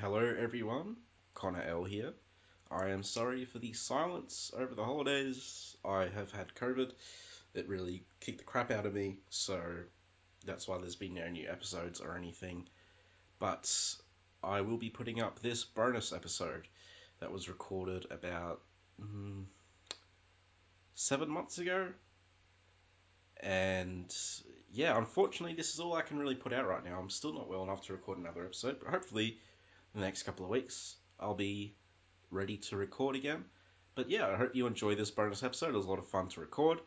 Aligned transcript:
Hello, 0.00 0.34
everyone. 0.40 0.96
Connor 1.34 1.60
L 1.60 1.84
here. 1.84 2.14
I 2.70 2.88
am 2.88 3.02
sorry 3.02 3.44
for 3.44 3.58
the 3.58 3.74
silence 3.74 4.50
over 4.56 4.74
the 4.74 4.82
holidays. 4.82 5.76
I 5.84 6.06
have 6.06 6.32
had 6.32 6.54
COVID. 6.54 6.92
It 7.52 7.68
really 7.68 8.04
kicked 8.18 8.38
the 8.38 8.44
crap 8.44 8.70
out 8.70 8.86
of 8.86 8.94
me, 8.94 9.18
so 9.28 9.60
that's 10.46 10.66
why 10.66 10.78
there's 10.78 10.96
been 10.96 11.16
no 11.16 11.28
new 11.28 11.46
episodes 11.46 12.00
or 12.00 12.16
anything. 12.16 12.66
But 13.40 13.70
I 14.42 14.62
will 14.62 14.78
be 14.78 14.88
putting 14.88 15.20
up 15.20 15.40
this 15.40 15.64
bonus 15.64 16.14
episode 16.14 16.66
that 17.18 17.30
was 17.30 17.50
recorded 17.50 18.06
about 18.10 18.62
mm, 18.98 19.44
seven 20.94 21.28
months 21.28 21.58
ago. 21.58 21.88
And 23.42 24.16
yeah, 24.72 24.96
unfortunately, 24.96 25.56
this 25.56 25.74
is 25.74 25.80
all 25.80 25.92
I 25.92 26.00
can 26.00 26.18
really 26.18 26.36
put 26.36 26.54
out 26.54 26.66
right 26.66 26.82
now. 26.82 26.98
I'm 26.98 27.10
still 27.10 27.34
not 27.34 27.50
well 27.50 27.64
enough 27.64 27.84
to 27.86 27.92
record 27.92 28.16
another 28.16 28.46
episode, 28.46 28.78
but 28.82 28.90
hopefully, 28.90 29.36
the 29.94 30.00
next 30.00 30.22
couple 30.24 30.44
of 30.44 30.50
weeks, 30.50 30.96
I'll 31.18 31.34
be 31.34 31.74
ready 32.30 32.58
to 32.58 32.76
record 32.76 33.16
again. 33.16 33.44
But 33.94 34.08
yeah, 34.08 34.28
I 34.28 34.36
hope 34.36 34.54
you 34.54 34.66
enjoy 34.66 34.94
this 34.94 35.10
bonus 35.10 35.42
episode. 35.42 35.74
It 35.74 35.76
was 35.76 35.86
a 35.86 35.90
lot 35.90 35.98
of 35.98 36.08
fun 36.08 36.28
to 36.28 36.40
record. 36.40 36.80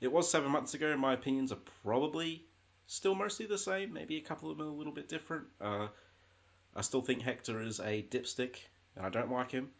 It 0.00 0.12
was 0.12 0.30
seven 0.30 0.50
months 0.50 0.74
ago. 0.74 0.96
My 0.96 1.14
opinions 1.14 1.50
are 1.52 1.58
probably 1.82 2.44
still 2.86 3.14
mostly 3.14 3.46
the 3.46 3.58
same. 3.58 3.92
Maybe 3.92 4.16
a 4.16 4.22
couple 4.22 4.50
of 4.50 4.58
them 4.58 4.68
are 4.68 4.70
a 4.70 4.74
little 4.74 4.92
bit 4.92 5.08
different. 5.08 5.46
Uh, 5.60 5.88
I 6.74 6.82
still 6.82 7.02
think 7.02 7.22
Hector 7.22 7.60
is 7.60 7.80
a 7.80 8.02
dipstick, 8.02 8.56
and 8.96 9.04
I 9.04 9.10
don't 9.10 9.32
like 9.32 9.50
him. 9.50 9.70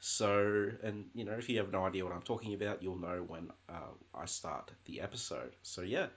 So, 0.00 0.70
and 0.82 1.06
you 1.14 1.24
know, 1.24 1.32
if 1.32 1.48
you 1.48 1.58
have 1.58 1.70
no 1.70 1.86
idea 1.86 2.04
what 2.04 2.12
I'm 2.12 2.22
talking 2.22 2.54
about, 2.54 2.82
you'll 2.82 2.98
know 2.98 3.24
when 3.26 3.50
uh, 3.68 3.94
I 4.14 4.26
start 4.26 4.72
the 4.84 5.00
episode. 5.00 5.54
So, 5.62 5.82
yeah, 5.82 6.08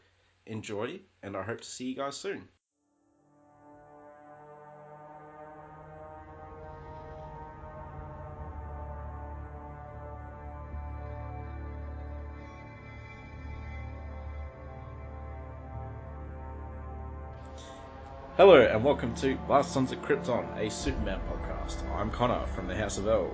enjoy, 0.45 0.99
and 1.21 1.37
I 1.37 1.43
hope 1.43 1.61
to 1.61 1.67
see 1.67 1.85
you 1.85 1.95
guys 1.95 2.17
soon. 2.17 2.47
Hello, 18.49 18.61
and 18.61 18.81
welcome 18.81 19.13
to 19.15 19.37
Last 19.49 19.73
Sons 19.73 19.91
of 19.91 20.01
Krypton, 20.01 20.57
a 20.57 20.71
Superman 20.71 21.19
podcast. 21.29 21.85
I'm 21.91 22.09
Connor 22.09 22.45
from 22.55 22.65
the 22.65 22.75
House 22.77 22.97
of 22.97 23.05
L. 23.05 23.29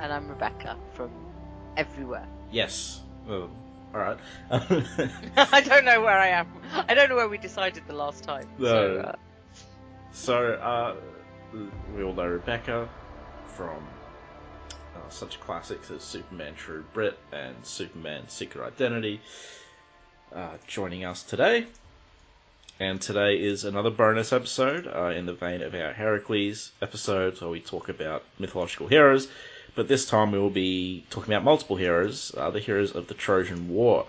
And 0.00 0.10
I'm 0.10 0.26
Rebecca 0.30 0.78
from 0.94 1.10
everywhere. 1.76 2.26
Yes. 2.50 3.02
Well, 3.28 3.50
all 3.94 4.00
right. 4.00 4.18
I 4.50 5.60
don't 5.60 5.84
know 5.84 6.00
where 6.00 6.16
I 6.16 6.28
am. 6.28 6.48
I 6.72 6.94
don't 6.94 7.10
know 7.10 7.16
where 7.16 7.28
we 7.28 7.36
decided 7.36 7.82
the 7.86 7.92
last 7.92 8.24
time. 8.24 8.48
No. 8.56 8.64
So, 8.64 9.00
uh, 9.00 9.14
So, 10.12 10.52
uh, 10.54 10.94
we 11.94 12.02
all 12.02 12.14
know 12.14 12.26
Rebecca 12.26 12.88
from 13.48 13.86
uh, 14.96 15.10
such 15.10 15.38
classics 15.38 15.90
as 15.90 16.02
Superman 16.02 16.54
True 16.54 16.82
Brit 16.94 17.18
and 17.30 17.54
Superman 17.62 18.26
Secret 18.28 18.66
Identity, 18.66 19.20
uh, 20.34 20.56
joining 20.66 21.04
us 21.04 21.22
today. 21.22 21.66
And 22.80 23.00
today 23.00 23.36
is 23.40 23.64
another 23.64 23.90
bonus 23.90 24.32
episode 24.32 24.86
uh, 24.88 25.06
in 25.16 25.26
the 25.26 25.32
vein 25.32 25.62
of 25.62 25.74
our 25.74 25.92
Heracles 25.92 26.72
episodes 26.82 27.40
where 27.40 27.50
we 27.50 27.60
talk 27.60 27.88
about 27.88 28.24
mythological 28.38 28.88
heroes. 28.88 29.28
But 29.76 29.88
this 29.88 30.06
time 30.06 30.32
we 30.32 30.38
will 30.38 30.50
be 30.50 31.04
talking 31.10 31.32
about 31.32 31.44
multiple 31.44 31.76
heroes, 31.76 32.34
uh, 32.36 32.50
the 32.50 32.60
heroes 32.60 32.94
of 32.94 33.06
the 33.06 33.14
Trojan 33.14 33.68
War, 33.68 34.06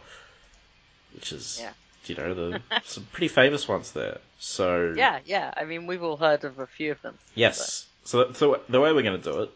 which 1.14 1.32
is, 1.32 1.60
Yeah. 1.62 1.74
you 2.08 2.16
know, 2.16 2.34
the, 2.34 2.62
some 2.86 3.08
pretty 3.12 3.28
famous 3.28 3.68
ones 3.68 3.92
there. 3.92 4.20
So 4.40 4.94
yeah, 4.98 5.20
yeah. 5.26 5.54
I 5.56 5.66
mean, 5.66 5.86
we've 5.88 6.04
all 6.04 6.18
heard 6.18 6.44
of 6.44 6.60
a 6.60 6.68
few 6.68 6.92
of 6.92 7.02
them. 7.02 7.18
Yes. 7.36 7.86
So, 8.04 8.32
so 8.34 8.62
the 8.70 8.80
way 8.82 8.92
we're 8.94 9.04
going 9.04 9.22
to 9.22 9.32
do 9.32 9.42
it 9.44 9.52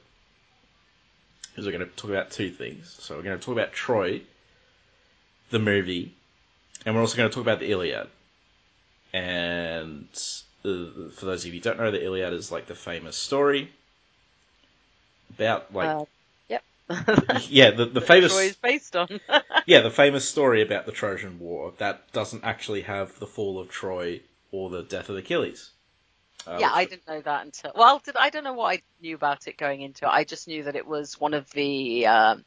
is 1.58 1.66
we're 1.66 1.72
going 1.72 1.88
to 1.88 1.96
talk 1.96 2.10
about 2.12 2.32
two 2.32 2.52
things. 2.52 2.96
So 3.00 3.16
we're 3.16 3.24
going 3.24 3.38
to 3.40 3.44
talk 3.44 3.54
about 3.54 3.72
Troy, 3.74 4.22
the 5.50 5.60
movie, 5.60 6.14
and 6.86 6.94
we're 6.96 7.02
also 7.02 7.18
going 7.18 7.30
to 7.30 7.34
talk 7.34 7.44
about 7.44 7.60
the 7.60 7.72
Iliad. 7.72 8.08
And 9.14 10.08
uh, 10.64 11.10
for 11.16 11.26
those 11.26 11.46
of 11.46 11.48
you 11.48 11.54
who 11.54 11.60
don't 11.60 11.80
know, 11.80 11.92
the 11.92 12.04
Iliad 12.04 12.34
is 12.34 12.52
like 12.52 12.68
the 12.68 12.76
famous 12.76 13.16
story 13.16 13.72
about 15.36 15.74
like 15.74 15.90
Uh, 15.90 16.06
yep. 16.50 16.64
yeah 17.50 17.72
the 17.72 17.86
the 17.86 18.02
famous 18.14 18.36
is 18.38 18.56
based 18.56 18.96
on. 18.96 19.08
yeah 19.66 19.82
the 19.82 19.92
famous 19.92 20.28
story 20.28 20.62
about 20.62 20.86
the 20.86 20.92
Trojan 20.92 21.40
War 21.40 21.74
that 21.78 22.12
doesn't 22.12 22.44
actually 22.44 22.82
have 22.82 23.18
the 23.20 23.28
fall 23.28 23.60
of 23.60 23.70
Troy 23.70 24.22
or 24.52 24.70
the 24.70 24.84
death 24.84 25.10
of 25.10 25.18
Achilles. 25.18 25.72
Uh, 26.48 26.58
yeah, 26.60 26.72
I 26.74 26.86
didn't 26.86 27.08
know 27.08 27.22
that 27.22 27.46
until. 27.46 27.74
Well, 27.76 28.00
did 28.04 28.16
I 28.16 28.30
don't 28.30 28.44
know 28.44 28.54
what 28.54 28.76
I 28.76 28.82
knew 29.02 29.16
about 29.16 29.48
it 29.48 29.58
going 29.58 29.82
into 29.82 30.06
it. 30.06 30.10
I 30.10 30.24
just 30.24 30.48
knew 30.48 30.64
that 30.64 30.76
it 30.76 30.88
was 30.88 31.20
one 31.20 31.34
of 31.34 31.50
the 31.52 32.08
um, 32.08 32.46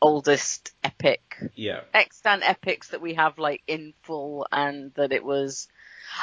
oldest 0.00 0.72
epic 0.82 1.50
yeah 1.54 1.80
extant 1.92 2.42
epics 2.48 2.88
that 2.88 3.00
we 3.00 3.14
have 3.14 3.38
like 3.38 3.62
in 3.66 3.94
full, 4.02 4.46
and 4.50 4.92
that 4.94 5.12
it 5.12 5.24
was. 5.24 5.68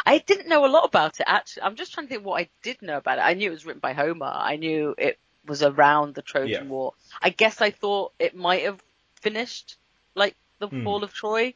I 0.05 0.19
didn't 0.19 0.47
know 0.49 0.65
a 0.65 0.67
lot 0.67 0.85
about 0.85 1.19
it 1.19 1.25
actually. 1.27 1.63
I'm 1.63 1.75
just 1.75 1.93
trying 1.93 2.07
to 2.07 2.13
think 2.13 2.25
what 2.25 2.41
I 2.41 2.49
did 2.63 2.81
know 2.81 2.97
about 2.97 3.17
it. 3.19 3.21
I 3.21 3.33
knew 3.33 3.47
it 3.49 3.53
was 3.53 3.65
written 3.65 3.79
by 3.79 3.93
Homer. 3.93 4.31
I 4.33 4.55
knew 4.57 4.95
it 4.97 5.19
was 5.45 5.63
around 5.63 6.15
the 6.15 6.21
Trojan 6.21 6.51
Yeah. 6.51 6.63
War. 6.69 6.93
I 7.21 7.29
guess 7.29 7.61
I 7.61 7.71
thought 7.71 8.13
it 8.19 8.35
might 8.35 8.63
have 8.63 8.81
finished 9.21 9.77
like 10.15 10.35
the 10.59 10.69
Hmm. 10.69 10.83
fall 10.83 11.03
of 11.03 11.13
Troy, 11.13 11.53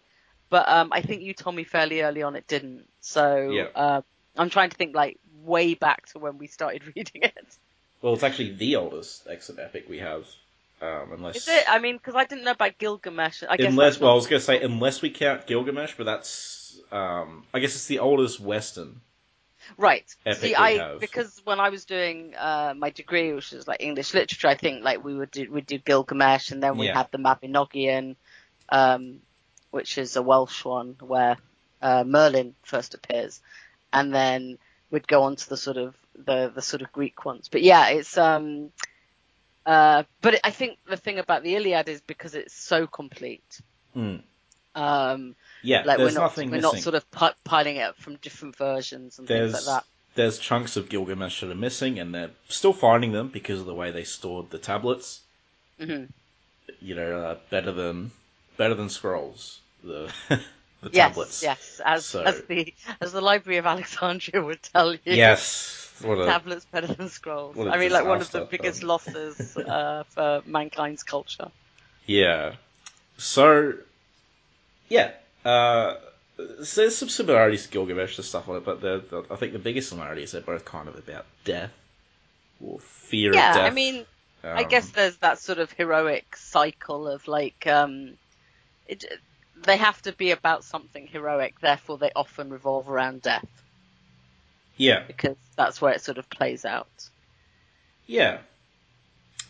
but 0.50 0.68
um, 0.70 0.90
I 0.92 1.02
think 1.02 1.22
you 1.22 1.34
told 1.34 1.56
me 1.56 1.64
fairly 1.64 2.02
early 2.02 2.24
on 2.24 2.36
it 2.36 2.48
didn't. 2.48 2.88
So 3.02 3.50
Yeah. 3.52 3.68
uh, 3.76 4.02
I'm 4.38 4.50
trying 4.50 4.70
to 4.70 4.76
think 4.78 4.96
like 4.96 5.20
way 5.44 5.74
back 5.76 6.08
to 6.08 6.20
when 6.20 6.38
we 6.38 6.48
started 6.48 6.84
reading 6.96 7.24
it. 7.24 7.58
Well, 8.02 8.14
it's 8.14 8.24
actually 8.24 8.52
the 8.54 8.76
oldest 8.76 9.28
extant 9.28 9.60
epic 9.60 9.86
we 9.90 10.00
have, 10.00 10.28
um, 10.82 11.12
unless 11.14 11.36
Is 11.38 11.48
it? 11.48 11.64
I 11.68 11.80
mean, 11.80 11.98
because 11.98 12.16
I 12.16 12.26
didn't 12.26 12.44
know 12.44 12.52
about 12.52 12.78
Gilgamesh. 12.78 13.44
I 13.50 13.58
guess 13.58 13.72
unless 13.72 14.00
well, 14.00 14.12
I 14.12 14.16
was 14.16 14.28
going 14.28 14.40
to 14.40 14.46
say 14.46 14.62
unless 14.62 15.02
we 15.02 15.10
count 15.10 15.48
Gilgamesh, 15.48 15.96
but 15.98 16.06
that's 16.06 16.65
um, 16.92 17.46
I 17.54 17.60
guess 17.60 17.76
it's 17.76 17.88
the 17.88 18.00
oldest 18.00 18.40
Western. 18.40 19.02
Right. 19.78 20.06
See, 20.34 20.54
I 20.54 20.78
have. 20.78 21.00
because 21.00 21.42
when 21.44 21.60
I 21.60 21.70
was 21.70 21.86
doing 21.86 22.36
uh, 22.38 22.74
my 22.78 22.92
degree, 22.92 23.34
which 23.34 23.52
was 23.52 23.68
like 23.68 23.82
English 23.82 24.14
literature, 24.14 24.48
I 24.48 24.56
think 24.56 24.84
like 24.84 25.04
we 25.04 25.16
would 25.16 25.32
do 25.32 25.52
we'd 25.52 25.66
do 25.66 25.78
Gilgamesh, 25.80 26.52
and 26.52 26.62
then 26.62 26.78
we 26.78 26.86
Yeah. 26.88 26.98
had 26.98 27.12
the 27.12 27.18
Mabinogion, 27.18 28.16
um, 28.70 29.22
which 29.72 29.98
is 29.98 30.16
a 30.16 30.22
Welsh 30.22 30.64
one 30.64 30.96
where 31.02 31.38
uh, 31.82 32.04
Merlin 32.04 32.56
first 32.64 32.94
appears, 32.94 33.42
and 33.92 34.14
then 34.14 34.60
we'd 34.92 35.08
go 35.08 35.24
on 35.24 35.36
to 35.36 35.50
the 35.50 35.58
sort 35.58 35.78
of 35.78 35.96
the 36.16 36.52
the 36.54 36.62
sort 36.62 36.82
of 36.82 36.92
Greek 36.92 37.26
ones. 37.26 37.50
But 37.50 37.64
yeah, 37.64 37.88
it's 37.90 38.18
um, 38.18 38.72
uh, 39.66 40.04
but 40.22 40.40
I 40.44 40.52
think 40.52 40.78
the 40.88 40.98
thing 40.98 41.18
about 41.18 41.44
the 41.44 41.56
Iliad 41.56 41.90
is 41.90 42.02
because 42.02 42.36
it's 42.36 42.54
so 42.54 42.86
complete. 42.86 43.62
Hmm. 43.94 44.18
Um, 44.76 45.36
Yeah, 45.62 45.84
like 45.86 45.98
there's 45.98 46.14
we're 46.14 46.20
not 46.20 46.26
nothing 46.26 46.50
we're 46.52 46.58
missing. 46.58 46.72
not 46.76 46.82
sort 46.84 46.96
of 46.96 47.10
pi- 47.12 47.34
piling 47.44 47.78
it 47.78 47.82
up 47.82 47.98
from 47.98 48.16
different 48.18 48.56
versions 48.56 49.18
and 49.20 49.28
there's 49.28 49.54
things 49.54 49.68
like 49.68 49.76
that. 49.78 49.86
there's 50.16 50.38
chunks 50.40 50.78
of 50.78 50.90
Gilgamesh 50.90 51.42
that 51.42 51.50
are 51.52 51.56
missing, 51.56 52.00
and 52.00 52.14
they're 52.14 52.32
still 52.50 52.74
finding 52.74 53.12
them 53.12 53.30
because 53.30 53.60
of 53.60 53.66
the 53.66 53.74
way 53.74 53.92
they 53.92 54.04
stored 54.04 54.50
the 54.52 54.60
tablets. 54.60 55.22
hmm 55.80 56.04
You 56.80 56.96
know, 56.96 57.20
uh, 57.20 57.38
better 57.50 57.72
than 57.72 58.12
better 58.58 58.76
than 58.76 58.90
scrolls. 58.90 59.60
The 59.84 60.12
the 60.30 60.40
Yes, 60.92 61.10
tablets. 61.10 61.44
yes, 61.44 61.82
as 61.84 62.06
So- 62.06 62.24
as 62.24 62.42
the 62.44 62.74
as 63.02 63.12
the 63.12 63.22
Library 63.22 63.58
of 63.58 63.66
Alexandria 63.66 64.44
would 64.44 64.62
tell 64.62 64.94
you. 64.94 65.00
Yes. 65.06 65.82
A, 66.04 66.08
tablets 66.26 66.66
better 66.66 66.88
than 66.88 67.08
scrolls. 67.08 67.58
I 67.58 67.78
mean, 67.78 67.90
like 67.92 68.06
one 68.06 68.20
of 68.20 68.30
the 68.30 68.44
biggest 68.46 68.84
losses 68.84 69.56
uh, 69.58 70.04
for 70.10 70.44
mankind's 70.46 71.04
culture. 71.04 71.50
Yeah. 72.06 72.56
So, 73.18 73.74
yeah. 74.90 75.12
Uh, 75.46 75.96
so 76.64 76.82
there's 76.82 76.98
some 76.98 77.10
similarities 77.10 77.66
to 77.66 77.70
Gilgamesh 77.72 78.18
and 78.18 78.26
stuff 78.26 78.50
on 78.50 78.58
it, 78.58 78.66
but 78.66 78.84
I 79.32 79.36
think 79.38 79.54
the 79.54 79.60
biggest 79.60 79.90
similarity 79.90 80.24
is 80.24 80.34
they're 80.34 80.42
both 80.42 80.66
kind 80.66 80.88
of 80.90 80.98
about 80.98 81.26
death 81.46 81.72
or 82.62 82.80
fear 82.80 83.36
Yeah, 83.36 83.38
of 83.38 83.52
death. 83.52 83.64
Yeah, 83.64 83.68
I 83.68 83.70
mean, 83.72 84.08
I 84.54 84.64
Um, 84.64 84.64
guess 84.64 84.92
there's 84.92 85.18
that 85.20 85.40
sort 85.40 85.60
of 85.60 85.72
heroic 85.72 86.36
cycle 86.36 87.08
of 87.08 87.28
like, 87.28 87.68
um, 87.68 88.18
it, 88.86 89.06
they 89.56 89.78
have 89.78 90.02
to 90.04 90.14
be 90.14 90.32
about 90.32 90.64
something 90.66 91.08
heroic, 91.08 91.60
therefore 91.62 91.98
they 92.00 92.12
often 92.16 92.52
revolve 92.52 92.90
around 92.90 93.22
death 93.24 93.64
Yeah, 94.78 95.04
because 95.08 95.38
that's 95.58 95.82
where 95.82 95.94
it 95.94 96.02
sort 96.02 96.18
of 96.20 96.30
plays 96.30 96.64
out. 96.66 97.10
yeah. 98.08 98.40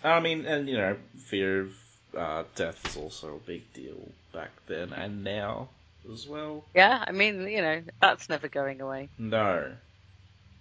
I 0.03 0.19
mean, 0.19 0.45
and 0.45 0.69
you 0.69 0.77
know, 0.77 0.95
fear 1.18 1.62
of 1.62 1.77
uh, 2.18 2.44
death 2.56 2.86
is 2.86 2.95
also 2.95 3.36
a 3.36 3.39
big 3.39 3.74
deal 3.74 4.09
back 4.33 4.51
then 4.68 4.94
and 4.94 5.24
now 5.24 5.69
as 6.12 6.28
well. 6.28 6.63
Yeah, 6.74 7.04
I 7.07 7.12
mean, 7.12 7.48
you 7.48 7.62
know, 7.62 7.81
that's 8.02 8.30
never 8.30 8.48
going 8.48 8.81
away. 8.81 9.10
No, 9.18 9.72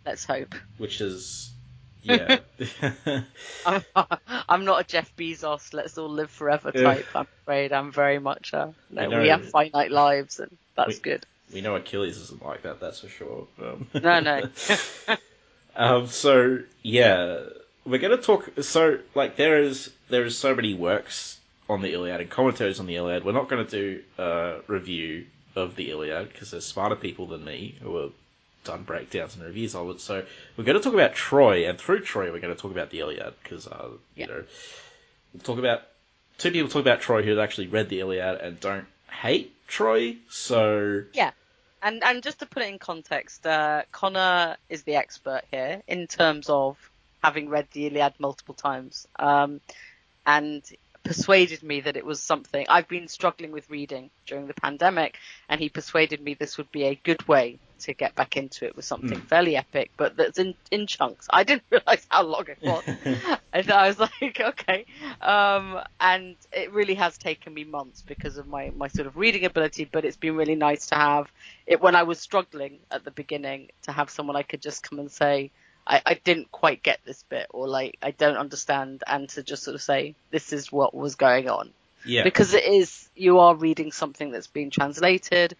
Let's 0.07 0.25
hope. 0.25 0.55
which 0.79 1.01
is 1.01 1.51
yeah. 2.03 2.39
I'm, 3.65 3.83
I'm 4.49 4.65
not 4.67 4.81
a 4.83 4.85
Jeff 4.85 5.15
Bezos, 5.17 5.73
let's 5.73 5.97
all 5.97 6.11
live 6.11 6.31
forever 6.31 6.71
type. 6.71 7.07
I'm 7.15 7.27
afraid 7.43 7.73
I'm 7.73 7.91
very 7.93 8.19
much 8.19 8.53
a, 8.53 8.75
no, 8.91 9.09
know. 9.09 9.23
we 9.23 9.29
have 9.29 9.49
finite 9.49 9.91
lives 9.91 10.39
and 10.41 10.55
that's 10.77 10.97
We- 10.97 11.01
good. 11.01 11.27
we 11.55 11.61
know 11.63 11.77
Achilles 11.77 12.19
isn't 12.19 12.45
like 12.45 12.63
that. 12.63 12.81
That's 12.81 13.01
for 13.01 13.09
sure. 13.09 13.47
Um, 13.63 13.87
No, 13.95 14.21
no. 14.21 14.49
Um, 15.77 16.07
so 16.07 16.61
yeah, 16.83 17.41
we're 17.85 17.99
gonna 17.99 18.17
talk. 18.19 18.49
So 18.63 18.99
like, 19.17 19.35
there 19.37 19.61
is 19.61 19.91
there 20.09 20.25
is 20.25 20.39
so 20.39 20.55
many 20.55 20.73
works 20.75 21.37
on 21.69 21.83
the 21.83 21.93
Iliad 21.93 22.21
and 22.21 22.31
commentaries 22.31 22.79
on 22.79 22.87
the 22.87 22.95
Iliad. 22.95 23.25
We're 23.25 23.33
not 23.33 23.49
going 23.49 23.67
to 23.67 23.71
do 23.71 24.03
a 24.17 24.59
review 24.69 25.27
of 25.57 25.77
the 25.77 25.91
Iliad 25.91 26.33
because 26.33 26.51
there's 26.51 26.67
smarter 26.67 26.97
people 26.97 27.27
than 27.27 27.45
me 27.45 27.77
who 27.83 27.97
have 27.97 28.13
done 28.65 28.83
breakdowns 28.83 29.37
and 29.37 29.45
reviews 29.45 29.75
of 29.75 29.91
it. 29.91 30.01
So 30.01 30.25
we're 30.57 30.65
going 30.65 30.79
to 30.79 30.83
talk 30.83 30.95
about 30.95 31.15
Troy, 31.15 31.69
and 31.69 31.79
through 31.79 32.01
Troy, 32.01 32.33
we're 32.33 32.41
going 32.41 32.55
to 32.55 32.61
talk 32.61 32.71
about 32.71 32.91
the 32.91 33.01
Iliad 33.01 33.35
because 33.43 33.67
uh, 33.67 33.91
you 34.15 34.27
know 34.27 34.45
we'll 35.33 35.43
talk 35.43 35.59
about 35.59 35.83
two 36.39 36.51
people 36.51 36.69
talk 36.69 36.83
about 36.83 37.01
Troy 37.01 37.23
who 37.23 37.31
have 37.31 37.39
actually 37.39 37.69
read 37.69 37.89
the 37.89 38.01
Iliad 38.01 38.41
and 38.41 38.59
don't 38.61 38.87
hate 39.11 39.55
Troy. 39.69 40.17
So 40.29 41.05
yeah. 41.13 41.31
And, 41.83 42.03
and 42.03 42.23
just 42.23 42.39
to 42.39 42.47
put 42.47 42.63
it 42.63 42.71
in 42.71 42.79
context, 42.79 43.47
uh, 43.47 43.83
Connor 43.93 44.57
is 44.71 44.85
the 44.85 44.97
expert 44.97 45.43
here 45.51 45.83
in 45.87 46.07
terms 46.07 46.49
of 46.49 46.79
having 47.23 47.51
read 47.51 47.69
the 47.73 47.87
Iliad 47.89 48.15
multiple 48.19 48.55
times. 48.55 49.07
Um, 49.19 49.61
and 50.27 50.63
persuaded 51.05 51.63
me 51.63 51.81
that 51.83 51.97
it 51.97 52.05
was 52.05 52.21
something 52.23 52.67
I've 52.69 52.89
been 52.89 53.09
struggling 53.09 53.53
with 53.53 53.69
reading 53.71 54.11
during 54.27 54.47
the 54.47 54.55
pandemic, 54.55 55.19
and 55.49 55.61
he 55.61 55.69
persuaded 55.69 56.21
me 56.21 56.35
this 56.35 56.57
would 56.59 56.73
be 56.73 56.85
a 56.85 56.95
good 56.95 57.27
way 57.29 57.59
to 57.81 57.93
get 57.93 58.15
back 58.15 58.37
into 58.37 58.65
it 58.65 58.75
with 58.75 58.85
something 58.85 59.19
mm. 59.19 59.27
fairly 59.27 59.57
epic, 59.57 59.91
but 59.97 60.17
that's 60.17 60.39
in, 60.39 60.55
in 60.71 60.87
chunks. 60.87 61.29
I 61.31 61.45
didn't 61.45 61.65
realize 61.71 62.07
how 62.09 62.23
long 62.23 62.45
it 62.49 62.59
was. 62.63 62.83
and 63.53 63.71
I 63.71 63.89
was 63.89 63.99
like, 63.99 64.41
okay. 64.41 64.87
Um, 65.21 65.81
and 66.01 66.37
it 66.53 66.73
really 66.73 66.95
has 66.95 67.19
taken 67.19 67.53
me 67.53 67.65
months 67.65 68.03
because 68.03 68.39
of 68.39 68.47
my, 68.47 68.73
my 68.75 68.89
sort 68.89 69.07
of 69.07 69.17
reading 69.17 69.45
ability, 69.45 69.89
but 69.91 70.05
it's 70.05 70.17
been 70.17 70.37
really 70.37 70.55
nice 70.55 70.87
to 70.87 70.95
have 70.95 71.31
it 71.67 71.81
when 71.81 71.95
I 71.95 72.05
was 72.05 72.19
struggling 72.19 72.79
at 72.91 73.05
the 73.05 73.11
beginning 73.11 73.69
to 73.83 73.93
have 73.93 74.09
someone 74.09 74.37
I 74.37 74.43
could 74.43 74.63
just 74.63 74.83
come 74.89 74.99
and 74.99 75.11
say, 75.11 75.51
I, 75.87 76.03
I 76.05 76.15
didn't 76.15 76.51
quite 76.51 76.83
get 76.83 77.01
this 77.05 77.23
bit 77.29 77.47
or 77.51 77.69
like 77.69 77.99
I 78.03 78.11
don't 78.11 78.37
understand 78.37 79.03
and 79.07 79.29
to 79.31 79.43
just 79.43 79.63
sort 79.63 79.75
of 79.75 79.83
say 79.83 80.15
this 80.31 80.53
is 80.53 80.73
what 80.73 80.95
was 80.95 81.15
going 81.15 81.49
on. 81.49 81.71
Yeah. 82.05 82.25
Because 82.25 82.55
it 82.55 82.65
is 82.65 83.09
you 83.15 83.39
are 83.41 83.55
reading 83.55 83.93
something 83.93 84.31
that's 84.31 84.47
been 84.47 84.71
translated 84.71 85.57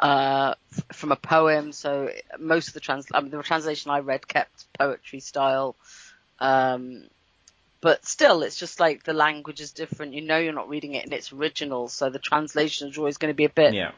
uh, 0.00 0.54
from 0.92 1.12
a 1.12 1.16
poem. 1.16 1.72
So 1.72 2.10
most 2.38 2.68
of 2.68 2.74
the 2.74 2.80
trans 2.80 3.06
I 3.12 3.20
mean, 3.20 3.30
the 3.30 3.42
translation 3.42 3.90
I 3.90 4.00
read 4.00 4.26
kept 4.26 4.64
poetry 4.78 5.20
style. 5.20 5.76
Um, 6.40 7.04
but 7.80 8.04
still, 8.04 8.42
it's 8.42 8.56
just 8.56 8.80
like 8.80 9.04
the 9.04 9.12
language 9.12 9.60
is 9.60 9.70
different. 9.70 10.14
You 10.14 10.22
know, 10.22 10.38
you're 10.38 10.52
not 10.52 10.68
reading 10.68 10.94
it 10.94 11.06
in 11.06 11.12
its 11.12 11.32
original, 11.32 11.88
so 11.88 12.10
the 12.10 12.18
translation 12.18 12.88
is 12.88 12.98
always 12.98 13.18
going 13.18 13.32
to 13.32 13.36
be 13.36 13.44
a 13.44 13.50
bit 13.50 13.74
yeah. 13.74 13.92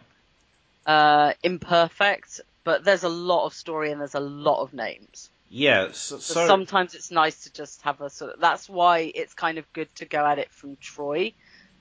uh, 0.85 1.33
imperfect 1.43 2.43
but 2.71 2.85
there's 2.85 3.03
a 3.03 3.09
lot 3.09 3.47
of 3.47 3.53
story 3.53 3.91
and 3.91 4.01
there's 4.01 4.15
a 4.15 4.21
lot 4.21 4.63
of 4.63 4.73
names. 4.73 5.29
Yeah, 5.49 5.89
so, 5.91 6.19
so, 6.21 6.47
sometimes 6.47 6.95
it's 6.95 7.11
nice 7.11 7.43
to 7.43 7.53
just 7.53 7.83
have 7.83 8.01
a 8.01 8.09
sort 8.09 8.35
of. 8.35 8.41
That's 8.41 8.69
why 8.69 9.11
it's 9.13 9.35
kind 9.35 9.59
of 9.59 9.65
good 9.73 9.93
to 9.97 10.05
go 10.05 10.25
at 10.25 10.39
it 10.39 10.53
from 10.53 10.77
Troy, 10.77 11.33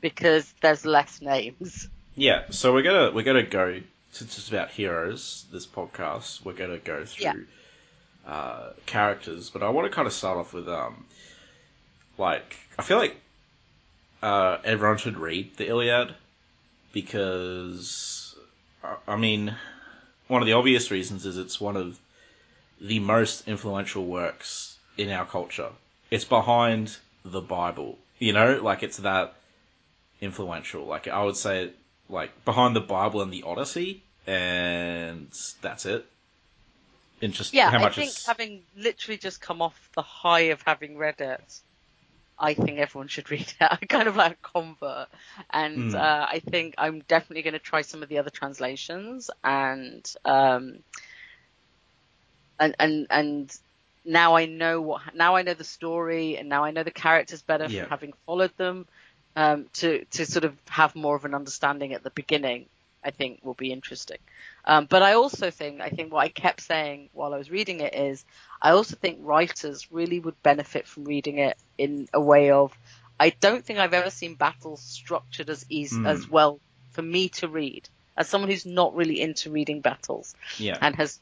because 0.01 0.51
there's 0.61 0.87
less 0.87 1.21
names. 1.21 1.87
Yeah, 2.15 2.45
so 2.49 2.73
we're 2.73 2.81
gonna 2.81 3.11
we're 3.11 3.23
gonna 3.23 3.43
go 3.43 3.81
since 4.13 4.39
it's 4.39 4.49
about 4.49 4.71
heroes. 4.71 5.45
This 5.51 5.67
podcast 5.67 6.43
we're 6.43 6.53
gonna 6.53 6.79
go 6.79 7.05
through 7.05 7.45
yeah. 8.25 8.31
uh, 8.31 8.73
characters, 8.87 9.51
but 9.51 9.61
I 9.61 9.69
want 9.69 9.85
to 9.85 9.93
kind 9.93 10.07
of 10.07 10.13
start 10.13 10.39
off 10.39 10.53
with 10.53 10.67
um, 10.67 11.05
like 12.17 12.57
I 12.79 12.81
feel 12.81 12.97
like 12.97 13.15
uh, 14.23 14.57
everyone 14.63 14.97
should 14.97 15.19
read 15.19 15.55
the 15.55 15.67
Iliad 15.67 16.15
because 16.93 18.35
I 19.07 19.17
mean 19.17 19.55
one 20.29 20.41
of 20.41 20.45
the 20.45 20.53
obvious 20.53 20.91
reasons 20.91 21.25
is 21.25 21.37
it's 21.37 21.59
one 21.59 21.75
of 21.75 21.99
the 22.79 22.99
most 22.99 23.47
influential 23.47 24.05
works 24.05 24.77
in 24.97 25.09
our 25.09 25.25
culture. 25.25 25.71
It's 26.11 26.23
behind 26.23 26.95
the 27.25 27.41
Bible, 27.41 27.97
you 28.19 28.31
know, 28.31 28.61
like 28.61 28.83
it's 28.83 28.97
that 28.97 29.33
influential. 30.21 30.85
Like 30.85 31.07
I 31.07 31.23
would 31.23 31.35
say, 31.35 31.71
like 32.09 32.45
behind 32.45 32.75
the 32.75 32.81
Bible 32.81 33.21
and 33.21 33.33
the 33.33 33.43
Odyssey, 33.43 34.03
and 34.27 35.27
that's 35.61 35.85
it. 35.85 36.05
Interesting. 37.21 37.57
yeah, 37.57 37.71
how 37.71 37.79
much 37.79 37.97
I 37.97 38.01
think 38.01 38.11
is... 38.11 38.25
having 38.25 38.61
literally 38.77 39.17
just 39.17 39.41
come 39.41 39.61
off 39.61 39.89
the 39.95 40.01
high 40.01 40.51
of 40.51 40.61
having 40.61 40.97
read 40.97 41.19
it, 41.19 41.59
I 42.39 42.53
think 42.53 42.79
everyone 42.79 43.07
should 43.07 43.29
read 43.31 43.41
it. 43.41 43.55
I'm 43.59 43.87
kind 43.87 44.07
of 44.07 44.15
like 44.15 44.33
a 44.33 44.47
convert, 44.47 45.09
and 45.49 45.91
mm. 45.91 45.95
uh, 45.95 46.27
I 46.29 46.39
think 46.39 46.75
I'm 46.77 47.01
definitely 47.01 47.43
going 47.43 47.53
to 47.53 47.59
try 47.59 47.81
some 47.81 48.03
of 48.03 48.09
the 48.09 48.19
other 48.19 48.29
translations, 48.29 49.29
and 49.43 50.13
um, 50.25 50.79
and 52.59 52.75
and 52.79 53.07
and 53.09 53.57
now 54.05 54.35
I 54.35 54.45
know 54.45 54.81
what 54.81 55.01
now 55.13 55.35
I 55.35 55.41
know 55.41 55.53
the 55.53 55.63
story, 55.63 56.37
and 56.37 56.49
now 56.49 56.63
I 56.63 56.71
know 56.71 56.83
the 56.83 56.91
characters 56.91 57.41
better 57.41 57.65
yeah. 57.65 57.81
from 57.81 57.89
having 57.89 58.13
followed 58.25 58.55
them. 58.57 58.87
Um, 59.35 59.67
to 59.73 60.03
to 60.05 60.25
sort 60.25 60.43
of 60.43 60.55
have 60.67 60.95
more 60.95 61.15
of 61.15 61.23
an 61.23 61.35
understanding 61.35 61.93
at 61.93 62.03
the 62.03 62.09
beginning, 62.09 62.65
I 63.03 63.11
think 63.11 63.39
will 63.43 63.53
be 63.53 63.71
interesting. 63.71 64.17
Um, 64.65 64.85
but 64.85 65.01
I 65.01 65.13
also 65.13 65.51
think, 65.51 65.81
I 65.81 65.89
think 65.89 66.11
what 66.11 66.23
I 66.23 66.29
kept 66.29 66.61
saying 66.61 67.09
while 67.13 67.33
I 67.33 67.37
was 67.37 67.49
reading 67.49 67.79
it 67.79 67.95
is, 67.95 68.25
I 68.61 68.71
also 68.71 68.95
think 68.95 69.19
writers 69.21 69.91
really 69.91 70.19
would 70.19 70.41
benefit 70.43 70.87
from 70.87 71.05
reading 71.05 71.39
it 71.39 71.57
in 71.77 72.07
a 72.13 72.21
way 72.21 72.51
of, 72.51 72.77
I 73.19 73.31
don't 73.31 73.65
think 73.65 73.79
I've 73.79 73.93
ever 73.93 74.09
seen 74.09 74.35
battles 74.35 74.81
structured 74.81 75.49
as 75.49 75.65
easy, 75.69 75.97
mm. 75.97 76.07
as 76.07 76.29
well 76.29 76.59
for 76.91 77.01
me 77.01 77.29
to 77.29 77.47
read 77.47 77.87
as 78.17 78.27
someone 78.27 78.49
who's 78.49 78.65
not 78.65 78.95
really 78.95 79.21
into 79.21 79.49
reading 79.49 79.81
battles 79.81 80.35
yeah. 80.57 80.77
and 80.81 80.95
has 80.95 81.19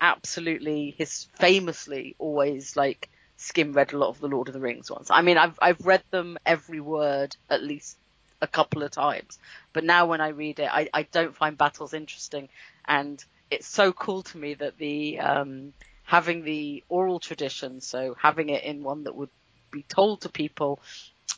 absolutely 0.00 0.94
his 0.98 1.28
famously 1.38 2.16
always 2.18 2.76
like 2.76 3.08
skim 3.36 3.72
read 3.72 3.92
a 3.92 3.98
lot 3.98 4.08
of 4.08 4.20
the 4.20 4.28
Lord 4.28 4.48
of 4.48 4.54
the 4.54 4.60
Rings 4.60 4.90
ones. 4.90 5.08
I 5.10 5.22
mean, 5.22 5.38
I've 5.38 5.58
I've 5.62 5.86
read 5.86 6.02
them 6.10 6.36
every 6.44 6.80
word 6.80 7.36
at 7.48 7.62
least 7.62 7.96
a 8.40 8.46
couple 8.46 8.82
of 8.82 8.90
times. 8.90 9.38
But 9.72 9.84
now 9.84 10.06
when 10.06 10.20
I 10.20 10.28
read 10.28 10.58
it, 10.58 10.68
I, 10.70 10.88
I 10.92 11.02
don't 11.04 11.34
find 11.34 11.56
battles 11.56 11.94
interesting. 11.94 12.48
And 12.86 13.22
it's 13.50 13.66
so 13.66 13.92
cool 13.92 14.22
to 14.22 14.38
me 14.38 14.54
that 14.54 14.78
the, 14.78 15.20
um, 15.20 15.72
having 16.04 16.44
the 16.44 16.84
oral 16.88 17.20
tradition, 17.20 17.80
so 17.80 18.16
having 18.20 18.48
it 18.50 18.64
in 18.64 18.82
one 18.82 19.04
that 19.04 19.14
would 19.14 19.30
be 19.70 19.82
told 19.82 20.22
to 20.22 20.28
people, 20.28 20.80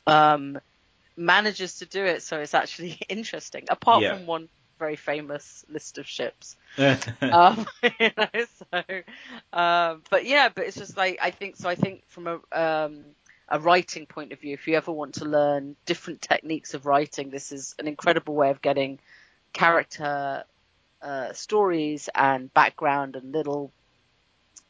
um, 0.06 0.58
manages 1.16 1.78
to 1.78 1.86
do 1.86 2.04
it 2.04 2.22
so 2.22 2.38
it's 2.38 2.54
actually 2.54 2.98
interesting. 3.08 3.66
Apart 3.68 4.02
yeah. 4.02 4.16
from 4.16 4.26
one 4.26 4.48
very 4.78 4.96
famous 4.96 5.64
list 5.68 5.98
of 5.98 6.06
ships. 6.06 6.56
um, 7.22 7.66
you 8.00 8.10
know, 8.16 8.28
so, 8.72 8.82
um, 9.52 10.02
but 10.10 10.24
yeah, 10.24 10.48
but 10.54 10.66
it's 10.66 10.76
just 10.76 10.96
like 10.96 11.18
I 11.20 11.30
think 11.30 11.56
so. 11.56 11.68
I 11.68 11.74
think 11.74 12.04
from 12.06 12.26
a 12.26 12.40
um, 12.52 13.04
a 13.48 13.58
writing 13.58 14.06
point 14.06 14.32
of 14.32 14.40
view, 14.40 14.54
if 14.54 14.66
you 14.68 14.76
ever 14.76 14.92
want 14.92 15.14
to 15.14 15.24
learn 15.24 15.76
different 15.86 16.22
techniques 16.22 16.74
of 16.74 16.86
writing, 16.86 17.30
this 17.30 17.52
is 17.52 17.74
an 17.78 17.88
incredible 17.88 18.34
way 18.34 18.50
of 18.50 18.60
getting 18.60 18.98
character 19.52 20.44
uh, 21.02 21.32
stories 21.32 22.08
and 22.14 22.52
background 22.52 23.16
and 23.16 23.32
little 23.32 23.72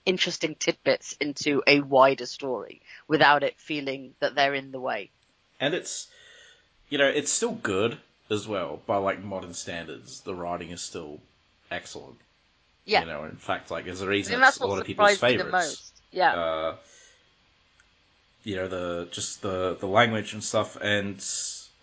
interesting 0.07 0.55
tidbits 0.55 1.17
into 1.21 1.63
a 1.67 1.81
wider 1.81 2.27
story 2.27 2.81
without 3.09 3.43
it 3.43 3.59
feeling 3.59 4.15
that 4.21 4.35
they're 4.35 4.55
in 4.55 4.71
the 4.71 4.81
way. 4.81 5.11
And 5.61 5.75
it's, 5.75 6.07
you 6.89 6.99
know, 6.99 7.09
it's 7.09 7.33
still 7.33 7.53
good 7.53 7.99
as 8.31 8.47
well 8.47 8.81
by 8.87 8.97
like 8.97 9.23
modern 9.23 9.55
standards. 9.55 10.21
The 10.21 10.35
writing 10.35 10.71
is 10.71 10.81
still 10.81 11.21
excellent. 11.71 12.17
Yeah. 12.85 13.01
You 13.01 13.07
know, 13.07 13.25
in 13.25 13.37
fact, 13.37 13.71
like 13.71 13.85
there's 13.85 14.01
a 14.01 14.07
reason 14.07 14.41
it's 14.43 14.61
a 14.61 14.67
lot 14.67 14.79
of 14.79 14.87
people's 14.87 15.19
favorites. 15.19 15.93
Yeah. 16.11 16.35
Uh, 16.35 16.77
you 18.49 18.57
know 18.57 18.67
the 18.67 19.07
just 19.11 19.43
the 19.43 19.77
the 19.79 19.87
language 19.87 20.33
and 20.33 20.43
stuff 20.43 20.79
and 20.81 21.23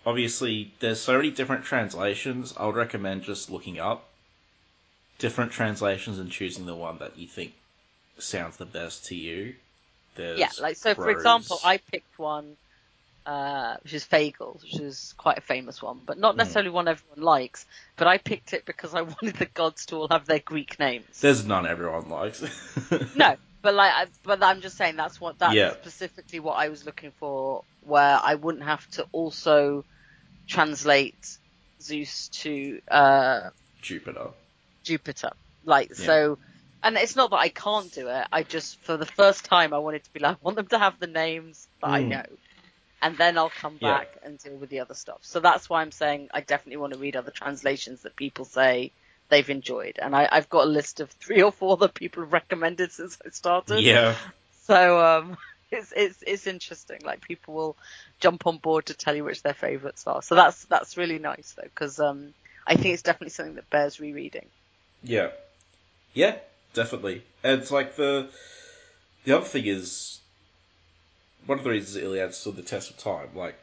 obviously 0.03 0.73
there's 0.79 0.99
so 0.99 1.15
many 1.15 1.29
different 1.29 1.63
translations 1.63 2.55
i 2.57 2.65
would 2.65 2.75
recommend 2.75 3.21
just 3.21 3.51
looking 3.51 3.79
up 3.79 4.09
different 5.19 5.51
translations 5.51 6.17
and 6.17 6.31
choosing 6.31 6.65
the 6.65 6.73
one 6.73 6.97
that 6.97 7.19
you 7.19 7.27
think 7.27 7.53
sounds 8.17 8.57
the 8.57 8.65
best 8.65 9.05
to 9.05 9.15
you 9.15 9.53
there's 10.15 10.39
yeah 10.39 10.49
like 10.59 10.75
so 10.75 10.95
for 10.95 11.11
example 11.11 11.59
i 11.63 11.77
picked 11.77 12.17
one 12.17 12.57
uh, 13.27 13.77
which 13.81 13.95
is 13.95 14.03
Fagles, 14.03 14.61
which 14.61 14.79
is 14.79 15.15
quite 15.17 15.39
a 15.39 15.41
famous 15.41 15.81
one, 15.81 15.99
but 16.05 16.19
not 16.19 16.35
hmm. 16.35 16.37
necessarily 16.37 16.69
mm. 16.69 16.73
one 16.73 16.87
everyone 16.87 17.23
likes. 17.23 17.65
But 17.95 18.05
I 18.05 18.19
picked 18.19 18.53
it 18.53 18.67
because 18.67 18.93
I 18.93 19.01
wanted 19.13 19.37
the 19.37 19.47
gods 19.47 19.87
to 19.87 19.95
all 19.95 20.07
have 20.09 20.27
their 20.27 20.37
Greek 20.37 20.77
names. 20.77 21.05
There's 21.21 21.43
none 21.43 21.65
everyone 21.65 22.07
likes. 22.07 22.43
no, 23.15 23.35
but 23.65 23.73
like, 23.73 24.09
but 24.23 24.43
I'm 24.43 24.61
just 24.61 24.77
saying 24.77 24.95
that's 24.95 25.19
what 25.19 25.39
that's 25.39 25.55
yeah. 25.55 25.73
specifically 25.73 26.39
what 26.39 26.53
I 26.53 26.69
was 26.69 26.85
looking 26.85 27.11
for, 27.19 27.63
where 27.81 28.19
I 28.23 28.35
wouldn't 28.35 28.63
have 28.63 28.87
to 28.91 29.07
also 29.11 29.83
translate 30.47 31.37
Zeus 31.81 32.29
to 32.43 32.79
uh, 32.87 33.49
Jupiter. 33.81 34.29
Jupiter, 34.83 35.31
like 35.65 35.89
yeah. 35.89 36.05
so. 36.05 36.37
And 36.83 36.97
it's 36.97 37.15
not 37.15 37.31
that 37.31 37.37
I 37.37 37.49
can't 37.49 37.91
do 37.91 38.09
it. 38.09 38.27
I 38.31 38.43
just, 38.43 38.79
for 38.81 38.95
the 38.95 39.07
first 39.07 39.43
time, 39.43 39.73
I 39.73 39.79
wanted 39.79 40.03
to 40.03 40.13
be 40.13 40.19
like, 40.19 40.35
I 40.35 40.37
want 40.43 40.55
them 40.55 40.67
to 40.67 40.77
have 40.77 40.99
the 40.99 41.07
names 41.07 41.67
that 41.81 41.87
mm. 41.87 41.93
I 41.93 42.03
know, 42.03 42.25
and 43.01 43.17
then 43.17 43.39
I'll 43.39 43.49
come 43.49 43.77
back 43.77 44.09
yeah. 44.21 44.27
and 44.27 44.37
deal 44.37 44.55
with 44.57 44.69
the 44.69 44.81
other 44.81 44.93
stuff. 44.93 45.17
So 45.21 45.39
that's 45.39 45.67
why 45.67 45.81
I'm 45.81 45.91
saying 45.91 46.29
I 46.31 46.41
definitely 46.41 46.77
want 46.77 46.93
to 46.93 46.99
read 46.99 47.15
other 47.15 47.31
translations 47.31 48.03
that 48.03 48.15
people 48.15 48.45
say 48.45 48.91
they've 49.29 49.49
enjoyed, 49.49 49.99
and 50.01 50.15
I, 50.15 50.27
I've 50.31 50.49
got 50.49 50.65
a 50.65 50.69
list 50.69 50.99
of 50.99 51.09
three 51.11 51.41
or 51.41 51.51
four 51.51 51.77
that 51.77 51.93
people 51.93 52.23
have 52.23 52.33
recommended 52.33 52.91
since 52.91 53.17
I 53.25 53.29
started. 53.29 53.81
Yeah. 53.81 54.15
So 54.63 54.99
um, 54.99 55.37
it's 55.71 55.93
it's 55.95 56.23
it's 56.25 56.47
interesting. 56.47 56.99
Like 57.03 57.21
people 57.21 57.53
will 57.53 57.77
jump 58.19 58.47
on 58.47 58.57
board 58.57 58.87
to 58.87 58.93
tell 58.93 59.15
you 59.15 59.23
which 59.23 59.43
their 59.43 59.53
favourites 59.53 60.05
are. 60.07 60.21
So 60.21 60.35
that's 60.35 60.65
that's 60.65 60.97
really 60.97 61.19
nice 61.19 61.53
though, 61.57 61.63
because 61.63 61.99
um, 61.99 62.33
I 62.67 62.75
think 62.75 62.93
it's 62.93 63.03
definitely 63.03 63.29
something 63.29 63.55
that 63.55 63.69
bears 63.69 63.99
rereading. 63.99 64.47
Yeah. 65.03 65.29
Yeah, 66.13 66.37
definitely. 66.73 67.23
And 67.43 67.61
it's 67.61 67.71
like 67.71 67.95
the 67.95 68.29
the 69.25 69.35
other 69.37 69.45
thing 69.45 69.65
is 69.65 70.19
one 71.45 71.57
of 71.57 71.63
the 71.63 71.69
reasons 71.69 72.03
Iliad 72.03 72.33
stood 72.33 72.55
the 72.55 72.61
test 72.61 72.89
of 72.89 72.97
time. 72.97 73.29
Like, 73.35 73.55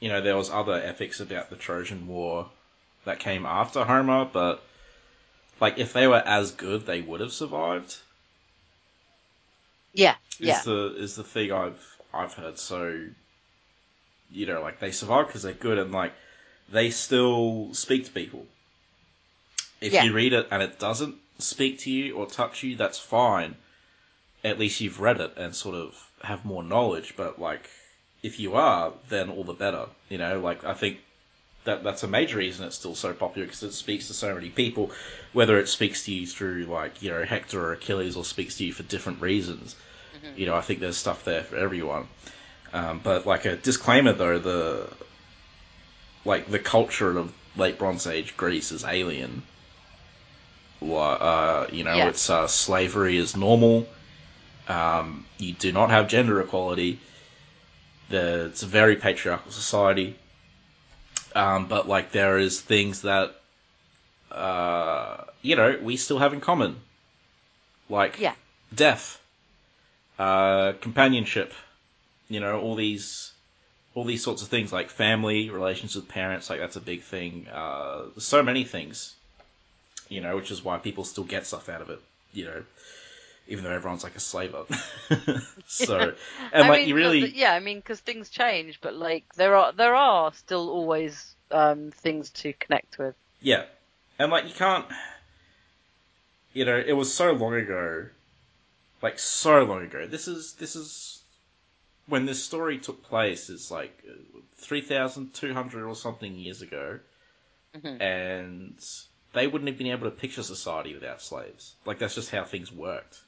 you 0.00 0.08
know, 0.08 0.20
there 0.20 0.36
was 0.36 0.50
other 0.50 0.74
epics 0.74 1.20
about 1.20 1.50
the 1.50 1.56
Trojan 1.56 2.06
War 2.06 2.48
that 3.04 3.18
came 3.18 3.46
after 3.46 3.84
Homer, 3.84 4.28
but 4.30 4.62
like 5.60 5.78
if 5.78 5.92
they 5.92 6.06
were 6.06 6.22
as 6.26 6.52
good, 6.52 6.86
they 6.86 7.00
would 7.00 7.20
have 7.20 7.32
survived. 7.32 7.98
Yeah, 9.92 10.16
Is 10.38 10.46
yeah, 10.48 10.62
the 10.62 10.94
is 10.96 11.16
the 11.16 11.24
thing 11.24 11.52
I've 11.52 11.96
I've 12.14 12.34
heard. 12.34 12.58
So, 12.58 13.08
you 14.30 14.46
know, 14.46 14.62
like 14.62 14.80
they 14.80 14.90
survive 14.92 15.26
because 15.26 15.42
they're 15.42 15.52
good, 15.52 15.78
and 15.78 15.92
like 15.92 16.12
they 16.70 16.90
still 16.90 17.74
speak 17.74 18.06
to 18.06 18.10
people. 18.12 18.46
If 19.80 19.92
Yeah. 19.92 20.04
you 20.04 20.12
read 20.14 20.32
it 20.32 20.48
and 20.50 20.62
it 20.62 20.78
doesn't 20.78 21.16
speak 21.38 21.78
to 21.80 21.90
you 21.90 22.16
or 22.16 22.26
touch 22.26 22.62
you, 22.62 22.76
that's 22.76 22.98
fine. 22.98 23.56
At 24.44 24.58
least 24.58 24.80
you've 24.80 25.00
read 25.00 25.20
it 25.20 25.36
and 25.36 25.54
sort 25.54 25.74
of 25.76 26.10
have 26.22 26.44
more 26.44 26.62
knowledge. 26.62 27.14
But 27.16 27.40
like, 27.40 27.68
if 28.22 28.38
you 28.40 28.54
are, 28.56 28.92
then 29.08 29.30
all 29.30 29.44
the 29.44 29.52
better. 29.54 29.86
You 30.08 30.18
know, 30.18 30.40
like 30.40 30.64
I 30.64 30.74
think 30.74 31.00
that 31.64 31.84
that's 31.84 32.02
a 32.02 32.08
major 32.08 32.38
reason 32.38 32.66
it's 32.66 32.76
still 32.76 32.94
so 32.94 33.12
popular 33.12 33.46
because 33.46 33.62
it 33.62 33.72
speaks 33.72 34.06
to 34.08 34.14
so 34.14 34.34
many 34.34 34.48
people. 34.48 34.90
Whether 35.32 35.58
it 35.58 35.68
speaks 35.68 36.04
to 36.06 36.12
you 36.12 36.26
through 36.26 36.64
like 36.64 37.02
you 37.02 37.10
know 37.10 37.22
Hector 37.24 37.62
or 37.62 37.72
Achilles, 37.72 38.16
or 38.16 38.24
speaks 38.24 38.56
to 38.58 38.64
you 38.64 38.72
for 38.72 38.82
different 38.84 39.20
reasons. 39.20 39.76
You 40.36 40.46
know, 40.46 40.54
I 40.54 40.60
think 40.60 40.80
there's 40.80 40.96
stuff 40.96 41.24
there 41.24 41.42
for 41.42 41.56
everyone. 41.56 42.06
Um, 42.72 43.00
but 43.02 43.26
like 43.26 43.44
a 43.46 43.56
disclaimer 43.56 44.12
though, 44.12 44.38
the 44.38 44.88
like 46.24 46.50
the 46.50 46.58
culture 46.58 47.16
of 47.18 47.32
late 47.56 47.78
Bronze 47.78 48.06
Age 48.06 48.36
Greece 48.36 48.72
is 48.72 48.84
alien. 48.84 49.42
Uh, 50.82 51.66
you 51.70 51.84
know, 51.84 51.96
Yeah. 51.96 52.08
it's 52.08 52.30
uh, 52.30 52.46
slavery 52.46 53.16
is 53.18 53.36
normal. 53.36 53.86
Um, 54.68 55.26
you 55.38 55.52
do 55.52 55.72
not 55.72 55.90
have 55.90 56.08
gender 56.08 56.40
equality. 56.40 57.00
The, 58.08 58.46
it's 58.46 58.62
a 58.62 58.66
very 58.66 58.96
patriarchal 58.96 59.52
society. 59.52 60.16
Um, 61.34 61.66
but 61.66 61.88
like 61.88 62.12
there 62.12 62.38
is 62.38 62.60
things 62.60 63.02
that 63.02 63.34
uh, 64.32 65.24
you 65.42 65.56
know 65.56 65.78
we 65.82 65.96
still 65.96 66.18
have 66.18 66.32
in 66.32 66.40
common, 66.40 66.80
like 67.88 68.18
Yeah. 68.18 68.34
death, 68.74 69.20
uh, 70.18 70.72
companionship, 70.80 71.52
you 72.28 72.40
know, 72.40 72.60
all 72.60 72.74
these 72.74 73.32
all 73.94 74.04
these 74.04 74.22
sorts 74.22 74.42
of 74.42 74.48
things 74.48 74.72
like 74.72 74.88
family, 74.90 75.50
relations 75.50 75.96
with 75.96 76.08
parents, 76.08 76.48
like 76.50 76.60
that's 76.60 76.76
a 76.76 76.80
big 76.80 77.02
thing. 77.02 77.46
Uh, 77.48 78.02
so 78.18 78.42
many 78.42 78.64
things, 78.64 79.14
you 80.08 80.20
know, 80.20 80.36
which 80.36 80.50
is 80.50 80.62
why 80.64 80.78
people 80.78 81.04
still 81.04 81.24
get 81.24 81.46
stuff 81.46 81.68
out 81.68 81.80
of 81.80 81.90
it, 81.90 82.00
you 82.32 82.44
know, 82.44 82.62
even 83.50 83.64
though 83.64 83.72
everyone's 83.72 84.02
like 84.02 84.16
a 84.16 84.20
slaver. 84.20 84.64
so, 85.66 86.14
and 86.52 86.64
I 86.64 86.68
like 86.68 86.80
mean, 86.80 86.88
you 86.88 86.94
really, 86.94 87.20
but 87.20 87.34
yeah, 87.34 87.52
I 87.52 87.60
mean, 87.60 87.78
because 87.78 88.00
things 88.00 88.30
change, 88.30 88.80
but 88.80 88.94
like 88.94 89.34
there 89.34 89.54
are 89.54 89.72
there 89.72 89.94
are 89.94 90.32
still 90.32 90.70
always 90.70 91.34
um, 91.50 91.90
things 91.90 92.30
to 92.30 92.54
connect 92.54 92.98
with. 92.98 93.14
Yeah. 93.42 93.64
And 94.18 94.30
like 94.30 94.44
you 94.46 94.54
can't 94.54 94.86
you 96.52 96.64
know, 96.64 96.82
it 96.84 96.92
was 96.92 97.12
so 97.12 97.32
long 97.32 97.54
ago. 97.54 98.06
Like 99.02 99.18
so 99.18 99.62
long 99.62 99.82
ago. 99.82 100.06
This 100.06 100.28
is 100.28 100.54
this 100.54 100.76
is 100.76 101.22
when 102.06 102.26
this 102.26 102.42
story 102.42 102.78
took 102.78 103.02
place 103.02 103.48
is 103.48 103.70
like 103.70 104.04
3200 104.56 105.84
or 105.84 105.94
something 105.94 106.34
years 106.34 106.60
ago. 106.60 106.98
Mhm. 107.74 108.00
And 108.00 108.84
they 109.32 109.46
wouldn't 109.46 109.68
have 109.68 109.78
been 109.78 109.86
able 109.86 110.10
to 110.10 110.16
picture 110.16 110.42
society 110.42 110.92
without 110.92 111.22
slaves. 111.22 111.74
Like 111.86 111.98
that's 111.98 112.14
just 112.14 112.30
how 112.30 112.44
things 112.44 112.70
worked. 112.70 113.20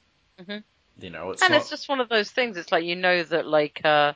Mhm. 0.43 0.63
You 0.99 1.09
know, 1.09 1.31
it's 1.31 1.41
and 1.43 1.53
not 1.53 1.61
it's 1.61 1.69
just 1.69 1.89
one 1.89 2.01
of 2.01 2.09
those 2.09 2.31
things. 2.31 2.57
It's 2.57 2.71
like 2.71 2.83
you 2.85 2.95
know 2.95 3.23
that 3.23 3.45
like 3.47 3.81
uh, 3.85 4.13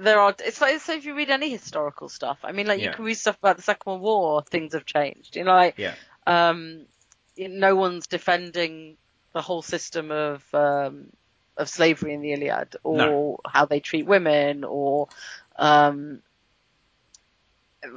there 0.00 0.20
are. 0.20 0.34
It's 0.44 0.60
like 0.60 0.80
so 0.80 0.92
if 0.94 1.04
you 1.04 1.14
read 1.14 1.30
any 1.30 1.50
historical 1.50 2.08
stuff. 2.08 2.38
I 2.44 2.52
mean, 2.52 2.66
like 2.66 2.80
Yeah. 2.80 2.84
you 2.84 2.90
can 2.90 3.04
read 3.04 3.14
stuff 3.14 3.38
about 3.38 3.56
the 3.56 3.62
Second 3.62 3.90
World 3.90 4.02
War. 4.02 4.42
Things 4.42 4.74
have 4.74 4.84
changed. 4.86 5.36
You 5.36 5.44
know, 5.44 5.54
like 5.54 5.78
Yeah. 5.78 5.94
um, 6.26 6.86
no 7.36 7.74
one's 7.76 8.06
defending 8.06 8.96
the 9.32 9.42
whole 9.42 9.62
system 9.62 10.10
of 10.10 10.44
um, 10.54 11.10
of 11.56 11.68
slavery 11.68 12.14
in 12.14 12.20
the 12.20 12.32
Iliad 12.32 12.76
or 12.84 12.96
No. 12.96 13.38
how 13.46 13.66
they 13.66 13.80
treat 13.80 14.06
women 14.06 14.64
or 14.64 15.08
um, 15.56 16.22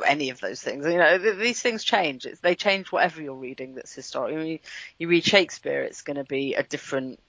any 0.06 0.30
of 0.30 0.40
those 0.40 0.62
things. 0.62 0.86
You 0.86 0.98
know, 0.98 1.18
th- 1.18 1.38
these 1.38 1.62
things 1.62 1.84
change. 1.84 2.26
It's, 2.26 2.40
they 2.40 2.56
change 2.56 2.92
whatever 2.92 3.22
you're 3.22 3.36
reading 3.36 3.76
that's 3.76 3.94
historic. 3.94 4.36
I 4.36 4.38
mean, 4.38 4.60
you 4.98 5.08
read 5.08 5.24
Shakespeare, 5.24 5.82
it's 5.84 6.02
going 6.02 6.18
to 6.18 6.24
be 6.24 6.56
a 6.56 6.64
different, 6.64 7.20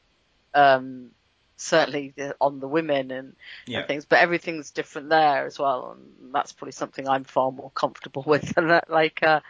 um, 0.54 1.10
certainly 1.56 2.14
on 2.40 2.60
the 2.60 2.68
women 2.68 3.10
and, 3.10 3.36
Yeah. 3.66 3.78
and 3.80 3.86
things, 3.88 4.04
but 4.06 4.18
everything's 4.20 4.70
different 4.70 5.08
there 5.08 5.46
as 5.46 5.58
well. 5.58 5.92
And 5.96 6.34
that's 6.34 6.52
probably 6.52 6.72
something 6.72 7.08
I'm 7.08 7.25
far 7.25 7.50
more 7.52 7.70
comfortable 7.75 8.22
with 8.26 8.54
than 8.54 8.68
that, 8.68 8.90
like, 8.90 9.22
uh, 9.22 9.40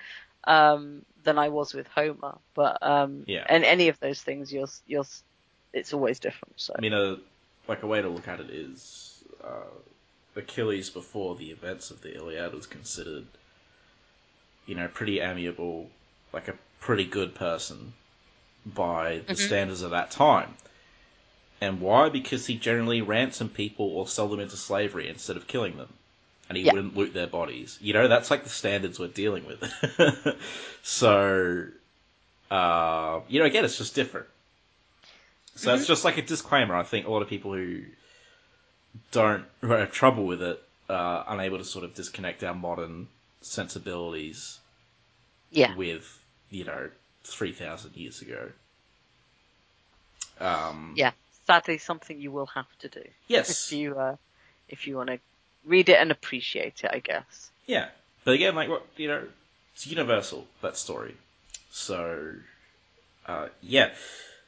um, 0.44 1.04
than 1.25 1.38
I 1.38 1.48
was 1.48 1.75
with 1.75 1.88
Homer. 1.88 2.38
But, 2.54 2.78
um, 2.82 3.25
Yeah. 3.26 3.44
and 3.48 3.64
any 3.64 3.88
of 3.88 3.98
those 4.00 4.20
things, 4.22 4.52
you're, 4.52 4.68
you're, 4.86 5.04
it's 5.72 5.92
always 5.92 6.18
different. 6.20 6.54
So, 6.56 6.75
I 6.76 6.80
mean, 6.80 6.92
a 6.92 7.18
like 7.68 7.82
a 7.82 7.86
way 7.86 8.00
to 8.00 8.08
look 8.08 8.28
at 8.28 8.40
it 8.40 8.50
is 8.50 9.25
uh, 9.42 9.48
Achilles 10.37 10.90
before 10.90 11.37
the 11.37 11.50
events 11.50 11.90
of 11.90 12.02
the 12.02 12.14
Iliad 12.14 12.52
was 12.55 12.66
considered, 12.66 13.26
you 14.66 14.75
know, 14.75 14.88
pretty 14.88 15.21
amiable, 15.21 15.90
like 16.33 16.49
a 16.49 16.55
pretty 16.81 17.05
good 17.05 17.35
person 17.35 17.95
by 18.64 19.19
the 19.26 19.35
Mhm. 19.35 19.38
standards 19.38 19.83
of 19.83 19.90
that 19.93 20.11
time. 20.11 20.55
And 21.61 21.81
why? 21.81 22.09
Because 22.11 22.47
he 22.47 22.57
generally 22.57 23.00
ransomed 23.00 23.55
people 23.55 23.87
or 23.87 24.07
sold 24.07 24.33
them 24.33 24.40
into 24.40 24.57
slavery 24.57 25.09
instead 25.09 25.37
of 25.37 25.47
killing 25.47 25.76
them. 25.78 25.93
And 26.49 26.57
he 26.57 26.64
Yeah. 26.64 26.73
wouldn't 26.75 26.97
loot 26.97 27.12
their 27.14 27.26
bodies. 27.26 27.78
You 27.81 27.93
know, 27.95 28.09
that's 28.09 28.31
like 28.31 28.45
the 28.45 28.50
standards 28.50 28.99
we're 28.99 29.09
dealing 29.09 29.47
with. 29.47 30.37
so, 30.83 31.66
uh, 32.50 33.21
you 33.28 33.40
know, 33.40 33.47
again, 33.47 33.64
it's 33.64 33.78
just 33.78 33.95
different. 33.95 34.26
So 35.57 35.73
it's 35.75 35.87
just 35.87 36.05
like 36.05 36.19
a 36.19 36.23
disclaimer. 36.23 36.76
I 36.76 36.83
think 36.83 37.07
a 37.07 37.11
lot 37.11 37.23
of 37.23 37.28
people 37.28 37.55
who 37.55 37.83
don't 39.12 39.45
have 39.62 39.93
trouble 39.93 40.26
with 40.26 40.43
it 40.43 40.62
are 40.88 41.25
unable 41.29 41.59
to 41.59 41.65
sort 41.65 41.85
of 41.85 41.95
disconnect 41.95 42.45
our 42.45 42.55
modern 42.55 43.09
sensibilities 43.41 44.59
yeah. 45.50 45.75
with 45.75 46.07
you 46.50 46.65
know 46.65 46.88
three 47.25 47.53
thousand 47.53 47.97
years 47.97 48.23
ago. 48.23 48.50
Um, 50.41 50.93
Yeah. 50.97 51.12
Sadly, 51.47 51.79
something 51.79 52.21
you 52.21 52.33
will 52.33 52.47
have 52.47 52.67
to 52.81 52.88
do. 52.88 53.05
Yes. 53.29 53.71
If 53.71 53.79
you, 53.79 53.97
uh, 53.99 54.17
if 54.69 54.87
you 54.87 54.97
want 54.97 55.11
to 55.11 55.19
read 55.65 55.88
it 55.88 55.97
and 55.99 56.11
appreciate 56.11 56.83
it, 56.83 56.91
I 56.93 56.99
guess. 56.99 57.50
Yeah. 57.67 57.87
But 58.25 58.35
again, 58.35 58.55
like 58.57 58.69
what 58.69 58.85
you 58.97 59.09
know, 59.09 59.23
it's 59.75 59.87
universal 59.87 60.47
that 60.62 60.76
story. 60.76 61.15
So, 61.71 62.33
uh, 63.26 63.49
yeah, 63.62 63.91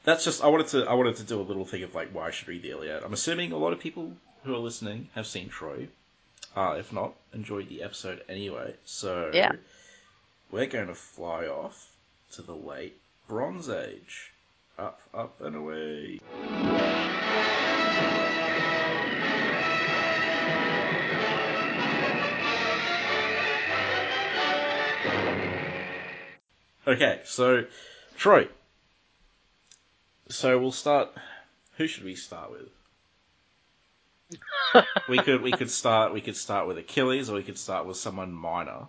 that's 0.05 0.25
just 0.25 0.43
I 0.43 0.49
wanted 0.49 0.69
to 0.69 0.87
I 0.87 0.95
wanted 0.95 1.17
to 1.17 1.23
do 1.23 1.41
a 1.41 1.43
little 1.43 1.65
thing 1.65 1.85
of 1.85 1.95
like 1.95 2.11
why 2.13 2.27
I 2.27 2.31
should 2.33 2.49
read 2.49 2.63
the 2.63 2.71
Iliad. 2.71 3.05
I'm 3.05 3.13
assuming 3.13 3.53
a 3.53 3.59
lot 3.59 3.73
of 3.73 3.79
people 3.79 4.13
who 4.45 4.55
are 4.55 4.59
listening 4.59 5.09
have 5.15 5.27
seen 5.27 5.49
Troy. 5.49 5.89
Uh, 6.57 6.77
if 6.79 6.93
not, 6.93 7.15
enjoy 7.33 7.63
the 7.65 7.83
episode 7.83 8.23
anyway. 8.29 8.75
So, 8.85 9.31
Yeah. 9.33 9.53
we're 10.51 10.67
going 10.67 10.89
to 10.89 10.95
fly 10.95 11.47
off 11.47 11.91
to 12.33 12.43
the 12.43 12.55
late 12.55 12.99
Bronze 13.29 13.69
Age. 13.69 14.33
Up, 14.79 15.01
up, 15.13 15.41
and 15.41 15.57
away. 15.57 16.21
Okay, 26.87 27.21
so 27.25 27.65
Troy. 28.17 28.49
So 30.31 30.59
we'll 30.59 30.73
start. 30.73 31.11
Who 31.77 31.87
should 31.87 32.05
we 32.05 32.15
start 32.15 32.51
with? 32.51 32.69
We 35.09 35.19
could 35.19 35.43
we 35.43 35.53
could 35.53 35.71
start 35.71 36.13
we 36.13 36.21
could 36.21 36.37
start 36.37 36.67
with 36.67 36.79
Achilles, 36.79 37.31
or 37.31 37.35
we 37.35 37.43
could 37.43 37.59
start 37.59 37.87
with 37.87 37.97
someone 37.97 38.33
minor. 38.33 38.87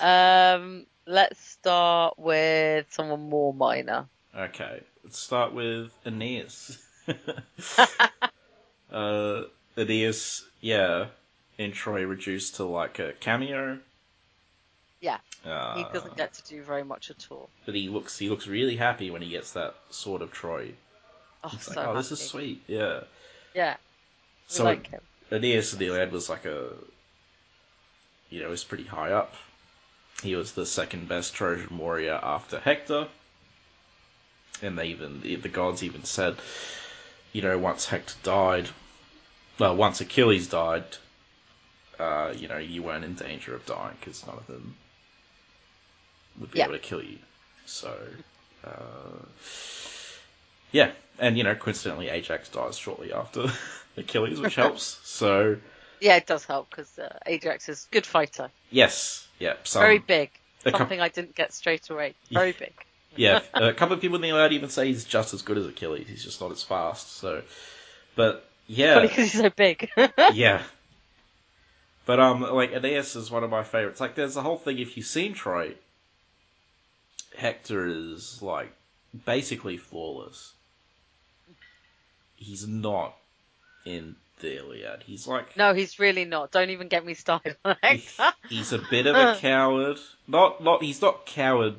Um, 0.00 0.86
let's 1.06 1.40
start 1.40 2.18
with 2.18 2.86
someone 2.90 3.28
more 3.28 3.52
minor. 3.52 4.06
Okay, 4.36 4.82
let's 5.04 5.18
start 5.18 5.52
with 5.52 5.90
Aeneas. 6.04 6.78
uh, 8.92 9.42
Aeneas, 9.76 10.44
yeah, 10.60 11.06
in 11.58 11.72
Troy 11.72 12.04
reduced 12.04 12.56
to 12.56 12.64
like 12.64 12.98
a 12.98 13.12
cameo. 13.12 13.78
Yeah. 15.00 15.18
Uh, 15.44 15.76
He 15.76 15.84
doesn't 15.92 16.16
get 16.16 16.34
to 16.34 16.42
do 16.42 16.62
very 16.62 16.84
much 16.84 17.10
at 17.10 17.26
all. 17.30 17.48
But 17.64 17.74
he 17.74 17.88
looks 17.88 18.18
he 18.18 18.28
looks 18.28 18.46
really 18.46 18.76
happy 18.76 19.10
when 19.10 19.22
he 19.22 19.30
gets 19.30 19.52
that 19.52 19.74
sword 19.90 20.22
of 20.22 20.32
Troy. 20.32 20.72
Oh, 21.42 21.50
It's 21.54 21.66
so 21.66 21.74
like, 21.74 21.88
oh, 21.88 21.96
this 21.96 22.12
is 22.12 22.20
sweet. 22.20 22.62
Yeah. 22.66 23.00
Yeah. 23.54 23.76
So 24.50 24.64
like 24.64 24.88
him. 24.88 25.00
Aeneas 25.30 25.72
of 25.72 25.78
the 25.78 25.86
Iliad 25.86 26.10
was 26.10 26.28
like 26.28 26.44
a, 26.44 26.70
you 28.30 28.42
know, 28.42 28.50
was 28.50 28.64
pretty 28.64 28.84
high 28.84 29.12
up. 29.12 29.34
He 30.24 30.34
was 30.34 30.52
the 30.52 30.66
second 30.66 31.08
best 31.08 31.34
Trojan 31.34 31.78
warrior 31.78 32.18
after 32.20 32.58
Hector. 32.58 33.06
And 34.60 34.76
they 34.76 34.88
even 34.88 35.20
the, 35.22 35.36
the 35.36 35.48
gods 35.48 35.84
even 35.84 36.02
said, 36.04 36.36
you 37.32 37.42
know, 37.42 37.56
once 37.58 37.86
Hector 37.86 38.16
died, 38.24 38.68
well, 39.58 39.76
once 39.76 40.00
Achilles 40.00 40.48
died, 40.48 40.84
uh, 42.00 42.34
you 42.36 42.48
know, 42.48 42.58
you 42.58 42.82
weren't 42.82 43.04
in 43.04 43.14
danger 43.14 43.54
of 43.54 43.64
dying 43.66 43.96
because 44.00 44.26
none 44.26 44.36
of 44.36 44.46
them 44.48 44.74
would 46.40 46.50
be 46.50 46.58
Yeah. 46.58 46.64
able 46.64 46.74
to 46.74 46.80
kill 46.80 47.04
you. 47.04 47.18
So, 47.66 47.96
uh, 48.64 49.24
yeah, 50.72 50.90
and 51.18 51.36
you 51.36 51.44
know, 51.44 51.54
coincidentally, 51.54 52.08
Ajax 52.08 52.48
dies 52.48 52.76
shortly 52.78 53.12
after 53.12 53.46
Achilles, 53.96 54.40
which 54.40 54.54
helps. 54.64 55.00
So, 55.04 55.56
Yeah, 56.00 56.16
it 56.16 56.26
does 56.26 56.44
help 56.44 56.70
because 56.70 56.98
uh, 56.98 57.18
Ajax 57.26 57.68
is 57.68 57.86
a 57.90 57.94
good 57.94 58.06
fighter. 58.06 58.50
yes, 58.70 59.26
yeah, 59.38 59.54
some, 59.64 59.82
Very 59.82 59.98
big. 59.98 60.30
Something 60.76 61.00
I 61.00 61.08
didn't 61.08 61.34
get 61.34 61.52
straight 61.54 61.88
away. 61.88 62.14
Very 62.30 62.52
big. 62.52 62.72
yeah, 63.16 63.40
a 63.54 63.72
couple 63.72 63.94
of 63.94 64.00
people 64.02 64.16
in 64.16 64.22
the 64.22 64.28
Iliad 64.28 64.52
even 64.52 64.68
say 64.68 64.86
he's 64.88 65.04
just 65.04 65.32
as 65.32 65.40
good 65.42 65.56
as 65.56 65.66
Achilles. 65.66 66.06
He's 66.08 66.22
just 66.22 66.40
not 66.40 66.50
as 66.52 66.62
fast. 66.62 67.16
So, 67.16 67.42
but 68.14 68.46
yeah, 68.66 69.00
because 69.00 69.32
he's 69.32 69.40
so 69.40 69.48
big. 69.50 69.88
yeah. 70.34 70.62
But 72.06 72.18
um, 72.20 72.42
like 72.42 72.72
Aeneas 72.72 73.14
is 73.16 73.30
one 73.30 73.42
of 73.44 73.50
my 73.50 73.62
favorites. 73.62 74.00
Like, 74.00 74.14
there's 74.16 74.34
the 74.34 74.42
whole 74.42 74.58
thing. 74.58 74.78
If 74.78 74.96
you've 74.96 75.06
seen 75.06 75.32
Troy, 75.32 75.74
Hector 77.36 77.86
is 77.86 78.42
like 78.42 78.72
basically 79.24 79.76
flawless. 79.76 80.52
He's 82.40 82.66
not 82.66 83.14
in 83.84 84.16
the 84.40 84.56
Iliad. 84.56 85.02
He's 85.04 85.26
like 85.28 85.56
no, 85.56 85.74
he's 85.74 85.98
really 85.98 86.24
not. 86.24 86.50
Don't 86.50 86.70
even 86.70 86.88
get 86.88 87.04
me 87.04 87.14
started 87.14 87.56
he- 87.88 88.02
he's 88.48 88.72
a 88.72 88.78
bit 88.90 89.06
of 89.06 89.14
a 89.14 89.36
coward. 89.40 89.98
Not 90.26 90.62
not 90.62 90.82
he's 90.82 91.00
not 91.00 91.26
coward. 91.26 91.76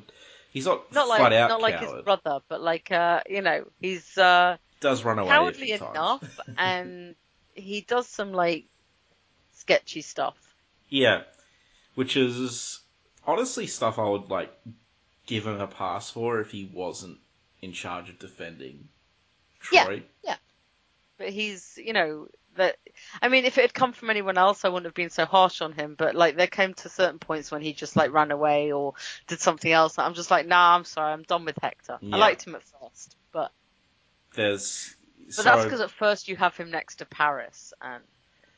He's 0.52 0.66
not, 0.66 0.92
not 0.92 1.08
like 1.08 1.32
out 1.32 1.48
not 1.48 1.60
like 1.62 1.78
coward. 1.78 1.96
his 1.96 2.04
brother, 2.04 2.40
but 2.48 2.60
like 2.60 2.90
uh, 2.92 3.22
you 3.28 3.42
know, 3.42 3.64
he's 3.80 4.16
uh, 4.16 4.56
Does 4.80 5.02
run 5.02 5.18
away 5.18 5.28
cowardly 5.28 5.72
enough, 5.72 6.40
and 6.58 7.14
he 7.54 7.80
does 7.80 8.06
some 8.06 8.32
like 8.32 8.66
sketchy 9.54 10.02
stuff. 10.02 10.36
Yeah, 10.88 11.22
which 11.94 12.16
is 12.16 12.80
honestly 13.26 13.66
stuff 13.66 13.98
I 13.98 14.08
would 14.08 14.30
like 14.30 14.52
give 15.26 15.46
him 15.46 15.60
a 15.60 15.66
pass 15.66 16.10
for 16.10 16.40
if 16.40 16.50
he 16.50 16.70
wasn't 16.72 17.18
in 17.62 17.72
charge 17.72 18.10
of 18.10 18.18
defending 18.18 18.88
Yeah. 19.72 19.84
Troy. 19.84 20.02
But 21.22 21.30
he's, 21.30 21.78
you 21.82 21.92
know, 21.92 22.26
that. 22.56 22.76
I 23.20 23.28
mean, 23.28 23.44
if 23.44 23.58
it 23.58 23.62
had 23.62 23.74
come 23.74 23.92
from 23.92 24.10
anyone 24.10 24.36
else, 24.36 24.64
I 24.64 24.68
wouldn't 24.68 24.86
have 24.86 24.94
been 24.94 25.10
so 25.10 25.24
harsh 25.24 25.62
on 25.62 25.72
him. 25.72 25.94
But 25.96 26.16
like, 26.16 26.36
there 26.36 26.48
came 26.48 26.74
to 26.74 26.88
certain 26.88 27.20
points 27.20 27.50
when 27.52 27.62
he 27.62 27.72
just 27.72 27.94
like 27.94 28.12
ran 28.12 28.32
away 28.32 28.72
or 28.72 28.94
did 29.28 29.40
something 29.40 29.70
else. 29.70 29.98
I'm 29.98 30.14
just 30.14 30.30
like, 30.30 30.46
nah, 30.46 30.74
I'm 30.74 30.84
sorry, 30.84 31.12
I'm 31.12 31.22
done 31.22 31.44
with 31.44 31.56
Hector. 31.62 31.98
Yeah. 32.00 32.16
I 32.16 32.18
liked 32.18 32.44
him 32.44 32.56
at 32.56 32.62
first, 32.64 33.16
but 33.32 33.52
There's 34.34 34.96
but 35.26 35.34
so, 35.34 35.42
that's 35.44 35.64
because 35.64 35.80
at 35.80 35.90
first 35.90 36.28
you 36.28 36.36
have 36.36 36.56
him 36.56 36.70
next 36.70 36.96
to 36.96 37.06
Paris, 37.06 37.72
and 37.80 38.02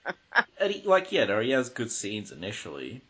and 0.58 0.72
he, 0.72 0.82
like 0.86 1.12
yeah, 1.12 1.24
no, 1.26 1.40
he 1.40 1.50
has 1.50 1.68
good 1.68 1.92
scenes 1.92 2.32
initially 2.32 3.02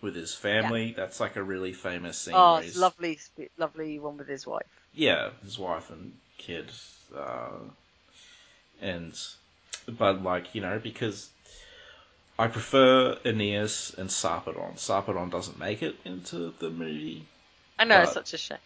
with 0.00 0.16
his 0.16 0.34
family. 0.34 0.94
That's 0.96 1.20
like 1.20 1.36
a 1.36 1.42
really 1.42 1.72
famous 1.72 2.18
scene. 2.18 2.34
oh, 2.34 2.56
it's 2.56 2.76
lovely, 2.76 3.18
lovely 3.56 3.98
one 3.98 4.16
with 4.16 4.28
his 4.28 4.46
wife. 4.46 4.66
Yeah, 4.92 5.30
his 5.42 5.58
wife 5.58 5.90
and 5.90 6.14
kid, 6.38 6.70
uh, 7.16 7.50
and 8.82 9.18
but 9.88 10.22
like 10.22 10.54
you 10.54 10.60
know 10.60 10.78
because 10.78 11.30
I 12.38 12.48
prefer 12.48 13.18
Aeneas 13.24 13.94
and 13.96 14.08
Sarpedon. 14.10 14.76
Sarpedon 14.76 15.30
doesn't 15.30 15.58
make 15.58 15.82
it 15.82 15.96
into 16.04 16.52
the 16.58 16.70
movie. 16.70 17.26
I 17.78 17.84
know, 17.84 18.02
it's 18.02 18.12
such 18.12 18.34
a 18.34 18.38
shame. 18.38 18.58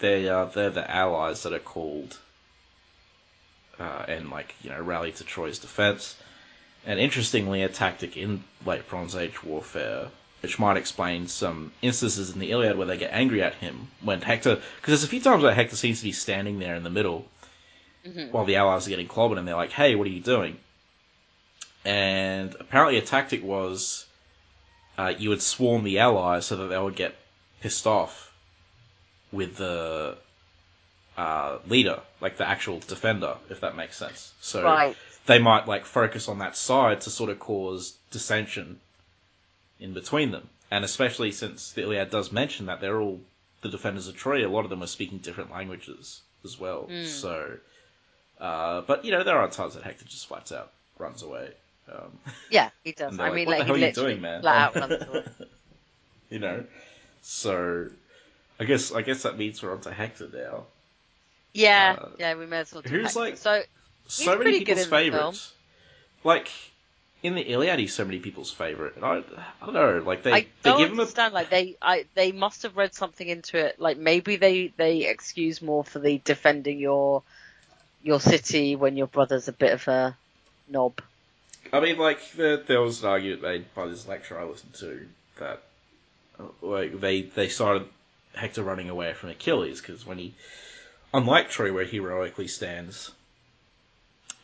they 0.00 0.28
are 0.28 0.46
they're 0.46 0.70
the 0.70 0.90
allies 0.90 1.42
that 1.42 1.52
are 1.52 1.58
called 1.58 2.18
uh, 3.78 4.04
and 4.08 4.30
like 4.30 4.54
you 4.62 4.70
know 4.70 4.80
rally 4.80 5.12
to 5.12 5.24
Troy's 5.24 5.58
defense. 5.58 6.16
And 6.86 7.00
interestingly, 7.00 7.62
a 7.62 7.68
tactic 7.68 8.16
in 8.16 8.44
late 8.66 8.86
Bronze 8.88 9.16
Age 9.16 9.42
warfare, 9.42 10.08
which 10.42 10.58
might 10.58 10.76
explain 10.76 11.28
some 11.28 11.72
instances 11.80 12.30
in 12.30 12.40
the 12.40 12.50
Iliad 12.50 12.76
where 12.76 12.86
they 12.86 12.98
get 12.98 13.12
angry 13.12 13.42
at 13.42 13.54
him 13.54 13.88
when 14.02 14.20
Hector, 14.20 14.56
because 14.56 14.88
there's 14.88 15.04
a 15.04 15.08
few 15.08 15.20
times 15.20 15.42
where 15.42 15.54
Hector 15.54 15.76
seems 15.76 16.00
to 16.00 16.04
be 16.04 16.12
standing 16.12 16.58
there 16.58 16.74
in 16.74 16.82
the 16.82 16.90
middle 16.90 17.24
Mhm. 18.06 18.30
while 18.30 18.44
the 18.44 18.56
allies 18.56 18.86
are 18.86 18.90
getting 18.90 19.08
clobbered, 19.08 19.38
and 19.38 19.48
they're 19.48 19.56
like, 19.56 19.72
"Hey, 19.72 19.94
what 19.94 20.06
are 20.06 20.10
you 20.10 20.20
doing?" 20.20 20.58
And 21.84 22.54
apparently, 22.60 22.98
a 22.98 23.02
tactic 23.02 23.42
was 23.42 24.06
uh, 24.96 25.12
you 25.18 25.28
would 25.30 25.42
swarm 25.42 25.84
the 25.84 25.98
allies 25.98 26.46
so 26.46 26.56
that 26.56 26.68
they 26.68 26.78
would 26.78 26.96
get 26.96 27.16
pissed 27.60 27.86
off 27.86 28.32
with 29.32 29.56
the 29.56 30.16
uh, 31.16 31.58
leader, 31.66 32.00
like 32.20 32.36
the 32.36 32.46
actual 32.46 32.78
defender, 32.80 33.36
if 33.50 33.60
that 33.60 33.76
makes 33.76 33.96
sense. 33.96 34.32
So 34.40 34.62
Right. 34.62 34.96
they 35.26 35.38
might 35.38 35.66
like 35.66 35.84
focus 35.84 36.28
on 36.28 36.38
that 36.38 36.56
side 36.56 37.00
to 37.02 37.10
sort 37.10 37.30
of 37.30 37.38
cause 37.38 37.94
dissension 38.10 38.80
in 39.80 39.92
between 39.94 40.30
them. 40.30 40.48
And 40.70 40.84
especially 40.84 41.32
since 41.32 41.72
the 41.72 41.82
Iliad 41.82 42.10
does 42.10 42.32
mention 42.32 42.66
that 42.66 42.80
they're 42.80 43.00
all 43.00 43.20
the 43.60 43.68
defenders 43.68 44.08
of 44.08 44.16
Troy, 44.16 44.46
a 44.46 44.48
lot 44.48 44.64
of 44.64 44.70
them 44.70 44.82
are 44.82 44.88
speaking 44.88 45.18
different 45.18 45.50
languages 45.50 46.20
as 46.44 46.58
well. 46.58 46.88
Mm. 46.90 47.06
So, 47.06 47.58
uh, 48.40 48.82
but 48.82 49.04
you 49.04 49.12
know, 49.12 49.22
there 49.24 49.38
are 49.38 49.48
times 49.48 49.74
that 49.74 49.82
Hector 49.82 50.04
just 50.06 50.26
flats 50.26 50.52
out 50.52 50.70
runs 50.98 51.22
away. 51.22 51.50
Um, 51.92 52.18
Yeah, 52.50 52.70
he 52.82 52.92
does. 52.92 53.18
I 53.18 53.24
like, 53.24 53.34
mean, 53.34 53.46
what 53.46 53.58
like 53.58 53.60
the 53.60 53.64
hell 53.66 53.74
he 53.76 53.84
are 53.84 53.88
you 53.88 53.92
doing, 53.92 54.20
man? 54.20 54.40
flat 54.42 54.76
out 54.76 54.90
runs 54.90 55.02
away. 55.08 55.24
you 56.30 56.38
know, 56.38 56.64
so 57.22 57.88
I 58.58 58.64
guess 58.64 58.92
I 58.92 59.02
guess 59.02 59.22
that 59.22 59.36
means 59.38 59.62
we're 59.62 59.72
onto 59.72 59.90
Hector 59.90 60.28
now. 60.32 60.64
Yeah, 61.52 61.96
Uh, 62.00 62.08
yeah, 62.18 62.34
we 62.34 62.46
may 62.46 62.58
as 62.58 62.72
well 62.72 62.82
do 62.82 62.88
who's 62.88 63.06
Hector. 63.06 63.18
like- 63.20 63.36
so 63.36 63.62
so 64.06 64.38
many 64.38 64.58
people's 64.60 64.86
favorites. 64.86 65.52
Like 66.24 66.50
in 67.22 67.34
the 67.34 67.42
Iliad, 67.42 67.78
he's 67.78 67.94
so 67.94 68.04
many 68.04 68.18
people's 68.18 68.50
favorite. 68.50 68.96
And 68.96 69.04
I, 69.04 69.22
I 69.62 69.64
don't 69.64 69.74
know. 69.74 70.02
Like 70.04 70.22
they, 70.22 70.32
I 70.32 70.46
they 70.62 70.76
give 70.76 70.90
him 70.90 70.98
a 70.98 71.02
understand. 71.02 71.32
Like 71.32 71.48
they, 71.50 71.76
I, 71.80 72.04
they 72.14 72.32
must 72.32 72.62
have 72.64 72.76
read 72.76 72.94
something 72.94 73.26
into 73.26 73.56
it. 73.58 73.80
Like 73.80 73.96
maybe 73.96 74.36
they, 74.36 74.72
they 74.76 75.06
excuse 75.06 75.62
more 75.62 75.84
for 75.84 76.00
the 76.00 76.18
defending 76.24 76.78
your, 76.78 77.22
your 78.04 78.20
city 78.20 78.76
when 78.76 78.96
your 78.96 79.06
brother's 79.06 79.48
a 79.48 79.52
bit 79.52 79.72
of 79.72 79.88
a 79.88 80.16
knob. 80.68 81.00
I 81.72 81.80
mean, 81.80 81.98
like 81.98 82.32
there, 82.32 82.58
there 82.58 82.80
was 82.80 83.02
an 83.02 83.08
argument 83.08 83.42
made 83.42 83.74
by 83.74 83.86
this 83.86 84.06
lecture 84.06 84.38
I 84.38 84.44
listened 84.44 84.74
to 84.74 85.06
that 85.40 85.62
uh, 86.38 86.44
like 86.62 87.00
they 87.00 87.22
they 87.22 87.48
started 87.48 87.88
Hector 88.34 88.62
running 88.62 88.90
away 88.90 89.14
from 89.14 89.30
Achilles 89.30 89.80
because 89.80 90.06
when 90.06 90.18
he, 90.18 90.34
unlike 91.12 91.50
Troy, 91.50 91.72
where 91.72 91.84
he 91.84 91.96
heroically 91.96 92.46
stands 92.46 93.10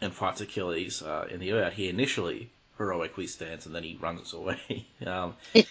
and 0.01 0.13
fights 0.13 0.41
Achilles 0.41 1.03
uh, 1.03 1.29
in 1.31 1.39
the 1.39 1.51
Iliad, 1.51 1.75
he 1.75 1.89
initially 1.89 2.49
heroically 2.79 3.27
stands 3.27 3.67
and 3.67 3.75
then 3.75 3.83
he 3.83 3.99
runs 4.01 4.33
away. 4.33 4.87
um, 5.07 5.37
Yeah. 5.53 5.65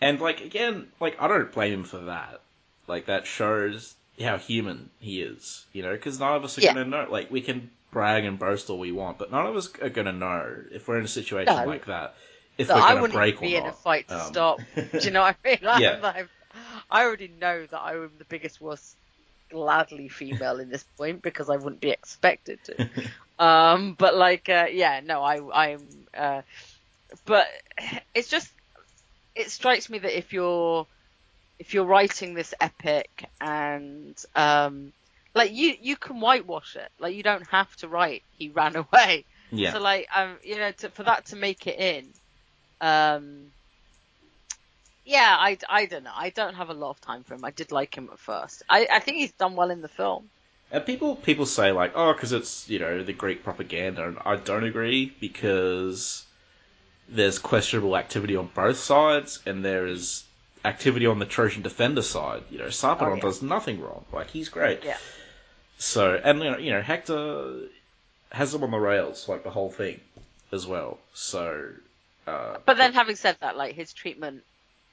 And 0.00 0.20
like 0.20 0.40
again, 0.40 0.88
like 1.00 1.20
I 1.20 1.28
don't 1.28 1.52
blame 1.52 1.72
him 1.72 1.84
for 1.84 1.98
that. 1.98 2.40
Like 2.88 3.06
that 3.06 3.26
shows 3.26 3.94
how 4.20 4.38
human 4.38 4.90
he 5.00 5.22
is, 5.22 5.66
you 5.72 5.82
know, 5.82 5.92
because 5.92 6.18
none 6.20 6.34
of 6.34 6.44
us 6.44 6.58
are 6.58 6.62
Yeah. 6.62 6.74
gonna 6.74 6.84
know. 6.84 7.06
Like 7.10 7.30
we 7.30 7.40
can 7.40 7.70
brag 7.90 8.24
and 8.24 8.38
boast 8.38 8.70
all 8.70 8.78
we 8.78 8.92
want, 8.92 9.18
but 9.18 9.30
none 9.30 9.46
of 9.46 9.56
us 9.56 9.70
are 9.80 9.88
gonna 9.90 10.12
know 10.12 10.56
if 10.72 10.88
we're 10.88 10.98
in 10.98 11.04
a 11.04 11.08
situation 11.08 11.64
No. 11.64 11.64
like 11.64 11.86
that. 11.86 12.14
If 12.58 12.72
So 12.72 12.74
we're 12.74 12.82
I 12.82 12.94
gonna 12.94 13.02
wouldn't 13.02 13.20
break 13.20 13.40
be 13.40 13.54
or 13.54 13.56
in 13.56 13.66
a 13.66 13.72
fight 13.72 14.08
to 14.08 14.18
Um, 14.18 14.42
stop. 14.42 14.62
Do 14.98 15.08
you 15.08 15.12
know 15.12 15.22
what 15.22 15.36
I 15.44 15.48
mean? 15.48 15.58
Like, 15.62 15.84
Yeah. 15.84 16.00
I 16.90 17.04
already 17.04 17.28
know 17.28 17.66
that 17.66 17.78
I 17.80 17.94
am 17.94 18.12
the 18.18 18.24
biggest 18.26 18.60
wuss, 18.60 18.96
gladly 19.50 20.08
female 20.08 20.60
in 20.60 20.68
this 20.70 20.84
point 20.98 21.22
because 21.22 21.50
I 21.50 21.56
wouldn't 21.56 21.82
be 21.82 21.90
expected 21.90 22.60
to. 22.64 22.78
Um, 23.44 23.94
but 23.98 24.16
like, 24.16 24.48
uh, 24.48 24.66
yeah, 24.70 25.00
no, 25.04 25.22
I, 25.22 25.72
I'm, 25.72 26.06
uh, 26.16 26.42
but 27.26 27.46
it's 28.14 28.28
just, 28.28 28.52
it 29.34 29.50
strikes 29.50 29.90
me 29.90 29.98
that 30.00 30.16
if 30.18 30.32
you're, 30.32 30.86
if 31.58 31.74
you're 31.74 31.84
writing 31.84 32.34
this 32.34 32.54
epic 32.60 33.24
and, 33.40 34.14
um, 34.34 34.92
like 35.34 35.52
you, 35.52 35.74
you 35.80 35.96
can 35.96 36.20
whitewash 36.20 36.76
it. 36.76 36.90
Like 36.98 37.14
you 37.14 37.22
don't 37.22 37.46
have 37.48 37.74
to 37.76 37.88
write, 37.88 38.22
he 38.38 38.48
ran 38.48 38.76
away. 38.76 39.24
yeah. 39.50 39.72
So 39.72 39.80
like, 39.80 40.06
um, 40.14 40.36
you 40.42 40.56
know, 40.56 40.70
to, 40.72 40.90
for 40.90 41.02
that 41.04 41.26
to 41.26 41.36
make 41.36 41.66
it 41.66 41.78
in, 41.78 42.06
um, 42.80 43.50
yeah, 45.04 45.36
I, 45.38 45.56
I 45.68 45.86
don't 45.86 46.04
know. 46.04 46.12
I 46.14 46.30
don't 46.30 46.54
have 46.54 46.68
a 46.68 46.74
lot 46.74 46.90
of 46.90 47.00
time 47.00 47.24
for 47.24 47.34
him. 47.34 47.44
I 47.44 47.50
did 47.50 47.72
like 47.72 47.96
him 47.96 48.10
at 48.12 48.18
first. 48.18 48.62
I, 48.68 48.86
I 48.92 48.98
think 49.00 49.16
he's 49.16 49.32
done 49.32 49.56
well 49.56 49.70
in 49.70 49.80
the 49.80 49.88
film. 49.88 50.28
And 50.70 50.84
people 50.84 51.16
people 51.16 51.46
say 51.46 51.72
like, 51.72 51.92
oh, 51.94 52.12
because 52.12 52.32
it's 52.32 52.68
you 52.68 52.78
know 52.78 53.02
the 53.02 53.14
Greek 53.14 53.42
propaganda, 53.42 54.06
and 54.06 54.18
I 54.26 54.36
don't 54.36 54.64
agree 54.64 55.14
because 55.18 56.26
there's 57.08 57.38
questionable 57.38 57.96
activity 57.96 58.36
on 58.36 58.50
both 58.54 58.76
sides, 58.76 59.40
and 59.46 59.64
there 59.64 59.86
is 59.86 60.24
activity 60.64 61.06
on 61.06 61.18
the 61.18 61.26
Trojan 61.26 61.62
defender 61.62 62.02
side. 62.02 62.42
You 62.50 62.58
know, 62.58 62.66
Sarpedon 62.66 63.02
Oh, 63.12 63.14
yeah. 63.14 63.20
does 63.20 63.42
nothing 63.42 63.80
wrong. 63.80 64.04
Like 64.12 64.28
he's 64.30 64.48
great. 64.48 64.84
Yeah. 64.84 64.96
So 65.78 66.20
and 66.22 66.42
you 66.64 66.70
know, 66.72 66.82
Hector 66.82 67.60
has 68.32 68.54
him 68.54 68.62
on 68.64 68.70
the 68.70 68.78
rails 68.78 69.28
like 69.28 69.44
the 69.44 69.50
whole 69.50 69.70
thing 69.70 70.00
as 70.52 70.66
well. 70.66 70.98
So. 71.14 71.70
Uh, 72.26 72.58
But 72.66 72.76
then, 72.76 72.92
having 72.92 73.16
said 73.16 73.36
that, 73.40 73.56
like 73.56 73.74
his 73.74 73.92
treatment 73.94 74.42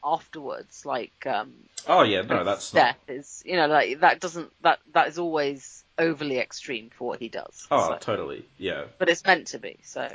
afterwards, 0.04 0.86
like 0.86 1.12
um, 1.26 1.54
oh 1.88 2.04
yeah, 2.04 2.22
no, 2.22 2.44
that's 2.46 2.74
not. 2.74 2.80
death 2.82 3.00
is, 3.10 3.44
you 3.46 3.56
know, 3.58 3.68
like 3.68 4.00
that 4.00 4.20
doesn't 4.22 4.52
that 4.62 4.80
that 4.94 5.08
is 5.10 5.18
always 5.20 5.84
overly 5.98 6.38
extreme 6.40 6.90
for 6.92 7.08
what 7.10 7.20
he 7.20 7.28
does. 7.28 7.68
Oh, 7.72 7.90
so- 7.90 7.98
totally. 7.98 8.46
Yeah, 8.58 8.86
but 9.00 9.10
it's 9.10 9.26
meant 9.26 9.48
to 9.48 9.60
be. 9.60 9.80
So 9.84 10.10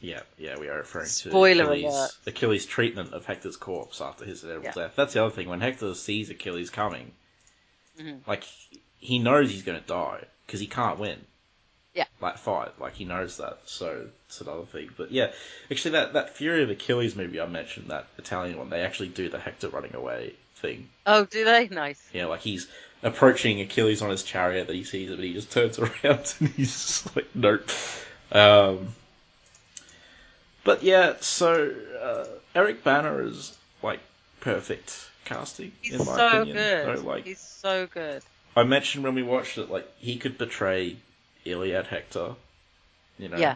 yeah, 0.00 0.20
yeah. 0.38 0.58
We 0.58 0.68
are 0.68 0.78
referring 0.78 1.08
to 1.08 1.28
Achilles, 1.30 1.84
alert. 1.94 2.10
Achilles' 2.26 2.66
treatment 2.66 3.12
of 3.12 3.24
Hector's 3.26 3.56
corpse 3.56 4.00
after 4.00 4.24
his 4.24 4.40
terrible 4.42 4.64
Yeah. 4.64 4.72
death. 4.72 4.92
That's 4.96 5.14
the 5.14 5.24
other 5.24 5.34
thing. 5.34 5.48
When 5.48 5.60
Hector 5.60 5.94
sees 5.94 6.30
Achilles 6.30 6.70
coming, 6.70 7.12
Mhm. 8.00 8.26
like 8.26 8.44
he 8.98 9.18
knows 9.18 9.50
he's 9.50 9.62
going 9.62 9.80
to 9.80 9.86
die 9.86 10.24
because 10.46 10.60
he 10.60 10.66
can't 10.66 10.98
win. 10.98 11.18
Yeah. 11.94 12.04
Like 12.20 12.38
fight, 12.38 12.78
like 12.80 12.94
he 12.94 13.04
knows 13.04 13.38
that. 13.38 13.58
So 13.66 14.08
it's 14.26 14.40
another 14.40 14.64
thing. 14.64 14.90
But 14.96 15.10
yeah, 15.10 15.32
actually, 15.70 15.92
that 15.92 16.12
that 16.12 16.36
Fury 16.36 16.62
of 16.62 16.70
Achilles 16.70 17.16
movie 17.16 17.40
I 17.40 17.46
mentioned, 17.46 17.88
that 17.90 18.06
Italian 18.16 18.58
one, 18.58 18.70
they 18.70 18.82
actually 18.82 19.08
do 19.08 19.28
the 19.28 19.40
Hector 19.40 19.68
running 19.68 19.94
away 19.94 20.34
thing. 20.56 20.88
oh, 21.06 21.24
do 21.24 21.44
they? 21.44 21.68
Nice. 21.68 22.00
Yeah, 22.12 22.26
like 22.26 22.42
he's 22.42 22.68
approaching 23.02 23.60
Achilles 23.60 24.02
on 24.02 24.10
his 24.10 24.22
chariot 24.22 24.66
that 24.68 24.76
he 24.76 24.84
sees 24.84 25.10
it, 25.10 25.16
but 25.16 25.24
he 25.24 25.32
just 25.32 25.50
turns 25.50 25.78
around 25.80 26.34
and 26.38 26.48
he's 26.50 26.70
just 26.70 27.16
like, 27.16 27.26
nope. 27.34 27.68
Um, 28.30 28.94
but 30.64 30.82
yeah, 30.82 31.14
so 31.20 31.70
uh, 32.00 32.26
Eric 32.54 32.82
Bana 32.84 33.14
is 33.18 33.56
like 33.82 34.00
perfect 34.40 35.08
casting 35.24 35.72
He's 35.80 35.94
in 35.94 35.98
my 36.06 36.16
so 36.16 36.28
opinion. 36.28 36.56
good. 36.56 36.96
So, 36.98 37.06
like 37.06 37.24
He's 37.24 37.40
so 37.40 37.86
good. 37.86 38.22
I 38.56 38.64
mentioned 38.64 39.04
when 39.04 39.14
we 39.14 39.22
watched 39.22 39.58
it, 39.58 39.70
like 39.70 39.88
he 39.98 40.16
could 40.16 40.38
betray 40.38 40.96
Iliad 41.44 41.86
Hector. 41.86 42.34
You 43.18 43.28
know, 43.28 43.38
Yeah. 43.38 43.54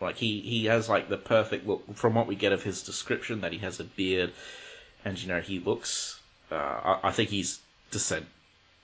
like 0.00 0.16
he 0.16 0.40
he 0.40 0.66
has 0.66 0.88
like 0.88 1.08
the 1.08 1.16
perfect 1.16 1.66
look 1.66 1.94
from 1.96 2.14
what 2.14 2.26
we 2.26 2.34
get 2.36 2.52
of 2.52 2.62
his 2.62 2.82
description 2.82 3.40
that 3.42 3.52
he 3.52 3.58
has 3.58 3.80
a 3.80 3.84
beard, 3.84 4.32
and 5.04 5.20
you 5.20 5.28
know 5.28 5.40
he 5.40 5.58
looks. 5.58 6.18
Uh, 6.50 6.54
I, 6.56 7.00
I 7.08 7.12
think 7.12 7.30
he's 7.30 7.60
descent 7.90 8.26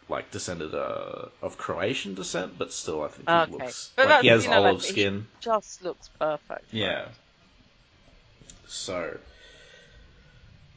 like 0.09 0.31
descended 0.31 0.75
uh, 0.75 1.27
of 1.43 1.59
Croatian 1.59 2.15
descent, 2.15 2.59
but 2.59 2.73
still 2.73 3.03
I 3.03 3.09
think 3.09 3.29
he 3.31 3.35
Okay. 3.35 3.49
looks 3.53 3.93
But 3.97 4.07
like 4.07 4.21
he 4.21 4.29
has 4.29 4.45
you 4.45 4.51
know, 4.51 4.61
olive 4.61 4.83
like, 4.83 4.83
he 4.83 4.93
skin. 4.93 5.27
Just 5.41 5.83
looks 5.83 6.09
perfect. 6.19 6.65
Yeah. 6.73 7.09
So, 8.69 9.19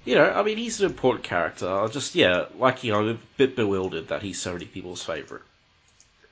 you 0.06 0.16
know, 0.16 0.30
I 0.32 0.44
mean, 0.44 0.58
he's 0.58 0.82
an 0.82 0.88
important 0.90 1.24
character. 1.24 1.70
I 1.70 1.88
just, 1.88 2.16
yeah, 2.16 2.46
like, 2.58 2.84
you 2.84 2.92
know, 2.92 3.00
I'm 3.00 3.10
a 3.10 3.18
bit 3.38 3.56
bewildered 3.56 4.08
that 4.10 4.22
he's 4.22 4.42
so 4.42 4.54
many 4.54 4.66
people's 4.66 5.04
favourite. 5.04 5.44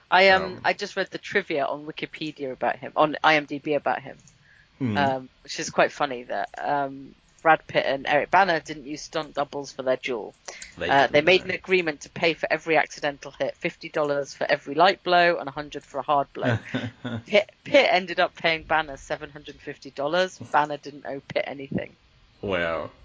I 0.10 0.30
um, 0.30 0.58
Um, 0.58 0.62
I 0.64 0.74
just 0.74 0.96
read 0.96 1.10
the 1.12 1.18
trivia 1.18 1.66
on 1.66 1.86
Wikipedia 1.86 2.52
about 2.52 2.78
him, 2.78 2.94
on 2.96 3.16
IMDb 3.24 3.76
about 3.76 4.02
him, 4.02 4.24
Hmm. 4.80 4.96
um, 4.96 5.30
which 5.44 5.60
is 5.60 5.70
quite 5.72 5.92
funny 5.92 6.24
that 6.26 6.50
um, 6.58 7.16
Brad 7.42 7.66
Pitt 7.68 7.86
and 7.86 8.06
Eric 8.08 8.32
Bana 8.32 8.60
didn't 8.60 8.86
use 8.86 9.02
stunt 9.02 9.36
doubles 9.36 9.72
for 9.72 9.84
their 9.84 9.98
duel. 9.98 10.34
they, 10.78 10.90
Uh, 10.90 11.08
they 11.08 11.22
made 11.22 11.44
an 11.44 11.52
agreement 11.52 12.02
to 12.02 12.10
pay 12.10 12.34
for 12.34 12.48
every 12.52 12.78
accidental 12.78 13.32
hit, 13.32 13.56
fifty 13.56 13.90
dollars 13.90 14.34
for 14.34 14.46
every 14.50 14.76
light 14.76 15.04
blow 15.04 15.38
and 15.38 15.48
a 15.48 15.52
hundred 15.52 15.84
for 15.84 16.00
a 16.00 16.04
hard 16.04 16.32
blow. 16.34 16.58
Pitt, 17.28 17.52
Pitt 17.64 17.88
ended 17.90 18.20
up 18.20 18.36
paying 18.36 18.64
Bana 18.64 18.98
seven 18.98 19.30
hundred 19.30 19.56
and 19.56 19.62
fifty 19.62 19.92
dollars. 19.92 20.38
Bana 20.38 20.78
didn't 20.78 21.06
owe 21.06 21.22
Pitt 21.28 21.44
anything. 21.48 21.96
wow. 22.42 22.90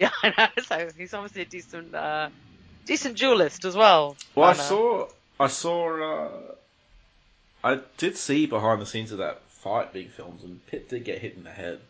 Yeah, 0.00 0.10
I 0.22 0.32
know. 0.38 0.62
So 0.62 0.90
he's 0.96 1.12
obviously 1.12 1.42
a 1.42 1.44
decent, 1.44 1.92
uh, 1.92 2.28
decent 2.86 3.18
duelist 3.18 3.64
as 3.64 3.74
well. 3.74 4.16
Well, 4.36 4.50
I 4.50 4.52
saw, 4.52 5.08
I 5.40 5.48
saw, 5.48 6.24
uh, 6.24 6.54
I 7.64 7.80
did 7.96 8.16
see 8.16 8.46
behind 8.46 8.80
the 8.80 8.86
scenes 8.86 9.10
of 9.10 9.18
that 9.18 9.42
fight 9.48 9.92
being 9.92 10.08
filmed, 10.10 10.42
and 10.44 10.64
Pitt 10.68 10.88
did 10.88 11.02
get 11.04 11.18
hit 11.18 11.34
in 11.34 11.42
the 11.42 11.50
head 11.50 11.80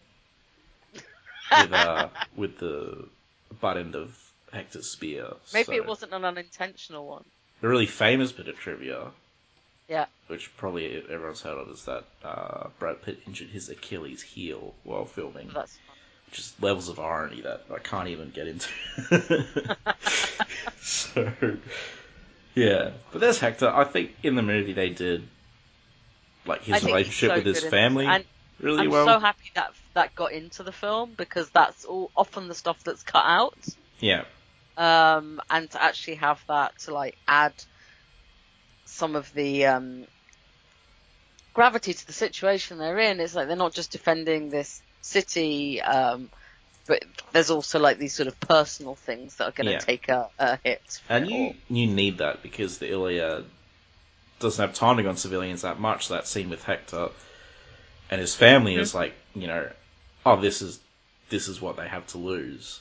with, 1.50 1.72
uh, 1.72 2.08
with 2.36 2.58
the 2.58 3.04
butt 3.60 3.76
end 3.76 3.94
of 3.94 4.16
Hector's 4.52 4.90
spear. 4.90 5.26
Maybe 5.52 5.64
so- 5.64 5.72
it 5.72 5.86
wasn't 5.86 6.12
an 6.12 6.24
unintentional 6.24 7.06
one. 7.06 7.24
A 7.62 7.68
really 7.68 7.86
famous 7.86 8.30
bit 8.32 8.46
of 8.48 8.56
trivia 8.58 9.08
Yeah. 9.88 10.06
which 10.28 10.54
probably 10.56 11.02
everyone's 11.10 11.40
heard 11.42 11.58
of, 11.58 11.68
is 11.70 11.84
that 11.86 12.04
uh, 12.24 12.68
Brad 12.78 13.02
Pitt 13.02 13.20
injured 13.26 13.48
his 13.48 13.68
Achilles 13.68 14.22
heel 14.22 14.74
while 14.84 15.04
filming, 15.06 15.50
That's 15.52 15.76
fun. 15.76 15.96
which 16.30 16.38
is 16.38 16.54
levels 16.60 16.88
of 16.88 17.00
irony 17.00 17.40
that 17.40 17.64
I 17.74 17.78
can't 17.80 18.08
even 18.08 18.30
get 18.30 18.46
into. 18.48 18.68
so, 20.80 21.32
yeah, 22.54 22.90
but 23.12 23.20
there's 23.20 23.38
Hector. 23.38 23.68
I 23.68 23.84
think 23.84 24.14
in 24.22 24.34
the 24.36 24.42
movie 24.42 24.72
they 24.72 24.90
did 24.90 25.26
like 26.46 26.62
his 26.62 26.82
relationship 26.84 27.30
so 27.30 27.34
with 27.36 27.44
his 27.46 27.64
family 27.64 28.06
And 28.06 28.24
really 28.60 28.82
I'm 28.84 28.90
well. 28.90 29.06
so 29.06 29.18
happy 29.18 29.50
that 29.54 29.72
that 29.98 30.14
got 30.14 30.32
into 30.32 30.62
the 30.62 30.72
film 30.72 31.14
because 31.16 31.50
that's 31.50 31.84
all 31.84 32.12
often 32.16 32.48
the 32.48 32.54
stuff 32.54 32.78
that's 32.84 33.02
cut 33.02 33.24
out. 33.26 33.54
yeah, 34.00 34.24
Um, 34.76 35.40
and 35.50 35.68
to 35.72 35.82
actually 35.82 36.16
have 36.16 36.42
that 36.48 36.78
to 36.84 36.94
like 36.94 37.18
add 37.26 37.52
some 38.86 39.16
of 39.16 39.32
the 39.34 39.66
um, 39.66 40.06
gravity 41.52 41.92
to 41.94 42.06
the 42.06 42.12
situation 42.12 42.78
they're 42.78 42.98
in. 42.98 43.20
It's 43.20 43.34
like 43.34 43.48
they're 43.48 43.56
not 43.56 43.74
just 43.74 43.92
defending 43.92 44.48
this 44.50 44.82
city, 45.00 45.82
um, 45.82 46.30
but 46.86 47.02
there's 47.32 47.50
also 47.50 47.80
like 47.80 47.98
these 47.98 48.14
sort 48.14 48.28
of 48.28 48.38
personal 48.40 48.94
things 48.94 49.36
that 49.36 49.48
are 49.48 49.52
going 49.52 49.66
to 49.66 49.72
Yeah. 49.72 49.78
take 49.78 50.08
a, 50.08 50.30
a 50.38 50.58
hit. 50.62 51.00
and 51.08 51.28
you 51.28 51.36
all. 51.36 51.56
you 51.68 51.86
need 51.88 52.18
that 52.18 52.42
because 52.42 52.78
the 52.78 52.88
Iliad 52.90 53.44
doesn't 54.38 54.64
have 54.64 54.74
time 54.76 54.96
to 54.98 55.02
go 55.02 55.08
on 55.08 55.16
civilians 55.16 55.62
that 55.62 55.80
much. 55.80 56.08
That 56.08 56.28
scene 56.28 56.50
with 56.50 56.62
Hector 56.62 57.08
and 58.10 58.20
his 58.20 58.34
family 58.34 58.76
is 58.76 58.92
Mm-hmm. 58.92 58.98
like, 58.98 59.14
you 59.34 59.48
know, 59.48 59.68
oh, 60.32 60.40
this 60.40 60.62
is 60.62 60.80
this 61.28 61.48
is 61.48 61.60
what 61.60 61.76
they 61.76 61.88
have 61.88 62.06
to 62.08 62.18
lose 62.18 62.80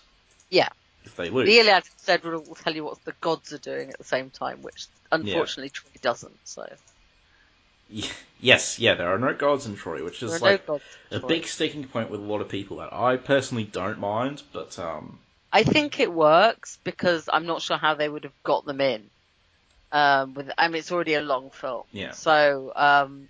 yeah. 0.50 0.70
if 1.04 1.16
they 1.16 1.30
lose. 1.30 1.48
The 1.48 1.60
Iliad 1.60 1.84
instead 1.94 2.24
will 2.24 2.42
will 2.42 2.56
tell 2.56 2.76
you 2.76 2.84
what 2.84 3.04
the 3.06 3.14
gods 3.22 3.54
are 3.54 3.58
doing 3.58 3.90
at 3.90 3.98
the 3.98 4.04
same 4.04 4.30
time, 4.30 4.62
which 4.62 4.88
unfortunately 5.12 5.70
Troy 5.70 5.92
doesn't. 6.02 6.38
So 6.44 6.68
Yes, 8.40 8.80
yeah, 8.80 8.96
there 8.96 9.14
are 9.14 9.18
no 9.18 9.34
gods 9.34 9.66
in 9.66 9.76
Troy, 9.76 10.04
which 10.04 10.22
is 10.22 10.42
like 10.42 10.68
no 10.68 10.80
a 11.10 11.20
Troy. 11.20 11.28
big 11.28 11.48
sticking 11.48 11.86
point 11.86 12.10
with 12.10 12.20
a 12.20 12.24
lot 12.24 12.42
of 12.42 12.50
people 12.50 12.78
that 12.78 12.94
I 12.94 13.18
personally 13.18 13.64
don't 13.64 14.00
mind, 14.00 14.44
but 14.52 14.78
um, 14.78 15.20
I 15.52 15.64
think 15.64 16.00
it 16.00 16.12
works 16.12 16.78
because 16.84 17.30
I'm 17.32 17.46
not 17.46 17.62
sure 17.62 17.78
how 17.78 17.96
they 17.96 18.10
would 18.10 18.26
have 18.26 18.44
got 18.44 18.66
them 18.66 18.82
in. 18.82 19.10
Um, 19.92 20.34
with 20.34 20.52
I 20.58 20.68
mean, 20.68 20.80
it's 20.80 20.92
already 20.92 21.14
a 21.14 21.22
long 21.22 21.50
film, 21.50 21.84
Yeah. 21.92 22.12
So, 22.12 22.74
um, 22.76 23.30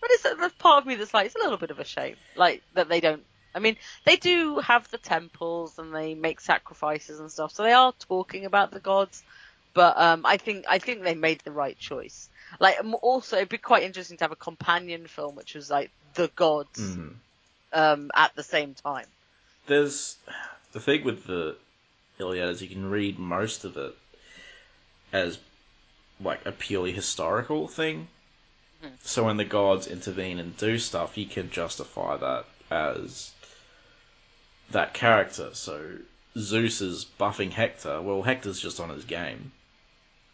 but 0.00 0.10
it's 0.10 0.22
there's 0.22 0.52
part 0.52 0.82
of 0.82 0.86
me 0.86 0.94
that's 0.94 1.12
like 1.12 1.26
it's 1.26 1.36
a 1.36 1.40
little 1.40 1.58
bit 1.58 1.70
of 1.70 1.78
a 1.78 1.84
shame, 1.84 2.16
like 2.34 2.62
that 2.74 2.88
they 2.88 3.00
don't. 3.00 3.24
I 3.54 3.60
mean, 3.60 3.76
they 4.04 4.16
do 4.16 4.58
have 4.58 4.90
the 4.90 4.98
temples 4.98 5.78
and 5.78 5.94
they 5.94 6.14
make 6.14 6.40
sacrifices 6.40 7.20
and 7.20 7.30
stuff, 7.30 7.52
so 7.52 7.62
they 7.62 7.72
are 7.72 7.92
talking 8.08 8.44
about 8.44 8.70
the 8.70 8.80
gods. 8.80 9.22
But 9.74 9.98
um, 9.98 10.26
I 10.26 10.36
think 10.38 10.64
I 10.68 10.78
think 10.78 11.02
they 11.02 11.14
made 11.14 11.40
the 11.40 11.52
right 11.52 11.78
choice. 11.78 12.28
Like 12.58 12.78
also, 13.02 13.36
it'd 13.36 13.48
be 13.48 13.58
quite 13.58 13.82
interesting 13.82 14.16
to 14.18 14.24
have 14.24 14.32
a 14.32 14.36
companion 14.36 15.06
film 15.06 15.36
which 15.36 15.54
was 15.54 15.70
like 15.70 15.90
the 16.14 16.28
gods 16.34 16.80
mhm. 16.80 17.14
um, 17.72 18.10
at 18.14 18.34
the 18.34 18.42
same 18.42 18.74
time. 18.74 19.06
there's 19.66 20.16
the 20.72 20.80
thing 20.80 21.04
with 21.04 21.24
the 21.26 21.56
Iliad 22.18 22.48
is 22.50 22.62
you 22.62 22.68
can 22.68 22.90
read 22.90 23.18
most 23.18 23.64
of 23.64 23.76
it 23.76 23.94
as 25.12 25.38
like 26.20 26.44
a 26.44 26.52
purely 26.52 26.92
historical 26.92 27.68
thing. 27.68 28.08
Mhm. 28.82 28.92
So 29.02 29.24
when 29.24 29.36
the 29.36 29.44
gods 29.44 29.86
intervene 29.86 30.38
and 30.38 30.56
do 30.56 30.78
stuff, 30.78 31.16
you 31.16 31.26
can 31.26 31.50
justify 31.50 32.16
that 32.16 32.46
as 32.70 33.30
that 34.70 34.94
character. 34.94 35.50
So 35.54 35.98
Zeus 36.38 36.80
is 36.80 37.06
buffing 37.20 37.52
Hector. 37.52 38.00
Well, 38.02 38.22
Hector's 38.22 38.60
just 38.60 38.80
on 38.80 38.90
his 38.90 39.04
game. 39.04 39.52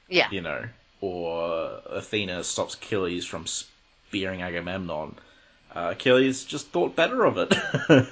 Yeah, 0.08 0.28
you 0.28 0.40
know, 0.40 0.64
or 1.00 1.80
Athena 1.86 2.44
stops 2.44 2.74
Achilles 2.74 3.26
from 3.26 3.46
spearing 3.46 4.42
Agamemnon. 4.42 5.16
Uh, 5.74 5.90
Achilles 5.92 6.44
just 6.44 6.68
thought 6.68 6.96
better 6.96 7.24
of 7.24 7.38
it. 7.38 7.54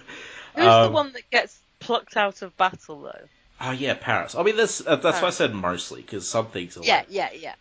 who's 0.55 0.79
the 0.79 0.89
Um, 0.89 0.91
one 0.91 1.13
that 1.13 1.29
gets 1.31 1.63
plucked 1.79 2.17
out 2.17 2.41
of 2.43 2.57
battle 2.57 3.03
though? 3.03 3.29
Oh 3.61 3.71
yeah, 3.71 3.95
Paris. 3.95 4.35
I 4.35 4.43
mean, 4.43 4.57
that's 4.57 4.87
uh, 4.87 4.97
that's 4.97 5.23
why 5.23 5.29
I 5.29 5.31
said 5.31 5.55
mostly 5.55 6.03
because 6.03 6.29
some 6.29 6.49
things 6.51 6.77
are 6.77 6.83
Yeah, 6.83 7.03
like, 7.03 7.07
yeah, 7.09 7.31
yeah. 7.33 7.55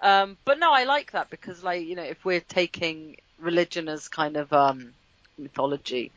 Um, 0.00 0.38
but 0.44 0.58
no, 0.58 0.72
I 0.72 0.84
like 0.84 1.12
that 1.12 1.30
because, 1.30 1.62
like, 1.64 1.86
you 1.86 1.96
know, 1.96 2.02
if 2.04 2.24
we're 2.24 2.40
taking 2.40 3.16
religion 3.38 3.88
as 3.88 4.08
kind 4.08 4.36
of 4.36 4.52
um, 4.52 4.94
mythology, 5.38 6.12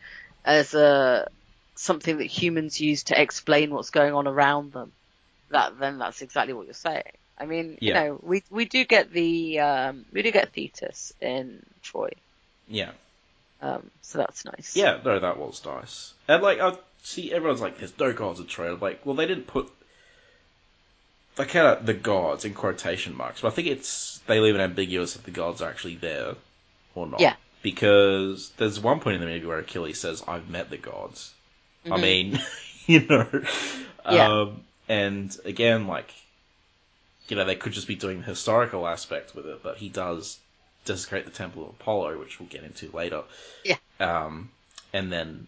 as 0.46 0.74
a 0.74 1.28
something 1.78 2.18
that 2.18 2.26
humans 2.26 2.82
use 2.82 3.04
to 3.04 3.22
explain 3.22 3.72
what's 3.72 3.90
going 3.90 4.14
on 4.14 4.28
around 4.28 4.74
them, 4.74 4.92
that 5.50 5.80
then 5.80 5.98
that's 6.00 6.22
exactly 6.22 6.54
what 6.54 6.66
you're 6.66 6.74
saying. 6.74 7.04
I 7.40 7.46
mean, 7.46 7.78
you 7.80 7.94
know, 7.94 8.20
we 8.22 8.44
we 8.50 8.66
do 8.66 8.84
get 8.84 9.12
the 9.12 9.60
um, 9.60 10.06
we 10.12 10.24
do 10.24 10.32
get 10.32 10.54
Thetis 10.54 11.14
in 11.22 11.64
Troy. 11.84 12.10
yeah, 12.68 12.92
Um, 13.62 13.92
so 14.02 14.18
that's 14.18 14.44
nice. 14.44 14.76
Yeah, 14.76 15.00
no, 15.06 15.20
that 15.20 15.38
was 15.38 15.64
nice. 15.64 16.14
And 16.28 16.42
like, 16.42 16.60
I 16.60 16.76
see 17.04 17.32
everyone's 17.32 17.62
like, 17.62 17.78
"There's 17.78 17.98
no 18.00 18.12
gods 18.12 18.40
in 18.40 18.48
trailer." 18.48 18.76
Like, 18.76 19.06
well, 19.06 19.16
they 19.16 19.28
didn't 19.28 19.48
put 19.48 19.72
of 21.40 21.86
the 21.86 21.94
gods 21.94 22.46
in 22.46 22.54
quotation 22.54 23.16
marks, 23.16 23.42
but 23.42 23.50
I 23.50 23.52
think 23.52 23.68
it's 23.68 24.20
they 24.28 24.40
leave 24.40 24.56
it 24.56 24.60
ambiguous 24.62 25.16
if 25.16 25.24
the 25.24 25.32
gods 25.32 25.62
are 25.62 25.70
actually 25.70 25.96
there 25.96 26.34
or 26.96 27.08
not. 27.08 27.20
Yeah. 27.20 27.36
Because 27.62 28.52
there's 28.58 28.80
one 28.80 29.00
point 29.00 29.16
in 29.16 29.22
the 29.22 29.28
movie 29.28 29.46
where 29.46 29.60
Achilles 29.60 30.00
says, 30.00 30.24
"I've 30.28 30.50
met 30.50 30.70
the 30.70 30.78
gods." 30.78 31.34
I 31.92 31.98
Mhm. 31.98 32.02
mean, 32.02 32.40
you 32.88 33.06
know, 33.08 33.28
Yeah. 34.10 34.28
um, 34.42 34.64
and 34.90 35.36
again, 35.46 35.88
like, 35.88 36.14
you 37.28 37.36
know, 37.36 37.46
they 37.46 37.56
could 37.56 37.74
just 37.74 37.88
be 37.88 37.96
doing 37.96 38.20
the 38.20 38.26
historical 38.26 38.88
aspect 38.88 39.36
with 39.36 39.46
it, 39.46 39.62
but 39.64 39.78
he 39.78 39.90
does 39.90 40.38
desecrate 40.86 41.26
the 41.26 41.32
Temple 41.32 41.64
of 41.64 41.70
Apollo, 41.72 42.20
which 42.20 42.40
we'll 42.40 42.48
get 42.50 42.64
into 42.64 42.90
later. 42.92 43.24
Yeah. 43.66 43.76
Um, 44.00 44.50
and 44.94 45.12
then, 45.12 45.48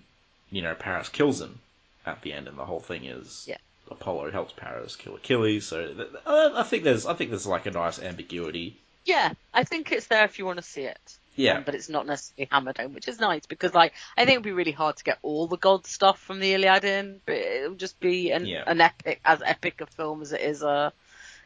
you 0.51 0.61
know, 0.61 0.75
Paris 0.75 1.07
kills 1.09 1.39
him 1.39 1.59
at 2.05 2.21
the 2.21 2.33
end, 2.33 2.47
and 2.47 2.57
the 2.57 2.65
whole 2.65 2.81
thing 2.81 3.05
is 3.05 3.45
Yeah. 3.47 3.57
Apollo 3.89 4.31
helps 4.31 4.53
Paris 4.55 4.95
kill 4.95 5.15
Achilles. 5.15 5.65
So 5.65 5.93
th- 5.93 6.09
I 6.25 6.63
think 6.63 6.83
there's, 6.83 7.05
I 7.05 7.13
think 7.13 7.29
there's 7.31 7.47
like 7.47 7.65
a 7.65 7.71
nice 7.71 7.99
ambiguity. 7.99 8.75
Yeah, 9.05 9.33
I 9.53 9.63
think 9.63 9.91
it's 9.91 10.07
there 10.07 10.25
if 10.25 10.37
you 10.37 10.45
want 10.45 10.57
to 10.57 10.63
see 10.63 10.81
it. 10.83 11.17
Yeah. 11.35 11.57
Um, 11.57 11.63
but 11.63 11.75
it's 11.75 11.89
not 11.89 12.05
necessarily 12.05 12.49
hammered 12.51 12.77
home, 12.77 12.93
which 12.93 13.07
is 13.07 13.19
nice 13.19 13.45
because, 13.45 13.73
like, 13.73 13.93
I 14.17 14.25
think 14.25 14.35
it'd 14.35 14.43
be 14.43 14.51
really 14.51 14.71
hard 14.73 14.97
to 14.97 15.03
get 15.03 15.19
all 15.21 15.47
the 15.47 15.57
god 15.57 15.87
stuff 15.87 16.19
from 16.19 16.39
the 16.39 16.53
Iliad 16.53 16.83
in, 16.83 17.21
but 17.25 17.35
it'll 17.35 17.75
just 17.75 17.99
be 17.99 18.31
an, 18.31 18.45
Yeah. 18.45 18.63
an 18.67 18.81
epic, 18.81 19.21
as 19.23 19.41
epic 19.45 19.79
a 19.81 19.85
film 19.85 20.21
as 20.21 20.33
it 20.33 20.41
is 20.41 20.63
a, 20.63 20.91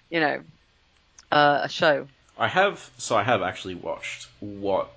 you 0.10 0.19
know, 0.19 0.43
uh, 1.32 1.62
a 1.63 1.69
show. 1.69 2.08
I 2.38 2.48
have, 2.48 2.89
so 2.98 3.15
I 3.15 3.24
have 3.24 3.43
actually 3.43 3.76
watched 3.76 4.28
what 4.39 4.91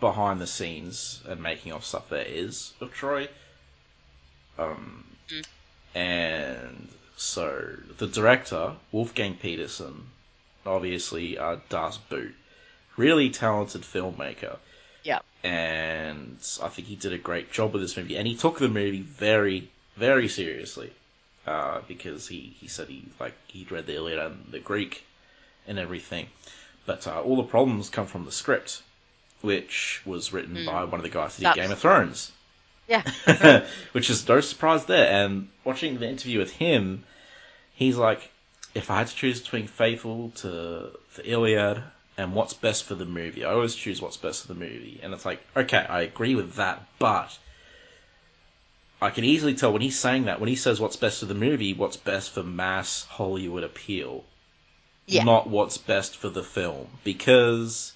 behind 0.00 0.40
the 0.40 0.46
scenes 0.46 1.22
and 1.26 1.42
making 1.42 1.72
of 1.72 1.84
stuff 1.84 2.10
there 2.10 2.26
is 2.26 2.74
of 2.80 2.92
Troy. 2.92 3.28
Um, 4.58 5.04
Mm. 5.28 5.44
and 5.94 6.88
so 7.16 7.76
the 7.96 8.06
director 8.06 8.74
Wolfgang 8.92 9.36
Petersen, 9.36 10.10
obviously 10.66 11.38
uh, 11.38 11.56
Das 11.70 11.96
Boot, 11.96 12.34
really 12.96 13.30
talented 13.30 13.82
filmmaker. 13.82 14.56
Yeah. 15.02 15.20
And 15.42 16.36
I 16.62 16.68
think 16.68 16.88
he 16.88 16.96
did 16.96 17.12
a 17.12 17.18
great 17.18 17.52
job 17.52 17.72
with 17.72 17.82
this 17.82 17.96
movie, 17.96 18.16
and 18.16 18.26
he 18.26 18.36
took 18.36 18.58
the 18.58 18.68
movie 18.68 19.02
very, 19.02 19.68
very 19.96 20.28
seriously. 20.28 20.92
Uh, 21.46 21.80
because 21.86 22.26
he, 22.26 22.56
he 22.58 22.68
said 22.68 22.88
he 22.88 23.04
like 23.20 23.34
he'd 23.48 23.70
read 23.70 23.84
the 23.86 23.94
Iliad 23.94 24.18
and 24.18 24.46
the 24.50 24.58
Greek 24.60 25.04
and 25.68 25.78
everything, 25.78 26.26
but 26.86 27.06
uh, 27.06 27.20
all 27.20 27.36
the 27.36 27.42
problems 27.42 27.90
come 27.90 28.06
from 28.06 28.24
the 28.24 28.32
script, 28.32 28.80
which 29.42 30.00
was 30.06 30.32
written 30.32 30.56
Mm. 30.56 30.64
by 30.66 30.84
one 30.84 30.94
of 31.00 31.02
the 31.02 31.10
guys 31.10 31.36
who 31.36 31.44
did 31.44 31.54
Game 31.54 31.70
of 31.70 31.78
Thrones. 31.78 32.32
Yeah. 32.88 33.02
which 33.92 34.08
is 34.08 34.26
no 34.26 34.40
surprise 34.40 34.86
there. 34.86 35.06
And 35.24 35.48
watching 35.64 35.98
the 35.98 36.08
interview 36.08 36.38
with 36.38 36.50
him, 36.52 37.04
he's 37.74 37.98
like, 37.98 38.30
if 38.74 38.90
I 38.90 38.98
had 38.98 39.08
to 39.08 39.14
choose 39.14 39.42
between 39.42 39.66
Faithful 39.66 40.30
to 40.36 40.90
the 41.16 41.30
Iliad 41.30 41.82
and 42.16 42.34
what's 42.34 42.54
best 42.54 42.84
for 42.84 42.94
the 42.94 43.04
movie, 43.04 43.44
I 43.44 43.52
always 43.52 43.74
choose 43.74 44.00
what's 44.00 44.16
best 44.16 44.42
for 44.42 44.48
the 44.48 44.58
movie. 44.58 45.00
And 45.02 45.12
it's 45.12 45.24
like, 45.24 45.44
okay, 45.56 45.84
I 45.88 46.02
agree 46.02 46.34
with 46.34 46.54
that, 46.54 46.86
but 46.98 47.36
I 49.02 49.10
can 49.10 49.24
easily 49.24 49.54
tell 49.54 49.72
when 49.72 49.82
he's 49.82 49.98
saying 49.98 50.24
that, 50.24 50.40
when 50.40 50.48
he 50.48 50.56
says 50.56 50.80
what's 50.80 50.96
best 50.96 51.20
for 51.20 51.26
the 51.26 51.34
movie, 51.34 51.74
what's 51.74 51.96
best 51.96 52.30
for 52.30 52.42
mass 52.42 53.04
Hollywood 53.04 53.64
appeal, 53.64 54.24
Yeah. 55.06 55.24
not 55.24 55.48
what's 55.48 55.76
best 55.78 56.16
for 56.16 56.28
the 56.28 56.42
film. 56.44 56.86
Because, 57.02 57.92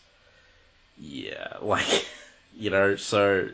yeah, 1.00 1.56
like, 1.62 2.06
you 2.56 2.70
know, 2.70 2.96
so 2.96 3.48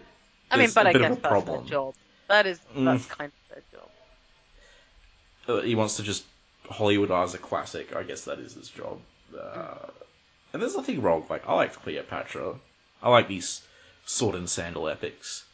I 0.50 0.56
mean, 0.56 0.70
but 0.74 0.86
I 0.86 0.92
guess 0.92 1.18
that's 1.18 1.44
their 1.44 1.60
job. 1.62 1.94
That 2.28 2.46
is, 2.46 2.58
Mm. 2.74 2.84
that's 2.86 3.06
kind 3.06 3.30
of 3.30 3.54
their 3.54 3.62
job. 5.56 5.64
he 5.64 5.74
wants 5.74 5.96
to 5.98 6.02
just 6.02 6.24
Hollywoodize 6.66 7.34
a 7.34 7.38
classic. 7.38 7.94
I 7.94 8.02
guess 8.02 8.24
that 8.24 8.38
is 8.38 8.54
his 8.54 8.70
job. 8.70 8.98
Uh, 9.38 9.76
and 10.54 10.62
there's 10.62 10.76
nothing 10.76 11.02
wrong. 11.02 11.26
Like 11.28 11.46
I 11.46 11.54
like 11.54 11.74
Cleopatra. 11.74 12.54
I 13.02 13.10
like 13.10 13.28
these 13.28 13.60
sword 14.06 14.36
and 14.36 14.48
sandal 14.48 14.88
epics. 14.88 15.44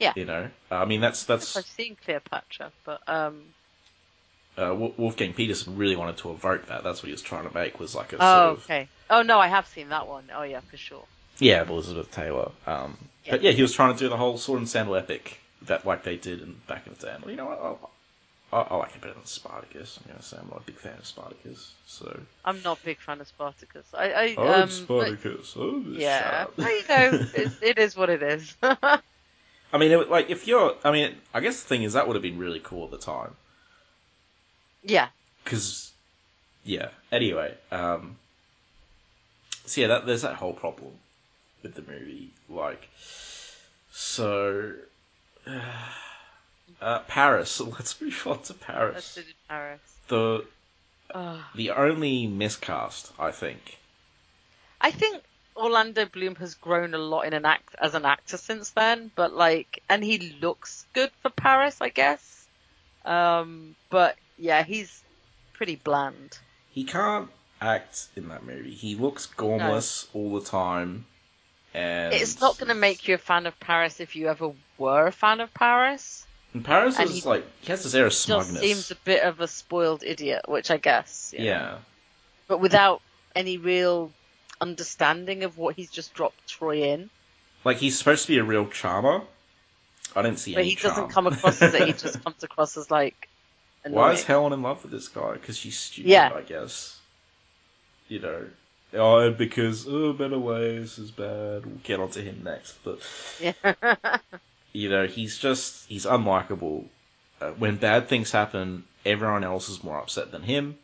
Yeah. 0.00 0.14
You 0.16 0.24
know, 0.24 0.50
I 0.70 0.84
mean 0.86 1.00
that's 1.00 1.24
that's 1.24 1.56
I've 1.56 1.66
seen 1.66 1.96
Cleopatra, 2.04 2.72
but 2.84 3.00
um, 3.06 3.42
uh, 4.56 4.74
Wolfgang 4.74 5.34
Petersen 5.34 5.76
really 5.76 5.94
wanted 5.94 6.16
to 6.18 6.30
evoke 6.30 6.66
that. 6.66 6.82
That's 6.82 7.02
what 7.02 7.08
he 7.08 7.12
was 7.12 7.22
trying 7.22 7.48
to 7.48 7.54
make 7.54 7.78
was 7.78 7.94
like 7.94 8.12
a 8.12 8.16
oh, 8.16 8.18
sort 8.18 8.58
of 8.58 8.64
okay. 8.64 8.88
Oh 9.10 9.22
no, 9.22 9.38
I 9.38 9.48
have 9.48 9.66
seen 9.68 9.90
that 9.90 10.08
one. 10.08 10.24
Oh 10.34 10.42
yeah, 10.42 10.60
for 10.60 10.76
sure. 10.76 11.04
yeah, 11.38 11.62
Elizabeth 11.62 12.10
Taylor. 12.10 12.50
Um, 12.66 12.96
Yeah. 13.24 13.32
But 13.32 13.42
yeah, 13.42 13.50
he 13.50 13.62
was 13.62 13.74
trying 13.74 13.92
to 13.92 13.98
do 13.98 14.08
the 14.08 14.16
whole 14.16 14.38
sword 14.38 14.60
and 14.60 14.68
sandal 14.68 14.96
epic 14.96 15.38
that 15.62 15.84
like 15.84 16.02
they 16.04 16.16
did 16.16 16.40
in 16.40 16.56
back 16.66 16.86
in 16.86 16.94
the 16.94 17.06
day. 17.06 17.14
And, 17.14 17.30
you 17.30 17.36
know 17.36 17.46
what? 17.46 17.90
I, 18.52 18.60
I, 18.60 18.76
like 18.76 18.94
it 18.94 19.00
better 19.00 19.14
than 19.14 19.26
Spartacus. 19.26 19.98
I'm 19.98 20.10
gonna 20.10 20.22
say 20.22 20.38
I'm 20.40 20.48
not 20.48 20.60
a 20.60 20.64
big 20.64 20.76
fan 20.76 20.96
of 20.98 21.06
Spartacus. 21.06 21.72
So 21.86 22.20
I'm 22.44 22.62
not 22.62 22.78
a 22.82 22.84
big 22.84 22.98
fan 22.98 23.20
of 23.20 23.28
Spartacus. 23.28 23.86
I, 23.92 24.10
I 24.10 24.34
oh, 24.38 24.48
um, 24.48 24.60
but- 24.60 24.70
Spartacus. 24.70 25.54
Oh, 25.56 25.84
yeah, 25.90 26.46
shut 26.46 26.58
you 26.58 26.88
know, 26.88 27.26
it, 27.34 27.50
it 27.62 27.78
is 27.78 27.96
what 27.96 28.10
it 28.10 28.22
is. 28.22 28.56
I 28.62 29.76
mean, 29.76 29.92
it, 29.92 30.10
like 30.10 30.30
if 30.30 30.46
you're, 30.46 30.74
I 30.82 30.92
mean, 30.92 31.14
I 31.34 31.40
guess 31.40 31.62
the 31.62 31.68
thing 31.68 31.82
is 31.82 31.92
that 31.92 32.06
would 32.06 32.16
have 32.16 32.22
been 32.22 32.38
really 32.38 32.60
cool 32.60 32.84
at 32.84 32.90
the 32.90 32.98
time 32.98 33.34
yeah, 34.82 35.08
because, 35.44 35.92
yeah. 36.64 36.88
Anyway, 37.12 37.54
um, 37.70 38.16
so 39.66 39.80
yeah, 39.80 39.88
that 39.88 40.06
there's 40.06 40.22
that 40.22 40.34
whole 40.36 40.52
problem 40.52 40.92
with 41.62 41.74
the 41.74 41.82
movie, 41.82 42.30
like, 42.48 42.88
so. 43.92 44.72
Uh, 45.46 45.60
Paris. 47.06 47.60
Let's 47.60 48.00
move 48.00 48.26
on 48.26 48.42
to 48.42 48.54
Paris. 48.54 49.16
it 49.16 49.26
in 49.26 49.34
Paris. 49.48 49.80
The 50.08 50.44
Ugh. 51.14 51.40
the 51.54 51.70
only 51.70 52.26
miscast, 52.26 53.12
I 53.18 53.30
think. 53.30 53.78
I 54.80 54.90
think 54.90 55.22
Orlando 55.56 56.06
Bloom 56.06 56.36
has 56.36 56.54
grown 56.54 56.94
a 56.94 56.98
lot 56.98 57.22
in 57.22 57.32
an 57.32 57.44
act 57.44 57.74
as 57.80 57.94
an 57.94 58.04
actor 58.04 58.36
since 58.36 58.70
then, 58.70 59.10
but 59.16 59.34
like, 59.34 59.82
and 59.88 60.04
he 60.04 60.36
looks 60.40 60.86
good 60.94 61.10
for 61.20 61.30
Paris, 61.30 61.78
I 61.80 61.88
guess. 61.88 62.46
Um, 63.04 63.74
but 63.90 64.16
yeah, 64.38 64.62
he's 64.62 65.02
pretty 65.54 65.76
bland. 65.76 66.38
He 66.70 66.84
can't 66.84 67.28
act 67.60 68.06
in 68.14 68.28
that 68.28 68.44
movie. 68.44 68.70
He 68.70 68.94
looks 68.94 69.26
gormless 69.26 70.06
all 70.14 70.38
the 70.38 70.46
time, 70.46 71.06
and 71.74 72.14
It's 72.14 72.40
not 72.40 72.58
going 72.58 72.68
to 72.68 72.74
make 72.74 73.08
you 73.08 73.14
a 73.14 73.18
fan 73.18 73.46
of 73.46 73.58
Paris 73.58 73.98
if 73.98 74.14
you 74.14 74.28
ever 74.28 74.52
were 74.78 75.06
a 75.06 75.12
fan 75.12 75.40
of 75.40 75.52
Paris. 75.52 76.24
And 76.54 76.64
Paris 76.64 76.98
and 76.98 77.10
is 77.10 77.26
like 77.26 77.44
he 77.60 77.68
has 77.68 77.82
this 77.84 77.94
air 77.94 78.06
of 78.06 78.14
smugness. 78.14 78.60
seems 78.60 78.90
a 78.90 78.96
bit 78.96 79.22
of 79.22 79.40
a 79.40 79.48
spoiled 79.48 80.02
idiot, 80.02 80.42
which 80.48 80.70
I 80.70 80.78
guess. 80.78 81.34
know. 81.36 81.44
yeah. 81.44 81.78
But 82.46 82.60
without 82.60 83.02
any 83.36 83.58
real 83.58 84.10
understanding 84.60 85.44
of 85.44 85.58
what 85.58 85.76
he's 85.76 85.90
just 85.90 86.14
dropped 86.14 86.46
Troy 86.48 86.82
in. 86.82 87.10
Like 87.64 87.76
he's 87.76 87.98
supposed 87.98 88.22
to 88.22 88.28
be 88.28 88.38
a 88.38 88.44
real 88.44 88.66
charmer. 88.66 89.22
I 90.16 90.22
didn't 90.22 90.38
see 90.38 90.54
But 90.54 90.64
he 90.64 90.74
doesn't 90.74 91.10
come 91.10 91.26
across 91.26 91.60
as 91.60 91.74
it. 91.74 91.86
He 91.86 91.92
just 91.92 92.22
comes 92.24 92.42
across 92.42 92.76
as 92.76 92.90
like. 92.90 93.28
Why 93.86 94.12
is. 94.12 94.24
Helen 94.24 94.52
in 94.52 94.62
love 94.62 94.82
with 94.82 94.92
this 94.92 95.08
guy? 95.08 95.34
Because 95.34 95.56
she's 95.56 95.78
stupid, 95.78 96.10
Yeah. 96.10 96.32
I 96.34 96.42
guess. 96.42 96.98
You 98.08 98.20
know. 98.20 98.46
Oh, 98.94 99.30
because 99.30 99.86
oh, 99.86 100.14
better 100.14 100.38
ways 100.38 100.98
is 100.98 101.10
bad. 101.10 101.66
We'll 101.66 101.80
get 101.84 102.00
onto 102.00 102.22
him 102.22 102.40
next, 102.42 102.72
but 102.82 103.00
Yeah. 103.40 103.52
you 104.78 104.88
know, 104.88 105.06
he's 105.06 105.38
just 105.38 105.86
he's 105.88 106.06
unlikable. 106.06 106.84
Uh, 107.40 107.50
when 107.52 107.76
bad 107.76 108.08
things 108.08 108.30
happen, 108.30 108.84
everyone 109.04 109.44
else 109.44 109.68
is 109.68 109.82
more 109.82 109.98
upset 109.98 110.30
than 110.32 110.42
him. 110.42 110.76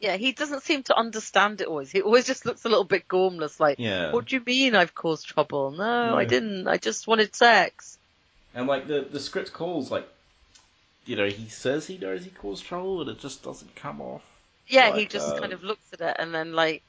yeah, 0.00 0.16
he 0.16 0.30
doesn't 0.32 0.62
seem 0.62 0.82
to 0.84 0.96
understand 0.96 1.60
it 1.60 1.66
always. 1.66 1.90
He 1.90 2.02
always 2.02 2.24
just 2.26 2.46
looks 2.46 2.64
a 2.64 2.68
little 2.68 2.84
bit 2.84 3.08
gormless, 3.08 3.58
like, 3.58 3.78
Yeah. 3.80 4.12
what 4.12 4.26
do 4.26 4.36
you 4.36 4.42
mean 4.46 4.76
I've 4.76 4.94
caused 4.94 5.26
trouble? 5.26 5.72
No, 5.72 6.16
I 6.16 6.24
didn't. 6.24 6.68
I 6.68 6.76
just 6.76 7.08
wanted 7.08 7.34
sex. 7.34 7.98
And 8.54 8.66
like 8.66 8.86
the 8.86 9.00
the 9.10 9.20
script 9.20 9.52
calls 9.52 9.90
like, 9.90 10.06
you 11.04 11.16
know, 11.16 11.26
he 11.28 11.48
says 11.48 11.86
he 11.86 11.98
knows 11.98 12.24
he 12.24 12.30
caused 12.30 12.64
trouble, 12.64 13.04
but 13.04 13.10
it 13.12 13.18
just 13.20 13.42
doesn't 13.42 13.74
come 13.74 14.00
off. 14.00 14.22
Yeah, 14.68 14.94
he 14.96 15.06
just 15.06 15.34
uh, 15.34 15.40
kind 15.40 15.52
of 15.52 15.62
looks 15.64 15.92
at 15.92 16.00
it 16.00 16.16
and 16.18 16.32
then 16.34 16.52
like, 16.52 16.82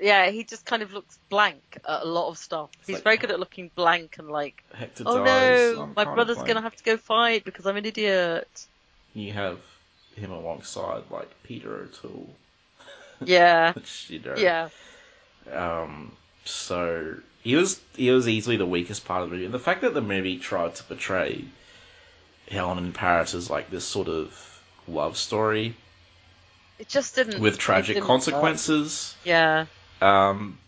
yeah, 0.00 0.30
he 0.30 0.44
just 0.44 0.64
kind 0.66 0.82
of 0.82 0.92
looks 0.92 1.18
blank 1.28 1.78
at 1.88 2.02
a 2.02 2.04
lot 2.04 2.28
of 2.28 2.38
stuff. 2.38 2.70
He's 2.86 2.96
like- 2.96 3.04
very 3.04 3.16
good 3.16 3.30
at 3.30 3.40
looking 3.40 3.70
blank 3.74 4.16
and 4.18 4.28
like, 4.30 4.62
Hector 4.74 5.04
oh 5.06 5.24
dies. 5.24 5.76
no, 5.76 5.82
I'm 5.82 5.88
my 5.90 6.04
kind 6.04 6.08
of 6.08 6.14
brother's 6.14 6.42
gonna 6.46 6.62
have 6.62 6.76
to 6.76 6.84
go 6.84 6.96
fight 6.96 7.44
because 7.44 7.66
I'm 7.66 7.76
an 7.76 7.84
idiot. 7.86 8.66
You 9.14 9.32
have 9.32 9.58
him 10.16 10.30
alongside 10.32 11.02
like 11.10 11.30
Peter 11.42 11.74
O'Toole, 11.74 12.28
Yeah, 13.24 13.72
which 13.72 14.10
you 14.10 14.20
know. 14.20 14.34
yeah, 14.36 14.68
Um. 15.52 16.12
So 16.44 17.16
he 17.42 17.54
was 17.56 17.80
he 17.96 18.10
was 18.10 18.28
easily 18.28 18.56
the 18.56 18.66
weakest 18.66 19.04
part 19.04 19.22
of 19.22 19.30
the 19.30 19.34
movie, 19.36 19.44
and 19.46 19.54
the 19.54 19.58
fact 19.58 19.80
that 19.80 19.94
the 19.94 20.00
movie 20.02 20.38
tried 20.38 20.74
to 20.76 20.82
portray 20.84 21.44
Helen 22.50 22.78
and 22.78 22.94
Paris 22.94 23.34
as 23.34 23.50
like 23.50 23.70
this 23.70 23.84
sort 23.84 24.08
of 24.08 24.62
love 24.86 25.16
story 25.16 25.74
it 26.78 26.88
just 26.88 27.14
didn't. 27.16 27.40
with 27.40 27.58
tragic 27.58 27.94
didn't 27.96 28.02
work. 28.02 28.06
consequences. 28.08 29.16
Yeah, 29.24 29.66
Um, 30.00 30.58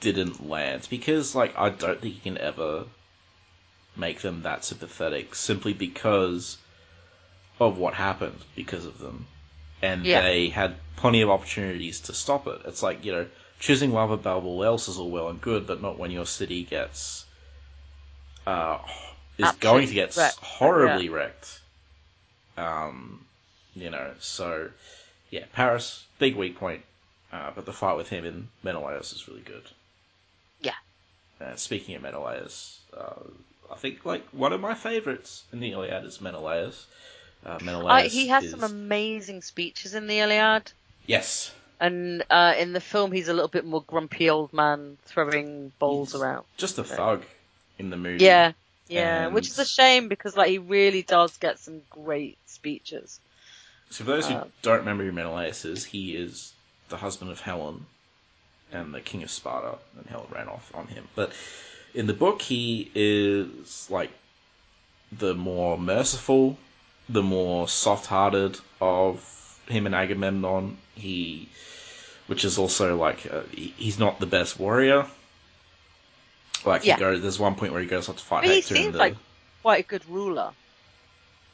didn't 0.00 0.48
land 0.48 0.86
because, 0.90 1.34
like, 1.34 1.56
I 1.58 1.70
don't 1.70 2.00
think 2.00 2.14
you 2.14 2.20
can 2.20 2.38
ever 2.38 2.84
make 3.96 4.20
them 4.20 4.42
that 4.42 4.64
sympathetic 4.64 5.34
simply 5.34 5.72
because 5.72 6.56
of 7.58 7.78
what 7.78 7.94
happened 7.94 8.38
because 8.54 8.84
of 8.84 8.98
them. 8.98 9.26
And 9.82 10.04
Yeah. 10.04 10.22
they 10.22 10.48
had 10.48 10.76
plenty 10.96 11.22
of 11.22 11.30
opportunities 11.30 12.00
to 12.02 12.14
stop 12.14 12.46
it. 12.46 12.62
It's 12.64 12.82
like, 12.82 13.04
you 13.04 13.12
know, 13.12 13.26
choosing 13.58 13.92
love 13.92 14.10
above 14.10 14.44
all 14.44 14.64
else 14.64 14.88
is 14.88 14.98
all 14.98 15.10
well 15.10 15.28
and 15.28 15.40
good, 15.40 15.66
but 15.66 15.82
not 15.82 15.98
when 15.98 16.10
your 16.10 16.26
city 16.26 16.64
gets, 16.64 17.24
uh, 18.46 18.78
is 19.36 19.46
Absolutely 19.46 19.60
going 19.60 19.88
to 19.88 19.94
get 19.94 20.16
wrecked, 20.16 20.36
horribly 20.36 21.08
wrecked. 21.08 21.60
Um, 22.56 23.24
you 23.74 23.90
know, 23.90 24.14
so, 24.20 24.70
yeah, 25.30 25.44
Paris, 25.52 26.04
big 26.18 26.36
weak 26.36 26.56
point, 26.56 26.82
uh, 27.32 27.50
but 27.54 27.66
the 27.66 27.72
fight 27.72 27.96
with 27.96 28.08
him 28.08 28.24
in 28.24 28.48
Menelaus 28.62 29.12
is 29.12 29.28
really 29.28 29.42
good. 29.42 29.64
Yeah. 30.60 30.72
Uh, 31.40 31.54
speaking 31.56 31.94
of 31.94 32.02
Menelaus, 32.02 32.78
uh, 32.96 33.22
I 33.70 33.76
think 33.76 34.04
like 34.04 34.26
one 34.30 34.52
of 34.52 34.60
my 34.60 34.74
favorites 34.74 35.44
in 35.52 35.60
the 35.60 35.72
Iliad 35.72 36.04
is 36.04 36.20
Menelaus. 36.20 36.86
Uh, 37.44 37.58
Menelaus 37.62 38.12
he 38.12 38.28
has 38.28 38.44
is... 38.44 38.50
some 38.50 38.64
amazing 38.64 39.42
speeches 39.42 39.94
in 39.94 40.06
the 40.08 40.18
Iliad, 40.18 40.72
yes, 41.06 41.52
and 41.78 42.24
uh, 42.30 42.54
in 42.58 42.72
the 42.72 42.80
film 42.80 43.12
he's 43.12 43.28
a 43.28 43.32
little 43.32 43.48
bit 43.48 43.64
more 43.64 43.82
grumpy 43.86 44.28
old 44.28 44.52
man 44.52 44.98
throwing 45.04 45.70
bowls 45.78 46.12
He's 46.12 46.20
around. 46.20 46.44
just 46.56 46.78
a 46.78 46.84
thug 46.84 47.22
in 47.78 47.90
the 47.90 47.96
movie. 47.96 48.24
Yeah, 48.24 48.52
yeah, 48.88 49.28
which 49.28 49.46
is 49.46 49.58
a 49.60 49.64
shame 49.64 50.08
because 50.08 50.36
like 50.36 50.50
he 50.50 50.58
really 50.58 51.02
does 51.02 51.36
get 51.36 51.60
some 51.60 51.82
great 51.90 52.38
speeches. 52.46 53.20
So 53.90 54.04
for 54.04 54.10
those 54.10 54.26
who 54.26 54.34
Uh, 54.34 54.44
don't 54.62 54.80
remember 54.80 55.04
who 55.04 55.12
Menelaus 55.12 55.64
is, 55.64 55.84
he 55.84 56.16
is 56.16 56.52
the 56.88 56.96
husband 56.96 57.30
of 57.30 57.40
Helen 57.40 57.86
and 58.72 58.92
the 58.94 59.00
king 59.00 59.22
of 59.22 59.30
Sparta, 59.30 59.78
and 59.96 60.06
Helen 60.06 60.26
ran 60.30 60.48
off 60.48 60.70
on 60.74 60.86
him. 60.88 61.08
But 61.14 61.32
in 61.94 62.06
the 62.06 62.12
book, 62.12 62.42
he 62.42 62.90
is 62.94 63.86
like 63.90 64.10
the 65.10 65.34
more 65.34 65.78
merciful, 65.78 66.58
the 67.08 67.22
more 67.22 67.66
soft-hearted 67.68 68.58
of 68.80 69.60
him 69.68 69.86
and 69.86 69.94
Agamemnon. 69.94 70.76
He, 70.94 71.48
which 72.26 72.44
is 72.44 72.58
also 72.58 72.96
like 72.96 73.26
uh, 73.32 73.42
he's 73.52 73.98
not 73.98 74.20
the 74.20 74.26
best 74.26 74.58
warrior. 74.58 75.06
Like 76.66 76.84
Yeah. 76.84 76.94
he 76.96 77.00
goes, 77.00 77.22
there's 77.22 77.38
one 77.38 77.54
point 77.54 77.72
where 77.72 77.80
he 77.80 77.86
goes 77.86 78.08
off 78.08 78.16
to 78.16 78.24
fight 78.24 78.42
But 78.42 78.50
he 78.50 78.56
Hector. 78.56 78.74
in 78.74 78.80
seems 78.82 78.92
the, 78.92 78.98
like 78.98 79.16
quite 79.62 79.84
a 79.84 79.88
good 79.88 80.04
ruler, 80.08 80.52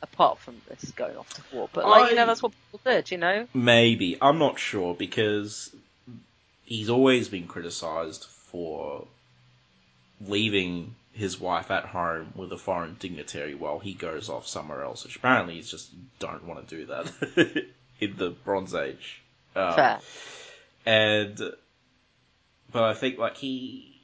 apart 0.05 0.38
from 0.38 0.61
this 0.69 0.93
going 0.93 1.17
off 1.17 1.29
to 1.35 1.43
war. 1.53 1.69
But 1.73 1.88
like 1.88 2.11
you 2.11 2.17
know, 2.17 2.27
that's 2.27 2.43
what 2.43 2.53
people 2.53 2.93
did. 2.93 3.11
You 3.11 3.19
know. 3.19 3.49
Maybe. 3.53 4.17
I'm 4.21 4.38
not 4.38 4.59
sure 4.59 4.95
because 4.95 5.75
he's 6.64 6.90
always 6.90 7.29
been 7.29 7.47
criticized 7.47 8.25
for 8.25 9.07
leaving 10.21 10.95
his 11.12 11.40
wife 11.40 11.71
at 11.71 11.85
home 11.85 12.33
with 12.35 12.53
a 12.53 12.59
foreign 12.59 12.97
dignitary 12.99 13.55
while 13.55 13.79
he 13.79 13.95
goes 13.95 14.29
off 14.29 14.47
somewhere 14.47 14.83
else, 14.83 15.05
which 15.05 15.17
apparently 15.17 15.55
he's 15.55 15.71
just 15.71 15.90
don't 16.19 16.45
want 16.45 16.67
to 16.67 16.77
do 16.77 16.87
that 16.87 17.67
in 18.01 18.17
the 18.17 18.31
Bronze 18.31 18.75
Age. 18.75 19.23
Um, 19.55 19.75
Fair. 19.75 20.01
And, 20.87 21.38
but 22.73 22.83
I 22.83 22.95
think 22.95 23.19
like 23.19 23.37
he, 23.37 24.01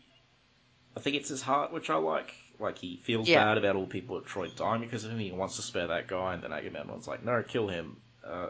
I 0.97 1.01
think 1.01 1.17
it's 1.17 1.29
his 1.29 1.43
heart 1.43 1.73
which 1.73 1.91
I 1.91 1.97
like. 1.97 2.33
Like 2.61 2.79
he 2.79 2.99
feels 2.99 3.27
Yeah. 3.29 3.43
bad 3.43 3.59
about 3.59 3.75
all 3.77 3.83
the 3.87 3.89
people 3.89 4.19
at 4.19 4.27
Troy 4.27 4.49
dying 4.55 4.83
because 4.83 5.05
of 5.05 5.11
him. 5.11 5.19
He 5.19 5.33
wants 5.33 5.57
to 5.57 5.63
spare 5.63 5.87
that 5.89 6.07
guy, 6.09 6.35
and 6.35 6.43
then 6.43 6.53
Agamemnon's 6.53 7.09
like, 7.09 7.25
"No, 7.25 7.43
kill 7.43 7.69
him." 7.69 7.97
Uh, 8.25 8.49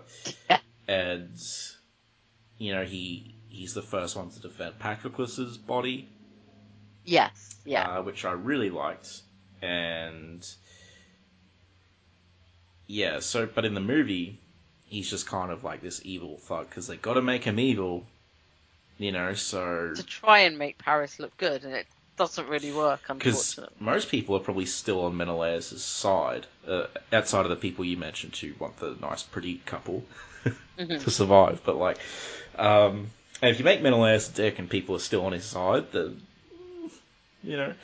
and 0.88 1.30
you 2.58 2.74
know 2.74 2.84
he 2.84 3.34
he's 3.48 3.72
the 3.74 3.82
first 3.82 4.16
one 4.16 4.30
to 4.30 4.40
defend 4.40 4.78
Patroclus's 4.80 5.56
body, 5.58 6.08
Yes. 7.04 7.54
Yeah. 7.64 7.98
uh, 7.98 8.02
which 8.02 8.24
I 8.24 8.32
really 8.32 8.70
liked. 8.70 9.22
And 9.62 10.46
yeah, 12.86 13.20
so 13.20 13.46
but 13.46 13.64
in 13.64 13.74
the 13.74 13.80
movie, 13.80 14.38
he's 14.86 15.08
just 15.08 15.26
kind 15.26 15.52
of 15.52 15.62
like 15.62 15.82
this 15.82 16.00
evil 16.04 16.36
thug 16.38 16.68
because 16.68 16.86
they 16.88 16.96
got 16.96 17.14
to 17.14 17.22
make 17.22 17.44
him 17.44 17.60
evil, 17.60 18.04
you 18.98 19.12
know. 19.12 19.34
So 19.34 19.92
to 19.94 20.02
try 20.02 20.40
and 20.40 20.58
make 20.58 20.78
Paris 20.78 21.20
look 21.20 21.36
good, 21.36 21.64
and 21.64 21.74
it 21.74 21.86
doesn't 22.20 22.48
really 22.48 22.70
work, 22.70 23.00
because 23.08 23.56
unfortunately. 23.56 23.76
most 23.80 24.10
people 24.10 24.36
are 24.36 24.40
probably 24.40 24.66
still 24.66 25.00
on 25.06 25.16
Menelaus' 25.16 25.82
side, 25.82 26.46
uh, 26.68 26.86
outside 27.14 27.46
of 27.46 27.48
the 27.50 27.56
people 27.56 27.82
you 27.82 27.96
mentioned 27.96 28.36
who 28.36 28.52
want 28.58 28.76
the 28.76 28.94
nice, 29.00 29.22
pretty 29.22 29.62
couple 29.64 30.04
Mhm. 30.78 31.02
to 31.02 31.10
survive. 31.10 31.62
But 31.64 31.76
like, 31.76 31.98
um, 32.56 33.10
and 33.40 33.50
if 33.50 33.58
you 33.58 33.64
make 33.64 33.80
Menelaus 33.80 34.28
a 34.28 34.32
dick 34.34 34.58
and 34.58 34.68
people 34.68 34.94
are 34.96 35.00
still 35.10 35.24
on 35.24 35.32
his 35.32 35.46
side, 35.46 35.92
then 35.92 36.20
you 37.42 37.56
know, 37.56 37.74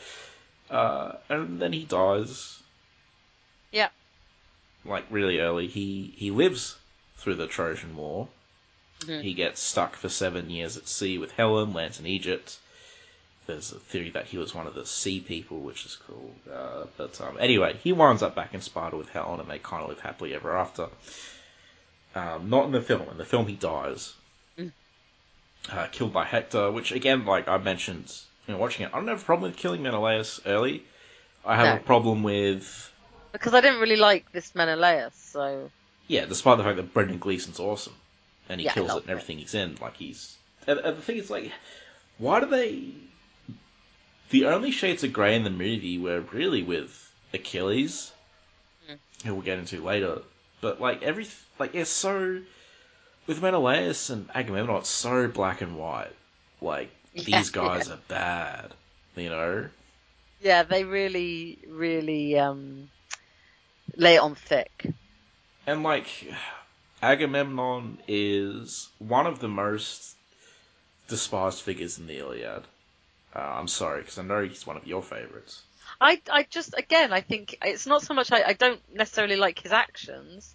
uh, 0.70 1.12
and 1.31 1.59
then 1.59 1.72
he 1.72 1.85
dies. 1.85 2.61
Yeah. 3.72 3.88
Like 4.85 5.07
really 5.09 5.40
early, 5.40 5.66
he 5.66 6.12
he 6.18 6.31
lives 6.31 6.77
through 7.16 7.37
the 7.37 7.46
Trojan 7.46 7.96
War. 7.96 8.29
Mhm. 9.01 9.22
He 9.22 9.33
gets 9.33 9.62
stuck 9.62 9.96
for 9.96 10.11
seven 10.11 10.51
years 10.51 10.77
at 10.77 10.88
sea 10.88 11.16
with 11.16 11.33
Helen, 11.33 11.72
lands 11.72 11.99
in 11.99 12.07
Egypt. 12.07 12.59
There's 13.46 13.72
a 13.72 13.78
theory 13.78 14.11
that 14.11 14.26
he 14.26 14.38
was 14.38 14.54
one 14.54 14.66
of 14.66 14.74
the 14.74 14.85
sea 14.87 15.20
people, 15.20 15.61
which 15.61 15.87
is 15.87 15.96
cool. 16.06 16.32
Uh, 16.52 16.87
but 16.96 17.20
um, 17.20 17.37
anyway, 17.38 17.76
he 17.82 17.92
winds 17.92 18.22
up 18.22 18.35
back 18.35 18.54
in 18.54 18.61
Sparta 18.61 18.96
with 18.96 19.09
Helen, 19.11 19.40
and 19.40 19.48
they 19.48 19.59
kind 19.59 19.82
of 19.82 19.88
live 19.88 20.00
happily 20.00 20.35
ever 20.35 20.56
after. 20.56 20.88
Um, 22.14 22.48
not 22.50 22.64
in 22.66 22.72
the 22.72 22.80
film. 22.80 23.09
In 23.11 23.18
the 23.18 23.24
film, 23.24 23.46
he 23.46 23.54
dies, 23.54 24.14
Mm. 24.59 24.72
uh, 25.70 25.87
killed 25.92 26.12
by 26.12 26.24
Hector. 26.24 26.70
Which 26.72 26.90
again, 26.92 27.24
like 27.24 27.46
I 27.46 27.59
mentioned, 27.59 28.12
you 28.46 28.54
know, 28.54 28.59
watching 28.61 28.87
it, 28.87 28.90
I 28.92 28.96
don't 28.98 29.09
have 29.09 29.22
a 29.22 29.24
problem 29.24 29.50
with 29.50 29.59
killing 29.59 29.82
Menelaus 29.82 30.40
early. 30.46 30.82
I 31.44 31.56
have 31.56 31.68
No. 31.68 31.76
a 31.76 31.85
problem 31.85 32.22
with 32.22 32.90
Because 33.32 33.54
I 33.54 33.61
didn't 33.61 33.80
really 33.80 33.96
like 33.96 34.32
this 34.32 34.54
Menelaus, 34.54 35.14
so 35.14 35.70
yeah, 36.09 36.24
despite 36.24 36.59
the 36.59 36.64
fact 36.64 36.76
that 36.76 36.92
Brendan 36.94 37.18
Gleeson's 37.18 37.61
awesome 37.61 37.94
and 38.48 38.61
he 38.61 38.66
Yeah, 38.66 38.72
kills 38.72 38.94
it 38.94 39.02
and 39.02 39.11
everything 39.11 39.38
he's 39.38 39.54
in, 39.54 39.76
like 39.80 39.96
he's. 39.96 40.37
And, 40.66 40.78
and 40.78 40.96
the 40.96 41.02
thing 41.02 41.16
is, 41.18 41.30
like, 41.30 41.52
why 42.18 42.40
do 42.40 42.46
they? 42.46 42.92
The 44.30 44.46
only 44.46 44.70
shades 44.70 45.04
of 45.04 45.12
grey 45.12 45.34
in 45.36 45.44
the 45.44 45.50
movie 45.50 45.98
were 45.98 46.20
really 46.20 46.62
with 46.62 47.12
Achilles, 47.32 48.12
Mm. 48.88 48.98
who 49.24 49.34
we'll 49.34 49.42
get 49.44 49.58
into 49.58 49.82
later. 49.82 50.22
But 50.60 50.80
like 50.80 51.02
every 51.02 51.26
like 51.58 51.74
it's 51.74 51.90
so 51.90 52.42
with 53.26 53.42
Menelaus 53.42 54.10
and 54.10 54.28
Agamemnon, 54.34 54.76
it's 54.76 54.88
so 54.88 55.28
black 55.28 55.60
and 55.60 55.76
white. 55.78 56.12
Like 56.60 56.90
Yeah, 57.14 57.38
these 57.38 57.50
guys 57.50 57.88
are 57.88 57.98
bad, 58.08 58.72
you 59.16 59.28
know. 59.30 59.68
yeah, 60.40 60.62
they 60.62 60.84
really, 60.84 61.58
really 61.68 62.38
um, 62.38 62.90
lay 63.96 64.16
it 64.16 64.20
on 64.20 64.34
thick. 64.34 64.86
And 65.66 65.82
like 65.82 66.08
Agamemnon 67.02 67.98
is 68.08 68.88
one 68.98 69.26
of 69.26 69.38
the 69.40 69.48
most 69.48 70.14
despised 71.08 71.62
figures 71.62 71.98
in 71.98 72.06
the 72.06 72.18
Iliad. 72.18 72.64
Uh, 73.37 73.40
I'm 73.40 73.68
sorry, 73.68 74.01
because 74.01 74.18
I 74.18 74.22
know 74.22 74.42
he's 74.42 74.66
one 74.66 74.77
of 74.77 74.87
your 74.87 75.03
favorites. 75.03 75.62
I, 76.01 76.20
I 76.31 76.44
just, 76.49 76.75
again, 76.77 77.12
I 77.12 77.20
think 77.20 77.59
it's 77.62 77.87
not 77.87 78.03
so 78.03 78.14
much. 78.14 78.33
I, 78.33 78.42
I 78.49 78.53
don't 78.55 78.81
necessarily 78.94 79.37
like 79.37 79.59
his 79.59 79.72
actions. 79.72 80.55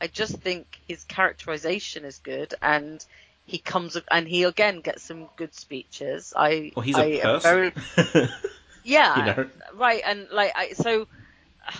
I 0.00 0.06
just 0.06 0.36
think 0.36 0.66
his 0.86 1.04
characterization 1.04 2.04
is 2.04 2.18
good, 2.18 2.54
and 2.62 3.04
he 3.46 3.58
comes 3.58 3.96
and 4.10 4.28
he 4.28 4.44
again 4.44 4.80
gets 4.80 5.02
some 5.02 5.28
good 5.36 5.54
speeches. 5.54 6.32
I, 6.36 6.72
Well, 6.76 6.82
he's 6.84 6.96
I 6.96 7.04
a 7.04 7.20
am 7.20 7.40
very, 7.40 7.70
person. 7.96 8.28
yeah, 8.84 9.18
you 9.18 9.44
know? 9.44 9.50
right, 9.74 10.02
and 10.06 10.28
like 10.30 10.52
I 10.56 10.72
so 10.72 11.06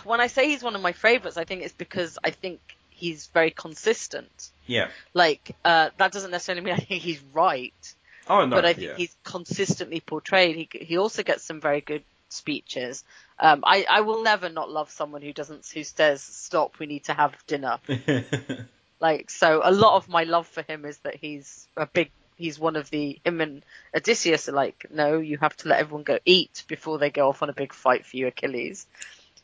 when 0.05 0.21
I 0.21 0.27
say 0.27 0.49
he's 0.49 0.63
one 0.63 0.75
of 0.75 0.83
my 0.83 0.93
favorites, 0.93 1.37
I 1.37 1.45
think 1.45 1.63
it's 1.63 1.73
because 1.75 2.19
I 2.23 2.31
think 2.31 2.61
he's 2.91 3.29
very 3.29 3.51
consistent. 3.51 4.51
yeah. 4.67 4.89
Like 5.15 5.57
uh, 5.65 5.91
that 5.97 6.13
doesn't 6.13 6.31
necessarily 6.31 6.63
mean 6.65 6.75
I 6.75 6.79
think 6.79 7.03
he's 7.03 7.21
right, 7.33 7.95
Oh 8.29 8.47
no. 8.47 8.57
but 8.57 8.65
I 8.65 8.75
think 8.75 8.89
yeah. 8.89 8.97
he's 8.97 9.17
consistently 9.25 10.01
portrayed. 10.01 10.57
He 10.57 10.69
he 10.85 10.99
also 10.99 11.23
gets 11.23 11.43
some 11.45 11.61
very 11.61 11.81
good 11.81 12.05
speeches. 12.29 13.05
Um, 13.39 13.63
I 13.65 13.87
I 13.89 14.01
will 14.03 14.23
never 14.23 14.49
not 14.49 14.71
love 14.71 14.91
someone 14.91 15.23
who 15.23 15.33
doesn't 15.33 15.67
who 15.67 15.83
says 15.85 16.23
stop. 16.23 16.79
We 16.79 16.87
need 16.87 17.05
to 17.05 17.15
have 17.15 17.35
dinner. 17.47 17.79
Like 19.01 19.31
so, 19.31 19.63
a 19.65 19.73
lot 19.73 19.97
of 19.97 20.09
my 20.09 20.25
love 20.25 20.47
for 20.47 20.63
him 20.63 20.85
is 20.85 20.99
that 20.99 21.17
he's 21.17 21.67
a 21.77 21.87
big. 21.87 22.11
He's 22.37 22.59
one 22.59 22.77
of 22.77 22.89
the 22.89 23.19
him 23.25 23.41
and 23.43 23.63
Odysseus 23.95 24.49
are 24.49 24.53
like, 24.53 24.87
no, 24.91 25.19
you 25.19 25.37
have 25.39 25.55
to 25.59 25.69
let 25.69 25.81
everyone 25.81 26.05
go 26.05 26.19
eat 26.25 26.65
before 26.69 26.97
they 26.97 27.11
go 27.11 27.29
off 27.29 27.43
on 27.43 27.51
a 27.51 27.55
big 27.55 27.75
fight 27.75 28.07
for 28.07 28.17
you, 28.17 28.29
Achilles. 28.29 28.87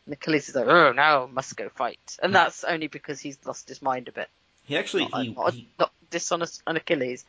And 0.07 0.15
Achilles 0.15 0.49
is 0.49 0.55
like, 0.55 0.67
oh, 0.67 0.93
now 0.93 1.29
must 1.31 1.57
go 1.57 1.69
fight, 1.69 2.19
and 2.23 2.35
that's 2.35 2.65
only 2.65 2.87
because 2.87 3.21
he's 3.21 3.39
lost 3.45 3.69
his 3.69 3.83
mind 3.83 4.09
a 4.09 4.13
bit. 4.13 4.29
he 4.65 4.79
actually 4.79 5.09
Not, 5.09 5.23
he, 5.23 5.35
not, 5.35 5.53
he 5.53 5.69
not 5.79 5.93
dishonest 6.11 6.63
on 6.67 6.77
Achilles, 6.77 7.27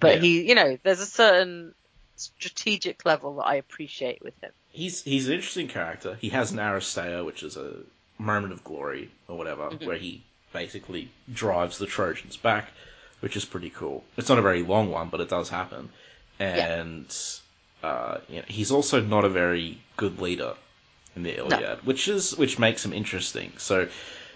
but 0.00 0.16
Yeah. 0.16 0.20
he, 0.20 0.48
you 0.48 0.54
know, 0.54 0.78
there's 0.82 1.00
a 1.00 1.06
certain 1.06 1.74
strategic 2.16 3.04
level 3.06 3.36
that 3.36 3.46
I 3.46 3.54
appreciate 3.56 4.22
with 4.22 4.34
him. 4.42 4.50
he's 4.70 5.02
he's 5.02 5.26
an 5.28 5.34
interesting 5.34 5.68
character. 5.68 6.16
He 6.20 6.28
has 6.30 6.52
an 6.52 6.58
Aristeia, 6.58 7.24
which 7.24 7.42
is 7.42 7.56
a 7.56 7.74
moment 8.18 8.52
of 8.52 8.62
glory 8.64 9.10
or 9.28 9.36
whatever, 9.38 9.70
Mhm. 9.70 9.86
where 9.86 9.96
he 9.98 10.22
basically 10.52 11.08
drives 11.32 11.78
the 11.78 11.86
Trojans 11.86 12.36
back, 12.36 12.70
which 13.20 13.36
is 13.36 13.44
pretty 13.44 13.70
cool. 13.70 14.04
It's 14.16 14.28
not 14.28 14.38
a 14.38 14.42
very 14.42 14.62
long 14.62 14.90
one, 14.90 15.08
but 15.08 15.20
it 15.20 15.28
does 15.28 15.48
happen. 15.48 15.90
And 16.38 17.14
uh, 17.82 18.18
you 18.28 18.36
know, 18.36 18.44
he's 18.48 18.70
also 18.72 19.00
not 19.00 19.24
a 19.24 19.28
very 19.28 19.78
good 19.96 20.20
leader 20.20 20.54
in 21.16 21.22
the 21.22 21.36
Iliad, 21.36 21.84
which 21.86 22.08
is 22.08 22.36
which 22.36 22.58
makes 22.58 22.84
him 22.84 22.92
interesting. 22.92 23.52
So 23.58 23.88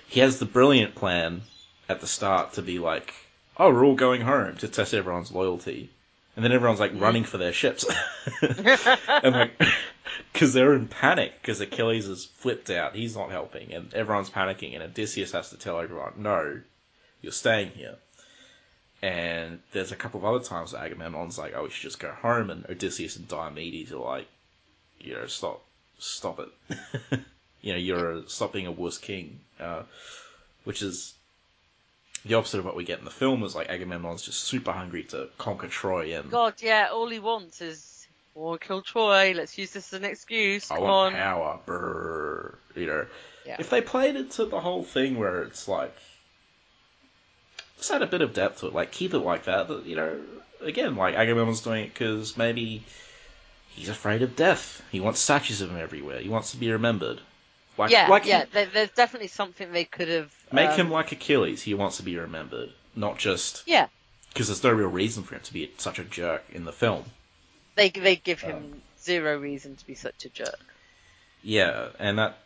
he 0.08 0.20
has 0.20 0.38
the 0.38 0.44
brilliant 0.46 0.94
plan 0.94 1.42
at 1.88 2.00
the 2.00 2.06
start 2.06 2.52
to 2.54 2.62
be 2.62 2.78
like, 2.78 3.12
"Oh, 3.58 3.70
we're 3.70 3.84
all 3.84 3.94
going 3.94 4.22
home" 4.22 4.56
to 4.58 4.68
test 4.68 4.94
everyone's 4.94 5.32
loyalty, 5.32 5.90
and 6.36 6.44
then 6.44 6.52
everyone's 6.52 6.80
like 6.80 6.92
running 6.94 7.24
for 7.24 7.38
their 7.38 7.52
ships, 7.52 7.84
and 8.42 9.34
like 9.34 9.60
because 10.32 10.52
they're 10.52 10.74
in 10.74 10.88
panic 10.88 11.34
because 11.40 11.60
Achilles 11.60 12.08
is 12.08 12.24
flipped 12.24 12.70
out, 12.70 12.94
he's 12.94 13.16
not 13.16 13.30
helping, 13.30 13.72
and 13.72 13.92
everyone's 13.94 14.30
panicking, 14.30 14.74
and 14.74 14.82
Odysseus 14.82 15.32
has 15.32 15.50
to 15.50 15.58
tell 15.58 15.80
everyone, 15.80 16.14
"No, 16.16 16.60
you're 17.20 17.32
staying 17.32 17.70
here." 17.70 17.96
And 19.02 19.60
there's 19.72 19.90
a 19.92 19.96
couple 19.96 20.20
of 20.20 20.24
other 20.24 20.44
times 20.44 20.74
Agamemnon's 20.74 21.38
like, 21.38 21.54
"Oh, 21.54 21.64
we 21.64 21.70
should 21.70 21.82
just 21.82 22.00
go 22.00 22.12
home," 22.12 22.50
and 22.50 22.64
Odysseus 22.66 23.16
and 23.16 23.28
Diomedes 23.28 23.92
are 23.92 23.96
like, 23.96 24.28
"You 25.00 25.14
know, 25.14 25.26
stop, 25.26 25.62
stop 25.98 26.40
it. 26.40 26.78
you 27.60 27.72
know, 27.72 27.78
you're 27.78 28.12
a, 28.12 28.28
stop 28.28 28.52
being 28.52 28.66
a 28.66 28.72
worse 28.72 28.98
king." 28.98 29.40
Uh, 29.58 29.82
which 30.64 30.82
is 30.82 31.14
the 32.24 32.34
opposite 32.34 32.58
of 32.58 32.64
what 32.64 32.76
we 32.76 32.84
get 32.84 32.98
in 32.98 33.04
the 33.04 33.10
film. 33.10 33.42
Is 33.42 33.54
like 33.54 33.68
Agamemnon's 33.68 34.22
just 34.22 34.44
super 34.44 34.72
hungry 34.72 35.04
to 35.04 35.28
conquer 35.38 35.68
Troy, 35.68 36.16
and 36.18 36.30
God, 36.30 36.54
yeah, 36.60 36.88
all 36.92 37.08
he 37.08 37.18
wants 37.18 37.60
is 37.60 38.06
war 38.34 38.58
kill 38.58 38.82
Troy. 38.82 39.32
Let's 39.36 39.56
use 39.58 39.72
this 39.72 39.92
as 39.92 39.98
an 39.98 40.04
excuse. 40.04 40.70
I 40.70 40.76
Come 40.76 40.84
want 40.84 41.14
on. 41.14 41.20
power. 41.20 41.58
Brr, 41.66 42.54
you 42.74 42.86
know, 42.86 43.06
Yeah. 43.46 43.56
if 43.58 43.70
they 43.70 43.80
played 43.80 44.16
it 44.16 44.30
to 44.32 44.44
the 44.46 44.60
whole 44.60 44.84
thing 44.84 45.18
where 45.18 45.42
it's 45.42 45.66
like, 45.68 45.94
just 47.76 47.90
add 47.90 48.02
a 48.02 48.06
bit 48.06 48.22
of 48.22 48.32
depth 48.34 48.60
to 48.60 48.68
it, 48.68 48.72
like 48.74 48.92
keep 48.92 49.12
it 49.14 49.18
like 49.18 49.44
that. 49.44 49.68
But, 49.68 49.84
you 49.86 49.96
know, 49.96 50.18
again, 50.60 50.96
like 50.96 51.14
Agamemnon's 51.16 51.60
doing 51.60 51.84
it 51.86 51.92
because 51.94 52.36
maybe 52.36 52.84
he's 53.70 53.88
afraid 53.88 54.22
of 54.22 54.36
death. 54.36 54.82
He 54.92 55.00
wants 55.00 55.20
statues 55.20 55.60
of 55.60 55.70
him 55.70 55.78
everywhere. 55.78 56.20
He 56.20 56.28
wants 56.28 56.52
to 56.52 56.56
be 56.56 56.70
remembered. 56.70 57.20
Like, 57.78 57.90
Yeah, 57.90 58.08
like 58.08 58.26
yeah. 58.26 58.44
There, 58.52 58.66
there's 58.66 58.90
definitely 58.90 59.28
something 59.28 59.72
they 59.72 59.84
could 59.84 60.08
have. 60.08 60.32
Make 60.52 60.70
um, 60.70 60.76
him 60.76 60.90
like 60.90 61.12
Achilles. 61.12 61.62
He 61.62 61.74
wants 61.74 61.96
to 61.98 62.02
be 62.02 62.16
remembered, 62.18 62.70
not 62.94 63.18
just 63.18 63.62
Yeah, 63.66 63.88
because 64.28 64.48
there's 64.48 64.62
no 64.62 64.70
real 64.72 64.88
reason 64.88 65.22
for 65.22 65.34
him 65.34 65.40
to 65.42 65.52
be 65.52 65.70
such 65.78 65.98
a 65.98 66.04
jerk 66.04 66.44
in 66.52 66.64
the 66.64 66.72
film. 66.72 67.04
they 67.74 67.88
they 67.90 68.16
give 68.16 68.40
him 68.40 68.56
Um, 68.56 68.82
zero 69.00 69.38
reason 69.38 69.76
to 69.76 69.86
be 69.86 69.94
such 69.94 70.24
a 70.24 70.28
jerk. 70.28 70.60
Yeah, 71.42 71.88
and 71.98 72.18
that 72.18 72.38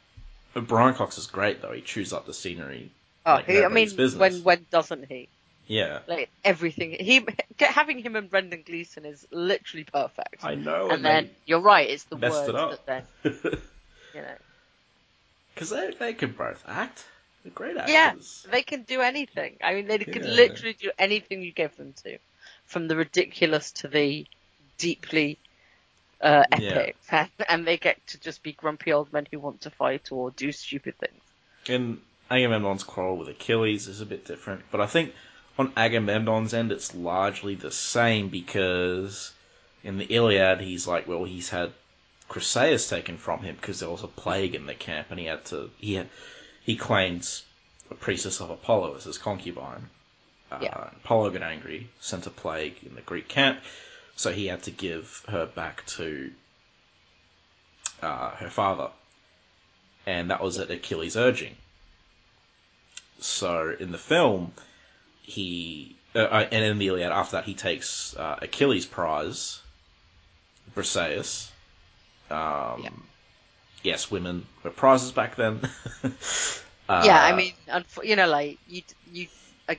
Brian 0.54 0.94
Cox 0.94 1.18
is 1.18 1.26
great 1.26 1.60
though. 1.60 1.72
He 1.72 1.82
chews 1.82 2.12
up 2.12 2.26
the 2.26 2.34
scenery. 2.34 2.90
Oh, 3.26 3.34
like 3.34 3.46
he, 3.46 3.64
I 3.64 3.68
mean, 3.68 3.94
business. 3.96 4.16
when 4.16 4.42
when 4.44 4.66
doesn't 4.70 5.06
he? 5.08 5.28
Yeah, 5.66 5.98
Like 6.06 6.30
everything, 6.44 6.92
he 6.92 7.26
having 7.58 7.98
him 7.98 8.14
and 8.14 8.30
Brendan 8.30 8.62
Gleeson 8.64 9.04
is 9.04 9.26
literally 9.32 9.82
perfect. 9.82 10.44
I 10.44 10.54
know. 10.54 10.90
and 10.90 11.04
then 11.04 11.30
you're 11.44 11.60
right, 11.60 11.90
it's 11.90 12.04
the 12.04 12.14
words 12.16 12.48
it 12.48 12.52
that 12.52 12.86
then 12.86 13.02
you 14.14 14.20
know. 14.22 14.36
Because 15.56 15.70
they 15.70 15.90
they 15.98 16.12
can 16.12 16.32
both 16.32 16.62
act. 16.68 17.04
They're 17.42 17.52
great 17.52 17.76
actors. 17.76 17.92
Yeah, 18.44 18.50
they 18.52 18.62
can 18.62 18.82
do 18.82 19.00
anything. 19.00 19.56
I 19.62 19.74
mean, 19.74 19.86
they 19.86 19.98
could 19.98 20.24
Yeah. 20.24 20.30
literally 20.30 20.74
do 20.74 20.90
anything 20.98 21.42
you 21.42 21.52
give 21.52 21.74
them 21.76 21.94
to, 22.04 22.18
from 22.66 22.88
the 22.88 22.96
ridiculous 22.96 23.72
to 23.72 23.88
the 23.88 24.26
deeply 24.78 25.38
uh, 26.20 26.44
epic, 26.52 26.96
and, 27.10 27.30
and 27.48 27.66
they 27.66 27.78
get 27.78 28.06
to 28.08 28.20
just 28.20 28.42
be 28.42 28.52
grumpy 28.52 28.92
old 28.92 29.12
men 29.12 29.26
who 29.30 29.38
want 29.40 29.62
to 29.62 29.70
fight 29.70 30.12
or 30.12 30.30
do 30.30 30.52
stupid 30.52 30.98
things. 30.98 31.22
And 31.68 32.00
Agamemnon's 32.30 32.84
quarrel 32.84 33.16
with 33.16 33.28
Achilles 33.28 33.88
is 33.88 34.00
a 34.00 34.06
bit 34.06 34.26
different, 34.26 34.62
but 34.70 34.80
I 34.80 34.86
think 34.86 35.14
on 35.58 35.72
Agamemnon's 35.76 36.52
end 36.52 36.70
it's 36.72 36.94
largely 36.94 37.54
the 37.54 37.70
same 37.70 38.28
because 38.28 39.32
in 39.82 39.98
the 39.98 40.04
Iliad 40.04 40.60
he's 40.60 40.86
like, 40.86 41.08
well, 41.08 41.24
he's 41.24 41.48
had 41.50 41.72
Chryseis 42.28 42.88
taken 42.88 43.18
from 43.18 43.40
him 43.40 43.56
because 43.56 43.80
there 43.80 43.90
was 43.90 44.02
a 44.02 44.08
plague 44.08 44.54
in 44.54 44.66
the 44.66 44.74
camp, 44.74 45.08
and 45.10 45.18
he 45.20 45.26
had 45.26 45.44
to 45.46 45.70
he 45.78 45.94
had, 45.94 46.08
he 46.64 46.76
claims 46.76 47.44
a 47.90 47.94
priestess 47.94 48.40
of 48.40 48.50
Apollo 48.50 48.96
as 48.96 49.04
his 49.04 49.18
concubine. 49.18 49.88
Uh, 50.50 50.58
Yeah. 50.62 50.90
Apollo 51.04 51.30
got 51.30 51.42
angry, 51.42 51.88
sent 52.00 52.26
a 52.26 52.30
plague 52.30 52.76
in 52.84 52.94
the 52.94 53.00
Greek 53.02 53.28
camp, 53.28 53.60
so 54.16 54.32
he 54.32 54.46
had 54.46 54.62
to 54.64 54.70
give 54.70 55.24
her 55.28 55.46
back 55.46 55.84
to 55.86 56.32
uh, 58.02 58.30
her 58.30 58.50
father, 58.50 58.90
and 60.06 60.30
that 60.30 60.42
was 60.42 60.58
at 60.58 60.70
Achilles' 60.70 61.16
urging. 61.16 61.56
So 63.20 63.74
in 63.78 63.92
the 63.92 63.98
film, 63.98 64.52
he 65.22 65.96
uh, 66.14 66.20
uh, 66.20 66.48
and 66.50 66.64
in 66.64 66.78
the 66.78 66.88
Iliad 66.88 67.12
after 67.12 67.36
that 67.36 67.44
he 67.44 67.54
takes 67.54 68.16
uh, 68.16 68.38
Achilles' 68.42 68.86
prize, 68.86 69.60
Briseis. 70.74 71.50
Um, 72.30 72.82
Yeah. 72.82 72.90
Yes, 73.82 74.10
women 74.10 74.46
were 74.64 74.70
prizes 74.70 75.12
back 75.12 75.36
then. 75.36 75.60
uh, 76.88 77.02
yeah, 77.04 77.20
I 77.22 77.32
mean, 77.32 77.52
you 78.02 78.16
know, 78.16 78.26
like 78.26 78.58
you 78.66 78.82
you 79.04 79.28
I 79.68 79.78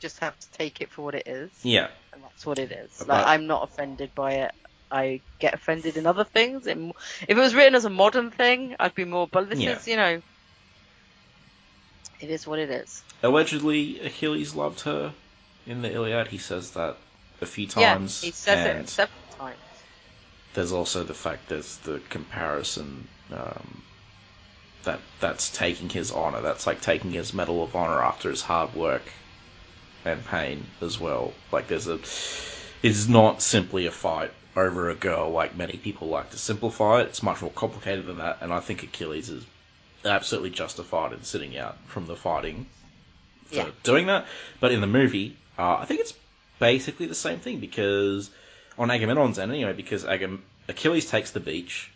just 0.00 0.20
have 0.20 0.38
to 0.38 0.50
take 0.52 0.80
it 0.80 0.90
for 0.90 1.02
what 1.02 1.14
it 1.14 1.26
is, 1.26 1.52
yeah, 1.62 1.88
and 2.12 2.22
that's 2.22 2.44
what 2.44 2.58
it 2.58 2.70
is. 2.72 3.06
Like 3.06 3.26
I'm 3.26 3.46
not 3.46 3.62
offended 3.64 4.12
by 4.14 4.32
it. 4.44 4.52
I 4.90 5.22
get 5.40 5.54
offended 5.54 5.96
in 5.96 6.06
other 6.06 6.24
things. 6.24 6.66
If 6.66 6.76
it 7.28 7.36
was 7.36 7.54
written 7.54 7.74
as 7.74 7.84
a 7.86 7.90
modern 7.90 8.30
thing, 8.30 8.76
I'd 8.78 8.94
be 8.94 9.04
more. 9.04 9.26
But 9.26 9.48
this 9.48 9.60
Yeah. 9.60 9.72
is, 9.72 9.88
you 9.88 9.96
know, 9.96 10.22
it 12.20 12.30
is 12.30 12.46
what 12.46 12.58
it 12.58 12.70
is. 12.70 13.02
allegedly 13.22 14.00
Achilles 14.00 14.54
loved 14.54 14.80
her 14.80 15.12
in 15.66 15.82
the 15.82 15.92
Iliad. 15.92 16.28
He 16.28 16.38
says 16.38 16.72
that 16.72 16.96
a 17.40 17.46
few 17.46 17.66
times. 17.66 18.20
Yeah, 18.22 18.26
he 18.28 18.32
says 18.32 18.66
and 18.66 18.78
it 18.80 18.88
several 18.88 19.22
times. 19.38 19.58
There's 20.56 20.72
also 20.72 21.04
the 21.04 21.14
fact 21.14 21.50
there's 21.50 21.76
the 21.78 22.00
comparison 22.08 23.06
um, 23.30 23.82
that 24.84 25.00
that's 25.20 25.50
taking 25.50 25.90
his 25.90 26.10
honor. 26.10 26.40
That's 26.40 26.66
like 26.66 26.80
taking 26.80 27.10
his 27.10 27.34
medal 27.34 27.62
of 27.62 27.76
honor 27.76 28.02
after 28.02 28.30
his 28.30 28.40
hard 28.40 28.74
work 28.74 29.12
and 30.06 30.24
pain 30.24 30.66
as 30.80 30.98
well. 30.98 31.34
Like 31.52 31.68
there's 31.68 31.86
a, 31.88 32.00
it's 32.82 33.06
not 33.06 33.42
simply 33.42 33.84
a 33.84 33.90
fight 33.90 34.32
over 34.56 34.88
a 34.88 34.94
girl 34.94 35.30
like 35.30 35.54
many 35.54 35.76
people 35.76 36.08
like 36.08 36.30
to 36.30 36.38
simplify 36.38 37.02
it. 37.02 37.08
It's 37.08 37.22
much 37.22 37.42
more 37.42 37.50
complicated 37.50 38.06
than 38.06 38.16
that, 38.16 38.38
and 38.40 38.50
I 38.50 38.60
think 38.60 38.82
Achilles 38.82 39.28
is 39.28 39.44
absolutely 40.06 40.50
justified 40.50 41.12
in 41.12 41.22
sitting 41.22 41.58
out 41.58 41.76
from 41.86 42.06
the 42.06 42.16
fighting 42.16 42.66
for 43.44 43.56
Yeah. 43.56 43.70
doing 43.82 44.06
that. 44.06 44.26
But 44.58 44.72
in 44.72 44.80
the 44.80 44.86
movie, 44.86 45.36
uh, 45.58 45.76
I 45.76 45.84
think 45.84 46.00
it's 46.00 46.14
basically 46.58 47.04
the 47.04 47.14
same 47.14 47.40
thing 47.40 47.60
because 47.60 48.30
on 48.78 48.90
Agamemnon's 48.90 49.38
end 49.38 49.52
anyway, 49.52 49.72
because 49.72 50.04
Agam- 50.04 50.40
Achilles 50.68 51.08
takes 51.10 51.30
the 51.30 51.40
beach 51.40 51.90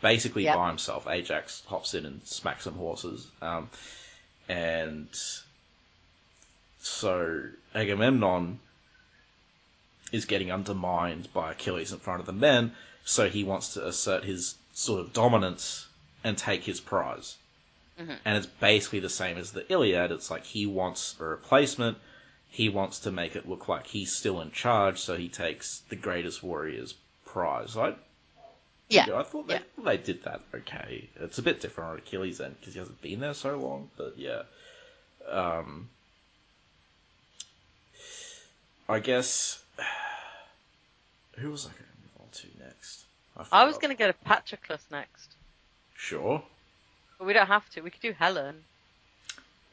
basically 0.00 0.44
Yep. 0.44 0.56
by 0.56 0.68
himself. 0.68 1.06
Ajax 1.08 1.62
hops 1.66 1.94
in 1.94 2.04
and 2.06 2.20
smacks 2.26 2.64
some 2.64 2.74
horses, 2.74 3.26
um, 3.40 3.70
and 4.48 5.08
so 6.80 7.42
Agamemnon 7.74 8.58
is 10.10 10.24
getting 10.26 10.50
undermined 10.52 11.32
by 11.32 11.52
Achilles 11.52 11.92
in 11.92 11.98
front 11.98 12.20
of 12.20 12.26
the 12.26 12.32
men. 12.32 12.74
So 13.04 13.28
he 13.28 13.44
wants 13.44 13.74
to 13.74 13.86
assert 13.86 14.24
his 14.24 14.56
sort 14.74 15.00
of 15.00 15.12
dominance 15.12 15.86
and 16.22 16.36
take 16.36 16.64
his 16.64 16.80
prize. 16.80 17.36
Mhm. 17.98 18.18
And 18.24 18.36
it's 18.36 18.46
basically 18.46 19.00
the 19.00 19.08
same 19.08 19.38
as 19.38 19.52
the 19.52 19.70
Iliad. 19.72 20.12
It's 20.12 20.30
like 20.30 20.44
he 20.44 20.66
wants 20.66 21.14
a 21.18 21.24
replacement. 21.24 21.98
He 22.52 22.68
wants 22.68 22.98
to 23.00 23.10
make 23.10 23.34
it 23.34 23.48
look 23.48 23.66
like 23.66 23.86
he's 23.86 24.14
still 24.14 24.42
in 24.42 24.50
charge, 24.50 24.98
so 25.00 25.16
he 25.16 25.30
takes 25.30 25.78
the 25.88 25.96
greatest 25.96 26.42
warrior's 26.42 26.94
prize. 27.24 27.78
I, 27.78 27.94
Yeah. 28.90 29.06
I 29.18 29.22
thought 29.22 29.48
they, 29.48 29.60
they 29.82 29.96
did 29.96 30.22
that 30.24 30.42
okay. 30.54 31.08
It's 31.16 31.38
a 31.38 31.42
bit 31.42 31.62
different 31.62 31.90
on 31.90 31.98
Achilles' 31.98 32.42
end 32.42 32.56
because 32.60 32.74
he 32.74 32.78
hasn't 32.78 33.00
been 33.00 33.20
there 33.20 33.32
so 33.32 33.56
long, 33.56 33.88
but 33.96 34.18
yeah. 34.18 34.42
Um, 35.30 35.88
I 38.86 39.00
guess. 39.00 39.62
Who 41.38 41.50
was 41.50 41.64
I 41.64 41.70
going 41.70 41.78
to 41.78 42.02
move 42.02 42.20
on 42.20 42.28
to 42.32 42.64
next? 42.66 43.04
I 43.50 43.64
was 43.64 43.78
going 43.78 43.96
to 43.96 43.98
go 43.98 44.06
to 44.08 44.12
Patroclus 44.26 44.82
next, 44.90 45.30
Sure. 45.96 46.42
but 47.18 47.26
we 47.26 47.32
don't 47.32 47.46
have 47.46 47.66
to. 47.70 47.80
We 47.80 47.88
could 47.88 48.02
do 48.02 48.12
Helen. 48.12 48.64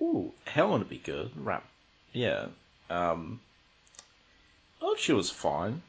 Ooh, 0.02 0.32
Helen 0.46 0.80
would 0.80 0.88
be 0.90 0.98
good. 1.00 1.32
Rap. 1.36 1.66
Yeah. 2.14 2.46
Um. 2.90 3.40
I 4.78 4.82
thought 4.82 5.00
she 5.00 5.14
was 5.14 5.30
fine. 5.30 5.82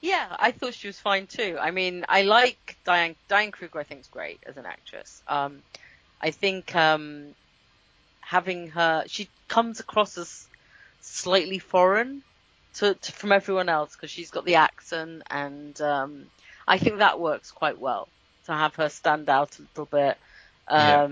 Yeah, 0.00 0.26
I 0.38 0.50
thought 0.50 0.74
she 0.74 0.86
was 0.86 0.98
fine 0.98 1.26
too. 1.26 1.58
I 1.60 1.70
mean, 1.70 2.04
I 2.08 2.22
like 2.22 2.76
Diane 2.84 3.16
Diane 3.28 3.52
Kruger. 3.52 3.80
I 3.80 3.84
think 3.84 4.00
is 4.00 4.06
great 4.08 4.40
as 4.46 4.56
an 4.56 4.66
actress. 4.66 5.22
Um, 5.28 5.62
I 6.20 6.30
think 6.30 6.74
um, 6.74 7.34
having 8.20 8.68
her, 8.68 9.04
she 9.06 9.28
comes 9.48 9.80
across 9.80 10.16
as 10.18 10.46
slightly 11.00 11.58
foreign 11.58 12.22
to, 12.74 12.94
to 12.94 13.12
from 13.12 13.32
everyone 13.32 13.68
else 13.68 13.94
because 13.94 14.10
she's 14.10 14.30
got 14.30 14.44
the 14.44 14.56
accent, 14.56 15.22
and 15.30 15.78
um, 15.80 16.26
I 16.66 16.78
think 16.78 16.98
that 16.98 17.20
works 17.20 17.50
quite 17.50 17.78
well 17.78 18.08
to 18.46 18.52
have 18.52 18.74
her 18.76 18.88
stand 18.88 19.28
out 19.28 19.58
a 19.58 19.62
little 19.62 19.86
bit. 19.86 20.16
Yeah. 20.68 21.08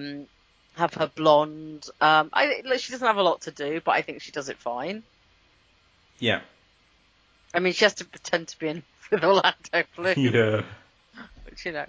Have 0.78 0.94
her 0.94 1.10
blonde. 1.14 1.86
Um, 2.00 2.30
I 2.32 2.62
like, 2.64 2.80
she 2.80 2.92
doesn't 2.92 3.06
have 3.06 3.16
a 3.16 3.22
lot 3.22 3.42
to 3.42 3.50
do, 3.50 3.80
but 3.84 3.92
I 3.92 4.02
think 4.02 4.22
she 4.22 4.30
does 4.32 4.48
it 4.48 4.58
fine. 4.58 5.02
Yeah. 6.20 6.40
I 7.52 7.58
mean, 7.60 7.72
she 7.72 7.84
has 7.84 7.94
to 7.94 8.04
pretend 8.04 8.48
to 8.48 8.58
be 8.58 8.68
in 8.68 8.82
with 9.10 9.24
Orlando 9.24 9.84
Bloom, 9.96 10.14
yeah. 10.16 10.62
which 11.44 11.66
you 11.66 11.72
know, 11.72 11.86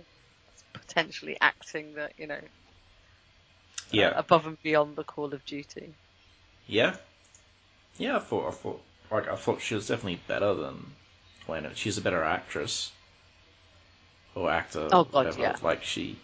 potentially 0.74 1.38
acting 1.40 1.94
that 1.96 2.14
you 2.18 2.28
know 2.28 2.40
Yeah. 3.92 4.12
above 4.16 4.48
and 4.48 4.62
beyond 4.64 4.96
the 4.96 5.04
Call 5.04 5.34
of 5.34 5.46
Duty. 5.46 5.94
Yeah. 6.68 6.96
Yeah, 7.98 8.16
I 8.18 8.20
thought 8.20 8.48
I 8.48 8.52
thought 8.52 8.82
like 9.12 9.28
I 9.28 9.36
thought 9.36 9.62
she 9.62 9.76
was 9.76 9.88
definitely 9.88 10.20
better 10.28 10.54
than 10.54 10.94
Lena. 11.48 11.72
She's 11.76 11.98
a 11.98 12.02
better 12.02 12.24
actress 12.24 12.92
or 14.36 14.50
actor. 14.50 14.88
Oh, 14.92 15.04
God, 15.04 15.14
whatever. 15.14 15.40
yeah. 15.42 15.56
Like 15.62 15.84
she, 15.84 16.16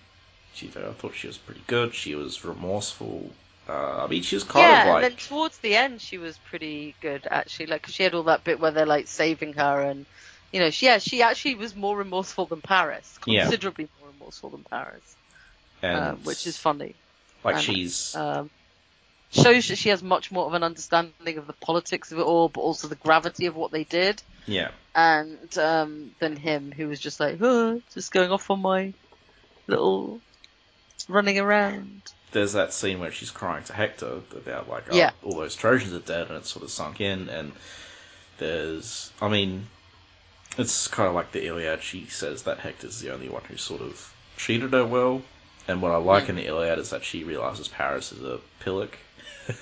she. 0.55 0.67
I 0.75 0.91
thought 0.93 1.15
she 1.15 1.27
was 1.27 1.37
pretty 1.37 1.61
good. 1.67 1.93
She 1.95 2.15
was 2.15 2.43
remorseful. 2.45 3.35
Uh, 3.67 4.03
I 4.03 4.07
mean, 4.07 4.23
she 4.23 4.35
was 4.35 4.43
kind 4.43 4.71
yeah, 4.71 4.79
of 4.79 4.85
like 4.85 5.03
and 5.03 5.03
then 5.03 5.17
towards 5.17 5.59
the 5.59 5.75
end, 5.75 6.01
she 6.01 6.17
was 6.17 6.39
pretty 6.39 6.97
good 7.01 7.27
actually. 7.29 7.67
Like 7.67 7.87
she 7.87 8.03
had 8.03 8.13
all 8.15 8.23
that 8.23 8.43
bit 8.43 8.59
where 8.59 8.71
they're 8.71 8.85
like 8.85 9.07
saving 9.07 9.53
her, 9.53 9.81
and 9.81 10.05
you 10.51 10.59
know, 10.59 10.69
she 10.71 10.85
yeah, 10.87 10.99
she 10.99 11.21
actually 11.23 11.55
was 11.55 11.75
more 11.75 11.97
remorseful 11.97 12.47
than 12.47 12.61
Paris, 12.61 13.17
Yeah. 13.25 13.43
considerably 13.43 13.89
more 13.99 14.09
remorseful 14.09 14.51
than 14.51 14.63
Paris, 14.69 15.17
and 15.91 16.13
uh, 16.13 16.15
which 16.23 16.47
is 16.47 16.57
funny. 16.57 16.97
like 17.43 17.57
and, 17.57 17.65
she's 17.65 18.13
Um, 18.13 18.51
shows 19.31 19.67
that 19.69 19.77
she 19.77 19.89
has 19.89 20.03
much 20.03 20.31
more 20.31 20.47
of 20.47 20.53
an 20.53 20.63
understanding 20.63 21.23
of 21.23 21.31
the 21.33 21.39
politics 21.43 21.95
of 21.95 22.03
it 22.03 22.11
all, 22.11 22.49
but 22.49 22.61
also 22.61 22.87
the 22.87 22.95
gravity 22.95 23.33
of 23.33 23.43
what 23.55 23.71
they 23.71 23.83
did, 23.83 24.21
yeah 24.47 24.69
and 24.95 25.57
um, 25.57 26.11
than 26.19 26.35
him, 26.37 26.71
who 26.71 26.87
was 26.87 26.99
just 26.99 27.19
like, 27.19 27.39
oh, 27.41 27.81
just 27.93 28.11
going 28.11 28.31
off 28.31 28.49
on 28.51 28.61
my 28.61 28.93
little 29.67 30.21
running 31.07 31.39
around. 31.39 32.01
there's 32.31 32.53
that 32.53 32.73
scene 32.73 32.99
where 32.99 33.11
she's 33.11 33.31
crying 33.31 33.63
to 33.65 33.73
Hector 33.73 34.19
about 34.35 34.67
like 34.69 34.85
oh, 34.91 34.95
Yeah. 34.95 35.11
all 35.23 35.35
those 35.35 35.55
Trojans 35.55 35.93
are 35.93 35.99
dead 35.99 36.27
and 36.27 36.37
it's 36.37 36.49
sort 36.49 36.63
of 36.65 36.71
sunk 36.71 36.99
in 37.01 37.29
and 37.29 37.51
there's 38.37 39.11
I 39.21 39.29
mean 39.29 39.67
it's 40.57 40.87
kind 40.87 41.07
of 41.07 41.15
like 41.15 41.31
the 41.31 41.45
Iliad 41.45 41.81
she 41.83 42.05
says 42.07 42.43
that 42.43 42.59
Hector's 42.59 42.99
the 42.99 43.11
only 43.13 43.29
one 43.29 43.43
who 43.43 43.57
sort 43.57 43.81
of 43.81 44.13
treated 44.37 44.73
her 44.73 44.85
well 44.85 45.21
and 45.67 45.81
what 45.81 45.91
I 45.91 45.97
like 45.97 46.25
Mm. 46.25 46.29
in 46.29 46.35
the 46.37 46.45
Iliad 46.47 46.79
is 46.79 46.89
that 46.91 47.03
she 47.03 47.23
realizes 47.23 47.67
Paris 47.67 48.11
is 48.11 48.23
a 48.23 48.39
pillock 48.61 48.97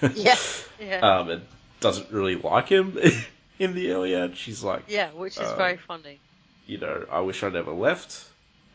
Yeah, 0.16 0.36
yeah, 0.80 1.00
um 1.20 1.30
and 1.30 1.42
doesn't 1.80 2.12
really 2.12 2.36
like 2.36 2.70
him 2.70 2.98
in 3.60 3.74
the 3.76 3.92
Iliad 3.92 4.38
she's 4.38 4.64
like 4.64 4.84
yeah, 4.88 5.12
which 5.12 5.34
is 5.40 5.48
um, 5.50 5.58
very 5.58 5.78
funny. 5.78 6.20
you 6.66 6.78
know 6.80 7.06
I 7.12 7.20
wish 7.20 7.44
I'd 7.44 7.54
never 7.54 7.72
left 7.74 8.26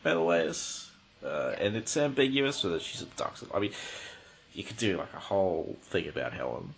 Menelaus 0.05 0.88
uh, 1.23 1.55
and 1.59 1.75
it's 1.75 1.95
ambiguous 1.97 2.63
whether 2.63 2.79
she's 2.79 3.01
abducted. 3.01 3.49
I 3.53 3.59
mean, 3.59 3.73
you 4.53 4.63
could 4.63 4.77
do 4.77 4.97
like 4.97 5.13
a 5.13 5.19
whole 5.19 5.75
thing 5.83 6.07
about 6.07 6.33
Helen. 6.33 6.73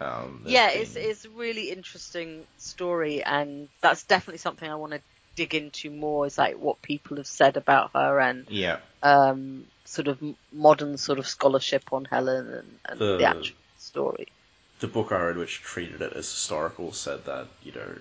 Um, 0.00 0.42
Yeah, 0.46 0.70
been- 0.70 0.82
it's 0.82 0.96
it's 0.96 1.24
a 1.24 1.30
really 1.30 1.70
interesting 1.70 2.44
story, 2.58 3.22
and 3.22 3.68
that's 3.80 4.02
definitely 4.04 4.38
something 4.38 4.68
I 4.70 4.74
want 4.74 4.92
to 4.92 5.00
dig 5.36 5.54
into 5.54 5.90
more. 5.90 6.26
Is 6.26 6.38
like 6.38 6.56
what 6.58 6.82
people 6.82 7.16
have 7.16 7.26
said 7.26 7.56
about 7.56 7.90
her 7.94 8.20
and 8.20 8.46
yeah, 8.50 8.78
um, 9.02 9.66
sort 9.84 10.08
of 10.08 10.18
modern 10.52 10.96
sort 10.98 11.18
of 11.18 11.26
scholarship 11.26 11.92
on 11.92 12.04
Helen 12.04 12.48
and, 12.48 12.78
and 12.86 12.98
the, 13.00 13.16
The- 13.18 13.26
actual 13.26 13.56
story. 13.78 14.28
the 14.80 14.88
book 14.88 15.12
I 15.12 15.20
read, 15.20 15.36
which 15.36 15.62
treated 15.62 16.02
it 16.02 16.12
as 16.12 16.30
historical, 16.30 16.92
said 16.92 17.24
that 17.26 17.46
you 17.62 17.72
know, 17.72 17.96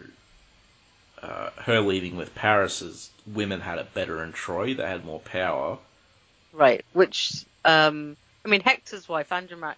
uh, 1.24 1.50
her 1.58 1.80
leaving 1.80 2.16
with 2.18 2.36
Paris 2.36 2.82
is 2.82 3.10
women 3.26 3.62
had 3.62 3.80
it 3.80 3.94
better 3.94 4.24
in 4.24 4.34
Troy. 4.34 4.74
They 4.74 4.86
had 4.88 5.06
more 5.06 5.20
power. 5.20 5.78
Right, 6.52 6.84
which 6.94 7.46
um, 7.66 8.18
I 8.46 8.50
mean 8.50 8.62
Hector's 8.62 9.08
wife 9.10 9.32
Andromache, 9.32 9.78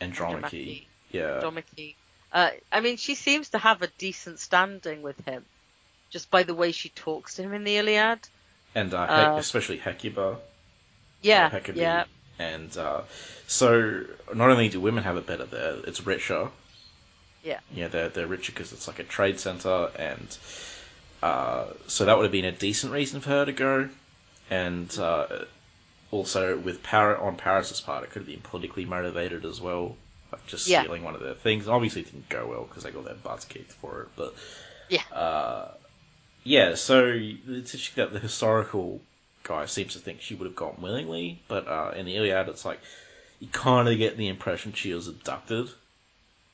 Andromache, 0.00 0.86
yeah, 1.10 1.36
Andromache. 1.36 1.96
Uh, 2.32 2.50
I 2.70 2.80
mean 2.80 2.96
she 2.96 3.14
seems 3.14 3.48
to 3.50 3.58
have 3.58 3.82
a 3.82 3.88
decent 3.98 4.38
standing 4.38 5.02
with 5.02 5.18
him, 5.24 5.44
just 6.10 6.30
by 6.30 6.42
the 6.44 6.54
way 6.54 6.72
she 6.72 6.90
talks 6.90 7.34
to 7.36 7.42
him 7.42 7.54
in 7.54 7.64
the 7.64 7.76
Iliad. 7.78 8.20
and 8.74 8.94
uh, 8.94 8.98
Uh, 8.98 9.36
especially 9.38 9.78
Hecuba. 9.78 10.38
Yeah, 11.22 11.56
yeah, 11.74 12.04
And 12.40 12.76
uh, 12.76 13.02
so, 13.46 14.04
not 14.34 14.50
only 14.50 14.68
do 14.68 14.80
women 14.80 15.04
have 15.04 15.16
it 15.16 15.24
better 15.26 15.44
there, 15.44 15.76
it's 15.86 16.04
richer. 16.04 16.48
Yeah. 17.44 17.60
Yeah, 17.72 17.88
they're, 17.88 18.08
they're 18.08 18.26
richer 18.26 18.50
because 18.52 18.72
it's 18.72 18.88
like 18.88 18.98
a 18.98 19.04
trade 19.04 19.38
center, 19.38 19.90
and 19.96 20.36
uh, 21.22 21.66
so 21.86 22.04
that 22.04 22.16
would 22.16 22.24
have 22.24 22.32
been 22.32 22.44
a 22.44 22.52
decent 22.52 22.92
reason 22.92 23.20
for 23.20 23.30
her 23.30 23.44
to 23.44 23.52
go. 23.52 23.88
And 24.50 24.96
uh, 24.98 25.26
also, 26.10 26.58
with 26.58 26.82
Par- 26.82 27.16
on 27.16 27.36
Paris's 27.36 27.80
part, 27.80 28.04
it 28.04 28.10
could 28.10 28.20
have 28.22 28.26
been 28.28 28.40
politically 28.40 28.84
motivated 28.84 29.44
as 29.44 29.60
well, 29.60 29.96
like 30.32 30.46
just 30.46 30.66
Yeah. 30.66 30.82
stealing 30.82 31.04
one 31.04 31.14
of 31.14 31.20
their 31.22 31.34
things. 31.34 31.68
Obviously, 31.68 32.02
it 32.02 32.06
didn't 32.12 32.28
go 32.28 32.46
well 32.48 32.64
because 32.64 32.82
they 32.82 32.90
got 32.90 33.04
their 33.04 33.14
butts 33.14 33.44
kicked 33.44 33.72
for 33.72 34.02
it, 34.02 34.08
but 34.16 34.34
Yeah. 34.88 35.02
uh, 35.12 35.68
yeah. 36.44 36.74
So 36.74 37.06
it's 37.08 37.74
interesting 37.74 38.04
that 38.04 38.12
the 38.12 38.18
historical 38.18 39.00
guy 39.44 39.66
seems 39.66 39.94
to 39.94 39.98
think 40.00 40.20
she 40.20 40.34
would 40.34 40.46
have 40.46 40.56
gone 40.56 40.76
willingly, 40.80 41.40
but 41.48 41.66
uh, 41.68 41.92
in 41.96 42.04
the 42.06 42.16
Iliad, 42.16 42.48
it's 42.48 42.64
like 42.64 42.80
you 43.40 43.48
kind 43.48 43.88
of 43.88 43.96
get 43.98 44.16
the 44.16 44.28
impression 44.28 44.72
she 44.72 44.92
was 44.92 45.08
abducted, 45.08 45.68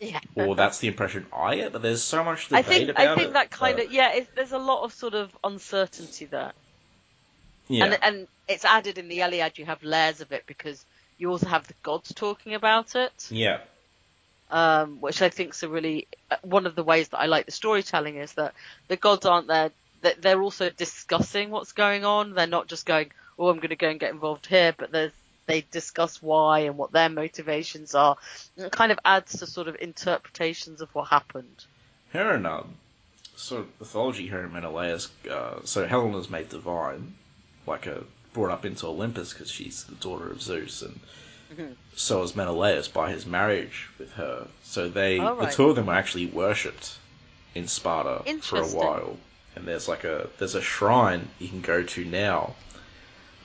yeah. 0.01 0.21
or 0.35 0.55
that's 0.55 0.79
the 0.79 0.89
impression 0.89 1.27
I 1.33 1.57
get. 1.57 1.73
But 1.73 1.83
there's 1.83 2.03
so 2.03 2.23
much 2.25 2.53
I 2.53 2.63
debate 2.63 2.79
think 2.79 2.91
about 2.91 3.07
I 3.07 3.15
think 3.17 3.29
it. 3.29 3.33
that 3.35 3.51
kind 3.51 3.79
uh, 3.79 3.85
of 3.85 3.93
yeah. 3.93 4.21
There's 4.35 4.53
a 4.53 4.59
lot 4.59 4.85
of 4.85 4.93
sort 4.93 5.15
of 5.15 5.37
uncertainty 5.43 6.27
there, 6.27 6.53
yeah, 7.69 7.85
and 7.85 7.99
and 8.03 8.29
it's 8.47 8.65
added 8.65 8.99
in 8.99 9.09
the 9.09 9.21
Iliad. 9.21 9.59
You 9.59 9.67
have 9.67 9.83
layers 9.83 10.21
of 10.21 10.33
it 10.33 10.45
because 10.47 10.85
you 11.19 11.31
also 11.31 11.49
have 11.49 11.67
the 11.67 11.75
gods 11.83 12.13
talking 12.15 12.55
about 12.55 12.95
it, 12.95 13.29
yeah, 13.31 13.59
um, 14.51 15.01
which 15.01 15.21
I 15.23 15.29
think 15.29 15.55
is 15.55 15.63
a 15.63 15.69
really 15.69 16.07
uh, 16.31 16.37
one 16.43 16.67
of 16.67 16.75
the 16.75 16.85
ways 16.85 17.09
that 17.09 17.19
I 17.19 17.27
like 17.27 17.47
the 17.47 17.53
storytelling 17.53 18.17
is 18.17 18.33
that 18.35 18.55
the 18.89 18.97
gods 18.97 19.27
aren't 19.27 19.49
there. 19.49 19.71
That 20.03 20.23
they're 20.23 20.41
also 20.41 20.71
discussing 20.71 21.51
what's 21.51 21.73
going 21.73 22.05
on. 22.05 22.35
They're 22.35 22.47
not 22.47 22.69
just 22.69 22.87
going, 22.87 23.11
"Oh, 23.37 23.49
I'm 23.49 23.57
going 23.57 23.71
to 23.71 23.77
go 23.77 23.89
and 23.89 23.99
get 23.99 24.13
involved 24.13 24.47
here," 24.47 24.73
but 24.77 24.93
there's 24.93 25.13
they 25.49 25.63
discuss 25.73 26.23
why 26.23 26.61
and 26.61 26.77
what 26.79 26.93
their 26.93 27.09
motivations 27.09 27.95
are. 27.95 28.17
And 28.57 28.67
it 28.67 28.73
kind 28.73 28.93
of 28.93 28.99
adds 29.05 29.39
to 29.41 29.47
sort 29.47 29.67
of 29.67 29.77
interpretations 29.81 30.81
of 30.81 30.95
what 30.95 31.09
happened. 31.09 31.65
her 32.13 32.35
and 32.35 32.47
um, 32.47 32.75
sort 33.37 33.63
of 33.63 33.69
mythology 33.81 34.29
here 34.29 34.45
in 34.45 34.53
Menelaus. 34.53 35.11
Uh, 35.29 35.57
so 35.65 35.87
Helena's 35.87 36.31
made 36.31 36.49
divine, 36.49 37.15
like 37.67 37.87
a 37.87 38.05
brought 38.33 38.51
up 38.51 38.65
into 38.65 38.87
Olympus 38.87 39.33
because 39.33 39.51
she's 39.51 39.85
the 39.85 39.95
daughter 39.97 40.31
of 40.31 40.41
Zeus, 40.41 40.83
and 40.83 41.01
Mhm. 41.53 41.75
so 41.97 42.23
is 42.23 42.37
Menelaus 42.37 42.89
by 42.89 43.11
his 43.11 43.25
marriage 43.27 43.89
with 43.99 44.13
her. 44.13 44.47
So 44.65 44.89
they, 44.91 45.19
Oh, 45.19 45.35
the 45.35 45.51
two 45.51 45.71
of 45.71 45.77
them, 45.77 45.87
were 45.87 45.95
actually 45.95 46.27
worshipped 46.27 46.97
in 47.55 47.67
Sparta 47.69 48.23
for 48.43 48.61
a 48.61 48.67
while. 48.69 49.17
And 49.57 49.67
there's 49.67 49.89
like 49.89 50.05
a 50.05 50.29
there's 50.39 50.55
a 50.55 50.61
shrine 50.63 51.29
you 51.39 51.49
can 51.49 51.63
go 51.63 51.83
to 51.83 52.05
now 52.05 52.55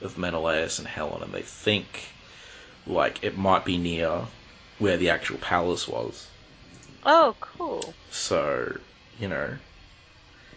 of 0.00 0.18
Menelaus 0.18 0.78
and 0.78 0.88
Helen, 0.88 1.22
and 1.22 1.32
they 1.32 1.42
think 1.42 2.08
like 2.86 3.22
it 3.22 3.36
might 3.36 3.64
be 3.64 3.78
near 3.78 4.26
where 4.78 4.96
the 4.96 5.10
actual 5.10 5.38
palace 5.38 5.88
was. 5.88 6.26
Oh, 7.04 7.36
cool. 7.40 7.94
So, 8.10 8.78
you 9.18 9.28
know, 9.28 9.56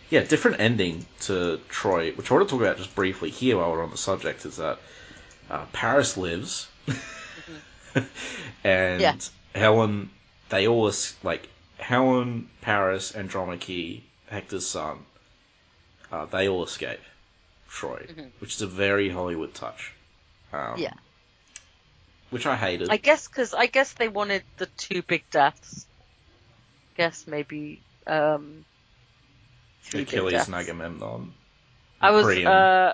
yeah, 0.10 0.24
different 0.24 0.60
ending 0.60 1.06
to 1.22 1.60
Troy, 1.70 2.12
which 2.14 2.32
I 2.32 2.36
want 2.36 2.48
to 2.48 2.52
talk 2.52 2.62
about 2.62 2.78
just 2.78 2.96
briefly 2.96 3.30
here 3.30 3.58
while 3.58 3.72
we're 3.72 3.84
on 3.84 3.92
the 3.92 3.98
subject, 3.98 4.46
is 4.46 4.58
that 4.58 4.80
uh, 5.50 5.66
Paris 5.74 6.18
lives, 6.18 6.68
and 8.64 9.02
Yeah. 9.02 9.16
Helen, 9.56 10.10
they 10.50 10.68
all 10.68 10.92
like 11.24 11.50
Helen, 11.80 12.50
Paris, 12.62 13.12
Andromache, 13.16 14.04
Hector's 14.28 14.66
son, 14.68 15.00
uh, 16.12 16.26
they 16.26 16.48
all 16.48 16.64
escape 16.64 17.00
Troy, 17.70 18.05
Mhm. 18.09 18.32
which 18.39 18.55
is 18.55 18.61
a 18.61 18.68
very 18.68 19.09
Hollywood 19.09 19.53
touch. 19.53 19.91
Um, 20.53 20.78
Yeah. 20.80 20.93
Which 22.30 22.45
I 22.45 22.55
hated. 22.55 22.89
I 22.89 22.97
guess 22.97 23.28
because 23.28 23.53
I 23.53 23.68
guess 23.68 23.93
they 23.93 24.07
wanted 24.09 24.43
the 24.57 24.65
two 24.65 25.01
big 25.01 25.24
deaths. 25.32 25.86
Guess 26.97 27.26
maybe 27.28 27.82
um, 28.05 28.65
Achilles 29.93 30.45
and 30.47 30.55
Agamemnon. 30.55 31.34
I 32.01 32.11
was 32.11 32.26
uh, 32.28 32.93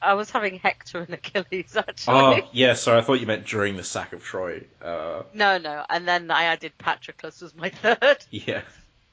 I 0.00 0.14
was 0.14 0.30
having 0.30 0.58
Hector 0.58 1.00
and 1.00 1.14
Achilles 1.14 1.76
actually. 1.76 2.14
Oh, 2.14 2.48
yeah, 2.52 2.74
sorry, 2.74 2.98
I 2.98 3.02
thought 3.02 3.20
you 3.20 3.26
meant 3.26 3.46
during 3.46 3.76
the 3.76 3.82
sack 3.84 4.12
of 4.12 4.22
Troy. 4.22 4.64
Uh, 4.82 5.22
No, 5.32 5.58
no, 5.58 5.84
and 5.88 6.06
then 6.06 6.30
I 6.30 6.44
added 6.44 6.72
Patroclus 6.78 7.42
was 7.42 7.54
my 7.54 7.70
third. 7.82 8.18
yeah. 8.30 8.62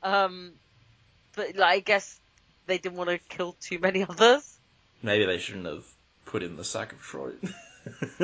Um, 0.03 0.53
but 1.35 1.55
like, 1.55 1.77
I 1.77 1.79
guess 1.79 2.19
they 2.67 2.77
didn't 2.77 2.97
want 2.97 3.09
to 3.09 3.17
kill 3.17 3.53
too 3.59 3.79
many 3.79 4.03
others. 4.07 4.59
Maybe 5.03 5.25
they 5.25 5.37
shouldn't 5.37 5.65
have 5.65 5.85
put 6.25 6.43
in 6.43 6.55
the 6.57 6.63
sack 6.63 6.93
of 6.93 7.01
Troy. 7.01 7.31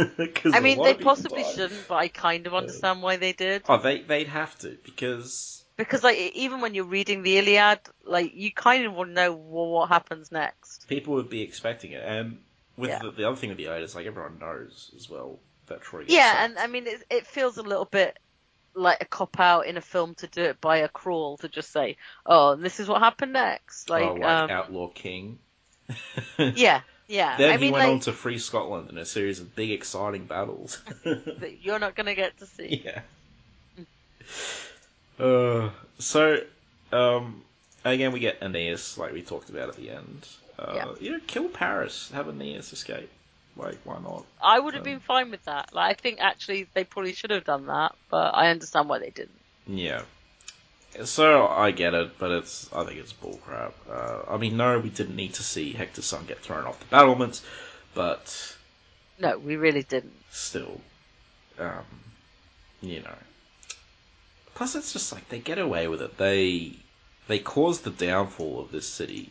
I 0.45 0.59
mean, 0.59 0.81
they 0.81 0.93
possibly 0.93 1.41
died. 1.43 1.51
shouldn't, 1.55 1.87
but 1.87 1.95
I 1.95 2.07
kind 2.07 2.45
of 2.47 2.53
understand 2.53 3.01
why 3.01 3.17
they 3.17 3.33
did. 3.33 3.63
Oh, 3.67 3.77
they, 3.77 4.01
they'd 4.01 4.27
have 4.27 4.57
to, 4.59 4.77
because... 4.83 5.63
Because 5.77 6.03
like 6.03 6.17
even 6.17 6.61
when 6.61 6.73
you're 6.73 6.85
reading 6.85 7.21
the 7.21 7.37
Iliad, 7.37 7.79
like 8.03 8.33
you 8.33 8.51
kind 8.51 8.85
of 8.85 8.93
want 8.93 9.09
to 9.09 9.13
know 9.13 9.33
well, 9.33 9.67
what 9.67 9.89
happens 9.89 10.31
next. 10.31 10.87
people 10.87 11.13
would 11.15 11.29
be 11.29 11.41
expecting 11.41 11.91
it. 11.91 12.03
And 12.03 12.39
with 12.77 12.89
Yeah. 12.89 12.99
the, 12.99 13.11
the 13.11 13.27
other 13.27 13.35
thing 13.35 13.49
with 13.49 13.59
the 13.59 13.65
Iliad 13.65 13.83
is, 13.83 13.93
like, 13.95 14.07
everyone 14.07 14.39
knows 14.39 14.91
as 14.95 15.07
well 15.07 15.39
that 15.67 15.81
Troy 15.81 16.05
Yeah, 16.07 16.31
sacked. 16.31 16.39
and 16.49 16.59
I 16.59 16.65
mean, 16.67 16.87
it, 16.87 17.03
it 17.11 17.27
feels 17.27 17.57
a 17.57 17.63
little 17.63 17.85
bit 17.85 18.17
like 18.77 19.01
a 19.01 19.05
cop 19.05 19.39
out 19.39 19.65
in 19.65 19.75
a 19.77 19.81
film 19.81 20.15
to 20.15 20.27
do 20.27 20.43
it 20.43 20.61
by 20.61 20.77
a 20.77 20.87
crawl 20.87 21.37
to 21.37 21.49
just 21.49 21.71
say, 21.71 21.97
"Oh, 22.25 22.55
this 22.55 22.79
is 22.79 22.87
what 22.87 23.01
happened 23.01 23.33
next." 23.33 23.89
Like, 23.89 24.03
oh, 24.03 24.13
like 24.13 24.23
um, 24.23 24.49
Outlaw 24.49 24.87
King. 24.89 25.39
yeah, 26.37 26.81
yeah. 27.07 27.37
Then 27.37 27.49
I 27.49 27.57
he 27.57 27.65
mean, 27.65 27.71
went 27.73 27.85
like, 27.85 27.93
on 27.93 27.99
to 28.01 28.13
free 28.13 28.37
Scotland 28.37 28.89
in 28.89 28.97
a 28.97 29.05
series 29.05 29.39
of 29.39 29.55
big, 29.55 29.71
exciting 29.71 30.25
battles. 30.25 30.81
that 31.03 31.57
you're 31.61 31.79
not 31.79 31.95
gonna 31.95 32.15
get 32.15 32.37
to 32.39 32.45
see. 32.45 32.83
yeah. 32.85 33.01
Uh, 35.19 35.69
so, 35.97 36.39
um, 36.91 37.41
again, 37.83 38.11
we 38.11 38.19
get 38.19 38.41
Aeneas, 38.41 38.97
like 38.97 39.13
we 39.13 39.21
talked 39.21 39.49
about 39.49 39.69
at 39.69 39.75
the 39.75 39.89
end. 39.89 40.27
Uh, 40.59 40.73
Yeah. 40.75 40.85
You 40.99 41.11
know, 41.13 41.19
kill 41.25 41.49
Paris, 41.49 42.11
have 42.13 42.27
Aeneas 42.27 42.71
escape. 42.73 43.09
Like, 43.57 43.77
why 43.83 43.99
not? 43.99 44.25
I 44.41 44.59
would 44.59 44.73
have 44.75 44.83
been 44.83 44.99
fine 44.99 45.31
with 45.31 45.43
that. 45.45 45.73
Like, 45.73 45.91
I 45.91 45.93
think 45.99 46.19
actually 46.19 46.67
they 46.73 46.83
probably 46.83 47.13
should 47.13 47.31
have 47.31 47.43
done 47.43 47.65
that, 47.67 47.95
but 48.09 48.35
I 48.35 48.49
understand 48.49 48.87
why 48.89 48.99
they 48.99 49.09
didn't. 49.09 49.39
Yeah. 49.65 50.01
So 51.03 51.47
I 51.47 51.71
get 51.71 51.93
it, 51.93 52.17
but 52.17 52.31
it's 52.31 52.71
I 52.73 52.83
think 52.83 52.99
it's 52.99 53.13
bullcrap. 53.13 53.73
Uh, 53.89 54.21
I 54.33 54.37
mean, 54.37 54.57
no, 54.57 54.79
we 54.79 54.89
didn't 54.89 55.15
need 55.15 55.33
to 55.35 55.43
see 55.43 55.73
Hector's 55.73 56.05
son 56.05 56.25
get 56.25 56.39
thrown 56.39 56.65
off 56.65 56.79
the 56.79 56.85
battlements, 56.85 57.43
but 57.93 58.55
No, 59.19 59.37
we 59.37 59.57
really 59.57 59.83
didn't. 59.83 60.15
still, 60.31 60.81
um, 61.59 61.83
you 62.81 63.01
know. 63.01 63.15
Plus, 64.55 64.75
it's 64.75 64.93
just 64.93 65.11
like 65.11 65.29
they 65.29 65.39
get 65.39 65.59
away 65.59 65.87
with 65.87 66.01
it. 66.01 66.17
They 66.17 66.73
they 67.27 67.37
cause 67.39 67.81
the 67.81 67.91
downfall 67.91 68.59
of 68.59 68.71
this 68.71 68.87
city. 68.87 69.29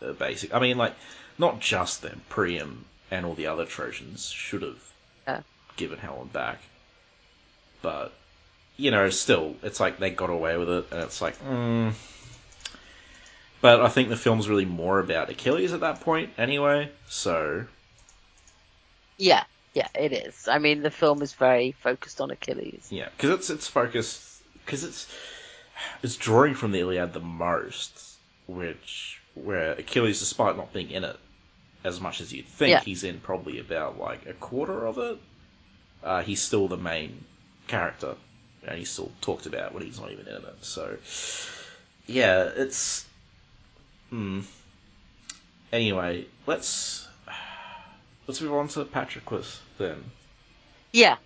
Uh, 0.00 0.12
basic. 0.12 0.54
I 0.54 0.60
mean, 0.60 0.78
like 0.78 0.94
not 1.36 1.60
just 1.60 2.00
them. 2.00 2.22
Priam 2.30 2.84
and 3.10 3.26
all 3.26 3.34
the 3.34 3.46
other 3.46 3.64
Trojans 3.64 4.28
should 4.28 4.62
have 4.62 4.80
Yeah. 5.26 5.42
given 5.76 5.98
Helen 5.98 6.28
back, 6.28 6.60
but 7.82 8.12
you 8.76 8.90
know, 8.90 9.10
still, 9.10 9.56
it's 9.62 9.78
like 9.78 9.98
they 9.98 10.10
got 10.10 10.30
away 10.30 10.56
with 10.56 10.70
it, 10.70 10.86
and 10.90 11.02
it's 11.02 11.20
like, 11.20 11.38
mm. 11.44 11.92
But 13.60 13.82
I 13.82 13.88
think 13.88 14.08
the 14.08 14.16
film's 14.16 14.48
really 14.48 14.64
more 14.64 15.00
about 15.00 15.28
Achilles 15.28 15.74
at 15.74 15.80
that 15.80 16.00
point, 16.00 16.30
anyway. 16.38 16.90
So 17.08 17.66
Yeah, 19.18 19.44
yeah, 19.74 19.88
it 19.94 20.12
is. 20.12 20.48
I 20.48 20.58
mean, 20.58 20.82
the 20.82 20.90
film 20.90 21.20
is 21.20 21.34
very 21.34 21.72
focused 21.72 22.20
on 22.22 22.30
Achilles. 22.30 22.88
Yeah, 22.90 23.08
because 23.16 23.30
it's 23.30 23.50
it's 23.50 23.68
focused 23.68 24.42
because 24.64 24.82
it's 24.82 25.06
it's 26.02 26.16
drawing 26.16 26.54
from 26.54 26.72
the 26.72 26.80
Iliad 26.80 27.12
the 27.12 27.20
most, 27.20 28.16
which 28.46 29.20
where 29.34 29.72
Achilles, 29.72 30.20
despite 30.20 30.56
not 30.56 30.72
being 30.72 30.90
in 30.90 31.04
it 31.04 31.16
as 31.84 32.00
much 32.00 32.20
as 32.20 32.32
you'd 32.32 32.46
think, 32.46 32.70
Yeah. 32.70 32.80
he's 32.80 33.04
in 33.04 33.20
probably 33.20 33.58
about 33.58 33.98
like 33.98 34.26
a 34.26 34.32
quarter 34.34 34.86
of 34.86 34.98
it. 34.98 35.18
Uh, 36.02 36.22
he's 36.22 36.40
still 36.42 36.68
the 36.68 36.76
main 36.76 37.24
character, 37.66 38.14
and 38.66 38.78
he's 38.78 38.90
still 38.90 39.10
talked 39.20 39.46
about 39.46 39.72
when 39.74 39.82
he's 39.82 40.00
not 40.00 40.10
even 40.10 40.26
in 40.26 40.34
it. 40.34 40.56
So, 40.64 40.96
yeah, 42.06 42.50
it's. 42.56 43.06
Hmm. 44.10 44.40
Anyway, 45.72 46.26
let's 46.46 47.06
let's 48.26 48.40
move 48.40 48.54
on 48.54 48.68
to 48.68 48.84
Patroclus 48.84 49.58
then. 49.78 50.02
Yeah, 50.92 51.16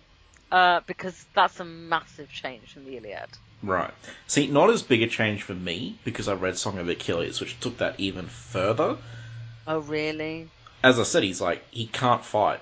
uh, 0.51 0.81
because 0.85 1.25
that's 1.33 1.59
a 1.59 1.65
massive 1.65 2.31
change 2.31 2.73
from 2.73 2.85
the 2.85 2.97
Iliad. 2.97 3.29
Right. 3.63 3.91
See, 4.27 4.47
not 4.47 4.69
as 4.69 4.83
big 4.83 5.01
a 5.01 5.07
change 5.07 5.41
for 5.41 5.55
me 5.55 5.97
because 6.03 6.27
I 6.27 6.33
read 6.35 6.57
Song 6.57 6.77
of 6.77 6.87
Achilles, 6.87 7.39
which 7.41 7.59
took 7.59 7.77
that 7.79 7.99
even 7.99 8.27
further. 8.27 8.97
Oh, 9.67 9.79
really? 9.79 10.47
As 10.83 10.99
I 10.99 11.03
said, 11.03 11.23
he's 11.23 11.41
like 11.41 11.63
he 11.71 11.87
can't 11.87 12.23
fight 12.23 12.59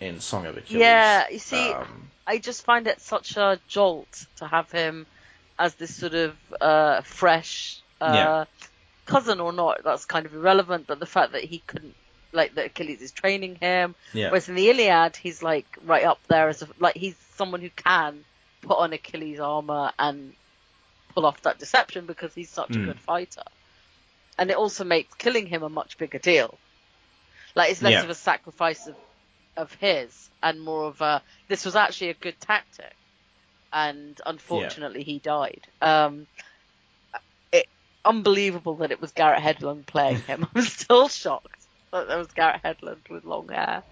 in 0.00 0.20
Song 0.20 0.46
of 0.46 0.56
Achilles. 0.56 0.80
Yeah, 0.80 1.28
you 1.30 1.38
see, 1.38 1.72
Um, 1.72 2.10
I 2.26 2.38
just 2.38 2.64
find 2.64 2.86
it 2.86 3.00
such 3.00 3.36
a 3.36 3.60
jolt 3.68 4.26
to 4.36 4.46
have 4.46 4.70
him 4.70 5.06
as 5.58 5.74
this 5.74 5.94
sort 5.96 6.14
of 6.14 6.36
uh, 6.60 7.00
fresh 7.02 7.80
uh, 8.00 8.14
Yeah. 8.14 8.44
cousin 9.06 9.40
or 9.40 9.52
not. 9.52 9.82
That's 9.82 10.04
kind 10.04 10.26
of 10.26 10.34
irrelevant. 10.34 10.86
But 10.86 11.00
the 11.00 11.06
fact 11.06 11.32
that 11.32 11.42
he 11.42 11.58
couldn't, 11.66 11.96
like, 12.32 12.54
that 12.54 12.66
Achilles 12.66 13.00
is 13.02 13.10
training 13.10 13.56
him. 13.60 13.96
yeah, 14.14 14.30
Whereas 14.30 14.48
in 14.48 14.54
the 14.54 14.70
Iliad, 14.70 15.16
he's 15.16 15.42
like 15.42 15.66
right 15.82 16.04
up 16.04 16.20
there 16.28 16.48
as 16.48 16.62
a, 16.62 16.68
like 16.78 16.96
he's 16.96 17.16
someone 17.36 17.60
who 17.60 17.70
can 17.70 18.24
put 18.62 18.78
on 18.78 18.92
Achilles' 18.92 19.40
armor 19.40 19.92
and 19.98 20.32
pull 21.14 21.26
off 21.26 21.40
that 21.42 21.58
deception 21.58 22.06
because 22.06 22.34
he's 22.34 22.50
such 22.50 22.76
a 22.76 22.78
Mm. 22.78 22.84
good 22.86 23.00
fighter. 23.00 23.42
And 24.38 24.50
it 24.50 24.56
also 24.56 24.84
makes 24.84 25.14
killing 25.16 25.46
him 25.46 25.62
a 25.62 25.68
much 25.68 25.98
bigger 25.98 26.18
deal. 26.18 26.58
Like 27.54 27.70
it's 27.70 27.82
less 27.82 27.92
Yeah. 27.92 28.04
of 28.04 28.10
a 28.10 28.14
sacrifice 28.14 28.86
of 28.86 28.96
of 29.56 29.72
his 29.74 30.30
and 30.42 30.60
more 30.60 30.86
of 30.86 31.00
a 31.00 31.22
this 31.48 31.64
was 31.64 31.74
actually 31.74 32.10
a 32.10 32.14
good 32.14 32.38
tactic. 32.40 32.94
And 33.72 34.18
unfortunately, 34.24 35.02
he 35.02 35.18
died. 35.18 35.62
Um, 35.80 36.26
it 37.52 37.66
unbelievable 38.04 38.76
that 38.76 38.92
it 38.92 39.00
was 39.00 39.12
Garrett 39.12 39.42
Hedlund 39.42 39.86
playing 39.86 40.20
him. 40.22 40.46
I'm 40.54 40.62
still 40.62 41.08
shocked 41.08 41.66
that 41.92 42.08
there 42.08 42.18
was 42.18 42.28
Garrett 42.28 42.62
Hedlund 42.62 43.08
with 43.10 43.24
long 43.24 43.48
hair 43.48 43.82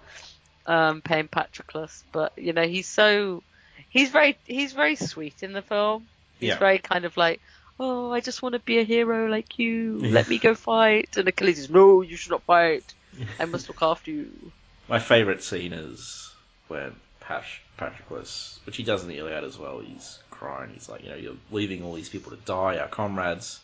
um, 0.66 1.02
playing 1.02 1.28
Patroclus. 1.28 2.04
But 2.12 2.32
you 2.36 2.52
know, 2.52 2.66
he's 2.66 2.88
so 2.88 3.42
he's 3.88 4.10
very 4.10 4.38
he's 4.44 4.72
very 4.72 4.96
sweet 4.96 5.42
in 5.42 5.52
the 5.52 5.62
film. 5.62 6.06
He's 6.38 6.50
Yeah. 6.50 6.58
very 6.58 6.78
kind 6.78 7.04
of 7.04 7.16
like, 7.16 7.40
oh, 7.78 8.12
I 8.12 8.20
just 8.20 8.42
want 8.42 8.54
to 8.54 8.58
be 8.60 8.78
a 8.78 8.84
hero 8.84 9.28
like 9.28 9.58
you. 9.58 9.98
Let 9.98 10.28
me 10.28 10.38
go 10.38 10.54
fight. 10.54 11.16
And 11.16 11.28
Achilles 11.28 11.58
is, 11.58 11.70
no, 11.70 12.02
you 12.02 12.16
should 12.16 12.32
not 12.32 12.42
fight. 12.44 12.94
I 13.40 13.44
must 13.44 13.68
look 13.68 13.82
after 13.82 14.10
you. 14.10 14.30
my 14.88 14.98
favourite 14.98 15.42
scene 15.42 15.72
is 15.72 16.30
when 16.68 16.94
Pash, 17.20 17.60
Patroclus, 17.78 18.58
which 18.64 18.76
he 18.76 18.82
does 18.82 19.02
in 19.02 19.08
the 19.08 19.18
Iliad 19.18 19.44
as 19.44 19.58
well. 19.58 19.80
He's 19.80 20.18
crying. 20.30 20.70
He's 20.74 20.88
like, 20.88 21.02
you 21.02 21.10
know, 21.10 21.16
you're 21.16 21.36
leaving 21.50 21.82
all 21.82 21.94
these 21.94 22.08
people 22.08 22.30
to 22.32 22.38
die, 22.44 22.78
our 22.78 22.88
comrades. 22.88 23.60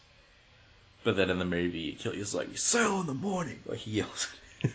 But 1.05 1.17
then 1.17 1.31
in 1.31 1.39
the 1.39 1.45
movie, 1.45 1.97
Achilles 1.99 2.21
is 2.29 2.35
like, 2.35 2.51
you 2.51 2.57
sail 2.57 3.01
in 3.01 3.07
the 3.07 3.15
morning," 3.15 3.59
like 3.67 3.79
he 3.79 3.91
yells. 3.93 4.29
I 4.65 4.69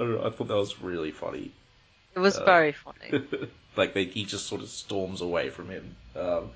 don't 0.00 0.12
know. 0.12 0.26
I 0.26 0.30
thought 0.30 0.48
that 0.48 0.56
was 0.56 0.80
really 0.80 1.10
funny. 1.10 1.52
It 2.14 2.18
was 2.20 2.36
Uh, 2.38 2.44
very 2.44 2.72
funny. 2.72 3.22
like 3.76 3.92
they, 3.92 4.04
he 4.04 4.24
just 4.24 4.46
sort 4.46 4.62
of 4.62 4.68
storms 4.68 5.20
away 5.20 5.50
from 5.50 5.68
him. 5.68 5.94
Um, 6.14 6.50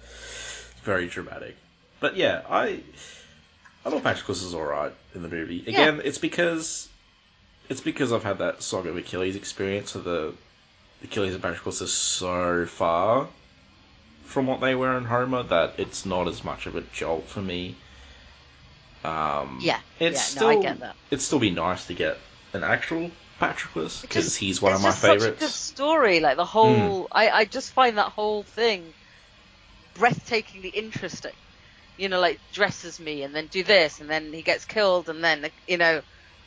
very 0.83 1.07
dramatic. 1.09 1.57
But 2.01 2.17
yeah, 2.17 2.43
I 2.49 2.81
I 3.85 3.91
thought 3.91 4.03
Patroclus 4.03 4.43
is 4.43 4.55
alright 4.55 4.93
in 5.15 5.23
the 5.23 5.29
movie. 5.29 5.63
Again, 5.67 6.01
it's 6.05 6.19
because 6.19 6.89
it's 7.69 7.81
because 7.81 8.13
I've 8.13 8.25
had 8.25 8.39
that 8.39 8.63
Song 8.63 8.87
of 8.87 8.97
Achilles 8.97 9.37
experience 9.37 9.95
of 9.95 10.05
the 10.05 10.35
Achilles 11.05 11.35
and 11.35 11.43
Patroclus 11.43 11.81
are 11.83 11.87
so 11.87 12.67
far 12.67 13.29
from 14.25 14.47
what 14.47 14.61
they 14.61 14.75
were 14.75 14.97
in 14.97 15.05
Homer 15.05 15.43
that 15.45 15.75
it's 15.79 16.05
not 16.07 16.29
as 16.29 16.45
much 16.45 16.67
of 16.67 16.77
a 16.77 16.83
jolt 16.93 17.27
for 17.29 17.41
me. 17.41 17.75
Um, 19.05 19.59
Yeah, 19.63 19.81
it's 19.99 20.17
yeah, 20.17 20.23
still 20.23 20.49
no, 20.49 20.59
I 20.59 20.63
get 20.63 20.81
that. 20.81 20.97
it'd 21.11 21.23
still 21.23 21.39
be 21.39 21.51
nice 21.51 21.87
to 21.87 21.95
get 21.95 22.19
an 22.53 22.65
actual 22.65 23.11
Patroclus 23.41 24.03
because 24.03 24.37
he's 24.37 24.61
one 24.61 24.73
of 24.75 24.83
my 24.83 24.89
just 24.91 25.01
Such 25.01 25.11
a 25.11 25.21
favorites. 25.21 25.41
good 25.41 25.51
story. 25.51 26.21
Like 26.21 26.37
the 26.37 26.45
whole, 26.45 27.09
I, 27.11 27.31
I 27.31 27.45
just 27.47 27.73
find 27.73 27.97
that 27.99 28.13
whole 28.13 28.43
thing 28.43 28.93
breathtakingly 29.95 30.71
interesting. 30.75 31.33
You 32.01 32.09
know, 32.09 32.21
like 32.21 32.41
dresses 32.53 32.99
me 32.99 33.23
and 33.23 33.35
then 33.35 33.47
do 33.49 33.63
this 33.63 34.01
and 34.01 34.09
then 34.09 34.33
he 34.33 34.43
gets 34.43 34.65
killed 34.65 35.09
and 35.09 35.23
then 35.23 35.51
you 35.67 35.77
know 35.77 36.03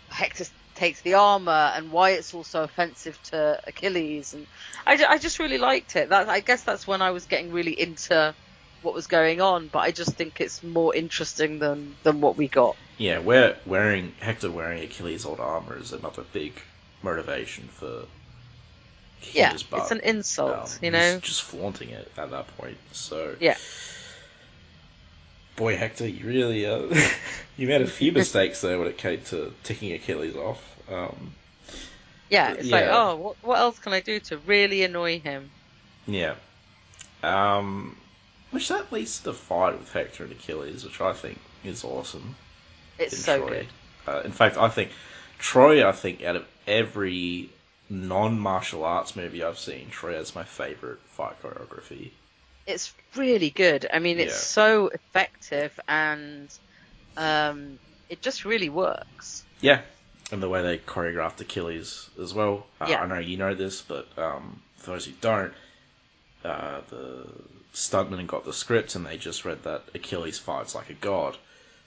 Hector 0.09 0.45
takes 0.75 1.01
the 1.01 1.13
armor 1.13 1.71
and 1.75 1.91
why 1.91 2.11
it's 2.11 2.33
also 2.33 2.63
offensive 2.63 3.21
to 3.23 3.59
Achilles 3.67 4.33
and 4.33 4.47
I, 4.85 4.93
I 5.07 5.17
just 5.19 5.39
really 5.39 5.59
liked 5.59 5.95
it. 5.95 6.09
That 6.09 6.27
I 6.27 6.39
guess 6.39 6.63
that's 6.63 6.87
when 6.87 7.01
I 7.01 7.11
was 7.11 7.25
getting 7.25 7.51
really 7.51 7.79
into 7.79 8.35
what 8.81 8.93
was 8.93 9.07
going 9.07 9.41
on, 9.41 9.67
but 9.67 9.79
I 9.79 9.91
just 9.91 10.15
think 10.17 10.41
it's 10.41 10.63
more 10.63 10.95
interesting 10.95 11.59
than 11.59 11.95
than 12.03 12.19
what 12.19 12.35
we 12.35 12.47
got. 12.47 12.75
Yeah, 12.97 13.19
wear, 13.19 13.57
wearing 13.65 14.13
Hector 14.19 14.51
wearing 14.51 14.83
Achilles' 14.83 15.25
old 15.25 15.39
armor 15.39 15.77
is 15.77 15.93
another 15.93 16.23
big 16.33 16.59
motivation 17.01 17.67
for 17.67 18.05
Yeah, 19.33 19.53
it's 19.53 19.91
an 19.91 20.01
insult, 20.01 20.51
Um, 20.51 20.69
you 20.81 20.91
he's 20.91 21.13
know. 21.13 21.19
just 21.19 21.43
flaunting 21.43 21.89
it 21.89 22.11
at 22.17 22.31
that 22.31 22.47
point. 22.57 22.77
So 22.91 23.35
Yeah. 23.39 23.57
Boy, 25.55 25.75
Hector, 25.77 26.07
you 26.07 26.25
really 26.25 26.65
uh, 26.65 26.93
you 27.57 27.67
made 27.67 27.81
a 27.81 27.87
few 27.87 28.11
mistakes 28.11 28.61
there 28.61 28.77
when 28.79 28.87
it 28.87 28.97
came 28.97 29.21
to 29.25 29.53
ticking 29.63 29.93
Achilles 29.93 30.35
off. 30.35 30.61
Um, 30.89 31.35
Yeah, 32.29 32.53
it's 32.53 32.71
like, 32.71 32.87
oh, 32.89 33.15
what, 33.15 33.37
what 33.41 33.59
else 33.59 33.79
can 33.79 33.93
I 33.93 34.01
do 34.01 34.19
to 34.21 34.37
really 34.39 34.83
annoy 34.83 35.19
him? 35.19 35.53
yeah, 36.05 36.35
um, 37.23 38.01
which 38.51 38.67
that 38.69 38.91
leads 38.91 39.17
to 39.19 39.23
the 39.25 39.33
fight 39.33 39.79
with 39.79 39.91
Hector 39.91 40.23
and 40.23 40.31
Achilles, 40.33 40.83
which 40.85 41.01
I 41.01 41.13
think 41.13 41.39
is 41.63 41.83
awesome. 41.83 42.37
It's 42.97 43.17
so 43.17 43.41
Troy. 43.41 43.47
good. 43.47 43.73
Uh, 44.07 44.21
in 44.25 44.31
fact, 44.31 44.57
I 44.57 44.69
think 44.69 44.91
Troy. 45.37 45.87
I 45.87 45.91
think 45.93 46.23
out 46.23 46.35
of 46.37 46.47
every 46.67 47.49
non-martial 47.89 48.83
arts 48.83 49.15
movie 49.15 49.43
I've 49.43 49.59
seen, 49.59 49.89
Troy 49.89 50.13
has 50.15 50.35
my 50.35 50.43
favorite 50.43 50.99
fight 51.09 51.41
choreography. 51.41 52.11
It's 52.65 52.93
really 53.15 53.49
good. 53.49 53.87
I 53.93 53.99
mean, 53.99 54.19
it's 54.19 54.33
Yeah. 54.33 54.63
so 54.63 54.87
effective 54.87 55.77
and 55.87 56.49
um, 57.17 57.79
it 58.09 58.21
just 58.21 58.45
really 58.45 58.69
works. 58.69 59.43
Yeah, 59.61 59.81
and 60.31 60.41
the 60.41 60.49
way 60.49 60.61
they 60.61 60.77
choreographed 60.77 61.39
Achilles 61.41 62.09
as 62.21 62.33
well. 62.33 62.65
Uh, 62.81 62.87
Yeah. 62.89 63.01
I 63.01 63.05
know 63.07 63.19
you 63.19 63.37
know 63.37 63.53
this, 63.53 63.81
but 63.81 64.07
um, 64.17 64.61
for 64.77 64.91
those 64.91 65.05
who 65.05 65.11
don't, 65.21 65.53
uh, 66.43 66.81
the 66.89 67.27
stuntman 67.73 68.27
got 68.27 68.45
the 68.45 68.53
script 68.53 68.95
and 68.95 69.05
they 69.05 69.17
just 69.17 69.45
read 69.45 69.63
that 69.63 69.83
Achilles 69.93 70.39
fights 70.39 70.75
like 70.75 70.89
a 70.89 70.93
god, 70.93 71.37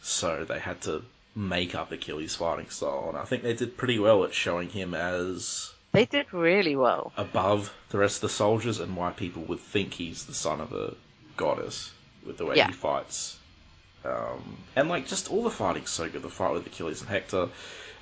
so 0.03 0.45
they 0.45 0.59
had 0.59 0.81
to 0.83 1.05
make 1.35 1.75
up 1.75 1.93
Achilles' 1.93 2.35
fighting 2.37 2.71
style, 2.71 3.07
and 3.09 3.19
I 3.19 3.25
think 3.25 3.43
they 3.43 3.53
did 3.55 3.77
pretty 3.77 3.99
well 3.99 4.25
at 4.25 4.33
showing 4.35 4.71
him 4.71 4.95
as 4.95 5.73
They 5.97 6.05
did 6.05 6.33
really 6.33 6.77
well. 6.77 7.13
above 7.17 7.73
the 7.89 7.97
rest 7.99 8.17
of 8.17 8.21
the 8.23 8.29
soldiers 8.29 8.81
and 8.81 8.95
why 8.97 9.11
people 9.13 9.43
would 9.45 9.61
think 9.61 9.95
he's 9.95 10.27
the 10.27 10.35
son 10.35 10.61
of 10.61 10.73
a 10.73 10.95
goddess 11.39 11.91
with 12.27 12.37
the 12.37 12.45
way 12.45 12.57
Yeah. 12.57 12.67
he 12.67 12.73
fights. 12.75 13.39
Um, 14.05 14.59
and 14.77 14.89
like 14.91 15.07
just 15.09 15.31
all 15.31 15.43
the 15.43 15.51
fighting's 15.51 15.89
so 15.91 16.09
good. 16.09 16.23
The 16.23 16.29
fight 16.29 16.53
with 16.53 16.67
Achilles 16.67 17.01
and 17.01 17.09
Hector, 17.09 17.49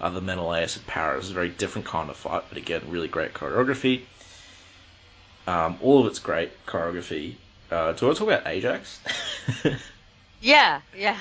uh, 0.01 0.11
the 0.11 0.21
Menelaus 0.21 0.77
and 0.77 0.85
Paris 0.89 1.27
is 1.27 1.31
a 1.31 1.35
very 1.35 1.49
different 1.51 1.87
kind 1.87 2.11
of 2.11 2.17
fight, 2.17 2.43
but 2.49 2.59
again, 2.59 2.83
really 2.89 3.07
great 3.09 3.33
choreography. 3.33 4.03
Um, 5.47 5.79
all 5.81 6.01
of 6.01 6.07
it's 6.07 6.19
great 6.19 6.51
choreography. 6.67 7.37
Uh, 7.71 7.93
do 7.93 8.09
to 8.13 8.15
talk 8.19 8.21
about 8.29 8.47
Ajax? 8.47 9.01
Yeah, 10.41 10.81
yeah. 10.95 11.19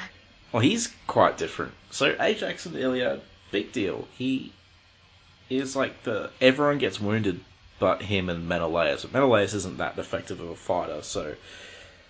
well, 0.51 0.61
he's 0.61 0.93
quite 1.07 1.37
different. 1.37 1.71
So 1.91 2.13
Ajax 2.19 2.65
and 2.65 2.75
Iliad, 2.75 3.21
big 3.51 3.71
deal. 3.71 4.05
He 4.17 4.51
is 5.49 5.75
like 5.75 6.03
the 6.03 6.29
everyone 6.41 6.77
gets 6.77 6.99
wounded, 6.99 7.39
but 7.79 8.01
him 8.01 8.29
and 8.29 8.47
Menelaus. 8.47 9.03
But 9.03 9.13
Menelaus 9.13 9.53
isn't 9.53 9.77
that 9.77 9.97
effective 9.97 10.39
of 10.39 10.49
a 10.49 10.55
fighter, 10.55 11.01
so 11.01 11.35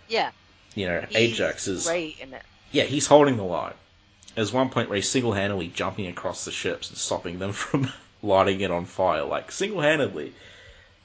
Yeah. 0.08 0.32
you 0.76 0.88
know 0.88 1.02
He's 1.10 1.18
Ajax 1.34 1.68
is 1.68 1.86
great 1.86 2.20
in 2.20 2.34
it. 2.34 2.44
yeah 2.72 2.84
he's 2.84 3.08
holding 3.08 3.38
the 3.38 3.44
line. 3.44 3.74
There's 4.36 4.52
one 4.52 4.70
point 4.70 4.90
where 4.90 4.96
he's 4.96 5.10
single 5.10 5.34
handedly 5.34 5.68
jumping 5.68 6.08
across 6.08 6.46
the 6.46 6.52
ships 6.52 6.90
and 6.90 6.98
stopping 6.98 7.38
them 7.40 7.52
from 7.64 7.92
lighting 8.22 8.62
it 8.62 8.72
on 8.72 8.86
fire, 8.86 9.24
like 9.24 9.52
single 9.52 9.82
handedly. 9.82 10.34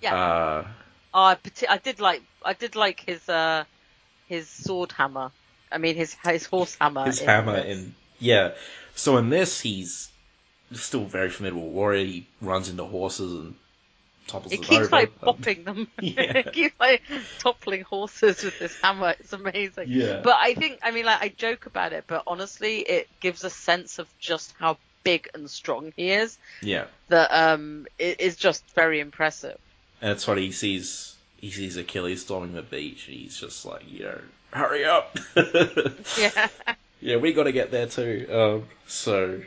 Yeah. 0.01 0.15
Uh, 0.15 0.67
I, 1.13 1.37
I 1.69 1.79
did 1.79 2.01
like 2.01 2.23
I 2.45 2.53
did 2.53 2.77
like 2.77 3.01
his 3.01 3.29
uh 3.29 3.65
his 4.29 4.49
sword 4.49 4.93
hammer. 4.93 5.31
I 5.73 5.79
mean 5.79 5.97
his 5.97 6.15
his 6.25 6.47
horse 6.47 6.77
hammer. 6.81 7.05
his 7.07 7.21
in 7.21 7.27
hammer 7.27 7.57
this. 7.57 7.79
in 7.79 7.95
yeah. 8.21 8.53
So 8.95 9.17
in 9.17 9.31
this, 9.31 9.61
he's 9.61 10.11
still 10.73 11.05
very 11.05 11.31
formidable 11.31 11.69
warrior. 11.71 12.05
He 12.05 12.27
runs 12.41 12.69
into 12.69 12.85
horses 12.85 13.33
and 13.33 13.55
topples 14.27 14.53
them 14.55 14.65
keeps 14.65 14.87
over. 14.87 14.97
like 14.97 15.13
Um, 15.23 15.35
bopping 15.35 15.65
them. 15.65 15.89
Yeah. 16.01 16.39
it 16.39 16.53
keeps 16.53 16.79
like 16.81 17.03
toppling 17.39 17.83
horses 17.83 18.43
with 18.43 18.59
this 18.59 18.77
hammer. 18.83 19.15
It's 19.21 19.33
amazing. 19.33 19.89
Yeah. 19.89 20.21
But 20.23 20.37
I 20.39 20.55
think 20.55 20.81
I 20.83 20.91
mean 20.91 21.07
like 21.07 21.23
I 21.23 21.29
joke 21.29 21.67
about 21.67 21.93
it, 21.93 22.05
but 22.07 22.23
honestly, 22.27 22.79
it 22.81 23.09
gives 23.21 23.45
a 23.45 23.51
sense 23.51 23.99
of 23.99 24.09
just 24.19 24.55
how 24.59 24.79
big 25.05 25.29
and 25.35 25.49
strong 25.51 25.93
he 25.97 26.11
is. 26.11 26.37
yeah, 26.61 26.85
That 27.09 27.31
um 27.33 27.87
it 27.99 28.21
is 28.21 28.37
just 28.37 28.65
very 28.75 29.01
impressive. 29.01 29.59
and 30.03 30.11
that's 30.11 30.27
what 30.27 30.39
he 30.39 30.53
sees. 30.53 31.15
He 31.41 31.51
sees 31.53 31.77
Achilles 31.77 32.23
storming 32.23 32.53
the 32.53 32.63
beach, 32.63 33.07
and 33.07 33.17
he's 33.17 33.39
just 33.39 33.65
like, 33.65 33.83
you 33.89 34.05
know, 34.05 34.21
hurry 34.53 34.85
up. 34.85 35.17
Yeah. 36.19 36.49
yeah, 37.01 37.17
we 37.17 37.33
got 37.33 37.45
to 37.45 37.53
get 37.53 37.71
there 37.71 37.87
too. 37.87 38.27
Um, 38.31 38.65
so, 38.89 39.41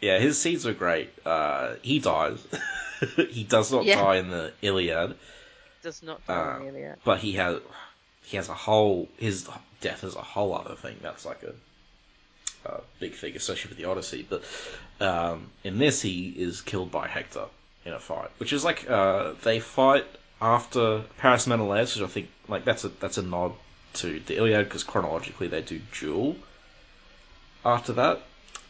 yeah, 0.00 0.18
his 0.18 0.38
scenes 0.40 0.64
were 0.64 0.72
great. 0.74 1.10
Uh, 1.24 1.74
he 1.82 1.98
dies. 1.98 2.38
he 3.30 3.44
does 3.44 3.72
not 3.72 3.84
Yeah. 3.84 4.00
die 4.02 4.16
in 4.16 4.30
the 4.30 4.52
Iliad. 4.62 5.16
Does 5.82 6.02
not 6.02 6.20
Uh, 6.28 6.58
tell 6.58 6.72
me 6.72 6.80
yet. 6.80 6.98
but 7.04 7.18
he 7.20 7.32
has 7.32 7.60
he 8.24 8.36
has 8.36 8.48
a 8.48 8.54
whole 8.54 9.08
his 9.18 9.48
death 9.80 10.02
is 10.04 10.16
a 10.16 10.22
whole 10.22 10.54
other 10.54 10.74
thing. 10.74 10.96
That's 11.02 11.24
like 11.24 11.42
a, 11.44 11.54
a 12.68 12.80
big 12.98 13.14
thing, 13.14 13.36
especially 13.36 13.68
for 13.70 13.74
the 13.76 13.84
Odyssey. 13.84 14.26
But 14.28 14.42
um, 15.00 15.50
in 15.62 15.78
this, 15.78 16.02
he 16.02 16.28
is 16.36 16.60
killed 16.62 16.90
by 16.90 17.06
Hector 17.06 17.44
in 17.84 17.92
a 17.92 18.00
fight, 18.00 18.30
which 18.38 18.52
is 18.52 18.64
like 18.64 18.88
uh, 18.90 19.34
they 19.44 19.60
fight 19.60 20.06
after 20.40 21.02
Paris 21.18 21.46
Menelaus, 21.46 21.94
which 21.94 22.04
I 22.04 22.08
think 22.08 22.28
like 22.48 22.64
that's 22.64 22.84
a 22.84 22.88
that's 22.88 23.18
a 23.18 23.22
nod 23.22 23.52
to 23.94 24.18
the 24.20 24.36
Iliad 24.36 24.64
because 24.64 24.82
chronologically 24.84 25.46
they 25.48 25.62
do 25.62 25.80
duel 25.98 26.36
after 27.64 27.92
that. 27.94 28.20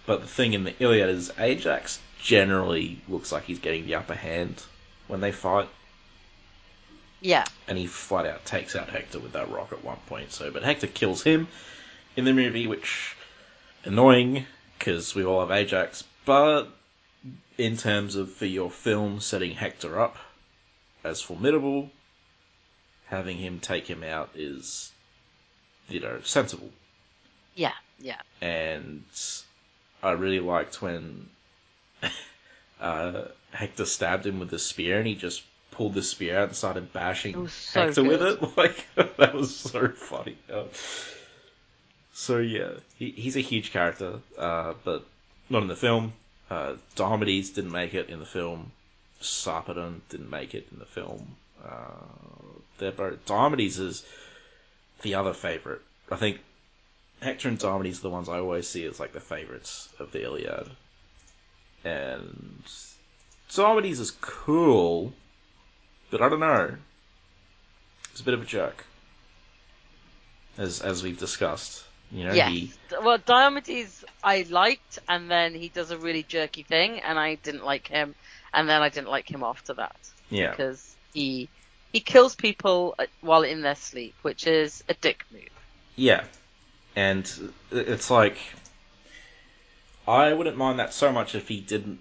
But 0.07 0.21
the 0.21 0.27
thing 0.29 0.53
in 0.53 0.65
the 0.65 0.75
Iliad 0.83 1.09
is 1.11 1.33
Ajax 1.39 1.99
generally 2.21 3.01
looks 3.09 3.33
like 3.33 3.45
he's 3.45 3.59
getting 3.59 3.87
the 3.87 3.97
upper 3.97 4.15
hand 4.15 4.63
when 5.09 5.21
they 5.21 5.33
fight 5.33 5.69
Yeah. 7.21 7.45
and 7.69 7.77
he 7.77 7.87
flat 7.87 8.27
out 8.27 8.45
takes 8.45 8.75
out 8.77 8.89
Hector 8.89 9.19
with 9.19 9.33
that 9.33 9.51
rock 9.51 9.73
at 9.73 9.85
one 9.85 9.99
point. 10.07 10.33
So, 10.33 10.51
but 10.51 10.63
Hector 10.63 10.87
kills 10.87 11.23
him 11.23 11.49
in 12.17 12.25
the 12.25 12.33
movie, 12.33 12.67
which 12.67 13.17
annoying 13.85 14.47
because 14.79 15.15
we 15.15 15.25
all 15.25 15.41
have 15.41 15.51
Ajax. 15.51 16.05
But 16.25 16.69
in 17.59 17.77
terms 17.77 18.17
of 18.17 18.33
for 18.33 18.47
your 18.47 18.71
film 18.71 19.21
setting 19.21 19.53
Hector 19.53 20.01
up 20.01 20.17
as 21.05 21.21
formidable, 21.21 21.91
having 23.07 23.39
him 23.39 23.61
take 23.61 23.87
him 23.89 24.03
out 24.03 24.31
is 24.35 24.93
you 25.89 26.01
know 26.01 26.21
sensible. 26.23 26.71
Yeah. 27.55 27.73
Yeah. 27.99 28.21
And 28.41 29.05
I 30.07 30.13
really 30.13 30.41
liked 30.41 30.81
when 30.81 31.29
uh, 32.81 33.23
Hector 33.51 33.85
stabbed 33.85 34.27
him 34.27 34.39
with 34.39 34.51
the 34.51 34.59
spear, 34.59 34.99
and 34.99 35.07
he 35.07 35.15
just 35.15 35.43
pulled 35.73 35.95
the 35.95 36.03
spear 36.03 36.39
out 36.39 36.49
and 36.49 36.57
started 36.57 36.93
bashing 36.93 37.49
so 37.49 37.81
Hector 37.81 38.05
with 38.05 38.23
it. 38.23 38.41
Like 38.57 38.87
that 38.95 39.35
was 39.35 39.55
so 39.55 39.89
funny. 39.89 40.37
Uh, 40.53 40.65
so 42.13 42.39
yeah, 42.39 42.71
he, 42.97 43.11
he's 43.11 43.37
a 43.37 43.41
huge 43.41 43.73
character, 43.73 44.21
uh, 44.39 44.75
but 44.85 45.05
not 45.51 45.63
in 45.63 45.69
the 45.69 45.77
film. 45.77 46.13
Uh, 46.49 46.75
Diomedes 46.95 47.51
didn't 47.51 47.73
make 47.73 47.93
it 47.93 48.09
in 48.09 48.21
the 48.21 48.27
film. 48.27 48.71
Sarpedon 49.21 50.01
didn't 50.09 50.31
make 50.31 50.55
it 50.55 50.69
in 50.73 50.79
the 50.79 50.85
film. 50.85 51.37
Uh, 51.65 51.91
they're 52.79 52.93
both 52.93 53.25
Diomedes 53.27 53.79
is 53.79 54.05
the 55.03 55.17
other 55.17 55.33
favorite. 55.35 55.83
I 56.11 56.17
think 56.17 56.39
Hector 57.21 57.49
and 57.49 57.59
Diomedes 57.59 57.99
are 57.99 58.03
the 58.03 58.11
ones 58.11 58.29
I 58.29 58.39
always 58.39 58.69
see 58.69 58.85
as 58.85 59.01
like 59.01 59.13
the 59.13 59.21
favorites 59.21 59.89
of 59.99 60.13
the 60.13 60.23
Iliad. 60.23 60.71
And 61.85 62.63
Diomedes 63.55 64.01
is 64.01 64.11
cool, 64.21 65.13
but 66.11 66.21
I 66.21 66.29
don't 66.29 66.41
know. 66.41 66.77
He's 68.11 68.21
a 68.21 68.25
bit 68.25 68.35
of 68.35 68.43
a 68.43 68.47
jerk, 68.47 68.85
as 70.59 70.81
as 70.81 71.03
we've 71.03 71.19
discussed. 71.19 71.85
You 72.13 72.25
know, 72.25 72.33
yes. 72.33 72.51
he 72.51 72.73
Well, 73.03 73.19
Diomedes 73.19 74.05
I 74.23 74.47
liked, 74.49 74.99
and 75.09 75.31
then 75.31 75.55
he 75.55 75.69
does 75.69 75.91
a 75.91 75.99
really 75.99 76.23
jerky 76.23 76.63
thing, 76.63 77.01
and 77.01 77.19
I 77.19 77.35
didn't 77.37 77.65
like 77.65 77.89
him, 77.89 78.15
and 78.55 78.69
then 78.69 78.83
I 78.83 78.89
didn't 78.89 79.11
like 79.11 79.31
him 79.31 79.43
after 79.43 79.75
that 79.75 79.97
yeah 80.31 80.51
because 80.51 80.95
he 81.13 81.49
he 81.93 82.01
kills 82.01 82.35
people 82.35 82.95
uh, 82.99 83.07
while 83.21 83.43
in 83.43 83.63
their 83.63 83.75
sleep, 83.75 84.15
which 84.23 84.47
is 84.47 84.85
a 84.89 84.95
dick 84.95 85.25
move. 85.33 85.49
Yeah, 85.95 86.25
and 86.97 87.53
it's 87.71 88.11
like 88.11 88.39
I 90.09 90.33
wouldn't 90.33 90.57
mind 90.57 90.79
that 90.79 90.93
so 90.95 91.13
much 91.13 91.35
if 91.35 91.49
he 91.49 91.61
didn't 91.61 92.01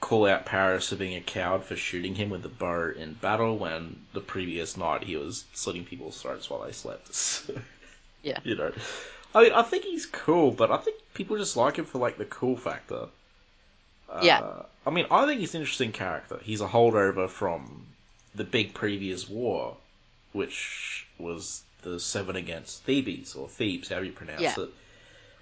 call 0.00 0.26
out 0.26 0.44
Paris 0.44 0.88
for 0.88 0.96
being 0.96 1.14
a 1.16 1.20
coward 1.20 1.62
for 1.62 1.76
shooting 1.76 2.14
him 2.16 2.28
with 2.30 2.44
a 2.44 2.48
bow 2.48 2.90
in 2.96 3.14
battle 3.14 3.56
when 3.56 4.04
the 4.12 4.20
previous 4.20 4.76
night 4.76 5.04
he 5.04 5.16
was 5.16 5.44
slitting 5.54 5.84
people's 5.84 6.20
throats 6.20 6.50
while 6.50 6.62
they 6.64 6.72
slept. 6.72 7.50
Yeah. 8.24 8.38
you 8.44 8.54
know, 8.54 8.70
I 9.34 9.42
mean, 9.42 9.52
I 9.52 9.62
think 9.62 9.82
he's 9.82 10.06
cool, 10.06 10.52
but 10.52 10.70
I 10.70 10.76
think 10.76 10.96
people 11.12 11.36
just 11.36 11.56
like 11.56 11.74
him 11.74 11.86
for 11.86 11.98
like 11.98 12.18
the 12.18 12.24
cool 12.24 12.56
factor. 12.56 13.08
Uh, 14.08 14.20
Yeah. 14.22 14.62
I 14.86 14.90
mean, 14.90 15.06
I 15.10 15.26
think 15.26 15.40
he's 15.40 15.56
an 15.56 15.62
interesting 15.62 15.90
character. 15.90 16.38
He's 16.40 16.60
a 16.60 16.68
holdover 16.68 17.28
from 17.28 17.84
the 18.36 18.44
big 18.44 18.74
previous 18.74 19.28
war, 19.28 19.76
which 20.32 21.04
was 21.18 21.64
the 21.82 22.00
Seven 22.00 22.36
Against 22.36 22.84
Thebes, 22.84 23.34
or 23.34 23.48
Thebes, 23.48 23.88
however 23.88 24.06
you 24.06 24.12
pronounce 24.12 24.40
Yeah. 24.40 24.54
it. 24.58 24.70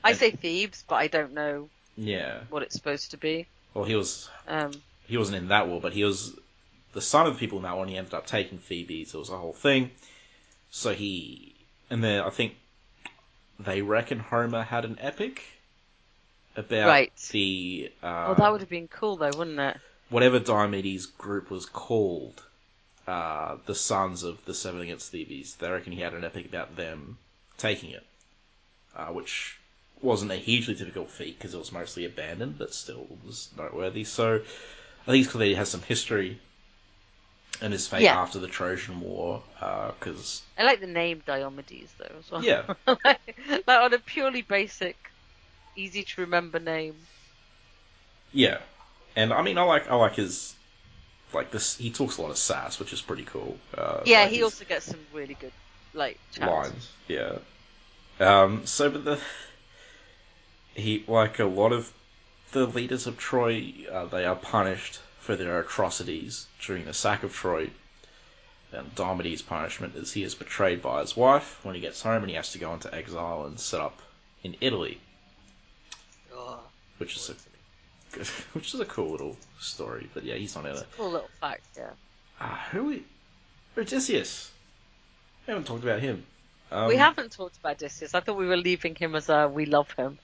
I 0.03 0.13
say 0.15 0.31
Thebes, 0.31 0.85
but 0.89 0.97
I 0.97 1.07
don't 1.07 1.33
know 1.35 1.69
Yeah. 1.97 2.41
what 2.49 2.63
it's 2.63 2.75
supposed 2.75 3.11
to 3.13 3.17
be. 3.17 3.47
Well, 3.75 3.85
he 3.85 3.95
was 3.95 4.29
Um, 4.49 4.83
he 5.07 5.17
wasn't 5.17 5.37
in 5.39 5.49
that 5.49 5.69
war, 5.69 5.81
but 5.81 5.93
he 5.93 6.05
was 6.05 6.35
the 6.93 7.01
son 7.01 7.27
of 7.27 7.35
the 7.35 7.39
people 7.39 7.59
in 7.59 7.65
that 7.65 7.77
one. 7.77 7.89
He 7.89 7.97
ended 7.97 8.15
up 8.15 8.27
taking 8.27 8.59
Thebes. 8.59 9.15
It 9.15 9.19
was 9.19 9.29
a 9.31 9.39
whole 9.39 9.53
thing. 9.53 9.91
So 10.71 10.95
he 10.95 11.55
and 11.91 12.03
then 12.03 12.23
I 12.23 12.31
think 12.31 12.57
they 13.59 13.83
reckon 13.83 14.19
Homer 14.21 14.63
had 14.63 14.85
an 14.85 14.97
epic 15.01 15.43
about 16.57 16.89
Right. 16.89 17.13
the 17.31 17.93
uh, 18.03 18.27
oh, 18.29 18.35
that 18.35 18.51
would 18.51 18.61
have 18.61 18.71
been 18.71 18.89
cool 18.89 19.17
though, 19.17 19.31
wouldn't 19.37 19.59
it? 19.61 19.77
whatever 20.09 20.41
Diomedes 20.41 21.07
group 21.07 21.51
was 21.51 21.67
called, 21.67 22.43
uh, 23.11 23.57
the 23.67 23.75
sons 23.75 24.23
of 24.23 24.45
the 24.45 24.55
Seven 24.55 24.81
Against 24.83 25.11
Thebes. 25.13 25.57
They 25.57 25.71
reckon 25.71 25.93
he 25.93 26.01
had 26.01 26.15
an 26.15 26.25
epic 26.25 26.47
about 26.47 26.77
them 26.77 27.19
taking 27.59 27.91
it, 27.91 28.07
uh, 28.97 29.07
which 29.09 29.59
wasn't 30.03 30.31
a 30.33 30.37
hugely 30.37 30.75
difficult 30.75 31.11
feat 31.11 31.39
because 31.39 31.55
it 31.55 31.59
was 31.59 31.73
mostly 31.73 32.05
abandoned, 32.05 32.59
but 32.59 32.75
still 32.75 33.07
was 33.27 33.51
noteworthy. 33.57 34.05
So 34.05 34.37
I 34.37 35.07
think 35.11 35.25
it's 35.25 35.29
because 35.33 35.43
he 35.43 35.55
has 35.55 35.69
some 35.71 35.83
history 35.83 36.39
and 37.61 37.73
his 37.73 37.87
fate 37.87 38.05
Yeah. 38.05 38.15
after 38.15 38.39
the 38.39 38.49
Trojan 38.49 39.01
War, 39.01 39.43
because 39.99 40.43
I 40.57 40.65
like 40.65 40.81
the 40.81 40.87
name 40.87 41.23
Diomedes 41.27 41.95
though 41.99 42.17
as 42.19 42.31
well. 42.31 42.43
Yeah. 42.43 42.63
like, 43.05 43.21
like 43.67 43.81
on 43.81 43.95
a 43.95 43.99
purely 43.99 44.43
basic, 44.43 44.97
easy 45.77 46.05
to 46.05 46.21
remember 46.23 46.59
name. 46.61 47.09
yeah, 48.33 48.59
and 49.17 49.33
I 49.33 49.43
mean 49.43 49.59
I 49.59 49.63
like 49.63 49.91
I 49.91 49.95
like 49.97 50.15
his 50.17 50.55
like 51.33 51.51
this. 51.51 51.77
He 51.77 51.91
talks 51.91 52.19
a 52.19 52.23
lot 52.23 52.31
of 52.31 52.39
sass, 52.39 52.79
which 52.79 52.93
is 52.93 53.01
pretty 53.01 53.25
cool. 53.25 53.57
Uh, 53.77 54.01
Yeah, 54.05 54.23
like 54.23 54.31
he 54.33 54.43
also 54.43 54.65
gets 54.65 54.87
some 54.87 55.01
really 55.13 55.35
good 55.35 55.53
like 55.95 56.19
chats. 56.33 56.51
lines. 56.51 56.89
Yeah. 57.09 57.39
Um. 58.21 58.67
So, 58.67 58.91
but 58.91 59.05
the 59.05 59.21
he 60.75 61.05
like 61.07 61.39
a 61.39 61.45
lot 61.45 61.73
of 61.73 61.93
the 62.53 62.67
leaders 62.67 63.07
of 63.07 63.17
Troy, 63.19 63.73
uh, 63.91 64.07
they 64.07 64.25
are 64.25 64.37
punished 64.37 64.99
for 65.19 65.37
their 65.37 65.61
atrocities 65.61 66.47
during 66.65 66.85
the 66.85 66.95
sack 66.95 67.23
of 67.23 67.33
Troy. 67.33 67.71
And 68.73 68.95
Diomedes' 68.95 69.43
punishment 69.43 69.97
is 69.97 70.13
he 70.13 70.23
is 70.23 70.37
betrayed 70.37 70.81
by 70.81 71.01
his 71.01 71.17
wife 71.17 71.59
when 71.65 71.75
he 71.75 71.81
gets 71.81 72.03
home, 72.03 72.23
and 72.23 72.31
he 72.31 72.37
has 72.37 72.53
to 72.53 72.59
go 72.59 72.73
into 72.73 72.93
exile 72.95 73.45
and 73.45 73.59
set 73.59 73.81
up 73.81 74.01
in 74.45 74.57
Italy, 74.61 75.01
Ugh, 76.37 76.59
which 76.99 77.17
is 77.17 77.29
a 77.31 77.35
which 78.53 78.75
is 78.75 78.81
a 78.81 78.85
cool 78.85 79.11
little 79.11 79.37
story. 79.59 80.09
But 80.13 80.25
yeah, 80.25 80.35
he's 80.35 80.55
not 80.55 80.67
in 80.67 80.77
it. 80.77 80.87
cool 80.97 81.11
little 81.11 81.31
fact, 81.41 81.63
yeah. 81.77 81.91
Ah, 82.41 82.69
who 82.73 82.85
we? 82.85 83.05
Odysseus. 83.77 84.51
We 85.47 85.53
haven't 85.53 85.67
talked 85.67 85.85
about 85.85 86.01
him. 86.01 86.25
Um, 86.71 86.89
we 86.89 86.97
haven't 86.97 87.33
talked 87.33 87.57
about 87.59 87.77
Odysseus. 87.77 88.15
I 88.15 88.21
thought 88.21 88.37
we 88.37 88.47
were 88.47 88.57
leaving 88.57 88.95
him 88.95 89.15
as 89.15 89.29
a 89.29 89.49
we 89.49 89.67
love 89.67 89.91
him. 89.93 90.19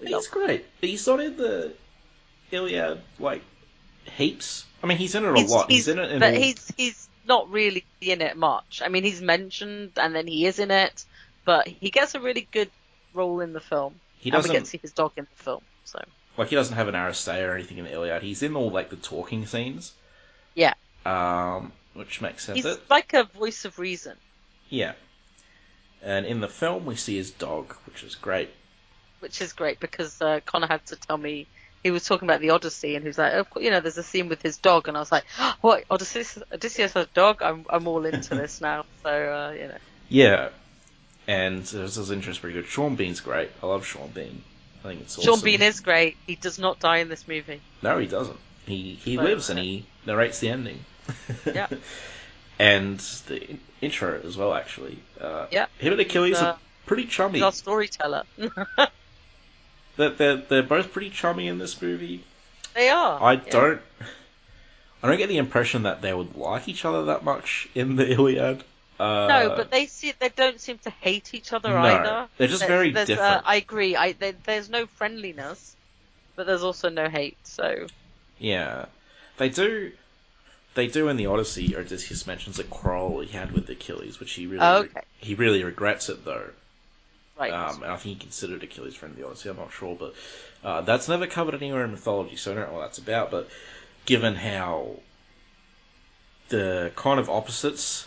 We 0.00 0.08
love 0.08 0.22
He's 0.22 0.28
great. 0.28 0.64
But 0.80 0.88
he's 0.90 1.06
not 1.06 1.20
in 1.20 1.36
the 1.36 1.72
Iliad 2.50 3.00
like 3.18 3.42
heaps. 4.04 4.64
I 4.82 4.86
mean, 4.86 4.98
he's 4.98 5.14
in 5.14 5.24
it 5.24 5.28
a 5.28 5.52
lot. 5.52 5.70
He's, 5.70 5.88
in 5.88 5.98
it 5.98 6.12
in 6.12 6.20
but 6.20 6.34
all... 6.34 6.40
he's 6.40 6.72
he's 6.76 7.08
not 7.26 7.50
really 7.50 7.84
in 8.00 8.20
it 8.20 8.36
much. 8.36 8.82
I 8.84 8.88
mean, 8.88 9.04
he's 9.04 9.20
mentioned 9.20 9.92
and 9.96 10.14
then 10.14 10.26
he 10.26 10.46
is 10.46 10.58
in 10.58 10.70
it, 10.70 11.04
but 11.44 11.66
he 11.66 11.90
gets 11.90 12.14
a 12.14 12.20
really 12.20 12.46
good 12.50 12.70
role 13.14 13.40
in 13.40 13.52
the 13.52 13.60
film. 13.60 13.94
he 14.18 14.30
and 14.30 14.36
we 14.36 14.42
doesn't 14.42 14.52
get 14.52 14.64
to 14.64 14.70
see 14.70 14.78
his 14.78 14.92
dog 14.92 15.12
in 15.16 15.26
the 15.36 15.42
film. 15.42 15.62
So 15.84 16.02
like 16.36 16.48
he 16.48 16.56
doesn't 16.56 16.76
have 16.76 16.88
an 16.88 16.94
Aristeia 16.94 17.48
or 17.48 17.54
anything 17.54 17.78
in 17.78 17.84
the 17.84 17.92
Iliad. 17.92 18.22
He's 18.22 18.42
in 18.42 18.56
all 18.56 18.70
like 18.70 18.90
the 18.90 18.96
talking 18.96 19.46
scenes. 19.46 19.92
Yeah. 20.54 20.74
Um, 21.04 21.72
which 21.94 22.20
makes 22.20 22.44
sense. 22.44 22.56
he's 22.56 22.64
It- 22.66 22.90
like 22.90 23.14
a 23.14 23.24
voice 23.24 23.64
of 23.64 23.78
reason, 23.78 24.16
yeah. 24.68 24.92
And 26.02 26.26
in 26.26 26.40
the 26.40 26.48
film, 26.48 26.84
we 26.86 26.94
see 26.96 27.16
his 27.16 27.30
dog, 27.30 27.74
which 27.86 28.02
is 28.02 28.14
great. 28.14 28.50
which 29.20 29.40
is 29.40 29.52
great 29.54 29.80
because 29.80 30.20
uh, 30.20 30.40
Connor 30.44 30.66
had 30.66 30.84
to 30.86 30.96
tell 30.96 31.16
me. 31.16 31.46
He 31.82 31.90
was 31.92 32.04
talking 32.04 32.26
about 32.28 32.40
the 32.40 32.50
Odyssey, 32.50 32.96
and 32.96 33.04
he 33.04 33.08
was 33.08 33.16
like, 33.18 33.32
"Oh, 33.34 33.60
you 33.60 33.70
know, 33.70 33.78
there's 33.80 33.96
a 33.98 34.02
scene 34.02 34.28
with 34.28 34.42
his 34.42 34.56
dog," 34.58 34.88
and 34.88 34.96
I 34.96 35.00
was 35.00 35.12
like, 35.12 35.24
"What? 35.60 35.84
Odysseus? 35.90 36.36
Odysseus 36.52 36.92
has 36.94 37.04
a 37.06 37.08
dog? 37.14 37.42
I'm 37.42 37.64
I'm 37.70 37.86
all 37.86 38.04
into 38.04 38.34
this 38.34 38.60
now." 38.70 38.84
So 39.04 39.10
uh, 39.10 39.52
you 39.52 39.68
know, 39.68 39.78
Yeah. 40.08 40.48
And 41.28 41.62
uh, 41.62 41.82
this 41.82 41.96
is 41.96 42.10
interest 42.10 42.40
pretty 42.40 42.54
good. 42.60 42.66
Sean 42.68 42.94
Bean's 42.96 43.20
great. 43.20 43.50
I 43.62 43.66
love 43.66 43.86
Sean 43.86 44.08
Bean. 44.08 44.42
I 44.86 44.90
think 44.90 45.02
it's 45.02 45.18
awesome. 45.18 45.34
Sean 45.34 45.40
Bean 45.42 45.62
is 45.62 45.80
great. 45.80 46.16
He 46.26 46.36
does 46.36 46.58
not 46.58 46.78
die 46.78 46.98
in 46.98 47.08
this 47.08 47.26
movie. 47.26 47.60
No, 47.82 47.98
he 47.98 48.06
doesn't. 48.06 48.38
He 48.66 48.94
he 48.94 49.18
lives 49.18 49.50
and 49.50 49.58
uh, 49.58 49.62
he 49.62 49.86
narrates 50.06 50.40
the 50.40 50.48
ending. 50.48 50.84
Yeah. 51.46 51.68
and 52.58 52.98
the 53.28 53.56
intro 53.80 54.20
as 54.24 54.36
well, 54.36 54.54
actually. 54.54 54.98
Uh, 55.20 55.46
Yeah. 55.50 55.66
Him 55.78 55.92
and 55.92 56.00
Achilles 56.00 56.36
uh, 56.36 56.46
are 56.46 56.58
pretty 56.84 57.06
chummy. 57.06 57.34
He's 57.34 57.44
our 57.44 57.52
storyteller. 57.52 58.24
They're, 59.96 60.10
they're 60.10 60.36
they're 60.36 60.62
both 60.62 60.92
pretty 60.92 61.08
chummy 61.08 61.48
in 61.48 61.56
this 61.56 61.80
movie. 61.80 62.22
they 62.74 62.90
are. 62.90 63.22
I 63.22 63.32
yeah. 63.34 63.42
don't. 63.48 63.80
I 65.02 65.08
don't 65.08 65.16
get 65.16 65.30
the 65.30 65.38
impression 65.38 65.84
that 65.84 66.02
they 66.02 66.12
would 66.12 66.36
like 66.36 66.68
each 66.68 66.84
other 66.84 67.06
that 67.06 67.24
much 67.24 67.66
in 67.74 67.96
the 67.96 68.10
Iliad. 68.12 68.62
Uh, 68.98 69.26
No, 69.26 69.54
but 69.56 69.70
they 69.70 69.86
see 69.86 70.12
they 70.18 70.30
don't 70.30 70.60
seem 70.60 70.78
to 70.78 70.90
hate 70.90 71.34
each 71.34 71.52
other 71.52 71.70
No, 71.70 71.76
either. 71.78 72.28
they're 72.38 72.48
just 72.48 72.60
There's- 72.60 72.68
very 72.78 72.90
there's, 72.92 73.08
different. 73.08 73.36
Uh, 73.36 73.42
I 73.44 73.56
agree. 73.56 73.94
I 73.96 74.12
there, 74.12 74.32
there's 74.44 74.68
no 74.70 74.86
friendliness, 74.86 75.76
but 76.34 76.46
there's 76.46 76.62
also 76.62 76.88
no 76.88 77.08
hate. 77.08 77.36
So 77.44 77.86
Yeah, 78.38 78.86
they 79.36 79.48
do. 79.50 79.92
They 80.74 80.86
do 80.88 81.08
in 81.08 81.16
the 81.16 81.26
Odyssey. 81.26 81.74
Odysseus 81.76 82.26
mentions 82.26 82.58
a 82.58 82.64
quarrel 82.64 83.20
he 83.20 83.28
had 83.36 83.52
with 83.52 83.68
Achilles, 83.70 84.20
which 84.20 84.32
he 84.32 84.46
really 84.46 84.60
Oh, 84.62 84.76
okay. 84.82 85.00
he 85.18 85.34
really 85.34 85.62
regrets 85.64 86.08
it 86.08 86.24
though. 86.24 86.50
right. 87.38 87.52
Um, 87.52 87.82
and 87.82 87.92
I 87.92 87.96
think 87.96 88.16
he 88.18 88.20
considered 88.22 88.62
Achilles 88.62 88.94
friend 88.94 89.14
in 89.14 89.20
the 89.20 89.26
Odyssey. 89.26 89.48
I'm 89.50 89.56
not 89.56 89.72
sure, 89.72 89.94
but 89.94 90.14
uh, 90.64 90.80
that's 90.82 91.08
never 91.08 91.26
covered 91.26 91.54
anywhere 91.54 91.84
in 91.84 91.90
mythology, 91.92 92.36
so 92.36 92.52
I 92.52 92.54
don't 92.56 92.68
know 92.68 92.74
what 92.78 92.82
that's 92.86 92.98
about. 92.98 93.30
But 93.30 93.48
given 94.06 94.34
how 94.36 95.00
the 96.48 96.92
kind 96.96 97.18
of 97.20 97.28
opposites 97.28 98.06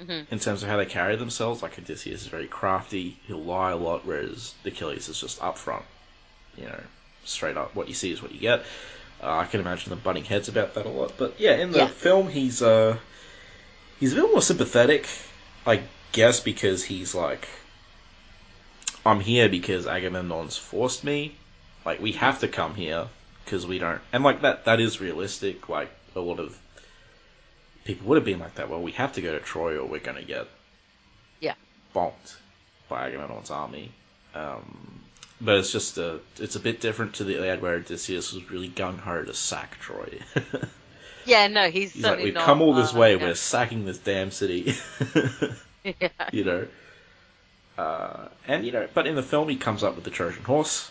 Mhm. 0.00 0.26
in 0.30 0.38
terms 0.40 0.62
of 0.62 0.68
how 0.68 0.76
they 0.76 0.86
carry 0.86 1.16
themselves, 1.16 1.62
like 1.62 1.78
Odysseus 1.78 2.22
is 2.22 2.26
very 2.26 2.46
crafty, 2.46 3.16
he'll 3.26 3.42
lie 3.42 3.70
a 3.72 3.76
lot, 3.76 4.06
whereas 4.06 4.54
Achilles 4.64 5.08
is 5.08 5.20
just 5.20 5.40
upfront. 5.40 5.82
You 6.56 6.64
know, 6.64 6.80
straight 7.24 7.56
up, 7.56 7.74
what 7.74 7.88
you 7.88 7.94
see 7.94 8.10
is 8.12 8.22
what 8.22 8.32
you 8.32 8.40
get. 8.40 8.60
Uh, 9.22 9.36
I 9.38 9.44
can 9.44 9.60
imagine 9.60 9.90
them 9.90 10.00
butting 10.02 10.24
heads 10.24 10.48
about 10.48 10.74
that 10.74 10.86
a 10.86 10.88
lot. 10.88 11.12
But 11.18 11.34
yeah, 11.38 11.56
in 11.56 11.72
the 11.72 11.78
Yeah. 11.80 11.86
film, 11.88 12.28
he's 12.28 12.62
uh, 12.62 12.96
he's 13.98 14.12
a 14.12 14.16
bit 14.16 14.30
more 14.30 14.42
sympathetic, 14.42 15.06
I 15.66 15.82
guess, 16.12 16.40
because 16.40 16.82
he's 16.84 17.14
like, 17.14 17.46
I'm 19.04 19.20
here 19.20 19.48
because 19.48 19.86
Agamemnon's 19.86 20.56
forced 20.56 21.04
me. 21.04 21.34
Like, 21.84 22.00
we 22.00 22.12
have 22.12 22.40
to 22.40 22.48
come 22.48 22.74
here 22.74 23.08
because 23.44 23.66
we 23.66 23.78
don't. 23.78 24.00
And 24.12 24.24
like 24.24 24.42
that, 24.42 24.64
that 24.64 24.80
is 24.80 25.00
realistic. 25.00 25.68
Like 25.68 25.90
a 26.16 26.20
lot 26.20 26.38
of 26.40 26.56
would 27.94 28.16
have 28.16 28.24
been 28.24 28.38
like 28.38 28.54
that. 28.56 28.68
Well, 28.70 28.82
we 28.82 28.92
have 28.92 29.12
to 29.14 29.20
go 29.22 29.32
to 29.32 29.40
Troy, 29.40 29.76
or 29.78 29.86
we're 29.86 30.00
gonna 30.00 30.22
get 30.22 30.46
Yeah. 31.40 31.54
bonked 31.94 32.36
by 32.88 33.08
Agamemnon's 33.08 33.50
army. 33.50 33.90
Um, 34.34 35.00
but 35.40 35.56
it's 35.58 35.72
just 35.72 35.96
a, 35.98 36.20
it's 36.38 36.56
a 36.56 36.60
bit 36.60 36.80
different 36.80 37.14
to 37.14 37.24
the 37.24 37.36
Iliad 37.36 37.62
where 37.62 37.74
Odysseus 37.74 38.32
was 38.32 38.50
really 38.50 38.68
gung 38.68 38.98
ho 38.98 39.22
to 39.24 39.34
sack 39.34 39.78
Troy. 39.80 40.20
yeah, 41.24 41.46
no, 41.48 41.70
he's, 41.70 41.92
He's 41.92 42.02
like, 42.02 42.18
we've 42.18 42.34
not, 42.34 42.44
come 42.44 42.60
all 42.62 42.74
this 42.74 42.94
uh, 42.94 42.98
way, 42.98 43.16
yeah. 43.16 43.22
we're 43.22 43.34
sacking 43.34 43.84
this 43.86 43.98
damn 43.98 44.30
city. 44.30 44.74
yeah. 45.84 46.08
you 46.32 46.44
know. 46.44 46.66
Uh, 47.78 48.28
and 48.46 48.66
you 48.66 48.72
know, 48.72 48.86
but 48.92 49.06
in 49.06 49.14
the 49.14 49.22
film, 49.22 49.48
he 49.48 49.56
comes 49.56 49.82
up 49.82 49.94
with 49.94 50.04
the 50.04 50.10
Trojan 50.10 50.44
horse. 50.44 50.90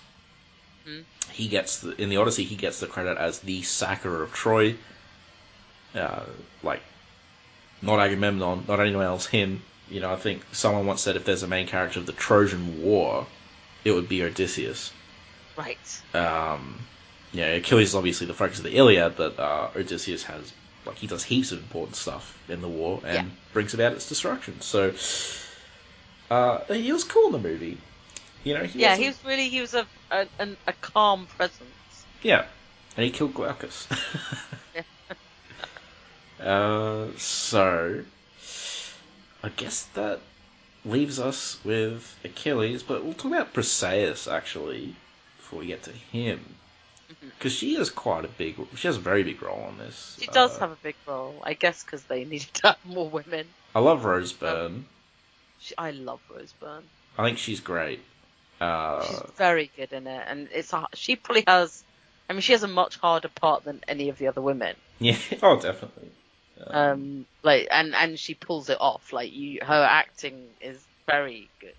Mhm. 0.88 1.04
He 1.32 1.48
gets 1.48 1.82
the, 1.82 2.02
in 2.02 2.10
the 2.10 2.18
Odyssey, 2.18 2.44
he 2.44 2.56
gets 2.56 2.80
the 2.80 2.88
credit 2.88 3.18
as 3.18 3.40
the 3.40 3.62
sacker 3.62 4.24
of 4.24 4.34
Troy. 4.34 4.76
Uh, 5.96 6.24
like, 6.64 6.82
not 7.82 8.00
Agamemnon, 8.00 8.66
not 8.68 8.80
anyone 8.80 9.06
else, 9.06 9.26
him. 9.26 9.62
You 9.90 10.02
know, 10.02 10.12
I 10.14 10.18
think 10.18 10.44
someone 10.52 10.86
once 10.86 11.02
said 11.02 11.16
if 11.16 11.26
there's 11.26 11.44
a 11.44 11.48
main 11.48 11.68
character 11.68 12.00
of 12.00 12.06
the 12.06 12.12
Trojan 12.14 12.84
War, 12.84 13.26
it 13.84 13.92
would 13.92 14.08
be 14.08 14.24
Odysseus. 14.24 14.92
Right. 15.56 16.02
Um, 16.14 16.80
you 17.32 17.42
know, 17.42 17.56
Achilles 17.56 17.90
is 17.90 17.96
obviously 17.96 18.28
the 18.28 18.34
focus 18.34 18.60
of 18.60 18.66
the 18.66 18.76
Iliad, 18.76 19.16
but 19.18 19.40
uh, 19.40 19.70
Odysseus 19.76 20.24
has 20.24 20.54
like 20.86 20.98
he 20.98 21.08
does 21.08 21.24
heaps 21.24 21.52
of 21.52 21.60
important 21.60 21.96
stuff 21.96 22.38
in 22.50 22.62
the 22.62 22.68
war 22.68 23.02
and 23.06 23.16
Yeah. 23.16 23.26
brings 23.54 23.74
about 23.74 23.94
its 23.94 24.08
destruction. 24.08 24.62
So 24.62 24.94
uh, 26.32 26.60
he 26.74 26.92
was 26.92 27.04
cool 27.04 27.28
in 27.28 27.32
the 27.42 27.50
movie. 27.50 27.78
You 28.44 28.54
know, 28.56 28.64
he 28.64 28.80
Yeah, 28.82 28.96
he 28.96 29.08
was 29.08 29.24
really 29.26 29.50
he 29.50 29.62
was 29.62 29.74
a 29.74 29.88
a, 30.12 30.28
a 30.68 30.74
calm 30.74 31.28
presence. 31.28 32.06
yeah, 32.22 32.46
and 32.96 33.06
he 33.06 33.12
killed 33.12 33.34
Glaucus. 33.34 33.88
Uh, 36.42 37.08
so 37.18 38.04
I 39.44 39.50
guess 39.50 39.84
that 39.96 40.20
leaves 40.86 41.20
us 41.20 41.58
with 41.64 42.16
Achilles, 42.24 42.84
but 42.84 43.04
we'll 43.04 43.14
talk 43.14 43.32
about 43.32 43.54
Briseis 43.54 44.32
actually 44.32 44.96
before 45.38 45.60
we 45.60 45.68
get 45.68 45.84
to 45.84 45.92
him. 45.92 46.40
Because 47.22 47.54
she 47.54 47.76
has 47.76 47.90
quite 47.90 48.24
a 48.26 48.28
big, 48.28 48.56
she 48.76 48.88
has 48.88 48.98
a 48.98 49.02
very 49.02 49.24
big 49.24 49.42
role 49.42 49.62
on 49.64 49.78
this. 49.78 50.18
She 50.20 50.28
does 50.28 50.56
Uh, 50.56 50.60
have 50.60 50.72
a 50.72 50.78
big 50.84 50.96
role, 51.06 51.42
I 51.44 51.54
guess, 51.54 51.84
because 51.84 52.04
they 52.04 52.24
needed 52.24 52.54
to 52.56 52.68
have 52.68 52.86
more 52.86 53.10
women. 53.10 53.48
I 53.76 53.80
love 53.80 54.06
Rose 54.06 54.32
Byrne. 54.34 54.86
She, 55.60 55.74
I 55.78 55.92
love 55.92 56.20
Rose 56.30 56.54
Byrne. 56.60 56.84
I 57.18 57.24
think 57.26 57.38
she's 57.38 57.60
great. 57.60 58.00
Uh, 58.62 59.06
She's 59.06 59.22
very 59.38 59.72
good 59.76 59.92
in 59.94 60.06
it, 60.08 60.24
and 60.28 60.50
it's 60.54 60.74
a, 60.74 60.88
she 60.94 61.16
probably 61.16 61.44
has. 61.48 61.84
I 62.30 62.34
mean, 62.34 62.42
she 62.42 62.52
has 62.52 62.64
a 62.64 62.68
much 62.68 62.98
harder 62.98 63.30
part 63.30 63.64
than 63.64 63.82
any 63.88 64.10
of 64.10 64.18
the 64.18 64.28
other 64.28 64.42
women. 64.42 64.76
yeah, 65.00 65.18
oh, 65.42 65.60
definitely. 65.60 66.10
Um, 66.68 67.26
like, 67.44 67.68
and 67.72 67.96
and 67.96 68.20
she 68.20 68.34
pulls 68.34 68.70
it 68.70 68.78
off. 68.80 69.14
Like, 69.14 69.34
you, 69.34 69.60
her 69.62 69.84
acting 69.84 70.48
is 70.62 70.84
very 71.08 71.50
good. 71.60 71.74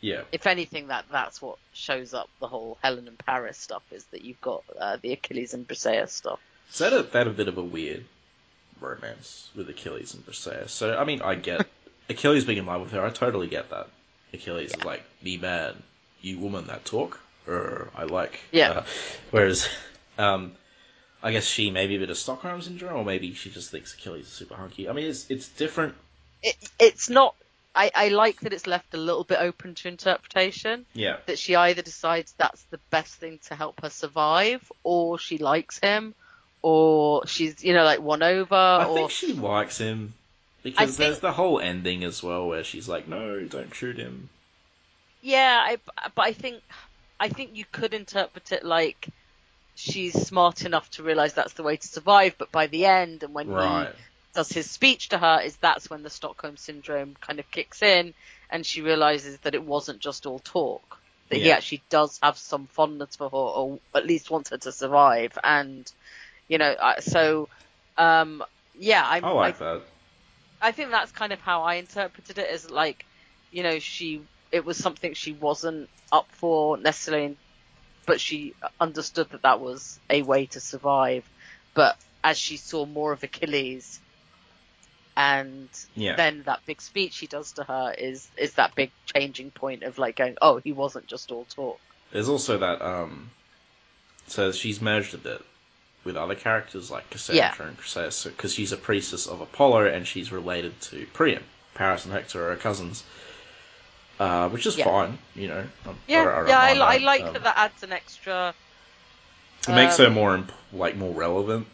yeah, 0.00 0.22
If 0.32 0.46
anything, 0.46 0.88
that 0.88 1.04
that's 1.10 1.40
what 1.40 1.58
shows 1.72 2.14
up 2.14 2.28
the 2.40 2.48
whole 2.48 2.78
Helen 2.82 3.08
and 3.08 3.18
Paris 3.18 3.58
stuff 3.58 3.82
is 3.90 4.04
that 4.06 4.22
you've 4.22 4.40
got 4.40 4.64
uh, 4.78 4.96
the 5.00 5.12
Achilles 5.12 5.54
and 5.54 5.66
Briseis 5.66 6.10
stuff. 6.10 6.40
Is 6.70 6.78
that 6.78 6.92
a, 6.92 7.02
that 7.02 7.26
a 7.26 7.30
bit 7.30 7.48
of 7.48 7.58
a 7.58 7.62
weird 7.62 8.04
romance 8.80 9.50
with 9.54 9.68
Achilles 9.68 10.14
and 10.14 10.26
Briseis. 10.26 10.70
So 10.70 10.96
I 10.96 11.04
mean, 11.04 11.22
I 11.22 11.34
get 11.34 11.66
Achilles 12.08 12.44
being 12.44 12.58
in 12.58 12.66
love 12.66 12.80
with 12.80 12.92
her. 12.92 13.04
I 13.04 13.10
totally 13.10 13.46
get 13.46 13.70
that. 13.70 13.88
Achilles 14.32 14.72
is 14.72 14.84
like 14.84 15.02
me 15.22 15.36
man, 15.36 15.74
you 16.20 16.38
woman 16.38 16.66
that 16.66 16.84
talk. 16.84 17.20
Er, 17.46 17.90
I 17.94 18.04
like. 18.04 18.40
Yeah. 18.52 18.70
Uh, 18.70 18.84
whereas, 19.30 19.68
um, 20.16 20.52
I 21.24 21.32
guess 21.32 21.46
she 21.46 21.70
maybe 21.70 21.96
a 21.96 21.98
bit 21.98 22.10
of 22.10 22.18
Stockholm 22.18 22.60
syndrome, 22.60 22.98
or 22.98 23.04
maybe 23.04 23.32
she 23.32 23.48
just 23.48 23.70
thinks 23.70 23.94
Achilles 23.94 24.26
is 24.26 24.32
super 24.32 24.54
hunky. 24.56 24.90
I 24.90 24.92
mean, 24.92 25.06
it's 25.06 25.30
it's 25.30 25.48
different. 25.48 25.94
It, 26.42 26.54
it's 26.78 27.08
not. 27.08 27.34
I, 27.74 27.90
I 27.94 28.08
like 28.08 28.40
that 28.40 28.52
it's 28.52 28.66
left 28.66 28.92
a 28.92 28.98
little 28.98 29.24
bit 29.24 29.38
open 29.40 29.74
to 29.76 29.88
interpretation. 29.88 30.84
Yeah, 30.92 31.16
that 31.24 31.38
she 31.38 31.56
either 31.56 31.80
decides 31.80 32.34
that's 32.36 32.62
the 32.64 32.78
best 32.90 33.14
thing 33.14 33.40
to 33.48 33.54
help 33.54 33.80
her 33.80 33.88
survive, 33.88 34.70
or 34.82 35.18
she 35.18 35.38
likes 35.38 35.78
him, 35.78 36.14
or 36.60 37.26
she's 37.26 37.64
you 37.64 37.72
know 37.72 37.84
like 37.84 38.02
won 38.02 38.22
over, 38.22 38.54
I 38.54 38.84
or 38.84 38.94
think 38.94 39.10
she 39.10 39.32
likes 39.32 39.78
him 39.78 40.12
because 40.62 40.88
think- 40.88 40.98
there's 40.98 41.20
the 41.20 41.32
whole 41.32 41.58
ending 41.58 42.04
as 42.04 42.22
well 42.22 42.46
where 42.46 42.64
she's 42.64 42.86
like, 42.86 43.08
"No, 43.08 43.42
don't 43.44 43.74
shoot 43.74 43.96
him." 43.96 44.28
yeah, 45.22 45.64
I, 45.66 45.78
but 46.14 46.22
I 46.22 46.32
think 46.34 46.62
I 47.18 47.30
think 47.30 47.52
you 47.54 47.64
could 47.72 47.94
interpret 47.94 48.52
it 48.52 48.62
like 48.62 49.08
she's 49.74 50.14
smart 50.26 50.64
enough 50.64 50.88
to 50.90 51.02
realize 51.02 51.34
that's 51.34 51.54
the 51.54 51.62
way 51.62 51.76
to 51.76 51.88
survive, 51.88 52.36
but 52.38 52.52
by 52.52 52.66
the 52.66 52.86
end 52.86 53.22
and 53.22 53.34
when 53.34 53.48
Right. 53.48 53.88
he 53.88 53.90
does 54.34 54.50
his 54.50 54.70
speech 54.70 55.08
to 55.10 55.18
her, 55.18 55.40
is 55.44 55.56
that's 55.58 55.90
when 55.90 56.02
the 56.02 56.10
Stockholm 56.10 56.56
syndrome 56.56 57.14
kind 57.20 57.38
of 57.40 57.50
kicks 57.50 57.82
in, 57.82 58.14
and 58.50 58.66
she 58.66 58.82
realizes 58.82 59.38
that 59.40 59.54
it 59.54 59.64
wasn't 59.64 60.00
just 60.00 60.26
all 60.26 60.40
talk. 60.40 60.98
That 61.30 61.38
he 61.40 61.52
actually 61.52 61.84
does 61.90 62.18
have 62.22 62.36
some 62.38 62.66
fondness 62.68 63.16
for 63.16 63.30
her, 63.30 63.36
or 63.36 63.80
at 63.94 64.06
least 64.06 64.30
wants 64.30 64.50
her 64.50 64.58
to 64.58 64.72
survive. 64.72 65.38
And 65.42 65.90
you 66.48 66.58
know, 66.58 66.74
so 67.00 67.48
um, 67.96 68.42
yeah, 68.74 69.04
I'm, 69.06 69.24
I 69.24 69.30
like 69.30 69.58
that. 69.58 69.82
I 70.60 70.72
think 70.72 70.90
that's 70.90 71.12
kind 71.12 71.32
of 71.32 71.40
how 71.40 71.62
I 71.62 71.74
interpreted 71.76 72.38
it 72.38 72.48
as 72.48 72.70
like, 72.70 73.06
you 73.50 73.62
know, 73.62 73.78
she 73.78 74.22
it 74.50 74.64
was 74.64 74.76
something 74.78 75.14
she 75.14 75.32
wasn't 75.32 75.90
up 76.12 76.30
for 76.32 76.76
necessarily, 76.78 77.36
but 78.06 78.20
she 78.20 78.54
understood 78.80 79.30
that 79.30 79.42
that 79.42 79.60
was 79.60 79.98
a 80.10 80.22
way 80.22 80.46
to 80.46 80.60
survive. 80.60 81.24
But 81.74 81.96
as 82.22 82.38
she 82.38 82.56
saw 82.56 82.86
more 82.86 83.12
of 83.12 83.22
Achilles, 83.22 84.00
and 85.16 85.68
Yeah. 85.94 86.16
then 86.16 86.42
that 86.46 86.60
big 86.66 86.80
speech 86.80 87.18
he 87.18 87.26
does 87.26 87.52
to 87.52 87.64
her 87.64 87.94
is 87.96 88.28
is 88.36 88.54
that 88.54 88.74
big 88.74 88.90
changing 89.14 89.50
point 89.50 89.82
of 89.84 89.98
like 89.98 90.16
going, 90.16 90.36
oh, 90.42 90.60
he 90.64 90.72
wasn't 90.72 91.06
just 91.06 91.30
all 91.30 91.44
talk. 91.44 91.80
There's 92.10 92.28
also 92.28 92.58
that 92.58 92.82
um 92.82 93.30
so 94.26 94.52
she's 94.52 94.80
merged 94.80 95.14
a 95.14 95.18
bit 95.18 95.42
with 96.04 96.16
other 96.16 96.34
characters 96.34 96.90
like 96.90 97.08
Cassandra 97.10 97.42
Yeah. 97.58 97.68
and 97.68 97.78
Chryseis 97.78 98.24
because 98.24 98.54
she's 98.54 98.72
a 98.72 98.76
priestess 98.76 99.26
of 99.26 99.40
Apollo 99.40 99.86
and 99.86 100.06
she's 100.06 100.32
related 100.32 100.78
to 100.82 101.06
Priam. 101.12 101.42
Paris 101.74 102.04
and 102.04 102.12
Hector 102.12 102.50
are 102.52 102.56
cousins. 102.56 103.02
Uh, 104.18 104.48
which 104.48 104.66
is 104.66 104.76
Yeah. 104.76 104.84
fine, 104.84 105.18
you 105.34 105.48
know. 105.48 105.66
I 105.86 105.94
Yeah, 106.06 106.22
I 106.22 106.48
yeah, 106.48 106.58
I, 106.58 106.94
I 106.94 106.96
like 106.98 107.24
Um, 107.24 107.32
that 107.34 107.42
that 107.44 107.56
adds 107.56 107.82
an 107.82 107.92
extra. 107.92 108.54
It 109.66 109.70
makes 109.74 109.96
her 109.96 110.06
um, 110.06 110.14
more 110.14 110.34
imp- 110.34 110.52
like 110.72 110.96
more 110.96 111.12
relevant. 111.12 111.66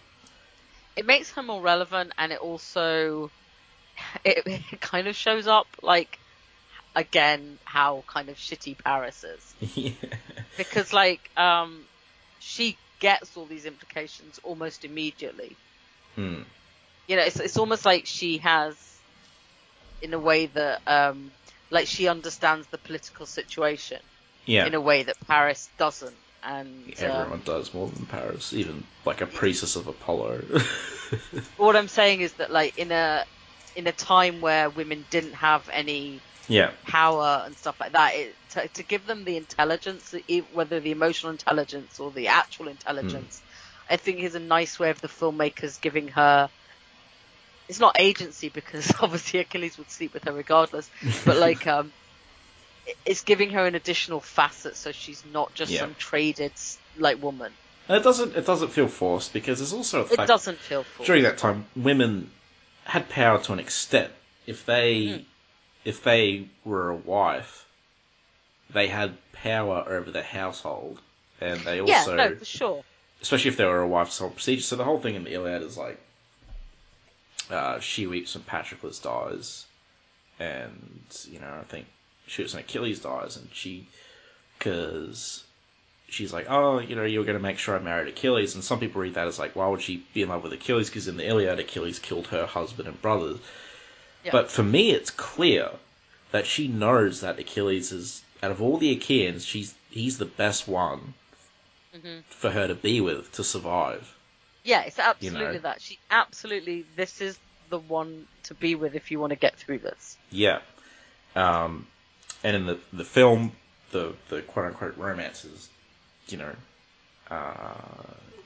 it 0.97 1.07
makes 1.07 1.30
her 1.32 1.43
more 1.43 1.61
relevant 1.61 2.12
and 2.18 2.32
it 2.32 2.38
also 2.38 3.30
it, 4.24 4.43
it 4.47 4.80
kind 4.80 5.09
of 5.09 5.16
shows 5.16 5.47
up 5.47 5.66
like 5.82 6.18
again 6.95 7.59
how 7.64 8.05
kind 8.07 8.28
of 8.28 8.36
shitty 8.36 8.76
Paris 8.82 9.24
is 9.24 9.55
yeah. 9.76 9.93
because 10.57 10.93
like 10.93 11.30
um 11.36 11.84
she 12.38 12.78
gets 13.01 13.36
all 13.36 13.47
these 13.47 13.66
implications 13.66 14.38
almost 14.43 14.84
immediately 14.84 15.57
Hmm. 16.14 16.43
you 17.07 17.16
know 17.16 17.22
it's 17.22 17.41
it's 17.41 17.57
almost 17.59 17.84
like 17.84 18.07
she 18.07 18.38
has 18.38 18.76
in 20.03 20.12
a 20.14 20.18
way 20.18 20.47
that 20.47 20.80
um 20.86 21.30
like 21.71 21.87
she 21.87 22.09
understands 22.09 22.66
the 22.68 22.79
political 22.79 23.27
situation 23.27 24.01
Yeah. 24.47 24.66
in 24.66 24.75
a 24.75 24.81
way 24.81 25.03
that 25.05 25.16
Paris 25.27 25.68
doesn't 25.79 26.16
and 26.43 26.68
um, 26.68 26.93
Everyone 26.99 27.43
does 27.45 27.75
more 27.75 27.89
than 27.89 28.07
Paris, 28.07 28.53
even 28.55 28.83
like 29.05 29.21
a 29.21 29.27
priestess 29.27 29.77
of 29.77 29.87
Apollo. 29.89 30.43
what 31.57 31.77
I'm 31.77 31.89
saying 31.89 32.23
is 32.23 32.33
that 32.35 32.51
like 32.51 32.79
in 32.79 32.91
a 32.93 33.25
in 33.77 33.87
a 33.87 33.93
time 33.93 34.41
where 34.41 34.71
women 34.71 35.05
didn't 35.11 35.35
have 35.35 35.68
any 35.73 36.21
yeah. 36.49 36.73
power 36.85 37.43
and 37.45 37.57
stuff 37.57 37.79
like 37.79 37.93
that, 37.93 38.14
it, 38.14 38.35
to, 38.51 38.68
to 38.68 38.83
give 38.83 39.07
them 39.07 39.25
the 39.25 39.37
intelligence, 39.37 40.14
whether 40.53 40.81
the 40.81 40.91
emotional 40.91 41.31
intelligence 41.31 42.01
or 42.01 42.11
the 42.11 42.29
actual 42.29 42.68
intelligence, 42.68 43.41
I 43.89 43.97
think 43.97 44.21
is 44.21 44.35
a 44.35 44.41
nice 44.41 44.79
way 44.79 44.91
of 44.91 45.01
the 45.01 45.09
filmmakers 45.09 45.81
giving 45.81 46.09
her. 46.09 46.51
It's 47.71 47.79
not 47.79 48.01
agency 48.01 48.49
because 48.49 48.93
obviously 49.01 49.39
Achilles 49.39 49.79
would 49.79 49.91
sleep 49.91 50.12
with 50.12 50.25
her 50.25 50.33
regardless, 50.33 50.91
but 51.25 51.37
like 51.47 51.68
um, 51.68 51.93
it's 53.07 53.23
giving 53.23 53.51
her 53.51 53.64
an 53.64 53.77
additional 53.77 54.21
facet 54.21 54.77
so 54.77 54.91
she's 54.91 55.25
not 55.33 55.55
just 55.55 55.73
Yeah. 55.73 55.81
some 55.83 55.95
traded 55.95 56.53
like 56.99 57.23
woman. 57.23 57.53
And 57.89 57.97
it 57.97 58.03
doesn't 58.03 58.35
it 58.37 58.45
doesn't 58.45 58.71
feel 58.73 58.89
forced 58.89 59.33
because 59.33 59.61
there's 59.61 59.73
also 59.73 60.03
the 60.03 60.14
It 60.14 60.27
doesn't 60.27 60.59
feel 60.59 60.83
forced. 60.83 61.07
during 61.07 61.23
that 61.23 61.39
time 61.39 61.64
women 61.77 62.31
had 62.87 63.09
power 63.09 63.41
to 63.43 63.53
an 63.53 63.61
extent. 63.61 64.12
If 64.49 64.66
they 64.66 64.91
Mhm. 64.91 65.25
if 65.85 66.03
they 66.03 66.49
were 66.64 66.91
a 66.91 66.97
wife, 66.97 67.66
they 68.71 68.89
had 68.89 69.16
power 69.33 69.85
over 69.89 70.11
the 70.11 70.25
household, 70.25 70.99
and 71.41 71.61
they 71.61 71.81
Yeah, 71.81 72.01
also 72.03 72.16
no, 72.16 72.35
for 72.35 72.45
sure. 72.45 72.85
especially 73.23 73.51
if 73.51 73.57
they 73.57 73.64
were 73.64 73.81
a 73.81 73.87
wife's 73.89 74.18
whole 74.18 74.31
procedure. 74.31 74.62
So 74.62 74.75
the 74.75 74.85
whole 74.85 74.99
thing 75.01 75.14
in 75.14 75.23
the 75.25 75.35
Iliad 75.35 75.62
is 75.62 75.77
like, 75.79 75.99
uh, 77.51 77.80
she 77.80 78.07
weeps 78.07 78.34
and 78.34 78.46
Patroclus 78.46 79.01
dies, 79.03 79.66
and 80.38 81.03
you 81.30 81.40
know 81.40 81.53
I 81.61 81.64
think 81.64 81.86
she 82.26 82.42
was 82.42 82.55
Achilles 82.55 83.01
dies, 83.01 83.36
and 83.36 83.48
she 83.53 83.86
because 84.59 85.44
she's 86.09 86.32
like, 86.32 86.46
oh, 86.51 86.78
you 86.80 86.96
know, 86.96 87.05
you're 87.05 87.24
going 87.24 87.36
to 87.38 87.42
make 87.42 87.59
sure 87.59 87.76
I 87.76 87.78
married 87.78 88.09
Achilles, 88.09 88.55
and 88.55 88.62
some 88.64 88.80
people 88.80 89.01
read 89.01 89.14
that 89.14 89.28
as 89.28 89.38
like, 89.38 89.57
why 89.57 89.68
would 89.68 89.80
she 89.80 90.05
be 90.12 90.22
in 90.22 90.28
love 90.28 90.42
with 90.42 90.53
Achilles? 90.53 90.88
Because 90.88 91.09
in 91.09 91.16
the 91.16 91.26
Iliad, 91.26 91.59
Achilles 91.59 91.98
killed 91.98 92.26
her 92.28 92.46
husband 92.46 92.88
and 92.88 93.01
brothers. 93.01 93.38
Yeah. 94.24 94.32
But 94.32 94.51
for 94.51 94.62
me, 94.62 94.90
it's 94.90 95.11
clear 95.11 95.70
that 96.32 96.46
she 96.46 96.68
knows 96.68 97.20
that 97.20 97.38
Achilles 97.38 97.92
is 97.92 98.22
out 98.42 98.51
of 98.51 98.61
all 98.61 98.76
the 98.78 98.92
Achaeans, 98.92 99.44
she's 99.44 99.74
he's 99.90 100.18
the 100.18 100.26
best 100.26 100.68
one 100.68 101.14
Mhm. 101.96 102.22
for 102.28 102.51
her 102.51 102.68
to 102.68 102.74
be 102.74 103.01
with 103.01 103.32
to 103.32 103.42
survive. 103.44 104.14
Yeah, 104.64 104.82
it's 104.82 104.98
absolutely 104.98 105.54
know. 105.54 105.58
that. 105.61 105.80
She 105.80 105.98
absolutely 106.11 106.84
this 106.96 107.20
is 107.20 107.38
the 107.70 107.78
one 107.78 108.26
to 108.44 108.54
be 108.54 108.74
with 108.74 108.94
if 108.94 109.11
you 109.11 109.18
want 109.20 109.30
to 109.30 109.36
get 109.38 109.56
through 109.56 109.78
this. 109.78 110.16
Yeah. 110.30 110.61
Um, 111.36 111.86
and 112.44 112.56
in 112.56 112.66
the 112.66 112.78
the 112.92 113.04
film, 113.04 113.52
the 113.92 114.14
the 114.28 114.42
quote 114.42 114.66
unquote 114.66 114.96
romance 114.96 115.44
is, 115.44 115.68
you 116.28 116.38
know, 116.38 116.54
uh, 117.30 117.74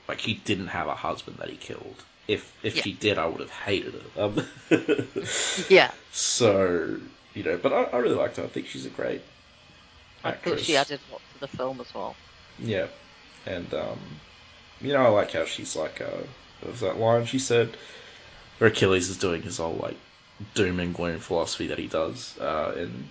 like 0.07 0.19
he 0.19 0.35
didn't 0.35 0.67
have 0.67 0.87
a 0.87 0.95
husband 0.95 1.37
that 1.37 1.49
he 1.49 1.55
killed. 1.57 1.95
If 2.27 2.51
if 2.63 2.75
Yeah. 2.75 2.83
she 2.83 2.93
did, 2.93 3.17
I 3.17 3.25
would 3.27 3.39
have 3.41 3.51
hated 3.51 3.95
it. 3.95 4.19
Um, 4.19 4.45
Yeah, 5.69 5.91
so 6.11 6.97
you 7.33 7.43
know, 7.43 7.57
but 7.57 7.73
I, 7.73 7.83
I 7.83 7.97
really 7.97 8.15
liked 8.15 8.37
her. 8.37 8.43
I 8.43 8.47
think 8.47 8.67
she's 8.67 8.85
a 8.85 8.89
great 8.89 9.21
Actress. 10.23 10.53
I 10.53 10.55
thought 10.57 10.65
she 10.65 10.75
added 10.77 10.99
a 11.09 11.11
lot 11.11 11.21
to 11.33 11.39
the 11.39 11.47
film 11.47 11.79
as 11.81 11.93
well. 11.93 12.15
Yeah, 12.59 12.87
and 13.45 13.71
um, 13.73 13.99
you 14.81 14.93
know, 14.93 15.05
I 15.05 15.09
like 15.09 15.31
how 15.31 15.45
she's 15.45 15.75
like, 15.75 16.01
uh, 16.01 16.23
what 16.61 16.71
was 16.71 16.79
that 16.81 16.99
line 16.99 17.25
she 17.25 17.39
said? 17.39 17.75
Where 18.57 18.69
Achilles 18.69 19.09
is 19.09 19.17
doing 19.17 19.41
his 19.41 19.57
whole 19.57 19.75
like 19.75 19.97
doom 20.53 20.79
and 20.79 20.93
gloom 20.93 21.19
philosophy 21.19 21.67
that 21.67 21.79
he 21.79 21.87
does, 21.87 22.37
uh, 22.39 22.73
and 22.77 23.09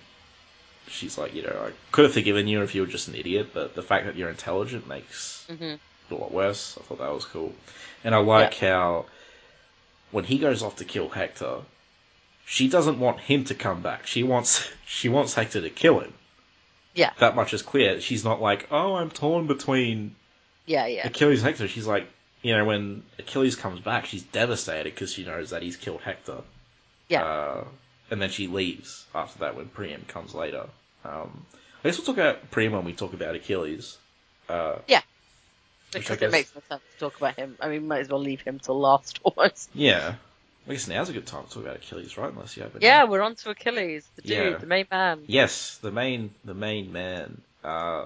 she's 0.87 1.17
like, 1.17 1.33
you 1.33 1.43
know, 1.43 1.67
I 1.67 1.71
could 1.91 2.05
have 2.05 2.13
forgiven 2.13 2.47
you 2.47 2.61
if 2.61 2.75
you 2.75 2.81
were 2.81 2.87
just 2.87 3.07
an 3.07 3.15
idiot, 3.15 3.49
but 3.53 3.75
the 3.75 3.83
fact 3.83 4.05
that 4.05 4.15
you're 4.15 4.29
intelligent 4.29 4.87
makes 4.87 5.45
hmm 5.47 5.63
it 5.63 5.79
a 6.11 6.15
lot 6.15 6.31
worse. 6.31 6.77
I 6.79 6.83
thought 6.83 6.99
that 6.99 7.13
was 7.13 7.25
cool, 7.25 7.53
and 8.03 8.13
I 8.13 8.19
like 8.19 8.55
how 8.55 9.05
when 10.11 10.23
he 10.23 10.37
goes 10.37 10.63
off 10.63 10.77
to 10.77 10.85
kill 10.85 11.09
Hector, 11.09 11.57
she 12.45 12.67
doesn't 12.69 12.99
want 12.99 13.19
him 13.19 13.43
to 13.45 13.55
come 13.55 13.81
back. 13.81 14.07
She 14.07 14.23
wants 14.23 14.69
she 14.85 15.09
wants 15.09 15.33
Hector 15.33 15.61
to 15.61 15.69
kill 15.69 15.99
him. 15.99 16.13
Yeah. 16.93 17.11
That 17.17 17.35
much 17.35 17.53
is 17.53 17.61
clear. 17.61 17.99
She's 17.99 18.23
not 18.23 18.41
like, 18.41 18.67
oh, 18.71 18.95
I'm 18.95 19.09
torn 19.09 19.47
between 19.47 20.15
Yeah, 20.65 20.87
yeah, 20.87 21.07
Achilles 21.07 21.39
and 21.41 21.47
Hector, 21.49 21.67
she's 21.67 21.85
like, 21.87 22.07
you 22.41 22.55
know, 22.55 22.65
when 22.65 23.03
Achilles 23.19 23.55
comes 23.55 23.79
back, 23.79 24.05
she's 24.05 24.23
devastated 24.23 24.85
because 24.93 25.11
she 25.13 25.23
knows 25.25 25.49
that 25.51 25.61
he's 25.61 25.77
killed 25.77 26.01
Hector. 26.01 26.37
yeah. 27.07 27.23
Uh, 27.23 27.63
and 28.11 28.21
then 28.21 28.29
she 28.29 28.47
leaves 28.47 29.05
after 29.15 29.39
that 29.39 29.55
when 29.55 29.67
Priam 29.67 30.03
comes 30.07 30.33
later. 30.35 30.67
Um, 31.03 31.45
I 31.83 31.87
guess 31.89 31.97
we'll 31.97 32.05
talk 32.05 32.17
about 32.17 32.51
Priam 32.51 32.71
when 32.71 32.85
we 32.85 32.93
talk 32.93 33.13
about 33.13 33.35
Achilles. 33.35 33.97
Uh, 34.49 34.77
I 34.87 35.01
because 35.99 36.17
guess- 36.17 36.29
it 36.29 36.31
makes 36.31 36.53
no 36.55 36.61
sense 36.69 36.81
to 36.93 36.99
talk 36.99 37.17
about 37.17 37.35
him. 37.35 37.57
I 37.61 37.69
mean, 37.69 37.87
might 37.87 38.01
as 38.01 38.09
well 38.09 38.19
leave 38.19 38.41
him 38.41 38.59
till 38.59 38.79
last 38.79 39.19
almost. 39.23 39.69
yeah. 39.73 40.15
I 40.67 40.71
guess 40.71 40.87
now's 40.87 41.09
a 41.09 41.13
good 41.13 41.27
time 41.27 41.43
to 41.45 41.49
talk 41.53 41.63
about 41.63 41.75
Achilles, 41.77 42.17
right? 42.17 42.31
Unless 42.33 42.57
you 42.57 42.63
have. 42.63 42.75
Yeah, 42.81 43.03
we're 43.05 43.21
on 43.21 43.35
to 43.35 43.51
Achilles, 43.51 44.03
the 44.15 44.23
dude, 44.23 44.31
Yeah. 44.53 44.57
the 44.57 44.65
main 44.65 44.87
man. 44.91 45.21
Yes, 45.27 45.77
the 45.77 45.91
main, 45.91 46.33
the 46.43 46.55
main 46.55 46.91
man. 46.91 47.39
Uh, 47.63 48.05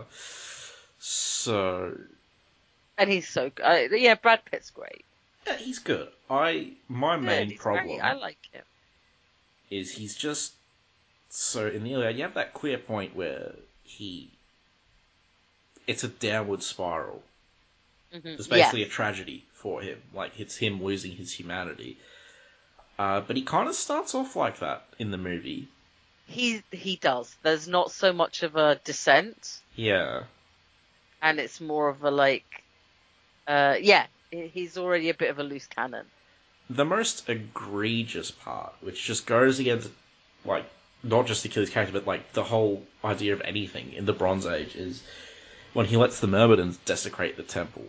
so 1.00 1.96
And 3.00 3.10
he's 3.10 3.28
so 3.28 3.50
good. 3.50 3.64
Uh, 3.64 3.96
yeah, 3.96 4.14
Brad 4.16 4.44
Pitt's 4.46 4.70
great. 4.70 5.06
yeah, 5.48 5.56
he's 5.56 5.80
good. 5.80 6.10
I 6.30 6.74
my 6.88 7.16
Good, 7.16 7.26
main 7.26 7.58
problem. 7.58 7.88
great. 7.88 8.02
I 8.02 8.14
like 8.14 8.38
him. 8.52 8.64
is 9.72 9.92
he's 9.92 10.16
just 10.16 10.54
so 11.30 11.68
in 11.68 11.84
the 11.84 11.94
Iliad 11.94 12.18
you 12.18 12.24
have 12.24 12.34
that 12.34 12.54
clear 12.54 12.78
point 12.78 13.16
where 13.16 13.54
he 13.84 14.30
it's 15.88 16.04
a 16.04 16.08
downward 16.08 16.62
spiral. 16.62 17.24
Mhm. 18.14 18.26
It's 18.38 18.48
basically 18.48 18.82
Yeah. 18.82 18.88
a 18.88 18.90
tragedy 18.90 19.46
for 19.54 19.82
him. 19.82 20.02
Like 20.14 20.40
it's 20.40 20.58
him 20.58 20.84
losing 20.84 21.14
his 21.14 21.32
humanity. 21.32 21.98
Uh, 22.98 23.22
but 23.22 23.38
he 23.38 23.44
kind 23.44 23.70
of 23.70 23.76
starts 23.76 24.14
off 24.14 24.36
like 24.36 24.60
that 24.60 24.84
in 25.00 25.12
the 25.12 25.18
movie. 25.18 25.68
He 26.28 26.62
he 26.72 26.98
does. 26.98 27.34
There's 27.44 27.68
not 27.68 27.92
so 27.92 28.12
much 28.12 28.44
of 28.44 28.56
a 28.58 28.76
descent, 28.84 29.62
Yeah. 29.76 30.24
and 31.22 31.40
it's 31.40 31.60
more 31.62 31.88
of 31.90 32.04
a 32.04 32.12
like, 32.12 32.64
uh, 33.50 33.76
yeah, 33.82 34.08
he's 34.32 34.78
already 34.78 35.10
a 35.10 35.14
bit 35.14 35.30
of 35.30 35.40
a 35.40 35.44
loose 35.44 35.68
cannon. 35.68 36.06
The 36.70 36.86
most 36.86 37.28
egregious 37.28 38.32
part, 38.32 38.74
which 38.82 39.04
just 39.04 39.26
goes 39.26 39.60
against, 39.60 39.90
like, 40.46 40.66
not 41.04 41.28
just 41.28 41.44
Achilles' 41.46 41.70
character, 41.70 41.94
but 41.94 42.08
like 42.08 42.34
the 42.34 42.44
whole 42.44 42.86
idea 43.04 43.34
of 43.34 43.42
anything 43.42 43.94
in 43.94 44.06
the 44.06 44.14
Bronze 44.14 44.46
Age, 44.46 44.76
is 44.76 45.04
when 45.74 45.88
he 45.88 45.98
lets 45.98 46.20
the 46.20 46.28
Myrmidons 46.28 46.78
desecrate 46.86 47.38
the 47.38 47.44
temple. 47.44 47.86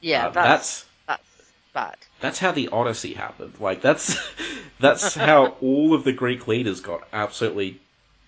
Yeah, 0.00 0.26
Uh, 0.26 0.30
that's, 0.30 0.84
that's 1.06 1.22
bad. 1.72 1.96
that's 2.20 2.38
how 2.38 2.52
the 2.52 2.68
Odyssey 2.68 3.14
happened. 3.14 3.54
Like 3.60 3.80
that's 3.80 4.18
that's 4.80 5.14
how 5.14 5.56
all 5.60 5.94
of 5.94 6.04
the 6.04 6.12
Greek 6.12 6.46
leaders 6.48 6.80
got 6.80 7.06
absolutely, 7.12 7.80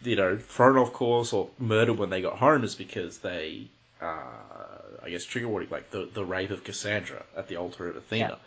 you 0.03 0.17
know, 0.17 0.37
thrown 0.37 0.77
off 0.77 0.93
course 0.93 1.33
or 1.33 1.51
murdered 1.59 1.99
when 1.99 2.11
they 2.11 2.23
got 2.23 2.39
home 2.39 2.65
is 2.65 2.75
because 2.75 3.19
they, 3.19 3.69
I 4.03 5.09
guess, 5.11 5.25
trigger 5.25 5.49
warning 5.49 5.69
like 5.71 5.91
the 5.91 6.09
the 6.13 6.25
rape 6.25 6.51
of 6.51 6.65
Cassandra 6.65 7.23
at 7.37 7.49
the 7.49 7.57
altar 7.57 7.89
of 7.89 7.97
Athena, 7.97 8.39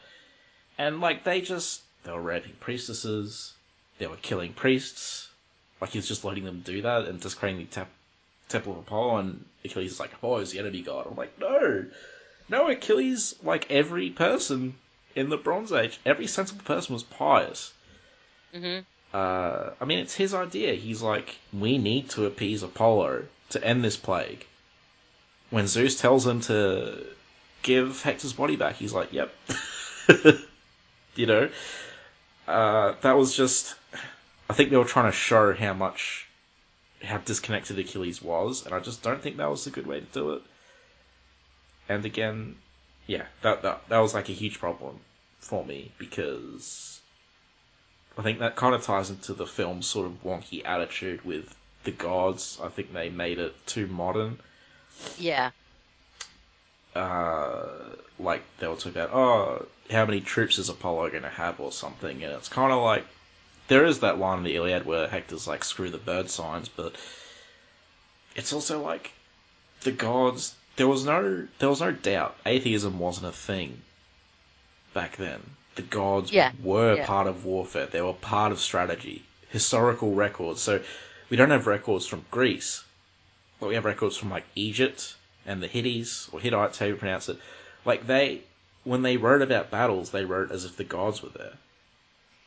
and 0.78 1.01
like 1.01 1.24
they 1.24 1.41
just 1.41 1.82
they 2.04 2.12
were 2.12 2.22
raping 2.22 2.54
priestesses, 2.60 3.54
they 3.99 4.08
were 4.08 4.18
killing 4.18 4.54
priests, 4.54 5.30
like 5.80 5.91
he's 5.91 6.08
just 6.08 6.24
letting 6.26 6.43
them 6.45 6.62
do 6.66 6.82
that 6.82 7.06
and 7.06 7.22
just 7.22 7.38
creating 7.38 7.62
the 7.62 7.72
tap, 7.72 7.89
temple 8.49 8.74
of 8.74 8.80
Apollo, 8.80 9.18
and 9.18 9.45
Achilles 9.64 9.93
is 9.93 9.99
like, 9.99 10.12
oh, 10.24 10.38
is 10.38 10.51
the 10.51 10.60
enemy 10.60 10.82
god. 10.82 11.08
I'm 11.10 11.16
like, 11.16 11.38
no. 11.39 11.86
No, 12.49 12.68
Achilles, 12.70 13.36
like 13.43 13.72
every 13.72 14.10
person 14.10 14.76
in 15.16 15.30
the 15.30 15.38
Bronze 15.38 15.72
Age, 15.72 15.99
every 16.06 16.28
sensible 16.28 16.64
person 16.64 16.93
was 16.93 17.04
pious. 17.04 17.72
hmm 18.54 18.80
Uh, 19.14 19.70
I 19.80 19.86
mean, 19.86 19.99
it's 19.99 20.16
his 20.16 20.34
idea. 20.34 20.74
He's 20.74 21.01
like, 21.01 21.36
we 21.54 21.78
need 21.78 22.10
to 22.12 22.26
appease 22.26 22.64
Apollo 22.64 23.26
to 23.51 23.64
end 23.64 23.84
this 23.84 23.95
plague. 23.95 24.45
When 25.54 25.68
Zeus 25.68 26.01
tells 26.01 26.26
him 26.26 26.41
to 26.49 27.06
give 27.62 28.01
Hector's 28.01 28.34
body 28.34 28.56
back, 28.56 28.74
he's 28.74 28.91
like, 28.91 29.14
yep. 29.14 29.32
you 31.16 31.28
know? 31.28 31.47
Uh, 32.47 32.95
that 33.01 33.14
was 33.16 33.38
just. 33.38 33.76
I 34.49 34.56
think 34.56 34.72
they 34.72 34.78
were 34.78 34.84
trying 34.84 35.12
to 35.12 35.16
show 35.16 35.54
how 35.54 35.74
much. 35.76 36.28
how 37.04 37.20
disconnected 37.20 37.78
Achilles 37.78 38.20
was, 38.20 38.66
and 38.66 38.74
I 38.74 38.80
just 38.80 39.04
don't 39.04 39.22
think 39.22 39.38
that 39.38 39.47
was 39.47 39.68
a 39.68 39.70
good 39.70 39.86
way 39.86 39.99
to 39.99 40.06
do 40.08 40.32
it. 40.32 40.41
And 41.88 42.04
again, 42.04 42.56
yeah, 43.06 43.28
that, 43.43 43.62
that, 43.62 43.88
that 43.89 43.99
was 43.99 44.16
like 44.16 44.30
a 44.30 44.34
huge 44.34 44.58
problem 44.60 45.01
for 45.39 45.64
me 45.64 45.91
because 45.99 46.99
I 48.18 48.24
think 48.24 48.39
that 48.39 48.56
kind 48.56 48.74
of 48.74 48.82
ties 48.82 49.12
into 49.12 49.36
the 49.36 49.45
film's 49.45 49.86
sort 49.86 50.08
of 50.08 50.24
wonky 50.24 50.66
attitude 50.66 51.24
with 51.24 51.56
the 51.84 51.91
gods. 51.91 52.60
I 52.60 52.70
think 52.70 52.91
they 52.91 53.10
made 53.10 53.38
it 53.38 53.54
too 53.68 53.86
modern. 53.86 54.39
Yeah. 55.18 55.52
Uh, 56.96 57.66
like 58.20 58.44
they 58.60 58.68
were 58.68 58.76
talking 58.76 58.91
about, 58.91 59.14
oh, 59.14 59.66
how 59.91 60.06
many 60.06 60.22
troops 60.22 60.58
is 60.60 60.70
Apollo 60.70 61.10
going 61.10 61.24
to 61.24 61.30
have 61.30 61.60
or 61.60 61.72
something, 61.72 62.24
and 62.24 62.34
it's 62.34 62.48
kind 62.50 62.72
of 62.72 62.82
like 62.84 63.06
there 63.68 63.86
is 63.86 64.00
that 64.02 64.20
line 64.20 64.39
in 64.39 64.44
the 64.44 64.56
Iliad 64.56 64.86
where 64.86 65.08
Hector's 65.08 65.48
like, 65.48 65.64
screw 65.64 65.89
the 65.89 65.98
bird 65.98 66.30
signs, 66.30 66.70
but 66.70 66.96
it's 68.36 68.54
also 68.54 68.82
like 68.82 69.12
the 69.82 69.91
gods. 69.91 70.56
There 70.76 70.88
was 70.88 71.06
no, 71.06 71.48
there 71.60 71.70
was 71.70 71.82
no 71.82 71.91
doubt 71.91 72.36
atheism 72.46 73.00
wasn't 73.00 73.28
a 73.28 73.32
thing 73.32 73.82
back 74.94 75.18
then. 75.18 75.41
The 75.76 75.82
gods 75.82 76.32
Yeah, 76.32 76.52
were 76.64 76.96
yeah. 76.96 77.06
part 77.06 77.28
of 77.28 77.46
warfare. 77.46 77.88
They 77.88 78.02
were 78.02 78.14
part 78.14 78.52
of 78.52 78.60
strategy, 78.60 79.24
historical 79.50 80.14
records. 80.14 80.62
So 80.62 80.82
we 81.30 81.38
don't 81.38 81.50
have 81.50 81.66
records 81.68 82.06
from 82.06 82.26
Greece, 82.30 82.84
but 83.60 83.68
we 83.68 83.76
have 83.76 83.86
records 83.86 84.18
from 84.18 84.30
like 84.30 84.45
Egypt 84.56 85.16
and 85.45 85.62
the 85.62 85.68
Hittites 85.68 86.30
or 86.32 86.39
Hittites, 86.39 86.78
how 86.80 86.86
you 86.86 86.95
pronounce 86.95 87.30
it. 87.30 87.38
Like 87.86 88.08
they, 88.08 88.41
when 88.84 89.01
they 89.01 89.18
wrote 89.18 89.41
about 89.41 89.72
battles, 89.72 90.12
they 90.12 90.26
wrote 90.26 90.51
as 90.51 90.66
if 90.66 90.78
the 90.78 90.84
gods 90.84 91.22
were 91.22 91.30
there. 91.30 91.54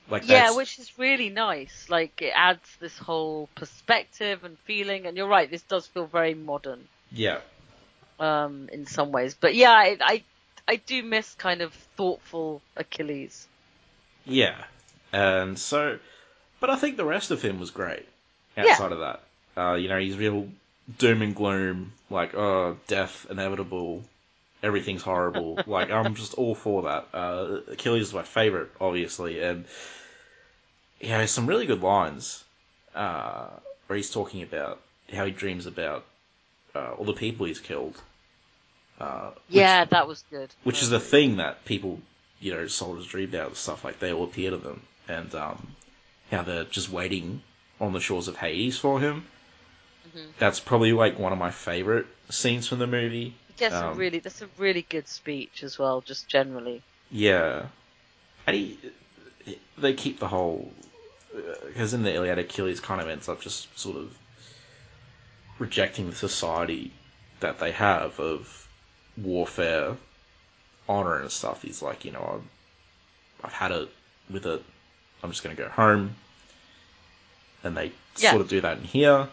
Like 0.08 0.22
Yeah, 0.22 0.34
that's- 0.40 0.56
which 0.56 0.78
is 0.78 0.98
really 0.98 1.30
nice. 1.30 1.86
Like 1.88 2.22
it 2.22 2.32
adds 2.34 2.68
this 2.80 2.96
whole 2.98 3.48
perspective 3.54 4.44
and 4.44 4.58
feeling. 4.60 5.06
And 5.06 5.16
you're 5.16 5.28
right, 5.28 5.50
this 5.50 5.62
does 5.62 5.86
feel 5.86 6.06
very 6.06 6.34
modern 6.34 6.86
yeah, 7.12 7.38
um, 8.18 8.68
in 8.72 8.86
some 8.86 9.12
ways. 9.12 9.34
But 9.38 9.54
yeah, 9.54 9.70
I, 9.72 9.96
I 10.00 10.22
I 10.68 10.76
do 10.76 11.02
miss 11.02 11.34
kind 11.34 11.60
of 11.60 11.72
thoughtful 11.96 12.60
Achilles. 12.76 13.46
Yeah, 14.24 14.56
and 15.12 15.56
so, 15.58 15.98
but 16.60 16.70
I 16.70 16.76
think 16.76 16.96
the 16.96 17.04
rest 17.04 17.30
of 17.30 17.40
him 17.42 17.60
was 17.60 17.70
great. 17.70 18.04
Yeah. 18.56 18.64
Outside 18.70 18.92
of 18.92 18.98
that, 19.00 19.22
uh, 19.56 19.74
you 19.74 19.88
know, 19.88 19.98
he's 19.98 20.16
real 20.16 20.48
doom 20.98 21.22
and 21.22 21.34
gloom, 21.34 21.92
like 22.10 22.34
oh, 22.34 22.76
death 22.86 23.26
inevitable, 23.30 24.04
everything's 24.62 25.02
horrible. 25.02 25.58
like 25.66 25.90
I'm 25.90 26.14
just 26.14 26.34
all 26.34 26.54
for 26.54 26.82
that. 26.82 27.08
Uh, 27.12 27.60
Achilles 27.72 28.08
is 28.08 28.14
my 28.14 28.22
favorite, 28.22 28.70
obviously, 28.80 29.42
and 29.42 29.64
he 30.98 31.08
has 31.08 31.30
some 31.30 31.46
really 31.46 31.66
good 31.66 31.82
lines 31.82 32.42
uh, 32.94 33.48
where 33.86 33.96
he's 33.96 34.10
talking 34.10 34.42
about 34.42 34.80
how 35.12 35.24
he 35.24 35.30
dreams 35.32 35.66
about 35.66 36.04
uh, 36.74 36.92
all 36.92 37.04
the 37.04 37.12
people 37.12 37.46
he's 37.46 37.60
killed. 37.60 38.00
Uh, 38.98 39.30
which- 39.48 39.56
Yeah, 39.56 39.84
that 39.84 40.08
was 40.08 40.24
good. 40.30 40.50
which 40.64 40.82
is 40.82 40.90
a 40.92 40.98
thing 41.00 41.36
that 41.36 41.64
people, 41.66 42.00
you 42.40 42.54
know, 42.54 42.66
soldiers 42.66 43.06
dream 43.06 43.28
about 43.28 43.48
and 43.48 43.56
stuff 43.56 43.84
like 43.84 43.98
they 43.98 44.12
all 44.12 44.24
appear 44.24 44.50
to 44.50 44.56
them, 44.56 44.80
and 45.08 45.34
um, 45.34 45.66
how 46.30 46.42
they're 46.42 46.64
just 46.64 46.90
waiting 46.90 47.42
on 47.80 47.92
the 47.92 48.00
shores 48.00 48.26
of 48.28 48.36
Hades 48.36 48.78
for 48.78 48.98
him. 49.00 49.26
Mhm. 50.06 50.32
That's 50.38 50.60
probably 50.60 50.92
like 50.92 51.18
one 51.18 51.32
of 51.32 51.38
my 51.38 51.50
favorite 51.50 52.06
scenes 52.30 52.68
from 52.68 52.78
the 52.78 52.86
movie. 52.86 53.34
That's 53.56 53.74
a 53.74 53.88
um, 53.88 53.98
really 53.98 54.18
that's 54.18 54.42
a 54.42 54.48
really 54.58 54.82
good 54.82 55.08
speech 55.08 55.62
as 55.62 55.78
well, 55.78 56.00
just 56.00 56.28
generally. 56.28 56.82
Yeah, 57.10 57.66
and 58.46 58.56
he, 58.56 58.78
they 59.78 59.94
keep 59.94 60.18
the 60.18 60.28
whole 60.28 60.72
because 61.66 61.94
in 61.94 62.02
the 62.02 62.14
Iliad, 62.14 62.38
Achilles 62.38 62.80
kind 62.80 63.00
of 63.00 63.08
ends 63.08 63.28
up 63.28 63.40
just 63.40 63.78
sort 63.78 63.96
of 63.96 64.16
rejecting 65.58 66.10
the 66.10 66.16
society 66.16 66.92
that 67.40 67.58
they 67.58 67.72
have 67.72 68.18
of 68.20 68.68
warfare, 69.16 69.96
honor, 70.88 71.18
and 71.20 71.30
stuff. 71.30 71.62
He's 71.62 71.82
like, 71.82 72.04
you 72.04 72.12
know, 72.12 72.40
I've, 73.42 73.46
I've 73.46 73.52
had 73.52 73.72
it 73.72 73.88
with 74.30 74.46
it. 74.46 74.62
I'm 75.22 75.30
just 75.30 75.42
going 75.42 75.56
to 75.56 75.62
go 75.62 75.68
home. 75.68 76.16
And 77.64 77.76
they 77.76 77.92
Yeah. 78.18 78.30
sort 78.30 78.42
of 78.42 78.48
do 78.48 78.60
that 78.60 78.78
in 78.78 78.84
here. 78.84 79.28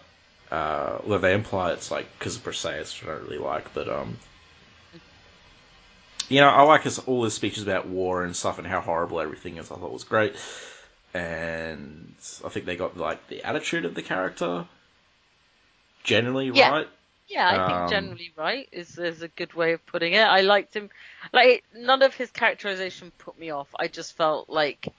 Uh, 0.53 0.99
imply 1.33 1.71
it's 1.73 1.89
like 1.89 2.07
because 2.19 2.35
of 2.35 2.43
Briseis, 2.43 2.79
which 3.01 3.03
I 3.03 3.13
don't 3.13 3.23
really 3.23 3.39
like, 3.39 3.73
but 3.73 3.89
um, 3.89 4.17
you 6.29 6.41
know, 6.41 6.49
I 6.49 6.61
like 6.63 6.83
his 6.83 6.99
all 6.99 7.23
his 7.23 7.33
speeches 7.33 7.63
about 7.63 7.87
war 7.87 8.23
and 8.23 8.35
stuff 8.35 8.59
and 8.59 8.67
how 8.67 8.81
horrible 8.81 9.19
everything 9.19 9.57
is. 9.57 9.71
I 9.71 9.75
thought 9.75 9.91
was 9.91 10.03
great, 10.03 10.35
and 11.13 12.13
I 12.45 12.49
think 12.49 12.65
they 12.65 12.75
got 12.75 12.97
like 12.97 13.27
the 13.29 13.43
attitude 13.43 13.85
of 13.85 13.95
the 13.95 14.03
character 14.03 14.67
generally 16.03 16.51
Yeah. 16.51 16.71
right. 16.71 16.87
Yeah, 17.27 17.49
I 17.49 17.57
Um, 17.57 17.59
think 17.59 17.85
generally 17.85 18.33
right 18.37 18.69
is 18.71 18.97
is 18.97 19.21
a 19.23 19.27
good 19.29 19.53
way 19.53 19.73
of 19.73 19.85
putting 19.85 20.13
it. 20.13 20.21
I 20.21 20.41
liked 20.41 20.75
him. 20.75 20.89
Like 21.33 21.63
none 21.73 22.03
of 22.03 22.15
his 22.15 22.31
characterization 22.31 23.11
put 23.17 23.37
me 23.37 23.51
off. 23.51 23.69
I 23.79 23.87
just 23.87 24.15
felt 24.15 24.49
like 24.49 24.93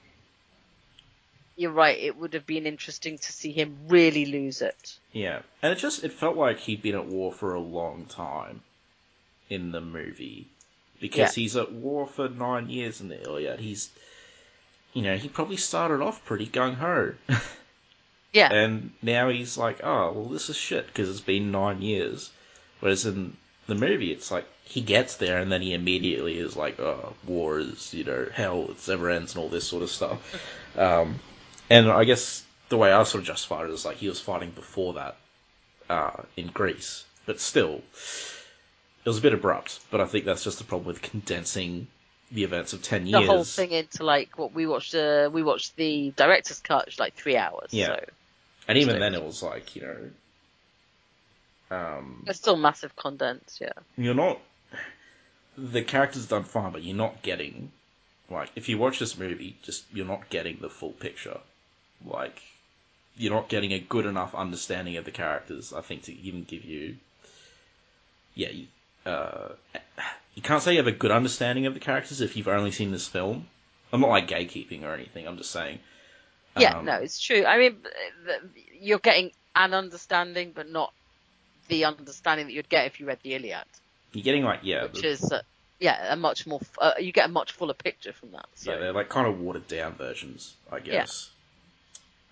you're 1.57 1.73
right. 1.73 1.99
It 1.99 2.17
would 2.17 2.35
have 2.35 2.47
been 2.47 2.67
interesting 2.67 3.19
to 3.19 3.33
see 3.33 3.53
him 3.53 3.89
really 3.89 4.27
lose 4.27 4.63
it. 4.63 4.99
Yeah, 5.15 5.43
and 5.63 5.73
it 5.73 5.79
just 5.79 6.03
it 6.03 6.13
felt 6.13 6.37
like 6.37 6.59
he'd 6.59 6.83
been 6.83 6.97
at 6.97 7.07
war 7.07 7.33
for 7.33 7.55
a 7.55 7.61
long 7.61 8.07
time 8.07 8.63
in 9.49 9.71
the 9.71 9.81
movie 9.81 10.49
because 11.01 11.37
he's 11.37 11.57
at 11.57 11.71
war 11.71 12.05
for 12.05 12.29
nine 12.29 12.69
years 12.69 13.01
in 13.01 13.09
the 13.09 13.23
Iliad. 13.23 13.61
He's, 13.61 13.91
you 14.93 15.03
know, 15.03 15.17
he 15.17 15.29
probably 15.29 15.57
started 15.57 16.03
off 16.03 16.25
pretty 16.25 16.49
gung 16.49 16.75
ho, 16.75 17.15
Yeah, 18.33 18.53
and 18.53 18.91
now 19.03 19.29
he's 19.29 19.57
like, 19.57 19.85
oh 19.85 20.11
well, 20.11 20.25
this 20.25 20.51
is 20.51 20.57
shit 20.57 20.89
because 20.89 21.09
it's 21.09 21.21
been 21.21 21.53
nine 21.53 21.81
years. 21.81 22.31
Whereas 22.81 23.07
in 23.07 23.37
the 23.69 23.77
movie, 23.77 24.11
it's 24.11 24.33
like 24.33 24.47
he 24.65 24.81
gets 24.81 25.15
there 25.15 25.39
and 25.39 25.53
then 25.53 25.63
he 25.63 25.75
immediately 25.75 26.39
is 26.39 26.57
like, 26.57 26.81
oh, 26.81 27.15
war 27.25 27.61
is 27.61 27.95
you 27.95 28.03
know 28.03 28.27
hell, 28.33 28.67
it's 28.71 28.89
never 28.89 29.11
ends 29.11 29.37
and 29.37 29.45
all 29.45 29.49
this 29.49 29.69
sort 29.69 29.85
of 29.85 29.91
stuff. 29.91 30.21
Um, 30.77 31.21
and 31.71 31.89
I 31.89 32.03
guess 32.03 32.43
the 32.69 32.77
way 32.77 32.93
I 32.93 33.03
sort 33.05 33.23
of 33.23 33.27
justify 33.27 33.65
it 33.65 33.71
is 33.71 33.85
like 33.85 33.97
he 33.99 34.09
was 34.09 34.21
fighting 34.21 34.51
before 34.51 34.95
that 34.95 35.17
uh, 35.89 36.23
in 36.37 36.49
Greece, 36.49 37.05
but 37.27 37.41
still, 37.41 37.83
it 39.05 39.09
was 39.09 39.19
a 39.19 39.23
bit 39.23 39.35
abrupt. 39.35 39.81
But 39.91 40.01
I 40.01 40.07
think 40.07 40.25
that's 40.25 40.45
just 40.45 40.59
the 40.59 40.65
problem 40.65 40.87
with 40.87 41.03
condensing 41.03 41.87
the 42.33 42.45
events 42.45 42.73
of 42.73 42.83
ten 42.83 43.07
years. 43.07 43.23
the 43.27 43.33
whole 43.33 43.45
thing 43.45 43.71
into 43.73 44.05
like 44.05 44.39
what 44.39 44.55
we 44.55 44.67
watched. 44.67 44.95
Uh, 44.95 45.31
we 45.33 45.43
watched 45.43 45.77
the 45.77 46.13
director's 46.17 46.61
cut, 46.61 46.87
which 46.87 46.99
like 46.99 47.15
three 47.15 47.37
hours. 47.37 47.69
Yeah. 47.71 47.87
So 47.87 48.05
and 48.67 48.79
even 48.79 48.93
Still. 48.93 49.01
then, 49.01 49.15
it 49.15 49.23
was 49.23 49.43
like 49.43 49.77
you 49.77 49.83
know, 51.71 51.77
um, 51.77 52.25
it's 52.27 52.39
still 52.39 52.57
massive 52.57 52.97
condense. 52.97 53.59
Yeah. 53.61 53.73
you're 53.97 54.15
not. 54.15 54.41
The 55.57 55.83
character's 55.83 56.27
done 56.27 56.45
fine, 56.45 56.73
but 56.73 56.83
you're 56.83 56.97
not 56.97 57.23
getting 57.23 57.71
like 58.31 58.51
if 58.57 58.69
you 58.69 58.79
watch 58.79 58.99
this 58.99 59.19
movie, 59.19 59.57
just 59.63 59.85
you're 59.93 60.07
not 60.07 60.29
getting 60.31 60.59
the 60.61 60.71
full 60.71 60.93
picture. 60.93 61.39
Like 62.05 62.41
you're 63.17 63.33
not 63.33 63.49
getting 63.49 63.73
a 63.73 63.79
good 63.79 64.07
enough 64.07 64.35
understanding 64.35 64.97
of 64.97 65.05
the 65.05 65.11
characters. 65.11 65.73
I 65.73 65.81
think 65.83 66.03
to 66.05 66.13
even 66.13 66.45
give 66.45 66.65
you, 66.65 66.97
yeah, 68.35 68.51
you- 68.51 68.67
uh, 69.07 69.51
you 70.35 70.43
can't 70.43 70.63
say 70.63 70.73
you 70.73 70.79
have 70.79 70.87
a 70.87 70.93
good 70.93 71.11
understanding 71.11 71.67
of 71.67 71.75
the 71.75 71.81
characters 71.81 72.21
if 72.21 72.37
you've 72.37 72.49
only 72.49 72.71
seen 72.71 72.91
this 72.91 73.07
film. 73.07 73.47
I'm 73.93 74.01
not 74.01 74.09
like 74.11 74.27
gatekeeping 74.29 74.83
or 74.83 74.95
anything. 74.95 75.27
I'm 75.29 75.37
just 75.37 75.51
saying. 75.53 75.79
Yeah, 76.59 76.79
um, 76.79 76.85
no, 76.85 76.95
it's 76.95 77.21
true. 77.21 77.45
I 77.45 77.59
mean, 77.59 77.77
you're 78.81 78.99
getting 78.99 79.31
an 79.55 79.75
understanding, 79.75 80.53
but 80.55 80.69
not 80.69 80.93
the 81.69 81.85
understanding 81.85 82.47
that 82.47 82.53
you'd 82.53 82.69
get 82.69 82.87
if 82.87 82.99
you 83.01 83.07
read 83.07 83.19
the 83.23 83.35
Iliad, 83.35 83.65
You're 84.13 84.25
getting 84.25 84.45
like 84.45 84.61
yeah, 84.63 84.85
which 84.85 85.03
the- 85.03 85.09
is 85.09 85.33
uh, 85.33 85.43
yeah, 85.81 86.13
a 86.13 86.17
much 86.17 86.47
more. 86.47 86.61
Uh, 86.79 86.93
you 86.99 87.13
get 87.13 87.27
a 87.27 87.33
much 87.33 87.53
fuller 87.53 87.75
picture 87.75 88.13
from 88.13 88.33
that. 88.33 88.47
So. 88.55 88.73
yeah, 88.73 88.79
they're 88.79 88.93
like 88.93 89.09
kind 89.09 89.27
of 89.27 89.39
watered 89.41 89.69
down 89.69 89.95
versions, 89.95 90.55
I 90.73 90.81
guess. 90.81 91.31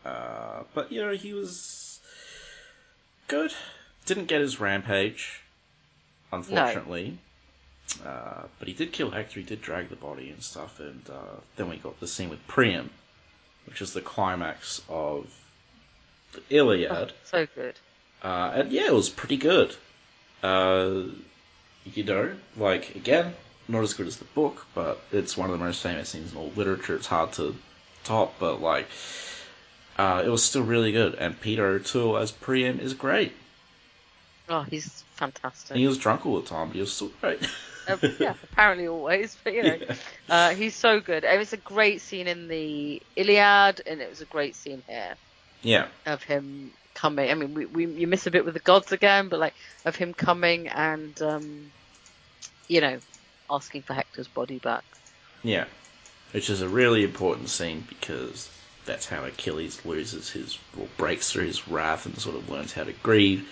Uh, 0.04 0.62
but 0.74 0.90
you 0.90 1.00
know, 1.00 1.12
he 1.12 1.32
was 1.32 2.00
good. 3.28 3.52
Didn't 4.06 4.26
get 4.26 4.40
his 4.40 4.60
rampage, 4.60 5.40
unfortunately. 6.32 7.18
Uh, 8.04 8.42
but 8.58 8.68
he 8.68 8.74
did 8.74 8.92
kill 8.92 9.10
Hector. 9.10 9.40
He 9.40 9.46
did 9.46 9.60
drag 9.60 9.88
the 9.90 9.96
body 9.96 10.30
and 10.30 10.42
stuff. 10.42 10.80
And 10.80 11.02
uh, 11.10 11.36
then 11.56 11.68
we 11.68 11.76
got 11.76 12.00
the 12.00 12.08
scene 12.08 12.30
with 12.30 12.44
Priam, 12.46 12.90
which 13.66 13.82
is 13.82 13.92
the 13.92 14.00
climax 14.00 14.82
of 14.88 15.26
the 16.32 16.42
Iliad. 16.56 16.90
Oh, 16.90 17.06
so 17.24 17.46
good. 17.54 17.74
Uh, 18.22 18.52
and 18.54 18.72
yeah, 18.72 18.86
it 18.86 18.94
was 18.94 19.08
pretty 19.08 19.36
good. 19.36 19.74
Uh, 20.42 21.02
you 21.84 22.04
know, 22.04 22.32
like 22.56 22.94
again, 22.94 23.34
not 23.68 23.82
as 23.82 23.94
good 23.94 24.06
as 24.06 24.16
the 24.16 24.24
book, 24.24 24.66
but 24.74 25.00
it's 25.12 25.36
one 25.36 25.50
of 25.50 25.58
the 25.58 25.64
most 25.64 25.82
famous 25.82 26.10
scenes 26.10 26.32
in 26.32 26.38
all 26.38 26.52
literature. 26.56 26.96
It's 26.96 27.06
hard 27.06 27.32
to 27.34 27.54
top, 28.04 28.34
but 28.38 28.60
like, 28.60 28.88
uh, 29.98 30.22
it 30.24 30.28
was 30.28 30.42
still 30.42 30.62
really 30.62 30.92
good. 30.92 31.14
And 31.14 31.40
Peter 31.40 31.66
O'Toole 31.66 32.16
as 32.18 32.32
Priam 32.32 32.80
is 32.80 32.94
great. 32.94 33.32
Oh, 34.48 34.62
he's 34.62 35.04
fantastic. 35.14 35.70
And 35.72 35.80
he 35.80 35.86
was 35.86 35.98
drunk 35.98 36.26
all 36.26 36.40
the 36.40 36.48
time, 36.48 36.68
but 36.68 36.74
he 36.74 36.80
was 36.80 36.92
still 36.92 37.08
great. 37.20 37.40
Uh, 37.88 37.98
yeah, 38.20 38.34
apparently 38.44 38.86
always, 38.86 39.36
but 39.42 39.54
you 39.54 39.62
know, 39.64 39.76
Yeah. 39.88 39.94
uh, 40.28 40.54
he's 40.54 40.76
so 40.76 41.00
good. 41.00 41.24
It 41.24 41.36
was 41.36 41.52
a 41.52 41.56
great 41.56 42.00
scene 42.00 42.28
in 42.28 42.46
the 42.46 43.02
Iliad, 43.16 43.82
and 43.86 44.00
it 44.00 44.08
was 44.08 44.20
a 44.20 44.26
great 44.26 44.54
scene 44.54 44.84
here 44.86 45.16
yeah, 45.62 45.88
of 46.06 46.22
him 46.22 46.72
coming. 46.94 47.30
I 47.30 47.34
mean, 47.34 47.54
we, 47.54 47.66
we 47.66 47.86
you 47.86 48.06
miss 48.06 48.26
a 48.26 48.30
bit 48.30 48.44
with 48.44 48.54
the 48.54 48.60
gods 48.60 48.92
again, 48.92 49.28
but 49.28 49.40
like 49.40 49.54
of 49.84 49.96
him 49.96 50.14
coming 50.14 50.68
and 50.68 51.20
um, 51.22 51.72
you 52.68 52.80
know, 52.80 53.00
asking 53.50 53.82
for 53.82 53.94
Hector's 53.94 54.28
body 54.28 54.58
back. 54.60 54.84
yeah. 55.42 55.64
Which 56.32 56.48
is 56.50 56.62
a 56.62 56.68
really 56.68 57.04
important 57.04 57.48
scene 57.50 57.84
because 57.88 58.48
that's 58.84 59.06
how 59.06 59.24
Achilles 59.24 59.84
loses 59.84 60.30
his, 60.30 60.58
or 60.78 60.88
breaks 60.96 61.30
through 61.30 61.46
his 61.46 61.68
wrath 61.68 62.06
and 62.06 62.18
sort 62.18 62.36
of 62.36 62.48
learns 62.50 62.72
how 62.72 62.84
to 62.84 62.92
grieve. 62.92 63.48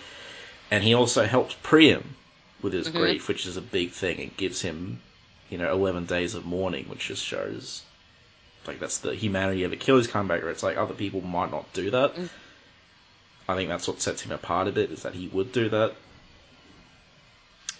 And 0.69 0.83
he 0.83 0.93
also 0.93 1.25
helps 1.25 1.55
Priam 1.63 2.15
with 2.61 2.73
his 2.73 2.89
Mhm. 2.89 2.93
grief, 2.93 3.27
which 3.27 3.45
is 3.45 3.57
a 3.57 3.61
big 3.61 3.91
thing. 3.91 4.19
It 4.19 4.37
gives 4.37 4.61
him, 4.61 5.01
you 5.49 5.57
know, 5.57 5.71
11 5.71 6.05
days 6.05 6.35
of 6.35 6.45
mourning, 6.45 6.85
which 6.85 7.07
just 7.07 7.25
shows, 7.25 7.81
like, 8.67 8.79
that's 8.79 8.99
the 8.99 9.15
humanity 9.15 9.63
of 9.63 9.73
Achilles 9.73 10.07
comeback, 10.07 10.41
where 10.41 10.51
it's 10.51 10.63
like 10.63 10.77
other 10.77 10.93
people 10.93 11.21
might 11.21 11.51
not 11.51 11.71
do 11.73 11.89
that. 11.91 12.15
Mm. 12.15 12.29
I 13.49 13.55
think 13.55 13.69
that's 13.69 13.87
what 13.87 14.01
sets 14.01 14.21
him 14.21 14.31
apart 14.31 14.67
a 14.67 14.71
bit, 14.71 14.91
is 14.91 15.01
that 15.03 15.13
he 15.13 15.27
would 15.27 15.51
do 15.51 15.67
that. 15.69 15.95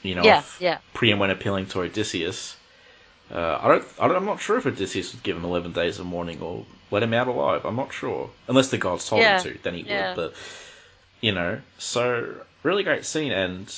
You 0.03 0.15
know, 0.15 0.23
yeah, 0.23 0.39
if 0.39 0.57
yeah. 0.59 0.79
Priam 0.93 1.19
went 1.19 1.31
appealing 1.31 1.67
to 1.67 1.81
Odysseus, 1.81 2.55
uh, 3.31 3.59
I 3.61 3.67
don't, 3.67 3.85
I 3.99 4.07
I'm 4.07 4.25
not 4.25 4.41
sure 4.41 4.57
if 4.57 4.65
Odysseus 4.65 5.13
would 5.13 5.23
give 5.23 5.37
him 5.37 5.45
11 5.45 5.71
days 5.71 5.99
of 5.99 6.05
mourning 6.05 6.41
or 6.41 6.65
let 6.89 7.03
him 7.03 7.13
out 7.13 7.27
alive. 7.27 7.65
I'm 7.65 7.75
not 7.75 7.93
sure. 7.93 8.29
Unless 8.47 8.69
the 8.69 8.77
gods 8.77 9.07
told 9.07 9.21
Yeah, 9.21 9.41
him 9.41 9.53
to, 9.53 9.59
then 9.63 9.73
he 9.75 9.81
yeah. 9.81 10.09
would. 10.09 10.15
But, 10.15 10.33
you 11.21 11.31
know, 11.31 11.61
so 11.77 12.35
really 12.63 12.83
great 12.83 13.05
scene 13.05 13.31
and 13.31 13.73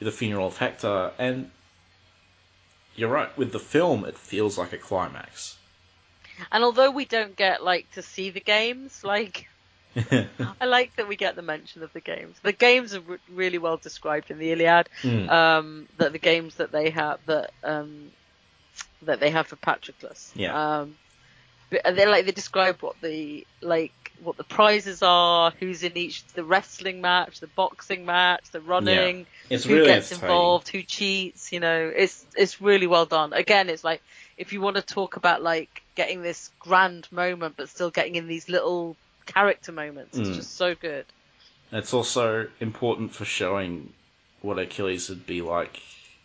the 0.00 0.12
funeral 0.12 0.46
of 0.46 0.56
Hector. 0.56 1.12
And 1.18 1.50
you're 2.94 3.10
right, 3.10 3.36
with 3.36 3.52
the 3.52 3.58
film, 3.58 4.04
it 4.04 4.16
feels 4.16 4.56
like 4.56 4.72
a 4.72 4.78
climax. 4.78 5.56
And 6.50 6.64
although 6.64 6.90
we 6.90 7.04
don't 7.04 7.36
get 7.36 7.62
like 7.62 7.90
to 7.92 8.02
see 8.02 8.30
the 8.30 8.40
games, 8.40 9.02
like 9.04 9.48
I 10.60 10.64
like 10.64 10.96
that 10.96 11.08
we 11.08 11.16
get 11.16 11.36
the 11.36 11.42
mention 11.42 11.82
of 11.82 11.92
the 11.92 12.00
games. 12.00 12.36
The 12.42 12.52
games 12.52 12.94
are 12.94 13.00
re- 13.00 13.18
really 13.30 13.58
well 13.58 13.76
described 13.76 14.30
in 14.30 14.38
the 14.38 14.52
Iliad. 14.52 14.88
Hmm. 15.02 15.28
Um, 15.28 15.88
that 15.98 16.12
the 16.12 16.18
games 16.18 16.54
that 16.56 16.72
they 16.72 16.90
have 16.90 17.20
that 17.26 17.52
um, 17.62 18.10
that 19.02 19.20
they 19.20 19.30
have 19.30 19.46
for 19.46 19.56
Patroclus. 19.56 20.32
Yeah. 20.34 20.80
Um, 20.80 20.94
but 21.70 21.96
they 21.96 22.06
like 22.06 22.26
they 22.26 22.32
describe 22.32 22.82
what 22.82 23.00
the 23.00 23.46
like 23.62 23.92
what 24.22 24.36
the 24.36 24.44
prizes 24.44 25.02
are, 25.02 25.52
who's 25.58 25.82
in 25.82 25.96
each 25.96 26.24
the 26.34 26.44
wrestling 26.44 27.00
match, 27.00 27.40
the 27.40 27.46
boxing 27.46 28.04
match, 28.04 28.50
the 28.52 28.60
running, 28.60 29.26
it's 29.48 29.64
who 29.64 29.74
really 29.74 29.86
gets 29.86 30.12
involved, 30.12 30.68
who 30.68 30.82
cheats. 30.82 31.50
You 31.50 31.60
know, 31.60 31.90
it's 31.94 32.26
it's 32.36 32.60
really 32.60 32.86
well 32.86 33.06
done. 33.06 33.32
Again, 33.32 33.70
it's 33.70 33.82
like 33.82 34.02
if 34.36 34.52
you 34.52 34.60
want 34.60 34.76
to 34.76 34.82
talk 34.82 35.16
about 35.16 35.42
like 35.42 35.82
getting 35.94 36.22
this 36.22 36.50
grand 36.60 37.10
moment, 37.10 37.54
but 37.56 37.70
still 37.70 37.90
getting 37.90 38.16
in 38.16 38.28
these 38.28 38.48
little 38.48 38.96
character 39.24 39.72
moments, 39.72 40.18
it's 40.18 40.28
Mm. 40.28 40.36
just 40.36 40.56
so 40.56 40.74
good. 40.74 41.06
It's 41.72 41.94
also 41.94 42.48
important 42.60 43.14
for 43.14 43.24
showing 43.24 43.92
what 44.42 44.58
Achilles 44.58 45.08
would 45.08 45.26
be 45.26 45.40
like 45.40 45.80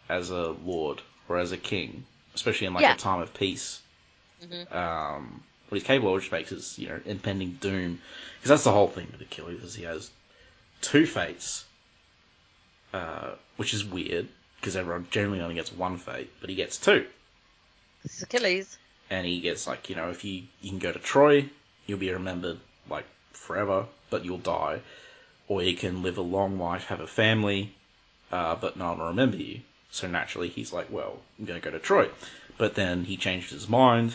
as 0.10 0.30
a 0.30 0.50
lord 0.50 1.02
or 1.30 1.38
as 1.38 1.54
a 1.54 1.58
king, 1.58 2.06
especially 2.38 2.68
in 2.68 2.74
like 2.74 2.84
Yeah. 2.84 2.94
a 2.94 2.98
time 2.98 3.20
of 3.22 3.34
peace. 3.34 3.82
Mhm. 4.44 4.72
Um, 4.72 5.44
what 5.68 5.78
he's 5.78 5.84
capable 5.88 6.10
of, 6.16 6.22
which 6.22 6.32
makes 6.32 6.52
his 6.52 6.78
you 6.80 6.88
know 6.88 7.00
impending 7.06 7.52
doom, 7.60 8.00
because 8.38 8.50
that's 8.50 8.64
the 8.64 8.72
whole 8.72 8.88
thing 8.88 9.08
with 9.12 9.22
Achilles 9.22 9.64
is 9.64 9.76
he 9.76 9.84
has 9.84 10.12
two 10.82 11.06
fates, 11.08 11.66
uh, 12.94 13.32
which 13.58 13.74
is 13.74 13.84
weird 13.84 14.28
because 14.60 14.76
everyone 14.76 15.08
generally 15.12 15.42
only 15.42 15.56
gets 15.56 15.72
one 15.74 15.98
fate, 15.98 16.32
but 16.40 16.50
he 16.50 16.56
gets 16.56 16.78
two, 16.78 17.06
This 18.04 18.18
is 18.18 18.24
Achilles. 18.24 18.78
and 19.10 19.26
he 19.26 19.40
gets 19.42 19.66
like 19.68 19.90
you 19.90 19.96
know 19.96 20.10
if 20.10 20.24
you 20.24 20.44
you 20.62 20.70
can 20.70 20.80
go 20.80 20.92
to 20.92 21.00
Troy, 21.00 21.50
you'll 21.88 22.00
be 22.00 22.12
remembered 22.12 22.60
like 22.90 23.06
forever, 23.34 23.86
but 24.12 24.24
you'll 24.26 24.38
die, 24.38 24.82
or 25.48 25.64
you 25.64 25.76
can 25.76 26.04
live 26.04 26.18
a 26.18 26.22
long 26.38 26.60
life, 26.60 26.86
have 26.86 27.00
a 27.02 27.08
family, 27.08 27.74
uh, 28.32 28.56
but 28.56 28.78
no 28.78 28.90
one 28.90 29.00
will 29.00 29.08
remember 29.08 29.38
you. 29.38 29.62
So 29.98 30.08
naturally, 30.08 30.50
he's 30.50 30.72
like, 30.72 30.92
well, 30.92 31.18
I'm 31.40 31.46
going 31.46 31.60
to 31.60 31.66
go 31.66 31.72
to 31.72 31.80
Troy. 31.80 32.10
But 32.60 32.76
then 32.76 33.04
he 33.04 33.18
changed 33.18 33.50
his 33.50 33.68
mind, 33.68 34.14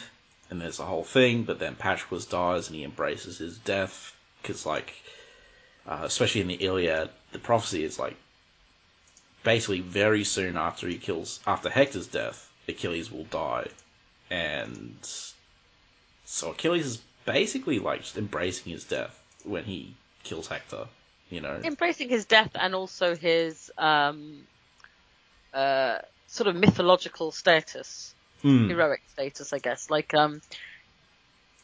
and 0.49 0.61
there's 0.61 0.79
a 0.79 0.87
whole 0.87 1.03
thing. 1.03 1.43
But 1.43 1.59
then 1.59 1.75
Patroclus 1.75 2.29
dies, 2.29 2.69
and 2.69 2.77
he 2.77 2.85
embraces 2.85 3.39
his 3.39 3.59
death 3.59 4.15
because, 4.41 4.65
like, 4.65 4.95
uh, 5.87 6.03
especially 6.03 6.41
in 6.41 6.47
the 6.47 6.55
Iliad, 6.55 7.11
the 7.33 7.41
prophecy 7.41 7.83
is 7.83 7.99
like 7.99 8.17
basically 9.43 9.81
very 9.81 10.23
soon 10.23 10.57
after 10.57 10.87
he 10.87 10.99
kills 10.99 11.41
after 11.47 11.69
Hector's 11.69 12.07
death, 12.07 12.49
Achilles 12.69 13.11
will 13.11 13.25
die, 13.25 13.67
and 14.31 14.97
so 16.25 16.53
Achilles 16.53 16.87
is 16.87 16.97
basically 17.25 17.81
like 17.81 18.03
just 18.03 18.17
embracing 18.17 18.73
his 18.73 18.85
death 18.85 19.21
when 19.45 19.65
he 19.65 19.95
kills 20.23 20.47
Hector. 20.47 20.87
You 21.31 21.41
know, 21.41 21.61
embracing 21.65 22.09
his 22.09 22.27
death 22.27 22.53
and 22.55 22.75
also 22.75 23.17
his 23.17 23.71
um, 23.79 24.47
uh, 25.55 25.99
sort 26.29 26.49
of 26.49 26.57
mythological 26.57 27.33
status, 27.33 28.15
Hmm. 28.43 28.69
heroic 28.69 29.01
status, 29.13 29.53
I 29.53 29.59
guess. 29.59 29.89
Like, 29.91 30.15
um, 30.15 30.41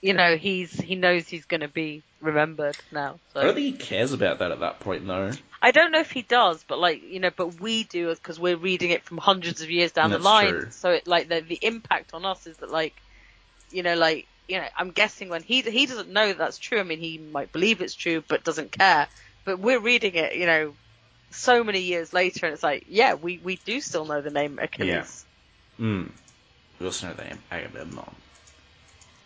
you 0.00 0.14
know, 0.14 0.36
he's 0.36 0.72
he 0.72 0.94
knows 0.94 1.26
he's 1.26 1.44
going 1.44 1.62
to 1.62 1.68
be 1.68 2.02
remembered 2.20 2.76
now. 2.92 3.16
So 3.32 3.40
I 3.40 3.44
don't 3.44 3.54
think 3.54 3.78
he 3.78 3.84
cares 3.84 4.12
about 4.12 4.38
that 4.38 4.52
at 4.52 4.60
that 4.60 4.80
point, 4.80 5.06
though. 5.06 5.32
I 5.60 5.72
don't 5.72 5.90
know 5.90 5.98
if 6.00 6.12
he 6.12 6.22
does, 6.22 6.62
but 6.68 6.78
like 6.78 7.02
you 7.02 7.18
know, 7.18 7.30
but 7.36 7.60
we 7.60 7.82
do 7.84 8.14
because 8.14 8.38
we're 8.38 8.56
reading 8.56 8.90
it 8.90 9.02
from 9.04 9.18
hundreds 9.18 9.60
of 9.60 9.70
years 9.70 9.92
down 9.92 10.10
That's 10.10 10.22
the 10.22 10.28
line. 10.28 10.50
true. 10.50 10.68
So 10.70 10.90
it 10.90 11.06
like 11.08 11.28
the 11.28 11.40
the 11.40 11.58
impact 11.60 12.14
on 12.14 12.24
us 12.24 12.46
is 12.46 12.56
that 12.58 12.70
like, 12.70 12.94
you 13.72 13.82
know, 13.82 13.96
like 13.96 14.26
you 14.46 14.58
know, 14.58 14.66
I'm 14.76 14.90
guessing 14.90 15.28
when 15.28 15.42
he 15.42 15.62
he 15.62 15.86
doesn't 15.86 16.10
know 16.10 16.28
that 16.28 16.38
that's 16.38 16.58
true. 16.58 16.78
I 16.78 16.84
mean, 16.84 17.00
he 17.00 17.18
might 17.18 17.52
believe 17.52 17.82
it's 17.82 17.94
true, 17.94 18.22
but 18.28 18.44
doesn't 18.44 18.70
care. 18.72 19.08
But 19.44 19.58
we're 19.58 19.80
reading 19.80 20.14
it, 20.14 20.36
you 20.36 20.46
know, 20.46 20.74
so 21.30 21.62
many 21.64 21.80
years 21.80 22.12
later, 22.12 22.46
and 22.46 22.54
it's 22.54 22.62
like, 22.62 22.84
yeah, 22.88 23.14
we 23.14 23.38
we 23.38 23.56
do 23.64 23.80
still 23.80 24.04
know 24.04 24.20
the 24.20 24.30
name 24.30 24.58
Achilles. 24.58 25.24
Hmm. 25.76 26.04
We 26.80 26.86
also 26.86 27.08
know 27.08 27.14
the 27.14 27.24
name 27.24 27.38
Agamemnon. 27.50 28.14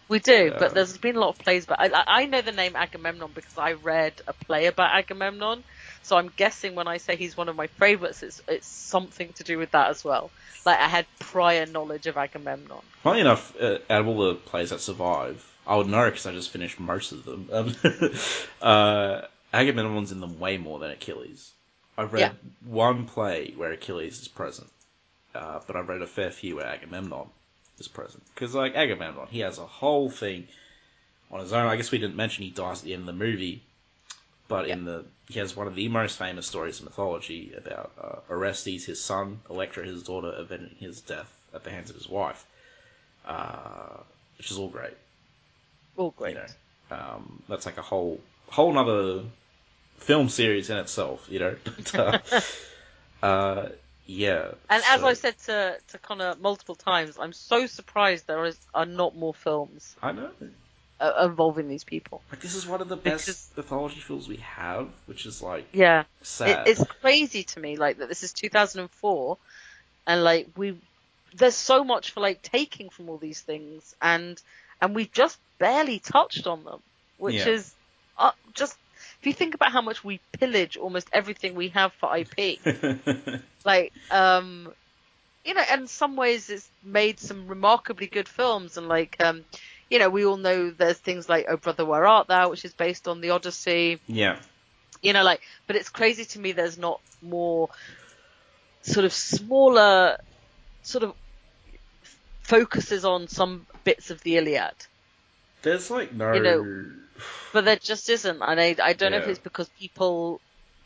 We 0.09 0.19
do, 0.19 0.49
Yeah. 0.53 0.57
but 0.59 0.75
there's 0.75 0.99
been 0.99 1.17
a 1.17 1.21
lot 1.21 1.31
of 1.31 1.39
plays. 1.39 1.65
But 1.65 1.81
I, 1.81 1.87
I 1.87 2.05
I 2.07 2.27
know 2.27 2.43
the 2.43 2.53
name 2.53 2.77
Agamemnon 2.77 3.31
because 3.35 3.57
I 3.57 3.73
read 3.73 4.13
a 4.27 4.35
play 4.35 4.67
about 4.67 4.95
Agamemnon. 4.95 5.65
So 6.03 6.17
I'm 6.19 6.31
guessing 6.37 6.75
when 6.75 6.87
I 6.87 6.99
say 6.99 7.17
he's 7.17 7.37
one 7.37 7.49
of 7.49 7.57
my 7.57 7.67
favourites, 7.67 8.23
it's 8.23 8.43
it's 8.47 8.67
something 8.67 9.33
to 9.35 9.45
do 9.45 9.57
with 9.59 9.71
that 9.71 9.89
as 9.89 10.05
well. 10.05 10.31
Like 10.67 10.79
I 10.79 10.89
had 10.89 11.07
prior 11.19 11.65
knowledge 11.65 12.07
of 12.07 12.19
Agamemnon. 12.19 12.83
Funny 13.03 13.21
enough, 13.21 13.55
uh, 13.59 13.79
out 13.89 14.03
of 14.03 14.09
all 14.09 14.19
the 14.19 14.35
plays 14.35 14.71
that 14.71 14.81
survive, 14.81 15.43
I 15.67 15.77
would 15.77 15.89
know 15.89 16.05
because 16.11 16.27
I 16.27 16.33
just 16.33 16.51
finished 16.51 16.79
most 16.79 17.13
of 17.13 17.25
them. 17.25 17.49
Um, 17.51 17.75
uh, 18.63 19.23
Agamemnon's 19.53 20.13
in 20.13 20.21
them 20.21 20.39
way 20.39 20.59
more 20.59 20.79
than 20.79 20.91
Achilles. 20.91 21.53
I've 21.99 22.13
read 22.13 22.21
Yeah. 22.21 22.33
one 22.65 23.07
play 23.07 23.53
where 23.57 23.73
Achilles 23.73 24.21
is 24.21 24.29
present, 24.29 24.71
uh, 25.35 25.61
but 25.67 25.77
I've 25.77 25.89
read 25.89 26.03
a 26.03 26.07
fair 26.07 26.31
few 26.31 26.57
where 26.57 26.67
Agamemnon 26.67 27.29
is 27.79 27.89
present. 27.89 28.23
Because, 28.35 28.55
like, 28.55 28.75
Agamemnon, 28.75 29.29
he 29.29 29.41
has 29.41 29.59
a 29.59 29.67
whole 29.67 30.11
thing 30.11 30.49
on 31.31 31.41
his 31.41 31.53
own. 31.53 31.67
I 31.67 31.77
guess 31.77 31.91
we 31.91 31.99
didn't 31.99 32.17
mention 32.17 32.45
he 32.45 32.51
dies 32.51 32.79
at 32.81 32.85
the 32.85 32.95
end 32.95 33.03
of 33.03 33.07
the 33.07 33.25
movie, 33.25 33.63
But 34.49 34.69
in 34.69 34.85
the 34.85 35.05
he 35.29 35.39
has 35.39 35.57
one 35.57 35.67
of 35.67 35.75
the 35.75 35.89
most 35.89 36.19
famous 36.19 36.47
stories 36.47 36.79
in 36.79 36.85
mythology 36.85 37.55
about 37.57 37.93
uh, 37.99 38.33
Orestes, 38.33 38.85
his 38.85 39.01
son, 39.03 39.41
Electra, 39.49 39.85
his 39.85 40.03
daughter, 40.03 40.31
avenging 40.33 40.77
his 40.79 41.01
death 41.01 41.33
at 41.55 41.65
the 41.65 41.71
hands 41.71 41.89
of 41.89 41.97
his 41.97 42.09
wife, 42.09 42.45
uh, 43.27 43.97
which 44.37 44.51
is 44.51 44.59
all 44.59 44.69
great. 44.69 44.93
All 45.97 46.11
great. 46.11 46.37
You 46.37 46.41
know, 46.91 46.97
um, 46.97 47.43
that's 47.49 47.65
like 47.65 47.79
a 47.79 47.83
whole 47.83 48.21
whole 48.51 48.77
other 48.77 49.25
film 50.03 50.29
series 50.29 50.71
in 50.71 50.77
itself. 50.79 51.27
You 51.31 51.39
know, 51.41 51.57
but, 51.65 51.95
uh, 51.95 52.19
uh, 53.27 53.69
yeah. 54.07 54.53
And 54.69 54.83
as 54.87 55.03
I've 55.03 55.17
said 55.19 55.39
to, 55.47 55.79
to 55.89 55.99
Connor 55.99 56.35
multiple 56.41 56.75
times, 56.75 57.17
I'm 57.19 57.33
so 57.33 57.67
surprised 57.67 58.27
there 58.27 58.45
is, 58.45 58.59
are 58.75 58.87
not 58.87 59.17
more 59.17 59.33
films 59.33 59.95
I 60.03 60.13
know. 60.13 60.31
uh, 61.01 61.25
involving 61.25 61.69
these 61.69 61.85
people. 61.85 62.21
Like 62.31 62.41
this 62.41 62.55
is 62.55 62.67
one 62.67 62.81
of 62.81 62.89
the 62.89 62.97
best 62.97 63.27
Because- 63.27 63.51
mythology 63.57 64.01
films 64.01 64.29
we 64.29 64.37
have, 64.39 64.89
which 65.07 65.25
is 65.27 65.41
like 65.41 65.67
Yeah. 65.73 66.05
It, 66.41 66.59
it's 66.67 66.85
crazy 67.01 67.45
to 67.45 67.61
me, 67.61 67.77
like, 67.77 67.99
that 67.99 68.09
this 68.09 68.23
is 68.23 68.33
2004, 68.33 69.39
and, 70.07 70.25
like, 70.25 70.49
we, 70.57 70.77
there's 71.35 71.55
so 71.55 71.85
much 71.85 72.11
for, 72.11 72.21
like, 72.21 72.43
taking 72.43 72.91
from 72.91 73.09
all 73.09 73.19
these 73.19 73.41
things, 73.41 73.95
and, 74.03 74.41
and 74.81 74.95
we've 74.97 75.13
just 75.13 75.39
barely 75.59 76.01
touched 76.01 76.47
on 76.49 76.65
them, 76.65 76.81
which 77.19 77.37
Yeah. 77.37 77.49
is, 77.55 77.75
uh, 78.19 78.33
just, 78.55 78.77
if 79.23 79.27
you 79.29 79.33
think 79.33 79.55
about 79.55 79.71
how 79.71 79.81
much 79.81 80.03
we 80.03 80.19
pillage 80.33 80.77
almost 80.77 81.09
everything 81.13 81.55
we 81.55 81.69
have 81.69 81.93
for 81.93 82.11
IP, 82.17 82.59
like 83.65 83.93
um 84.11 84.69
you 85.45 85.55
know 85.55 85.63
and 85.71 85.83
in 85.83 85.87
some 85.87 86.17
ways 86.17 86.51
it's 86.51 86.69
made 86.83 87.21
some 87.21 87.47
remarkably 87.47 88.09
good 88.09 88.29
films 88.29 88.77
and 88.77 88.89
like 88.89 89.17
um 89.21 89.45
you 89.89 90.01
know 90.01 90.11
we 90.11 90.27
all 90.27 90.37
know 90.37 90.71
there's 90.71 90.99
things 90.99 91.29
like 91.29 91.47
oh 91.49 91.57
brother 91.57 91.85
where 91.87 92.05
art 92.05 92.27
thou 92.27 92.51
which 92.51 92.65
is 92.65 92.73
based 92.73 93.07
on 93.07 93.21
the 93.21 93.31
odyssey 93.31 94.01
yeah. 94.09 94.39
you 95.03 95.13
know 95.13 95.23
like 95.23 95.41
but 95.69 95.77
it's 95.77 95.89
crazy 95.89 96.25
to 96.25 96.41
me 96.41 96.51
there's 96.51 96.79
not 96.79 97.01
more 97.21 97.69
sort 98.83 99.05
of 99.05 99.13
smaller 99.13 100.19
sort 100.83 101.05
of 101.05 101.15
focuses 102.41 103.05
on 103.05 103.29
some 103.29 103.67
bits 103.85 104.11
of 104.11 104.21
the 104.23 104.37
iliad 104.37 104.75
There's 105.63 105.93
like 105.93 106.13
no. 106.13 106.33
You 106.33 106.43
know, 106.43 107.02
but 107.53 107.65
there 107.65 107.77
just 107.77 108.09
isn't 108.09 108.43
and 108.43 108.61
i, 108.61 108.75
I 108.83 108.93
don't 108.93 109.13
know 109.13 109.19
if 109.19 109.29
it's 109.29 109.39
because 109.39 109.69
people 109.71 110.41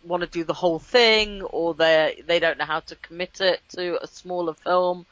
want 0.05 0.23
to 0.23 0.29
do 0.29 0.45
the 0.45 0.53
whole 0.55 0.79
thing 0.79 1.43
or 1.43 1.75
they 1.75 2.23
they 2.27 2.39
don't 2.39 2.59
know 2.59 2.65
how 2.65 2.81
to 2.81 2.97
commit 2.97 3.41
it 3.41 3.61
to 3.71 4.03
a 4.03 4.07
smaller 4.07 4.55
film 4.55 5.05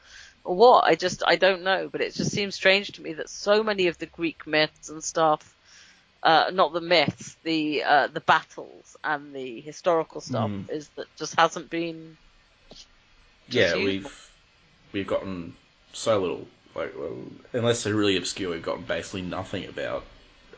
or 0.45 0.55
what 0.57 0.85
i 0.85 0.95
just 0.95 1.23
i 1.27 1.37
don't 1.37 1.63
know 1.63 1.89
but 1.91 2.01
it 2.01 2.15
just 2.15 2.31
seems 2.31 2.55
strange 2.55 2.93
to 2.93 3.03
me 3.03 3.13
that 3.15 3.29
so 3.29 3.63
many 3.63 3.89
of 3.89 3.99
the 3.99 4.07
greek 4.07 4.47
myths 4.47 4.89
and 4.89 5.03
stuff 5.03 5.55
uh, 6.23 6.51
not 6.55 6.73
the 6.73 6.81
myths 6.81 7.37
the 7.43 7.83
uh, 7.83 8.07
the 8.07 8.21
battles 8.21 8.97
and 9.05 9.35
the 9.35 9.61
historical 9.61 10.21
stuff 10.23 10.51
Mm. 10.51 10.71
is 10.71 10.89
that 10.97 11.07
just 11.19 11.35
hasn't 11.39 11.69
been 11.69 12.17
yeah, 13.51 13.77
we've 13.77 14.31
we've 14.93 15.07
gotten 15.07 15.55
so 15.93 16.21
little. 16.21 16.47
Like, 16.75 16.95
well, 16.99 17.17
unless 17.53 17.85
they're 17.85 17.95
really 17.95 18.17
obscure, 18.17 18.51
we've 18.51 18.63
gotten 18.63 18.83
basically 18.85 19.23
nothing 19.23 19.67
about 19.67 20.05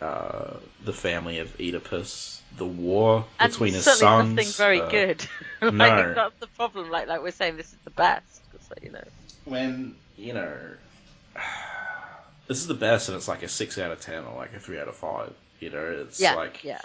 uh, 0.01 0.55
the 0.85 0.93
family 0.93 1.39
of 1.39 1.55
Oedipus, 1.61 2.43
the 2.57 2.67
war 2.67 3.25
and 3.39 3.53
between 3.53 3.75
his 3.75 3.85
sons. 3.85 4.35
nothing 4.35 4.49
very 4.53 4.81
uh, 4.81 4.89
good 4.89 5.27
like 5.61 5.73
no. 5.73 6.15
that's 6.15 6.39
the 6.41 6.47
problem 6.49 6.91
like 6.91 7.07
like 7.07 7.23
we're 7.23 7.31
saying 7.31 7.57
this 7.57 7.73
is 7.73 7.79
the 7.85 7.91
best 7.91 8.41
so 8.67 8.75
you 8.83 8.91
know 8.91 9.05
When 9.45 9.95
you 10.17 10.33
know, 10.33 10.57
this 12.47 12.59
is 12.59 12.67
the 12.67 12.75
best, 12.75 13.09
and 13.09 13.17
it's 13.17 13.29
like 13.29 13.43
a 13.43 13.49
six 13.49 13.79
out 13.79 13.91
of 13.91 14.01
ten 14.01 14.25
or 14.25 14.37
like 14.37 14.53
a 14.55 14.61
three 14.61 14.79
out 14.79 14.89
of 14.89 14.97
five. 14.97 15.33
You 15.61 15.71
know, 15.71 16.05
it's 16.07 16.21
yeah 16.21 16.35
like 16.35 16.65
yeah 16.65 16.81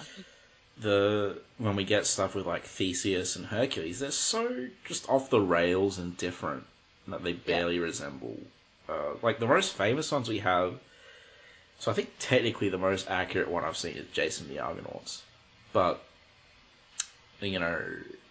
the 0.79 1.37
when 1.57 1.75
we 1.75 1.83
get 1.83 2.05
stuff 2.05 2.35
with 2.35 2.45
like 2.45 2.63
Theseus 2.63 3.35
and 3.35 3.45
Hercules, 3.45 3.99
they're 3.99 4.11
so 4.11 4.67
just 4.85 5.09
off 5.09 5.29
the 5.29 5.41
rails 5.41 5.97
and 5.97 6.15
different 6.17 6.65
that 7.07 7.23
they 7.23 7.33
barely 7.33 7.79
resemble. 7.79 8.37
Uh, 8.87 9.13
like 9.21 9.39
the 9.39 9.47
most 9.47 9.73
famous 9.73 10.11
ones 10.11 10.29
we 10.29 10.39
have. 10.39 10.75
So 11.81 11.89
I 11.89 11.95
think 11.95 12.11
technically 12.19 12.69
the 12.69 12.77
most 12.77 13.09
accurate 13.09 13.49
one 13.49 13.63
I've 13.63 13.75
seen 13.75 13.95
is 13.95 14.05
Jason 14.13 14.47
the 14.49 14.59
Argonauts, 14.59 15.23
but 15.73 15.99
you 17.39 17.57
know, 17.57 17.81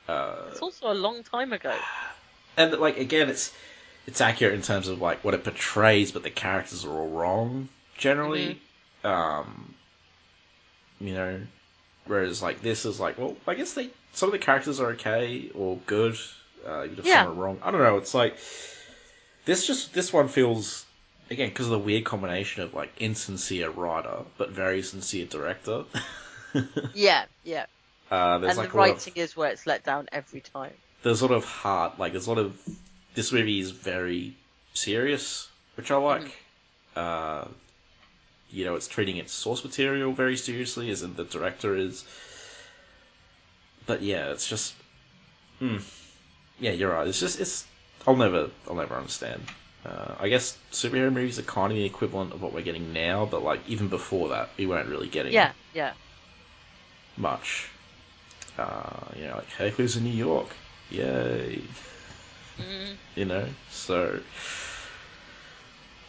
uh, 0.06 0.36
it's 0.52 0.62
also 0.62 0.92
a 0.92 0.94
long 0.94 1.24
time 1.24 1.52
ago 1.52 1.74
and 2.56 2.72
like 2.74 2.96
again, 2.98 3.28
it's 3.28 3.52
it's 4.06 4.20
accurate 4.20 4.54
in 4.54 4.62
terms 4.62 4.86
of 4.86 5.00
like 5.00 5.24
what 5.24 5.34
it 5.34 5.42
portrays, 5.42 6.12
but 6.12 6.22
the 6.22 6.30
characters 6.30 6.84
are 6.84 6.92
all 6.92 7.08
wrong 7.08 7.68
generally. 7.98 8.60
Um, 9.02 9.74
you 11.00 11.14
know, 11.14 11.40
whereas 12.06 12.40
like 12.40 12.62
this 12.62 12.84
is 12.84 13.00
like, 13.00 13.18
well, 13.18 13.34
I 13.48 13.54
guess 13.54 13.72
they 13.72 13.90
some 14.12 14.28
of 14.28 14.32
the 14.32 14.38
characters 14.38 14.78
are 14.78 14.90
okay 14.90 15.50
or 15.56 15.76
good. 15.86 16.16
Uh, 16.64 16.84
even 16.84 17.00
if 17.00 17.04
Yeah. 17.04 17.24
some 17.24 17.32
are 17.32 17.34
wrong, 17.34 17.58
I 17.64 17.72
don't 17.72 17.82
know. 17.82 17.96
It's 17.96 18.14
like 18.14 18.36
this 19.44 19.66
just 19.66 19.92
this 19.92 20.12
one 20.12 20.28
feels 20.28 20.86
again 21.30 21.48
because 21.48 21.66
of 21.66 21.72
the 21.72 21.78
weird 21.78 22.04
combination 22.04 22.62
of 22.62 22.74
like 22.74 22.92
insincere 22.98 23.70
writer 23.70 24.18
but 24.38 24.50
very 24.50 24.82
sincere 24.82 25.26
director. 25.26 25.84
Yeah, 26.94 27.26
yeah. 27.44 27.66
uh, 28.10 28.38
there's 28.38 28.50
and 28.50 28.58
like 28.58 28.72
the 28.72 28.76
lot 28.76 28.88
of- 28.88 28.96
writing 28.96 29.12
is 29.14 29.36
where 29.36 29.50
it's 29.52 29.66
let 29.68 29.84
down 29.84 30.08
every 30.10 30.40
time. 30.40 30.72
there's 31.04 31.20
a 31.20 31.26
lot 31.28 31.36
of 31.36 31.44
heart. 31.44 31.96
Like 31.96 32.10
there's 32.10 32.26
a 32.26 32.30
lot 32.30 32.38
of 32.40 32.58
this 33.14 33.30
movie 33.30 33.60
is 33.60 33.70
very 33.70 34.34
serious, 34.74 35.48
which 35.76 35.92
I 35.92 35.96
like. 35.96 36.36
Uh, 36.96 37.44
you 38.50 38.64
know, 38.64 38.74
it's 38.74 38.88
treating 38.88 39.16
its 39.18 39.32
source 39.32 39.62
material 39.62 40.12
very 40.12 40.36
seriously, 40.36 40.90
as 40.90 41.04
in 41.04 41.14
the 41.14 41.22
director 41.22 41.76
is. 41.76 42.04
But 43.86 44.02
yeah, 44.02 44.32
it's 44.32 44.48
just, 44.48 44.74
hmm. 45.60 45.76
yeah, 46.58 46.72
you're 46.72 46.90
right. 46.92 47.06
It's 47.06 47.20
just 47.20 47.38
it's. 47.40 47.64
I'll 48.08 48.16
never, 48.16 48.50
I'll 48.68 48.74
never 48.74 48.96
understand. 48.96 49.40
Uh, 49.84 50.14
I 50.20 50.28
guess 50.28 50.58
superhero 50.72 51.12
movies 51.12 51.38
are 51.38 51.42
kind 51.42 51.72
of 51.72 51.76
the 51.76 51.84
equivalent 51.84 52.34
of 52.34 52.42
what 52.42 52.52
we're 52.52 52.62
getting 52.62 52.92
now, 52.92 53.24
but 53.24 53.42
like 53.42 53.60
even 53.66 53.88
before 53.88 54.28
that, 54.30 54.50
we 54.58 54.66
weren't 54.66 54.88
really 54.88 55.08
getting 55.08 55.32
Yeah, 55.32 55.52
yeah. 55.74 55.92
much. 57.16 57.68
Uh, 58.58 59.06
you 59.16 59.26
know, 59.26 59.36
like 59.36 59.50
Hercules 59.52 59.96
in 59.96 60.04
New 60.04 60.10
York, 60.10 60.48
yay! 60.90 61.62
Mm, 62.58 62.94
you 63.14 63.24
know. 63.24 63.46
So, 63.70 64.20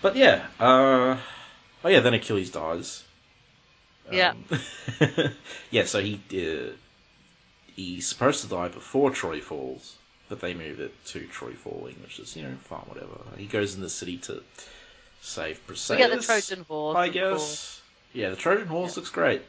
but 0.01 0.17
yeah, 0.17 0.47
uh, 0.59 1.17
oh 1.85 1.89
yeah, 1.89 2.01
then 2.01 2.13
Achilles 2.13 2.51
dies. 2.51 3.03
Yeah. 4.11 4.31
Um, 4.31 4.45
yeah. 5.71 5.85
So 5.85 6.01
he 6.01 6.19
uh, 6.33 6.73
he's 7.73 8.07
supposed 8.07 8.41
to 8.41 8.49
die 8.49 8.67
before 8.67 9.11
Troy 9.11 9.39
falls, 9.39 9.95
but 10.31 10.39
they 10.39 10.53
move 10.53 10.79
it 10.79 10.93
to 11.07 11.19
Troy 11.27 11.51
falling, 11.51 11.95
which 12.01 12.17
is 12.17 12.35
you 12.37 12.43
know 12.43 12.55
fine, 12.63 12.79
whatever. 12.87 13.17
He 13.37 13.45
goes 13.45 13.75
in 13.75 13.81
the 13.81 13.89
city 13.89 14.17
to 14.19 14.41
save 15.21 15.59
we 15.67 15.75
Briseis. 15.75 15.97
get 15.97 16.09
the 16.09 16.23
Trojan 16.23 16.65
horse. 16.67 16.97
I 16.97 17.09
guess. 17.09 17.81
Yeah, 18.13 18.29
the 18.29 18.37
Trojan 18.37 18.67
horse 18.67 18.95
looks 18.95 19.09
great. 19.09 19.41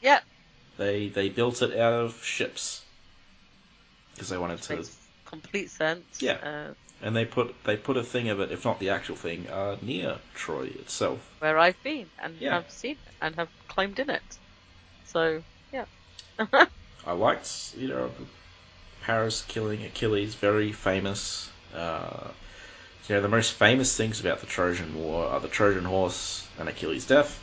Yeah, 0.00 0.20
They 0.78 1.08
they 1.08 1.28
built 1.28 1.60
it 1.62 1.78
out 1.78 1.92
of 1.92 2.24
ships 2.24 2.82
because 4.14 4.30
they 4.30 4.38
wanted 4.38 4.62
to, 4.62 4.76
makes 4.76 4.96
complete 5.26 5.70
sense. 5.70 6.22
Yeah. 6.22 6.38
Uh, 6.42 6.74
and 7.02 7.14
they 7.14 7.26
put 7.26 7.54
they 7.64 7.76
put 7.76 7.96
a 7.98 8.02
thing 8.02 8.30
of 8.30 8.40
it, 8.40 8.50
if 8.52 8.64
not 8.64 8.78
the 8.80 8.90
actual 8.90 9.16
thing, 9.16 9.46
uh, 9.48 9.76
near 9.82 10.16
Troy 10.34 10.64
itself. 10.64 11.20
where 11.40 11.58
I've 11.58 11.82
been 11.82 12.08
and 12.18 12.40
Yeah. 12.40 12.54
have 12.54 12.70
seen 12.70 12.96
it 13.06 13.14
and 13.20 13.34
have 13.36 13.50
climbed 13.68 13.98
in 13.98 14.08
it. 14.10 14.38
So 15.04 15.42
yeah. 15.72 15.84
I 17.06 17.12
liked, 17.12 17.74
you 17.76 17.88
know, 17.88 18.10
Paris 19.06 19.42
killing 19.48 19.84
Achilles, 19.84 20.34
very 20.34 20.72
famous. 20.72 21.50
Uh, 21.74 22.28
you 23.08 23.14
know, 23.16 23.22
the 23.22 23.28
most 23.28 23.52
famous 23.52 23.96
things 23.96 24.20
about 24.20 24.40
the 24.40 24.46
Trojan 24.46 24.94
War 24.94 25.26
are 25.26 25.40
the 25.40 25.48
Trojan 25.48 25.84
horse 25.86 26.48
and 26.58 26.68
Achilles' 26.68 27.06
death, 27.06 27.40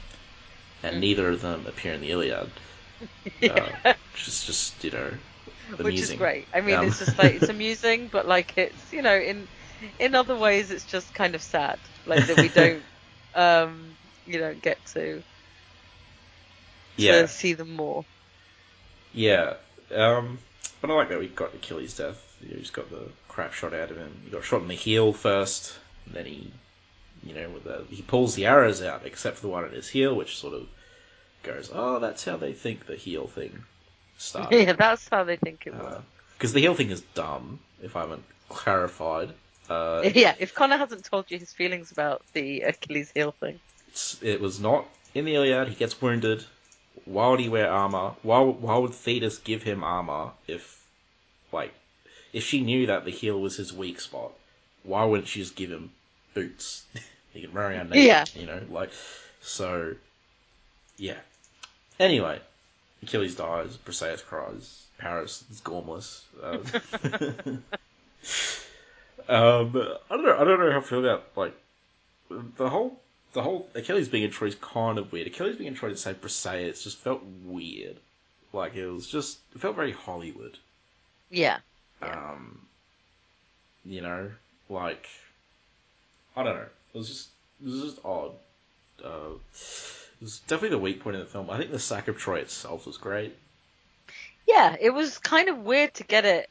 and 0.83 0.99
neither 0.99 1.29
of 1.29 1.41
them 1.41 1.65
appear 1.67 1.93
in 1.93 2.01
the 2.01 2.11
Iliad. 2.11 2.51
Uh, 3.47 3.71
which 4.13 4.27
is 4.27 4.43
just, 4.45 4.83
you 4.83 4.91
know, 4.91 5.13
amusing. 5.79 5.79
Which 5.81 6.01
is 6.01 6.13
great. 6.13 6.49
I 6.53 6.61
mean, 6.61 6.81
Um, 6.81 6.83
it's 6.83 6.97
just 6.97 7.17
like 7.17 7.35
it's 7.35 7.49
amusing, 7.49 8.09
but 8.09 8.27
like 8.27 8.57
it's 8.57 8.91
you 8.91 9.01
know 9.01 9.15
in 9.17 9.49
in 9.99 10.15
other 10.15 10.37
ways 10.37 10.71
it's 10.71 10.85
just 10.85 11.13
kind 11.13 11.35
of 11.35 11.43
sad, 11.43 11.79
like 12.05 12.25
that 12.27 12.37
we 12.37 12.49
don't 12.49 12.85
um 13.33 13.97
you 14.25 14.39
don't 14.39 14.61
get 14.61 14.85
to 14.93 15.23
to 16.97 17.27
yeah, 17.27 17.27
see 17.27 17.53
them 17.53 17.71
more. 17.75 18.05
yeah. 19.13 19.55
Um, 19.93 20.39
but 20.83 20.91
I 20.91 20.95
like 20.95 21.07
that 21.09 21.19
we 21.19 21.29
got 21.29 21.55
Achilles' 21.55 21.95
death. 21.95 22.35
You 22.41 22.49
know, 22.49 22.57
he's 22.57 22.69
got 22.69 22.89
the 22.89 23.07
crap 23.29 23.53
shot 23.53 23.73
out 23.73 23.89
of 23.89 23.95
him. 23.95 24.13
He 24.25 24.31
got 24.31 24.43
shot 24.43 24.63
in 24.63 24.67
the 24.67 24.73
heel 24.73 25.13
first, 25.13 25.79
and 26.05 26.13
then 26.13 26.25
he, 26.25 26.51
you 27.25 27.33
know, 27.33 27.47
with 27.51 27.63
the, 27.63 27.85
he 27.89 28.01
pulls 28.01 28.35
the 28.35 28.47
arrows 28.47 28.81
out, 28.81 29.03
except 29.05 29.37
for 29.37 29.43
the 29.43 29.47
one 29.47 29.63
in 29.63 29.71
his 29.71 29.87
heel, 29.87 30.13
which 30.13 30.37
sort 30.37 30.53
of 30.53 30.67
goes, 31.41 31.71
oh, 31.73 31.99
that's 31.99 32.25
how 32.25 32.35
they 32.35 32.51
think 32.51 32.85
the 32.85 32.97
heel 32.97 33.27
thing 33.27 33.63
started. 34.17 34.57
yeah, 34.67 34.73
that's 34.73 35.07
how 35.09 35.23
they 35.23 35.37
think 35.37 35.65
it 35.67 35.73
works. 35.73 36.03
Because 36.37 36.51
the 36.51 36.59
heel 36.59 36.75
thing 36.75 36.89
is 36.89 36.99
dumb, 37.13 37.59
if 37.81 37.95
I 37.95 38.01
haven't 38.01 38.25
clarified. 38.49 39.29
Uh, 39.69 40.01
yeah, 40.13 40.35
if 40.37 40.53
Connor 40.53 40.75
hasn't 40.75 41.05
told 41.05 41.31
you 41.31 41.39
his 41.39 41.53
feelings 41.53 41.93
about 41.93 42.23
the 42.33 42.59
Achilles 42.59 43.09
heel 43.15 43.31
thing, 43.39 43.57
it 44.21 44.41
was 44.41 44.59
not 44.59 44.85
in 45.15 45.23
the 45.23 45.35
Iliad. 45.35 45.69
He 45.69 45.75
gets 45.75 46.01
wounded 46.01 46.43
why 47.05 47.27
would 47.29 47.39
he 47.39 47.49
wear 47.49 47.69
armor? 47.71 48.13
Why 48.21 48.39
why 48.41 48.77
would 48.77 48.93
Thetis 48.93 49.37
give 49.37 49.63
him 49.63 49.83
armor 49.83 50.31
if 50.47 50.83
like 51.51 51.73
if 52.31 52.43
she 52.43 52.61
knew 52.61 52.87
that 52.87 53.05
the 53.05 53.11
heel 53.11 53.39
was 53.39 53.57
his 53.57 53.73
weak 53.73 53.99
spot? 53.99 54.31
Why 54.83 55.05
wouldn't 55.05 55.27
she 55.27 55.39
just 55.41 55.55
give 55.55 55.69
him 55.71 55.91
boots? 56.33 56.83
he 57.33 57.41
can 57.41 57.53
run 57.53 57.71
around 57.71 57.89
naked, 57.89 58.05
Yeah. 58.05 58.25
you 58.35 58.45
know, 58.45 58.61
like 58.69 58.91
so. 59.41 59.95
Yeah. 60.97 61.17
Anyway, 61.99 62.39
Achilles 63.01 63.35
dies. 63.35 63.77
Briseis 63.77 64.23
cries. 64.25 64.83
Paris 64.97 65.43
is 65.51 65.59
gormless. 65.61 66.21
Um, 66.41 66.63
um, 69.29 69.87
I 70.09 70.15
don't 70.15 70.25
know. 70.25 70.37
I 70.37 70.43
don't 70.43 70.59
know 70.59 70.71
how 70.71 70.77
I 70.77 70.81
feel 70.81 70.99
about 70.99 71.23
like 71.35 71.53
the 72.29 72.69
whole 72.69 72.99
the 73.33 73.41
whole 73.41 73.67
Achilles 73.73 74.07
being 74.07 74.23
in 74.23 74.31
Troy 74.31 74.47
is 74.47 74.55
kind 74.55 74.97
of 74.97 75.11
weird. 75.11 75.27
Achilles 75.27 75.57
being 75.57 75.67
in 75.67 75.75
Troy 75.75 75.89
to 75.89 75.97
save 75.97 76.21
Briseis 76.21 76.61
it 76.61 76.79
just 76.81 76.97
felt 76.97 77.21
weird. 77.43 77.97
Like 78.53 78.75
it 78.75 78.87
was 78.87 79.07
just 79.07 79.39
it 79.53 79.61
felt 79.61 79.75
very 79.75 79.91
Hollywood. 79.91 80.57
Yeah. 81.29 81.57
Um, 82.01 82.59
you 83.83 84.01
know, 84.01 84.31
like 84.69 85.07
I 86.35 86.43
don't 86.43 86.55
know. 86.55 86.67
It 86.93 86.97
was 86.97 87.07
just 87.07 87.29
it 87.61 87.69
was 87.69 87.81
just 87.81 88.05
odd. 88.05 88.31
Uh, 89.03 89.33
it 89.35 90.21
was 90.21 90.39
definitely 90.47 90.69
the 90.69 90.79
weak 90.79 91.01
point 91.01 91.15
in 91.15 91.21
the 91.21 91.27
film. 91.27 91.49
I 91.49 91.57
think 91.57 91.71
the 91.71 91.79
sack 91.79 92.07
of 92.07 92.17
Troy 92.17 92.39
itself 92.39 92.85
was 92.85 92.97
great. 92.97 93.35
Yeah, 94.47 94.75
it 94.79 94.91
was 94.91 95.17
kind 95.17 95.49
of 95.49 95.57
weird 95.59 95.95
to 95.95 96.03
get 96.03 96.25
it 96.25 96.49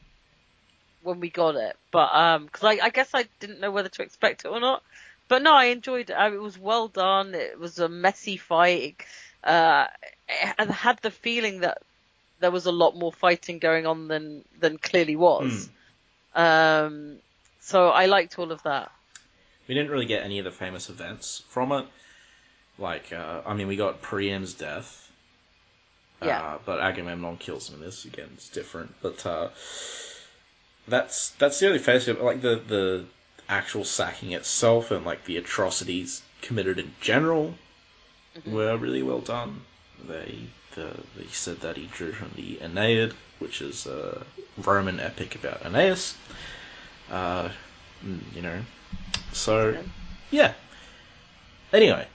when 1.03 1.19
we 1.19 1.29
got 1.29 1.55
it, 1.55 1.75
but 1.91 2.13
um, 2.13 2.45
because 2.45 2.63
I, 2.63 2.85
I 2.85 2.89
guess 2.89 3.09
I 3.13 3.25
didn't 3.39 3.59
know 3.59 3.71
whether 3.71 3.89
to 3.89 4.01
expect 4.01 4.45
it 4.45 4.49
or 4.49 4.59
not. 4.59 4.83
But 5.27 5.41
no, 5.41 5.53
I 5.53 5.65
enjoyed 5.65 6.09
it. 6.09 6.17
It 6.17 6.41
was 6.41 6.57
well 6.57 6.87
done. 6.87 7.33
It 7.33 7.59
was 7.59 7.79
a 7.79 7.89
messy 7.89 8.37
fight. 8.37 9.03
Uh, 9.43 9.87
and 10.57 10.69
had 10.71 10.99
the 11.01 11.11
feeling 11.11 11.61
that 11.61 11.81
there 12.39 12.51
was 12.51 12.65
a 12.65 12.71
lot 12.71 12.95
more 12.95 13.11
fighting 13.11 13.59
going 13.59 13.85
on 13.85 14.07
than 14.07 14.43
than 14.59 14.77
clearly 14.77 15.15
was. 15.15 15.69
Um, 16.35 17.17
so 17.59 17.89
I 17.89 18.07
liked 18.07 18.39
all 18.39 18.51
of 18.51 18.63
that. 18.63 18.91
We 19.67 19.75
didn't 19.75 19.91
really 19.91 20.05
get 20.05 20.23
any 20.23 20.39
of 20.39 20.45
the 20.45 20.51
famous 20.51 20.89
events 20.89 21.43
from 21.49 21.71
it. 21.71 21.85
Like, 22.77 23.13
uh, 23.13 23.41
I 23.45 23.53
mean, 23.53 23.67
we 23.67 23.75
got 23.75 24.01
Priam's 24.01 24.53
death. 24.53 24.99
Yeah. 26.21 26.41
Uh, 26.41 26.57
but 26.65 26.79
Agamemnon 26.79 27.37
kills 27.37 27.69
him 27.69 27.75
in 27.75 27.81
this. 27.81 28.05
Again, 28.05 28.29
it's 28.33 28.49
different. 28.49 28.93
But 29.01 29.25
uh, 29.25 29.49
that's 30.87 31.29
that's 31.31 31.59
the 31.59 31.67
only 31.67 31.79
face 31.79 32.07
like 32.07 32.41
the 32.41 32.61
the 32.67 33.05
actual 33.49 33.83
sacking 33.83 34.31
itself 34.31 34.91
and 34.91 35.05
like 35.05 35.25
the 35.25 35.37
atrocities 35.37 36.21
committed 36.41 36.79
in 36.79 36.93
general 37.01 37.53
were 38.45 38.77
really 38.77 39.03
well 39.03 39.19
done. 39.19 39.61
They 40.07 40.47
the, 40.75 40.91
they 41.15 41.27
said 41.27 41.61
that 41.61 41.77
he 41.77 41.85
drew 41.87 42.11
from 42.11 42.31
the 42.35 42.59
Aeneid, 42.61 43.13
which 43.39 43.61
is 43.61 43.85
a 43.85 44.25
Roman 44.57 44.99
epic 44.99 45.35
about 45.35 45.63
Aeneas. 45.65 46.15
Uh, 47.11 47.49
mm, 48.03 48.19
you 48.35 48.41
know, 48.41 48.59
so 49.31 49.77
yeah. 50.31 50.53
Anyway, 51.71 52.07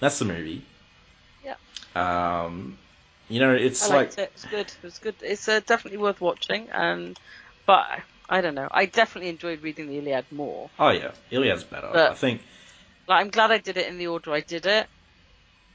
that's 0.00 0.18
the 0.18 0.24
movie. 0.24 0.62
Yeah. 1.44 1.56
Um, 1.94 2.78
you 3.28 3.40
know, 3.40 3.52
it's 3.52 3.90
I 3.90 3.94
like 3.94 4.18
it. 4.18 4.30
It's 4.34 4.44
good. 4.44 4.66
It 4.66 4.78
was 4.82 4.98
good. 4.98 5.16
It's 5.20 5.48
uh, 5.48 5.60
definitely 5.66 5.98
worth 5.98 6.20
watching. 6.20 6.68
And 6.70 7.18
but 7.66 7.86
I 8.28 8.40
don't 8.40 8.54
know. 8.54 8.68
I 8.70 8.86
definitely 8.86 9.30
enjoyed 9.30 9.62
reading 9.62 9.86
the 9.88 9.98
Iliad 9.98 10.26
more. 10.32 10.68
oh 10.78 10.90
yeah, 10.90 11.12
Iliad's 11.30 11.64
better. 11.64 11.88
But- 11.92 12.10
I 12.12 12.14
think 12.14 12.42
Like 13.08 13.20
I'm 13.22 13.30
glad 13.30 13.52
I 13.52 13.58
did 13.58 13.76
it 13.76 13.86
in 13.86 13.98
the 13.98 14.08
order 14.08 14.32
I 14.32 14.40
did 14.40 14.66
it. 14.66 14.88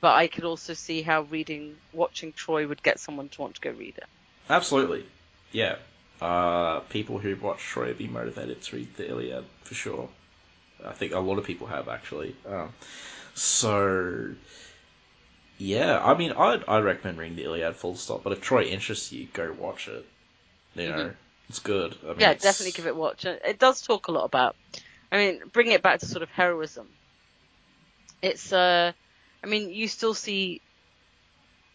But 0.02 0.16
I 0.16 0.28
could 0.28 0.46
also 0.46 0.74
see 0.74 1.04
how 1.04 1.22
reading, 1.22 1.76
watching 1.94 2.34
Troy 2.34 2.68
would 2.68 2.82
get 2.82 3.00
someone 3.00 3.30
to 3.30 3.42
want 3.42 3.54
to 3.56 3.62
go 3.62 3.70
read 3.70 3.98
it. 3.98 4.08
absolutely, 4.50 5.06
yeah. 5.52 5.76
Uh, 6.20 6.80
people 6.90 7.20
who 7.20 7.36
watch 7.36 7.60
Troy 7.60 7.88
would 7.88 7.98
be 8.00 8.08
motivated 8.08 8.62
to 8.64 8.76
read 8.78 8.96
the 8.98 9.08
Iliad 9.08 9.46
for 9.64 9.76
sure. 9.76 10.10
I 10.84 10.94
think 10.94 11.14
a 11.14 11.20
lot 11.20 11.38
of 11.38 11.46
people 11.46 11.68
have 11.68 11.88
actually. 11.88 12.36
Um, 12.48 12.74
so 13.36 14.32
yeah, 15.58 16.02
I 16.04 16.16
mean, 16.18 16.32
I'd 16.32 16.64
I'd 16.68 16.84
recommend 16.84 17.18
reading 17.20 17.38
the 17.38 17.44
Iliad 17.44 17.76
full 17.76 17.96
stop. 17.96 18.24
But 18.24 18.34
if 18.34 18.42
Troy 18.42 18.64
interests 18.64 19.12
you, 19.12 19.28
go 19.34 19.54
watch 19.60 19.88
it. 19.88 20.06
You 20.76 20.90
know, 20.90 20.96
Mhm. 20.98 21.16
It's 21.52 21.60
good. 21.60 21.96
I 22.04 22.08
mean, 22.08 22.20
yeah, 22.20 22.32
it's- 22.32 22.44
definitely 22.44 22.72
give 22.72 22.88
it 22.88 22.92
a 22.92 22.96
watch. 22.96 23.26
It 23.26 23.60
does 23.60 23.82
talk 23.82 24.08
a 24.08 24.12
lot 24.12 24.24
about. 24.26 24.56
I 25.12 25.18
mean, 25.18 25.42
bringing 25.52 25.74
it 25.74 25.82
back 25.82 26.00
to 26.00 26.06
sort 26.06 26.24
of 26.24 26.30
heroism. 26.30 26.88
It's 28.22 28.54
uh, 28.54 28.92
I 29.44 29.48
mean, 29.48 29.70
you 29.70 29.88
still 29.88 30.14
see. 30.14 30.62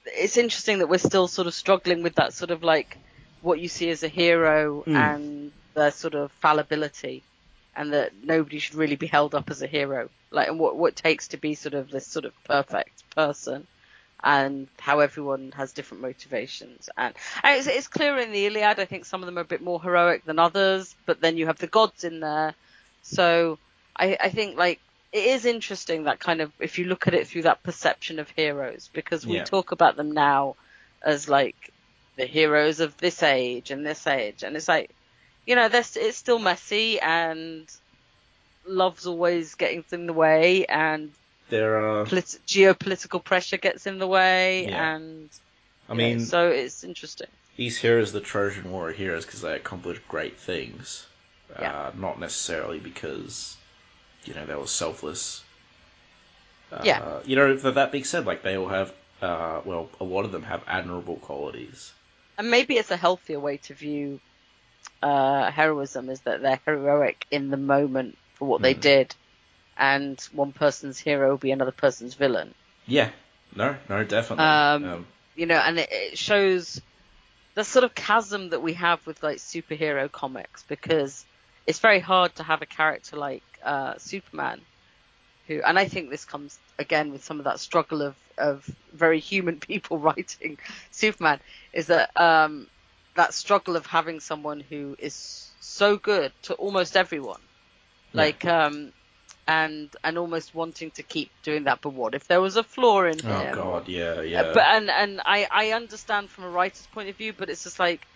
It's 0.06 0.36
interesting 0.36 0.78
that 0.78 0.88
we're 0.88 0.98
still 0.98 1.28
sort 1.28 1.46
of 1.48 1.54
struggling 1.54 2.02
with 2.02 2.14
that 2.14 2.32
sort 2.32 2.50
of 2.50 2.62
like 2.62 2.96
what 3.42 3.60
you 3.60 3.68
see 3.68 3.90
as 3.90 4.02
a 4.02 4.08
hero 4.08 4.82
Mm. 4.86 4.96
and 4.96 5.52
their 5.74 5.90
sort 5.90 6.14
of 6.14 6.32
fallibility, 6.40 7.22
and 7.74 7.92
that 7.92 8.12
nobody 8.22 8.58
should 8.58 8.76
really 8.76 8.96
be 8.96 9.06
held 9.08 9.34
up 9.34 9.50
as 9.50 9.60
a 9.62 9.66
hero. 9.66 10.08
Like, 10.30 10.48
and 10.48 10.58
what 10.58 10.76
what 10.76 10.92
it 10.92 10.96
takes 10.96 11.28
to 11.28 11.36
be 11.36 11.54
sort 11.54 11.74
of 11.74 11.90
this 11.90 12.06
sort 12.06 12.24
of 12.24 12.32
perfect 12.44 13.02
person 13.14 13.66
and 14.22 14.68
how 14.78 15.00
everyone 15.00 15.52
has 15.54 15.72
different 15.72 16.02
motivations. 16.02 16.88
And, 16.96 17.14
and 17.42 17.58
it's, 17.58 17.66
it's 17.66 17.88
clear 17.88 18.18
in 18.18 18.32
the 18.32 18.46
Iliad, 18.46 18.80
I 18.80 18.84
think 18.84 19.04
some 19.04 19.22
of 19.22 19.26
them 19.26 19.38
are 19.38 19.42
a 19.42 19.44
bit 19.44 19.62
more 19.62 19.80
heroic 19.82 20.24
than 20.24 20.38
others, 20.38 20.96
but 21.06 21.20
then 21.20 21.36
you 21.36 21.46
have 21.46 21.58
the 21.58 21.66
gods 21.66 22.04
in 22.04 22.20
there. 22.20 22.54
So 23.02 23.58
I, 23.98 24.16
I 24.20 24.28
think 24.30 24.56
like 24.58 24.80
it 25.12 25.24
is 25.24 25.44
interesting 25.44 26.04
that 26.04 26.18
kind 26.18 26.40
of, 26.40 26.52
if 26.58 26.78
you 26.78 26.86
look 26.86 27.06
at 27.06 27.14
it 27.14 27.28
through 27.28 27.42
that 27.42 27.62
perception 27.62 28.18
of 28.18 28.30
heroes, 28.30 28.90
because 28.92 29.26
we 29.26 29.36
Yeah. 29.36 29.44
talk 29.44 29.72
about 29.72 29.96
them 29.96 30.12
now 30.12 30.56
as 31.04 31.28
like 31.28 31.72
the 32.16 32.26
heroes 32.26 32.80
of 32.80 32.96
this 32.96 33.22
age 33.22 33.70
and 33.70 33.86
this 33.86 34.06
age. 34.06 34.42
And 34.42 34.56
it's 34.56 34.68
like, 34.68 34.94
you 35.44 35.54
know, 35.54 35.68
this, 35.68 35.96
it's 35.96 36.18
still 36.18 36.38
messy 36.38 36.98
and 37.00 37.68
love's 38.66 39.06
always 39.06 39.54
getting 39.54 39.84
in 39.92 40.06
the 40.06 40.12
way 40.12 40.66
and 40.66 41.12
there 41.48 41.78
are. 41.78 42.04
polit- 42.06 42.38
geopolitical 42.46 43.22
pressure 43.22 43.56
gets 43.56 43.86
in 43.86 43.98
the 43.98 44.06
way, 44.06 44.66
Yeah. 44.68 44.94
and 44.94 45.30
I 45.88 45.92
you 45.92 45.98
know, 45.98 46.04
mean, 46.08 46.20
so 46.20 46.50
it's 46.50 46.84
interesting. 46.84 47.28
these 47.56 47.78
heroes, 47.78 48.12
the 48.12 48.20
Trojan 48.20 48.70
War, 48.70 48.88
are 48.88 48.92
heroes 48.92 49.24
because 49.24 49.40
they 49.40 49.54
accomplished 49.54 50.02
great 50.08 50.36
things. 50.38 51.06
Yeah. 51.60 51.72
Uh, 51.72 51.92
not 51.96 52.18
necessarily 52.20 52.78
because, 52.80 53.56
you 54.24 54.34
know, 54.34 54.44
they 54.44 54.54
were 54.54 54.66
selfless. 54.66 55.42
Uh, 56.72 56.80
Yeah. 56.84 57.20
You 57.24 57.36
know, 57.36 57.56
for 57.56 57.70
that 57.70 57.92
being 57.92 58.04
said, 58.04 58.26
like, 58.26 58.42
they 58.42 58.56
all 58.56 58.68
have, 58.68 58.92
uh, 59.22 59.60
well, 59.64 59.88
a 60.00 60.04
lot 60.04 60.24
of 60.24 60.32
them 60.32 60.42
have 60.42 60.62
admirable 60.66 61.16
qualities. 61.16 61.92
And 62.36 62.50
maybe 62.50 62.74
it's 62.76 62.90
a 62.90 62.96
healthier 62.96 63.40
way 63.40 63.56
to 63.58 63.74
view 63.74 64.20
uh, 65.02 65.50
heroism 65.50 66.10
is 66.10 66.20
that 66.22 66.42
they're 66.42 66.60
heroic 66.66 67.26
in 67.30 67.50
the 67.50 67.56
moment 67.56 68.16
for 68.34 68.48
what 68.48 68.62
they 68.62 68.74
Mm. 68.74 68.80
did, 68.80 69.14
and 69.76 70.20
one 70.32 70.52
person's 70.52 70.98
hero 70.98 71.30
will 71.30 71.38
be 71.38 71.50
another 71.52 71.72
person's 71.72 72.14
villain. 72.14 72.54
Yeah. 72.86 73.10
No, 73.54 73.76
no, 73.88 74.04
definitely. 74.04 74.60
Um, 74.82 75.06
You 75.34 75.46
know, 75.46 75.56
and 75.58 75.78
it, 75.78 75.88
it 75.90 76.18
shows 76.18 76.80
the 77.54 77.64
sort 77.64 77.84
of 77.84 77.94
chasm 77.94 78.50
that 78.50 78.62
we 78.62 78.74
have 78.74 79.04
with 79.06 79.22
like 79.22 79.38
superhero 79.38 80.10
comics 80.10 80.64
because 80.64 81.26
it's 81.66 81.78
very 81.80 82.00
hard 82.00 82.34
to 82.36 82.42
have 82.42 82.62
a 82.62 82.66
character 82.66 83.16
like 83.16 83.44
uh, 83.64 83.94
Superman 83.98 84.66
who, 85.46 85.60
and 85.64 85.78
I 85.78 85.86
think 85.86 86.10
this 86.10 86.24
comes 86.24 86.58
again 86.78 87.10
with 87.12 87.24
some 87.24 87.38
of 87.38 87.44
that 87.44 87.60
struggle 87.60 88.02
of, 88.02 88.16
of 88.38 88.68
very 88.92 89.20
human 89.20 89.58
people 89.60 89.98
writing 89.98 90.58
Superman, 90.90 91.40
is 91.72 91.86
that 91.88 92.10
um, 92.16 92.68
that 93.14 93.34
struggle 93.34 93.76
of 93.76 93.86
having 93.86 94.20
someone 94.20 94.60
who 94.60 94.96
is 94.98 95.54
so 95.60 95.96
good 95.96 96.32
to 96.42 96.54
almost 96.54 96.96
everyone, 96.96 97.40
Yeah. 98.12 98.24
like 98.24 98.44
um, 98.44 98.92
and 99.46 99.94
and 100.02 100.18
almost 100.18 100.54
wanting 100.54 100.90
to 100.92 101.02
keep 101.02 101.30
doing 101.42 101.64
that. 101.64 101.80
But 101.80 101.90
what 101.90 102.14
if 102.14 102.26
there 102.26 102.40
was 102.40 102.56
a 102.56 102.62
flaw 102.62 103.04
in 103.04 103.20
oh, 103.24 103.28
him? 103.28 103.58
Oh 103.58 103.62
God, 103.62 103.88
yeah, 103.88 104.14
Uh, 104.18 104.20
yeah. 104.22 104.52
But 104.52 104.64
and 104.64 104.90
and 104.90 105.20
I 105.24 105.46
I 105.50 105.70
understand 105.72 106.28
from 106.30 106.44
a 106.44 106.50
writer's 106.50 106.86
point 106.88 107.08
of 107.08 107.16
view, 107.16 107.32
but 107.36 107.48
it's 107.48 107.64
just 107.64 107.78
like 107.78 108.06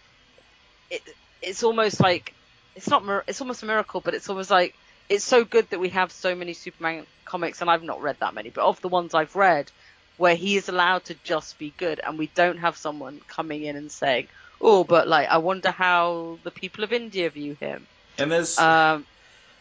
it 0.90 1.02
it's 1.42 1.62
almost 1.62 2.00
like 2.00 2.34
it's 2.74 2.88
not 2.88 3.02
it's 3.26 3.40
almost 3.40 3.62
a 3.62 3.66
miracle, 3.66 4.00
but 4.00 4.14
it's 4.14 4.28
almost 4.28 4.50
like 4.50 4.74
it's 5.08 5.24
so 5.24 5.44
good 5.44 5.68
that 5.70 5.80
we 5.80 5.88
have 5.90 6.12
so 6.12 6.34
many 6.34 6.52
Superman 6.52 7.06
comics, 7.24 7.60
and 7.60 7.70
I've 7.70 7.82
not 7.82 8.00
read 8.00 8.16
that 8.20 8.34
many, 8.34 8.50
but 8.50 8.64
of 8.64 8.80
the 8.80 8.88
ones 8.88 9.14
I've 9.14 9.34
read, 9.36 9.70
where 10.18 10.36
he 10.36 10.56
is 10.56 10.68
allowed 10.68 11.04
to 11.06 11.14
just 11.24 11.58
be 11.58 11.72
good, 11.78 12.00
and 12.04 12.18
we 12.18 12.28
don't 12.28 12.58
have 12.58 12.76
someone 12.76 13.20
coming 13.28 13.64
in 13.64 13.76
and 13.76 13.90
saying, 13.90 14.28
"Oh, 14.60 14.84
but 14.84 15.08
like 15.08 15.28
I 15.28 15.38
wonder 15.38 15.70
how 15.70 16.38
the 16.42 16.50
people 16.50 16.84
of 16.84 16.92
India 16.92 17.30
view 17.30 17.56
him." 17.60 17.86
and 18.18 18.30
there's. 18.30 18.58
Um, 18.58 19.06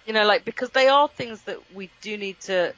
you 0.09 0.13
know, 0.15 0.25
like 0.25 0.43
because 0.45 0.71
they 0.71 0.89
are 0.89 1.07
things 1.07 1.43
that 1.43 1.59
we 1.71 1.93
do 2.01 2.17
need 2.17 2.41
to 2.41 2.73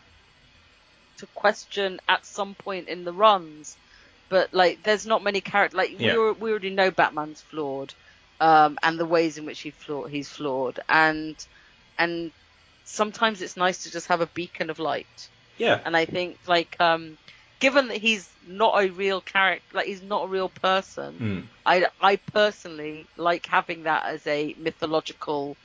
to 1.18 1.28
question 1.36 2.00
at 2.10 2.26
some 2.26 2.56
point 2.56 2.90
in 2.90 3.04
the 3.06 3.14
runs. 3.14 3.78
But 4.30 4.54
like, 4.54 4.84
there's 4.84 5.06
not 5.06 5.24
many 5.24 5.42
characters. 5.42 5.78
Like 5.78 5.92
Yeah. 5.98 6.18
we 6.18 6.32
we 6.34 6.52
already 6.52 6.72
know 6.72 6.92
Batman's 6.92 7.42
flawed, 7.42 7.94
um, 8.40 8.78
and 8.84 9.00
the 9.00 9.06
ways 9.06 9.38
in 9.38 9.46
which 9.46 9.62
he 9.62 9.72
flaw 9.72 10.06
he's 10.08 10.30
flawed, 10.30 10.80
and 10.90 11.38
and 11.98 12.34
sometimes 12.84 13.42
it's 13.42 13.58
nice 13.58 13.84
to 13.84 13.92
just 13.92 14.08
have 14.08 14.22
a 14.22 14.28
beacon 14.36 14.70
of 14.70 14.80
light. 14.80 15.30
yeah. 15.58 15.82
And 15.86 15.96
I 15.98 16.06
think 16.06 16.40
like 16.48 16.76
um, 16.80 17.18
given 17.60 17.88
that 17.90 17.98
he's 17.98 18.36
not 18.44 18.84
a 18.84 18.92
real 18.92 19.22
character, 19.22 19.66
like 19.78 19.88
he's 19.88 20.04
not 20.04 20.26
a 20.26 20.30
real 20.30 20.50
person, 20.50 21.22
Hmm. 21.22 21.40
I, 21.66 21.88
I 22.02 22.18
personally 22.18 23.10
like 23.18 23.46
having 23.48 23.84
that 23.84 24.06
as 24.06 24.26
a 24.28 24.56
mythological 24.58 25.58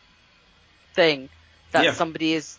thing 0.94 1.30
that 1.72 1.84
Yeah. 1.84 1.93
somebody 1.93 2.34
is 2.34 2.59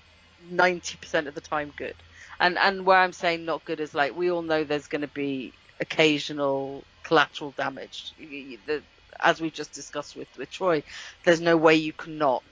90% 0.52 1.28
of 1.28 1.36
the 1.36 1.42
time 1.42 1.72
good. 1.78 1.96
And, 2.40 2.58
and 2.58 2.86
where 2.86 3.00
I'm 3.00 3.14
saying 3.14 3.46
not 3.46 3.66
good 3.66 3.80
is 3.80 3.94
like, 3.96 4.16
we 4.16 4.30
all 4.32 4.42
know 4.44 4.64
there's 4.64 4.88
going 4.88 5.02
to 5.02 5.08
be 5.08 5.54
occasional 5.80 6.84
collateral 7.04 7.52
damage. 7.52 8.14
Y- 8.20 8.28
y- 8.52 8.58
the- 8.66 8.84
As 9.20 9.42
we 9.42 9.50
just 9.50 9.74
discussed 9.74 10.16
with, 10.16 10.28
with 10.38 10.52
Troy, 10.52 10.84
there's 11.24 11.42
no 11.42 11.58
way 11.58 11.76
you 11.76 11.94
cannot, 11.94 12.44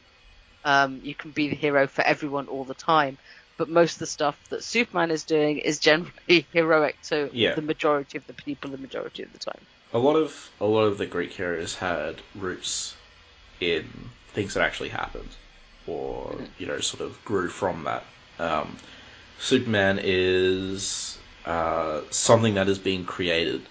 um, 0.63 0.99
you 1.03 1.13
can 1.13 1.31
be 1.31 1.49
the 1.49 1.55
hero 1.55 1.85
for 1.87 2.01
everyone 2.03 2.47
all 2.47 2.63
the 2.65 2.73
time. 2.73 3.17
But 3.57 3.69
most 3.69 3.93
of 3.93 3.99
the 3.99 4.07
stuff 4.07 4.37
that 4.49 4.63
Superman 4.63 5.11
is 5.11 5.23
doing 5.23 5.59
is 5.59 5.79
generally 5.79 6.47
heroic 6.51 6.99
to 7.03 7.29
Yeah. 7.31 7.53
the 7.55 7.61
majority 7.61 8.17
of 8.17 8.25
the 8.27 8.33
people 8.33 8.71
the 8.71 8.77
majority 8.77 9.23
of 9.23 9.31
the 9.31 9.39
time. 9.39 9.61
a 9.93 9.99
lot 9.99 10.15
of 10.15 10.49
a 10.59 10.65
lot 10.65 10.85
of 10.85 10.97
the 10.97 11.05
Greek 11.05 11.31
heroes 11.31 11.75
had 11.75 12.15
roots 12.35 12.95
in 13.61 13.85
things 14.33 14.55
that 14.55 14.63
actually 14.63 14.89
happened, 14.89 15.29
or 15.87 16.35
you 16.57 16.65
know, 16.67 16.79
sort 16.79 17.01
of 17.01 17.23
grew 17.25 17.49
from 17.49 17.83
that. 17.85 18.03
Um, 18.39 18.77
Superman 19.39 19.99
is 20.01 21.17
uh, 21.45 22.01
something 22.09 22.55
that 22.55 22.67
is 22.67 22.79
being 22.79 23.05
created, 23.05 23.61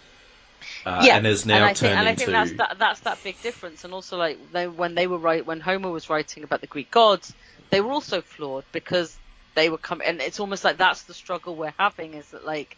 uh, 0.87 1.07
yeah, 1.07 1.13
and 1.13 1.27
is 1.27 1.45
now 1.47 1.55
and 1.57 1.65
I 1.65 1.75
turned 1.75 1.75
think, 1.75 1.95
and 1.97 2.09
I 2.09 2.13
into 2.13 2.15
think 2.15 2.33
that's 2.33 2.53
that, 2.55 2.77
that's 2.79 3.01
that 3.03 3.23
big 3.23 3.41
difference. 3.41 3.85
And 3.85 3.93
also, 3.95 4.17
like 4.17 4.39
they, 4.53 4.67
when 4.69 4.95
they 4.95 5.07
were 5.07 5.19
right, 5.19 5.45
when 5.45 5.61
Homer 5.61 5.91
was 5.91 6.09
writing 6.09 6.45
about 6.45 6.61
the 6.61 6.67
Greek 6.67 6.91
gods, 6.91 7.35
they 7.71 7.81
were 7.81 7.93
also 7.93 8.23
flawed 8.23 8.65
because 8.73 9.19
they 9.55 9.69
were 9.71 9.79
coming. 9.79 10.07
And 10.07 10.21
it's 10.21 10.41
almost 10.41 10.65
like 10.65 10.79
that's 10.79 11.05
the 11.05 11.15
struggle 11.15 11.57
we're 11.57 11.75
having. 11.79 12.15
Is 12.15 12.31
that 12.31 12.45
like, 12.45 12.77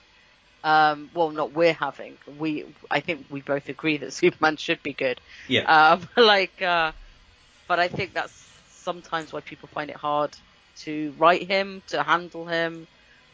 um, 0.65 1.11
well, 1.15 1.31
not 1.31 1.53
we're 1.53 1.73
having. 1.75 2.19
We, 2.27 2.65
I 2.91 3.01
think 3.01 3.27
we 3.31 3.43
both 3.43 3.69
agree 3.69 3.99
that 3.99 4.13
Superman 4.15 4.57
should 4.57 4.83
be 4.83 4.95
good. 4.95 5.21
yeah, 5.49 5.67
Um, 5.67 6.09
like, 6.17 6.61
uh, 6.63 6.93
but 7.69 7.81
I 7.81 7.89
think 7.89 8.15
that's 8.15 8.46
sometimes 8.87 9.33
why 9.33 9.41
people 9.41 9.69
find 9.77 9.89
it 9.91 9.97
hard 9.97 10.31
to 10.85 11.13
write 11.19 11.45
him, 11.55 11.83
to 11.89 12.03
handle 12.13 12.47
him, 12.47 12.87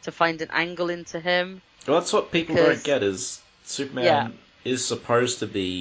to 0.05 0.11
find 0.11 0.41
an 0.41 0.49
angle 0.51 0.89
into 0.89 1.19
him. 1.19 1.61
well, 1.85 1.99
that's 1.99 2.13
what 2.15 2.31
people 2.31 2.55
because- 2.55 2.77
don't 2.77 2.83
get 2.93 3.03
is 3.03 3.21
Superman 3.65 4.03
Yeah. 4.05 4.27
is 4.73 4.79
supposed 4.93 5.35
to 5.39 5.47
be 5.47 5.71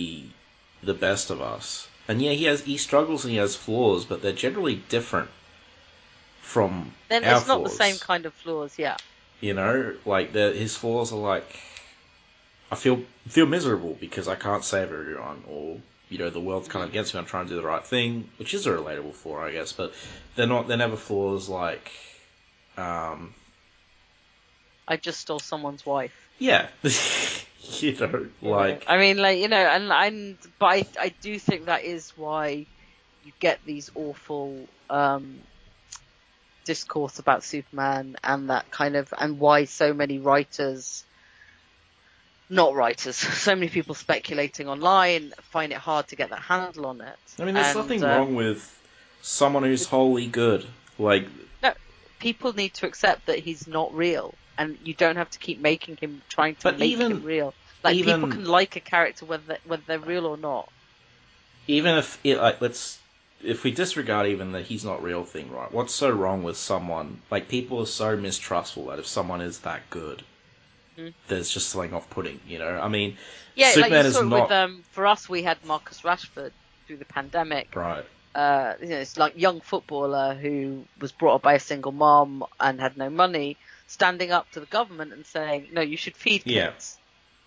the 0.83 0.95
best 1.07 1.31
of 1.31 1.39
us, 1.55 1.89
and 2.09 2.21
yeah, 2.25 2.33
he 2.41 2.45
has 2.51 2.59
he 2.73 2.77
struggles 2.77 3.25
and 3.25 3.31
he 3.37 3.39
has 3.47 3.57
flaws, 3.57 4.05
but 4.11 4.21
they're 4.23 4.41
generally 4.47 4.77
different 4.97 5.31
from 6.43 6.93
Then 7.09 7.25
it's 7.25 7.47
not 7.47 7.65
the 7.65 7.71
same 7.85 7.97
kind 8.11 8.27
of 8.27 8.35
flaws. 8.35 8.73
Yeah. 8.87 8.97
You 9.41 9.55
know, 9.55 9.95
like 10.05 10.33
the, 10.37 10.53
his 10.65 10.77
flaws 10.77 11.13
are 11.13 11.25
like, 11.35 11.49
I 12.71 12.77
feel 12.77 12.97
feel 13.37 13.47
miserable 13.47 13.95
because 14.07 14.27
I 14.29 14.37
can't 14.47 14.65
save 14.73 14.89
everyone, 14.93 15.43
or 15.49 15.81
you 16.13 16.19
know, 16.19 16.31
the 16.31 16.41
world's 16.41 16.69
kind 16.69 16.85
of 16.85 16.91
against 16.91 17.15
me. 17.15 17.21
I'm 17.21 17.27
trying 17.27 17.47
to 17.47 17.55
do 17.55 17.57
the 17.57 17.67
right 17.67 17.85
thing, 17.85 18.29
which 18.37 18.53
is 18.53 18.67
a 18.67 18.71
relatable 18.71 19.15
flaw, 19.15 19.45
I 19.45 19.53
guess. 19.53 19.73
But 19.73 19.95
they're 20.37 20.47
not. 20.47 20.69
They're 20.69 20.77
never 20.77 20.97
flaws 20.97 21.49
like, 21.49 21.91
um, 22.77 23.35
I 24.87 24.99
just 24.99 25.21
stole 25.21 25.39
someone's 25.39 25.87
wife. 25.87 26.15
yeah, 26.39 26.69
you 27.81 27.97
know, 27.97 28.27
like 28.43 28.85
I 28.87 28.99
mean, 28.99 29.17
like 29.17 29.39
you 29.39 29.49
know, 29.49 29.57
and 29.57 29.91
and 29.91 30.39
but 30.59 30.67
I, 30.67 30.87
I 31.01 31.15
do 31.23 31.39
think 31.39 31.67
that 31.67 31.85
is 31.85 32.13
why 32.17 32.67
you 33.25 33.33
get 33.41 33.61
these 33.65 33.91
awful 33.95 34.69
um, 34.91 35.39
discourse 36.65 37.19
about 37.19 37.43
Superman 37.43 38.17
and 38.23 38.51
that 38.51 38.71
kind 38.71 38.97
of, 38.97 39.13
and 39.19 39.39
why 39.39 39.65
so 39.65 39.95
many 39.95 40.19
writers, 40.19 41.05
not 42.53 42.75
writers, 42.75 43.17
so 43.47 43.55
many 43.55 43.69
people 43.69 43.95
speculating 43.95 44.69
online 44.69 45.33
find 45.41 45.73
it 45.73 45.79
hard 45.79 46.07
to 46.09 46.17
get 46.17 46.31
that 46.31 46.41
handle 46.41 46.87
on 46.87 47.01
it. 47.01 47.17
I 47.41 47.45
mean, 47.45 47.55
there's 47.55 47.69
And, 47.69 47.79
nothing 47.79 48.05
um, 48.05 48.11
wrong 48.11 48.35
with 48.35 48.61
someone 49.23 49.63
who's 49.65 49.87
wholly 49.87 50.27
good. 50.27 50.67
Like, 50.99 51.27
no, 51.63 51.73
People 52.21 52.53
need 52.53 52.75
to 52.75 52.87
accept 52.87 53.27
that 53.27 53.39
he's 53.41 53.67
not 53.67 53.93
real, 53.95 54.35
and 54.59 54.79
you 54.85 54.95
don't 54.95 55.17
have 55.17 55.31
to 55.31 55.39
keep 55.39 55.61
making 55.61 55.97
him 55.97 56.23
trying 56.29 56.55
to 56.57 56.73
make 56.73 56.83
even- 56.83 57.11
him 57.11 57.25
real. 57.25 57.55
Like 57.83 57.97
even- 57.97 58.21
people 58.21 58.31
can 58.37 58.45
like 58.45 58.77
a 58.77 58.81
character 58.81 59.25
whether 59.25 59.43
they, 59.49 59.59
whether 59.65 59.83
they're 59.87 59.99
real 59.99 60.27
or 60.27 60.37
not. 60.37 60.69
even 61.67 61.97
if 61.97 62.19
it, 62.25 62.39
like 62.39 62.61
let's 62.61 62.99
if 63.43 63.65
we 63.65 63.71
disregard 63.73 64.27
even 64.29 64.53
the 64.53 64.63
he's 64.63 64.85
not 64.85 65.03
real 65.03 65.25
thing, 65.25 65.51
right? 65.51 65.73
What's 65.73 65.95
so 65.95 66.11
wrong 66.11 66.43
with 66.45 66.57
someone 66.57 67.21
like 67.31 67.49
people 67.49 67.81
are 67.81 67.87
so 67.87 68.17
mistrustful 68.17 68.87
that 68.87 68.99
if 69.01 69.07
someone 69.07 69.41
is 69.41 69.59
that 69.61 69.89
good, 69.91 70.23
Mhm. 70.97 71.15
there's 71.29 71.51
just 71.51 71.69
something 71.71 71.95
off-putting. 71.95 72.41
You 72.47 72.59
know, 72.59 72.79
I 72.81 72.89
mean, 72.89 73.17
Yeah, 73.55 73.75
Superman 73.75 73.81
like 73.81 74.07
you 74.07 74.07
is 74.07 74.21
it 74.21 74.29
not 74.29 74.31
with 74.31 74.51
um 74.51 74.83
for 74.91 75.07
us 75.07 75.29
we 75.29 75.43
had 75.43 75.65
Marcus 75.65 76.03
Rashford 76.03 76.53
through 76.87 76.99
the 76.99 77.05
pandemic. 77.07 77.77
right. 77.77 78.05
Uh 78.35 78.75
you 78.81 78.89
know, 78.89 78.99
it's 78.99 79.17
like 79.19 79.35
young 79.37 79.61
footballer 79.61 80.35
who 80.35 80.89
was 80.99 81.13
brought 81.13 81.37
up 81.37 81.43
by 81.43 81.55
a 81.55 81.59
single 81.61 81.93
mom 81.93 82.45
and 82.61 82.81
had 82.81 82.97
no 82.97 83.11
money, 83.11 83.59
standing 83.87 84.31
up 84.33 84.51
to 84.53 84.61
the 84.61 84.67
government 84.67 85.13
and 85.13 85.27
saying, 85.27 85.69
No, 85.73 85.81
you 85.83 85.97
should 85.97 86.17
feed 86.17 86.47
Yeah. 86.47 86.73
kids. 86.73 86.99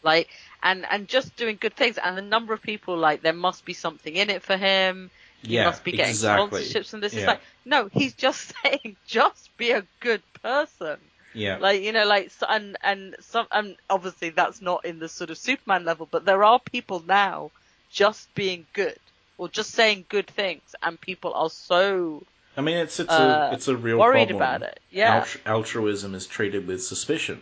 Like 0.04 0.30
and 0.62 0.86
and 0.90 1.08
just 1.08 1.36
doing 1.36 1.58
good 1.60 1.76
things 1.76 1.98
and 1.98 2.18
the 2.18 2.22
number 2.22 2.54
of 2.54 2.62
people 2.62 2.98
like 2.98 3.22
there 3.22 3.34
must 3.34 3.66
be 3.66 3.74
something 3.74 4.16
in 4.16 4.30
it 4.30 4.44
for 4.44 4.58
him. 4.58 5.12
He 5.48 5.58
Yeah, 5.58 5.60
must 5.60 5.84
be 5.84 5.94
getting 5.94 6.18
exactly. 6.18 6.18
sponsorships 6.18 6.94
and 6.94 7.02
this 7.04 7.18
is 7.18 7.28
like 7.28 7.42
no, 7.66 7.90
he's 7.92 8.16
just 8.16 8.54
saying 8.64 8.98
just 9.06 9.52
be 9.58 9.72
a 9.72 9.88
good 10.00 10.24
person 10.42 10.98
Yeah, 11.36 11.58
like 11.58 11.82
you 11.84 11.92
know 11.92 12.06
like 12.06 12.32
and 12.50 12.78
and 12.82 13.16
some 13.20 13.48
and 13.52 13.76
obviously 13.90 14.30
that's 14.30 14.62
not 14.62 14.86
in 14.86 15.00
the 15.00 15.10
sort 15.10 15.30
of 15.30 15.38
superman 15.38 15.84
level 15.86 16.08
but 16.10 16.26
there 16.26 16.44
are 16.44 16.60
people 16.60 17.04
now 17.06 17.52
just 17.92 18.34
being 18.36 18.66
good 18.74 18.98
or 19.38 19.50
just 19.50 19.72
saying 19.72 20.06
good 20.10 20.28
things 20.28 20.76
and 20.82 21.00
people 21.00 21.34
are 21.34 21.50
so 21.50 22.24
I 22.58 22.62
mean, 22.62 22.78
it's 22.78 23.02
it's 23.02 23.14
uh, 23.14 23.50
a 23.52 23.54
it's 23.54 23.68
a 23.68 23.76
real 23.76 23.98
worried 23.98 24.30
problem. 24.30 24.38
about 24.38 24.62
it 24.64 24.80
yeah 24.90 25.22
Altru- 25.22 25.42
altruism 25.46 26.16
is 26.16 26.26
treated 26.26 26.66
with 26.68 26.82
suspicion, 26.84 27.42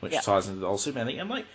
which 0.00 0.12
Yeah. 0.12 0.20
ties 0.20 0.46
into 0.48 0.60
the 0.60 0.66
whole 0.66 0.76
Superman 0.76 1.06
thing. 1.06 1.18
And 1.18 1.30
like, 1.30 1.46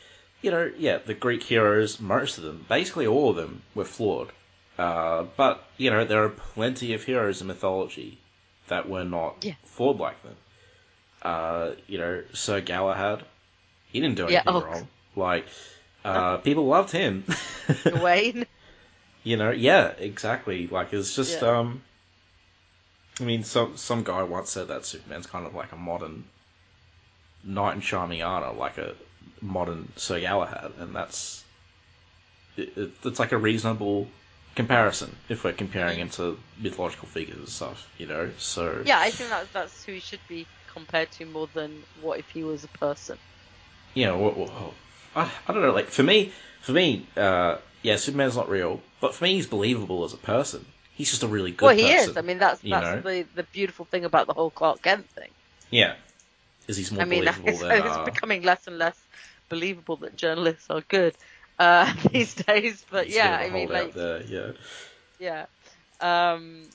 you 0.41 0.49
know, 0.49 0.71
yeah, 0.77 0.97
the 0.97 1.13
Greek 1.13 1.43
heroes, 1.43 1.99
most 1.99 2.39
of 2.39 2.43
them, 2.43 2.65
basically 2.67 3.05
all 3.05 3.29
of 3.29 3.35
them, 3.35 3.61
were 3.75 3.85
flawed. 3.85 4.31
Uh, 4.79 5.25
but 5.37 5.63
you 5.77 5.91
know, 5.91 6.03
there 6.03 6.23
are 6.23 6.29
plenty 6.29 6.93
of 6.95 7.03
heroes 7.03 7.41
in 7.41 7.47
mythology 7.47 8.17
that 8.69 8.89
were 8.89 9.03
not 9.03 9.45
Yeah. 9.45 9.53
flawed 9.65 9.99
like 9.99 10.21
them. 10.23 10.35
Uh, 11.21 11.71
you 11.87 11.97
know, 11.97 12.23
Sir 12.33 12.61
Galahad, 12.61 13.23
he 13.91 13.99
didn't 13.99 14.15
do 14.15 14.23
Yeah, 14.29 14.41
anything 14.45 14.55
oh. 14.55 14.61
wrong. 14.65 14.87
Like, 15.15 15.45
uh, 16.05 16.37
people 16.37 16.65
loved 16.67 16.91
him. 16.91 17.25
Wayne 18.01 18.45
You 19.23 19.37
know, 19.37 19.51
yeah, 19.51 19.87
exactly. 19.97 20.67
Like 20.67 20.93
it's 20.93 21.15
just 21.15 21.41
Yeah. 21.41 21.59
um 21.59 21.81
I 23.19 23.23
mean 23.23 23.43
some 23.43 23.75
some 23.75 24.03
guy 24.03 24.23
once 24.23 24.51
said 24.51 24.69
that 24.69 24.85
Superman's 24.85 25.27
kind 25.27 25.45
of 25.45 25.53
like 25.53 25.71
a 25.73 25.75
modern 25.75 26.23
knight 27.43 27.75
in 27.75 27.81
shining 27.81 28.21
armor, 28.23 28.53
like 28.57 28.77
a 28.77 28.95
modern 29.41 29.91
Sir 29.97 30.19
Galahad, 30.21 30.73
and 30.79 30.95
that's 30.95 31.43
it, 32.55 32.91
it's 33.03 33.19
like 33.19 33.33
a 33.33 33.37
reasonable 33.37 34.07
comparison 34.55 35.15
if 35.29 35.43
we're 35.43 35.53
comparing 35.53 35.99
him 35.99 36.09
to 36.09 36.37
mythological 36.59 37.07
figures 37.07 37.37
and 37.37 37.49
stuff, 37.49 37.89
you 37.97 38.07
know. 38.07 38.29
So 38.37 38.83
yeah 38.85 38.99
i 38.99 39.11
think 39.11 39.29
that 39.29 39.51
that's 39.53 39.83
who 39.83 39.93
he 39.93 39.99
should 39.99 40.19
be 40.27 40.47
compared 40.79 41.11
to 41.17 41.25
more 41.25 41.49
than 41.59 41.71
what 42.05 42.19
if 42.23 42.29
he 42.35 42.43
was 42.51 42.63
a 42.63 42.73
person 42.85 43.17
you 43.93 44.05
know, 44.05 44.17
what, 44.17 44.37
what, 44.37 44.51
I, 45.15 45.31
I 45.47 45.53
don't 45.53 45.61
know. 45.61 45.71
Like 45.71 45.87
for 45.87 46.03
me, 46.03 46.31
for 46.61 46.71
me, 46.71 47.05
uh, 47.17 47.57
yeah, 47.81 47.95
Superman's 47.97 48.35
not 48.35 48.49
real, 48.49 48.79
but 49.01 49.13
for 49.15 49.23
me, 49.23 49.33
he's 49.33 49.47
believable 49.47 50.03
as 50.03 50.13
a 50.13 50.17
person. 50.17 50.65
He's 50.93 51.09
just 51.09 51.23
a 51.23 51.27
really 51.27 51.51
good. 51.51 51.65
well 51.65 51.75
he 51.75 51.83
person, 51.83 52.11
is 52.11 52.17
i 52.17 52.21
mean 52.21 52.39
that's 52.39 52.61
that's 52.69 52.91
know? 52.91 53.01
the 53.03 53.25
the 53.35 53.43
beautiful 53.43 53.85
thing 53.85 54.05
about 54.05 54.27
the 54.27 54.33
whole 54.33 54.51
clark 54.51 54.81
kent 54.81 55.09
thing 55.11 55.31
Yeah. 55.69 55.95
Is 56.67 56.77
he's 56.77 56.91
more 56.91 57.01
i 57.01 57.05
mean 57.05 57.23
believable 57.25 57.51
it's, 57.51 57.61
than 57.61 57.85
it's 57.85 57.97
uh, 57.97 58.03
becoming 58.05 58.41
less 58.43 58.67
and 58.67 58.77
less 58.77 58.99
believable 59.49 59.97
that 59.97 60.15
journalists 60.15 60.67
are 60.69 60.81
good 60.89 61.15
uh 61.57 61.91
these 62.11 62.33
days 62.35 62.85
but 62.91 63.09
yeah 63.09 63.37
bit 63.37 63.39
of 63.39 63.41
a 63.41 63.45
i 63.45 63.53
mean 63.53 63.69
like 63.69 63.93
there, 63.93 64.23
yeah. 64.23 64.51
Yeah. 65.19 65.45
Um, 65.99 66.69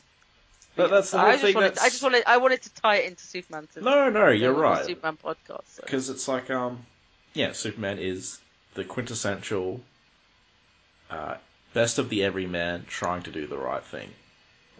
But 0.76 0.90
that's 0.90 1.10
the 1.12 1.18
whole 1.18 1.28
I 1.28 1.32
just 1.32 1.44
thing. 1.44 1.54
wanted. 1.54 1.78
I 1.78 1.88
just 1.88 2.02
wanted. 2.02 2.24
I 2.26 2.36
wanted 2.38 2.62
to 2.62 2.74
tie 2.74 2.96
it 2.96 3.06
into 3.06 3.22
Superman. 3.24 3.68
Since 3.72 3.84
No, 3.84 4.10
no, 4.10 4.28
you're 4.28 4.52
the 4.54 4.60
right. 4.60 4.84
Superman 4.84 5.18
podcast. 5.22 5.62
So. 5.68 5.82
Because 5.84 6.10
it's 6.10 6.26
like, 6.26 6.50
um, 6.50 6.84
yeah, 7.32 7.52
Superman 7.52 7.98
is 7.98 8.40
the 8.74 8.84
quintessential 8.84 9.80
uh, 11.10 11.36
best 11.74 11.98
of 11.98 12.08
the 12.08 12.24
everyman 12.24 12.84
trying 12.88 13.22
to 13.22 13.30
do 13.30 13.46
the 13.46 13.56
right 13.58 13.84
thing, 13.84 14.08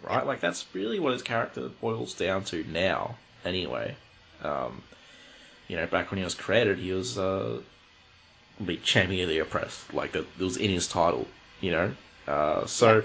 right? 0.03 0.25
Like 0.25 0.41
that's 0.41 0.65
really 0.73 0.99
what 0.99 1.13
his 1.13 1.21
character 1.21 1.69
boils 1.81 2.13
down 2.13 2.43
to 2.45 2.65
now. 2.65 3.15
Anyway, 3.45 3.95
um, 4.43 4.81
you 5.67 5.75
know, 5.77 5.85
back 5.85 6.11
when 6.11 6.17
he 6.17 6.23
was 6.23 6.33
created, 6.35 6.79
he 6.79 6.91
was 6.91 7.17
uh, 7.17 7.61
the 8.59 8.75
champion 8.77 9.23
of 9.23 9.29
the 9.29 9.39
oppressed. 9.39 9.93
Like 9.93 10.11
that, 10.13 10.25
it 10.39 10.43
was 10.43 10.57
in 10.57 10.71
his 10.71 10.87
title. 10.87 11.27
You 11.61 11.71
know, 11.71 11.91
uh, 12.27 12.65
so 12.65 13.03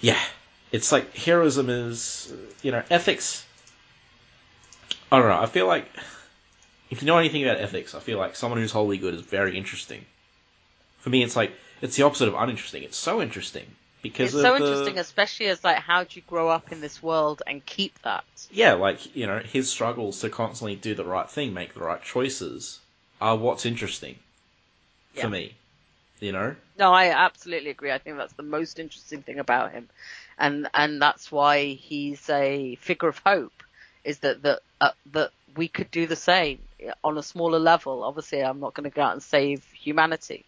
yeah, 0.00 0.20
it's 0.74 0.90
like 0.90 1.14
heroism 1.14 1.70
is, 1.70 2.32
you 2.62 2.72
know, 2.72 2.82
ethics. 2.90 3.46
I 5.12 5.20
don't 5.20 5.28
know. 5.28 5.40
I 5.40 5.46
feel 5.46 5.68
like 5.68 5.86
if 6.90 7.00
you 7.00 7.06
know 7.06 7.16
anything 7.16 7.44
about 7.44 7.58
ethics, 7.58 7.94
I 7.94 8.00
feel 8.00 8.18
like 8.18 8.34
someone 8.34 8.58
who's 8.58 8.72
wholly 8.72 8.98
good 8.98 9.14
is 9.14 9.20
very 9.20 9.56
interesting. 9.56 10.04
For 10.98 11.10
me, 11.10 11.22
it's 11.22 11.36
like 11.36 11.52
it's 11.80 11.94
the 11.96 12.02
opposite 12.02 12.26
of 12.26 12.34
uninteresting. 12.34 12.82
It's 12.82 12.96
so 12.96 13.22
interesting 13.22 13.66
because 14.02 14.34
It's 14.34 14.42
so 14.42 14.54
the- 14.56 14.62
interesting, 14.64 14.98
especially 14.98 15.46
as 15.46 15.62
like 15.62 15.78
how 15.78 16.02
do 16.02 16.10
you 16.16 16.22
grow 16.26 16.48
up 16.48 16.72
in 16.72 16.80
this 16.80 17.00
world 17.00 17.40
and 17.46 17.64
keep 17.64 17.96
that? 18.02 18.24
yeah, 18.50 18.72
like 18.72 19.14
you 19.14 19.28
know, 19.28 19.38
his 19.38 19.70
struggles 19.70 20.18
to 20.22 20.28
constantly 20.28 20.74
do 20.74 20.96
the 20.96 21.04
right 21.04 21.30
thing, 21.30 21.54
make 21.54 21.74
the 21.74 21.80
right 21.84 22.02
choices, 22.02 22.80
are 23.20 23.36
what's 23.36 23.64
interesting 23.64 24.18
Yeah. 25.14 25.22
for 25.22 25.28
me. 25.28 25.54
You 26.18 26.32
know, 26.32 26.56
No, 26.78 26.92
I 26.92 27.10
absolutely 27.10 27.70
agree. 27.70 27.92
I 27.92 27.98
think 27.98 28.16
that's 28.16 28.32
the 28.32 28.42
most 28.42 28.78
interesting 28.78 29.22
thing 29.22 29.38
about 29.38 29.72
him, 29.72 29.88
and 30.38 30.68
and 30.74 31.00
that's 31.00 31.30
why 31.30 31.66
he's 31.74 32.28
a 32.30 32.76
figure 32.76 33.08
of 33.08 33.18
hope. 33.18 33.62
Is 34.04 34.18
that 34.18 34.42
that 34.42 34.60
uh, 34.80 34.90
that 35.12 35.30
we 35.56 35.68
could 35.68 35.90
do 35.90 36.06
the 36.06 36.16
same 36.16 36.58
on 37.02 37.16
a 37.16 37.22
smaller 37.22 37.58
level. 37.58 38.02
Obviously, 38.02 38.42
I'm 38.42 38.60
not 38.60 38.74
going 38.74 38.90
to 38.90 38.94
go 38.94 39.02
out 39.02 39.12
and 39.12 39.22
save 39.22 39.64
humanity, 39.72 40.44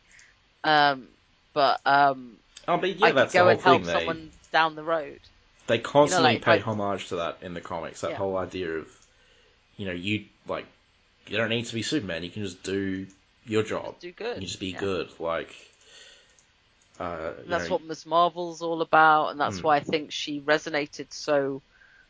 um, 0.64 1.06
but 1.54 1.80
um, 1.86 2.36
oh, 2.68 2.76
but 2.76 2.96
yeah, 2.96 3.06
I 3.06 3.12
could 3.12 3.32
go 3.32 3.48
and 3.48 3.60
help 3.60 3.82
thing. 3.82 3.86
They 3.86 3.92
someone 3.92 4.30
down 4.52 4.74
the 4.74 4.82
road. 4.82 5.20
they 5.68 5.78
constantly 5.78 6.34
like, 6.34 6.42
pay 6.42 6.50
like- 6.52 6.62
homage 6.62 7.08
to 7.08 7.16
that 7.16 7.38
in 7.42 7.54
the 7.54 7.60
comics. 7.60 8.02
That 8.02 8.10
Yeah. 8.10 8.16
whole 8.18 8.36
idea 8.36 8.70
of, 8.70 8.88
you 9.76 9.86
know, 9.86 9.92
you 9.92 10.26
like, 10.46 10.66
you 11.28 11.36
don't 11.36 11.48
need 11.50 11.66
to 11.66 11.74
be 11.74 11.82
Superman. 11.82 12.22
You 12.22 12.30
can 12.30 12.42
just 12.44 12.62
do 12.62 13.06
your 13.46 13.62
job. 13.62 13.98
Do 14.00 14.12
good. 14.12 14.40
You 14.40 14.46
just 14.46 14.60
be 14.60 14.68
Yeah. 14.70 14.80
good. 14.80 15.08
Like, 15.20 15.54
uh, 17.00 17.32
That's 17.46 17.68
know, 17.68 17.70
what 17.70 17.82
Ms. 17.82 18.06
Marvel's 18.06 18.62
all 18.62 18.82
about, 18.82 19.28
and 19.30 19.40
that's 19.40 19.62
Mm. 19.62 19.64
why 19.64 19.76
I 19.76 19.80
think 19.80 20.12
she 20.12 20.40
resonated 20.40 21.12
so 21.12 21.62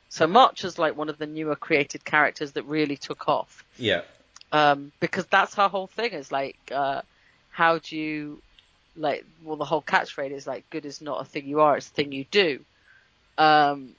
so 0.09 0.27
much 0.27 0.65
as 0.65 0.79
like 0.79 0.97
one 0.97 1.09
of 1.11 1.19
the 1.19 1.27
newer 1.27 1.57
created 1.57 2.05
characters 2.05 2.53
that 2.53 2.65
really 2.65 2.97
took 2.97 3.29
off. 3.29 3.65
yeah, 3.79 4.03
um, 4.53 4.93
because 5.01 5.27
that's 5.27 5.55
her 5.57 5.69
whole 5.69 5.89
thing 5.89 6.13
is 6.13 6.33
like, 6.33 6.59
uh, 6.73 7.03
how 7.51 7.79
do 7.79 7.97
you, 7.97 8.43
like, 8.97 9.25
well, 9.43 9.57
the 9.57 9.65
whole 9.65 9.83
catchphrase 9.83 10.33
is 10.33 10.47
like, 10.47 10.69
good 10.71 10.87
is 10.87 11.01
not 11.03 11.21
a 11.23 11.25
thing 11.25 11.47
you 11.47 11.61
are, 11.61 11.77
it's 11.77 11.89
a 11.89 11.93
thing 11.93 12.13
you 12.13 12.25
do. 12.31 12.65
Um, 13.39 13.97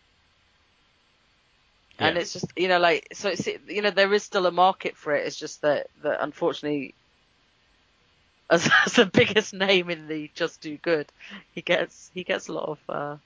and 1.99 2.17
it's 2.17 2.33
just, 2.33 2.47
you 2.57 2.67
know, 2.69 2.79
like, 2.79 3.07
so 3.13 3.29
it's, 3.29 3.47
you 3.47 3.81
know, 3.81 3.91
there 3.91 4.13
is 4.13 4.23
still 4.23 4.47
a 4.47 4.51
market 4.51 4.97
for 4.97 5.15
it. 5.15 5.25
It's 5.27 5.37
just 5.37 5.61
that, 5.63 5.87
that 6.03 6.21
unfortunately, 6.23 6.95
as, 8.49 8.69
as 8.85 8.93
the 8.93 9.05
biggest 9.05 9.53
name 9.53 9.89
in 9.89 10.07
the 10.07 10.29
just 10.33 10.61
do 10.61 10.77
good, 10.77 11.07
he 11.53 11.61
gets, 11.61 12.11
he 12.13 12.23
gets 12.23 12.47
a 12.47 12.53
lot 12.53 12.69
of, 12.69 12.79
uh, 12.89 13.17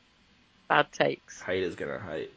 bad 0.68 0.92
takes. 0.92 1.42
haters 1.42 1.76
gonna 1.76 2.00
hate. 2.00 2.32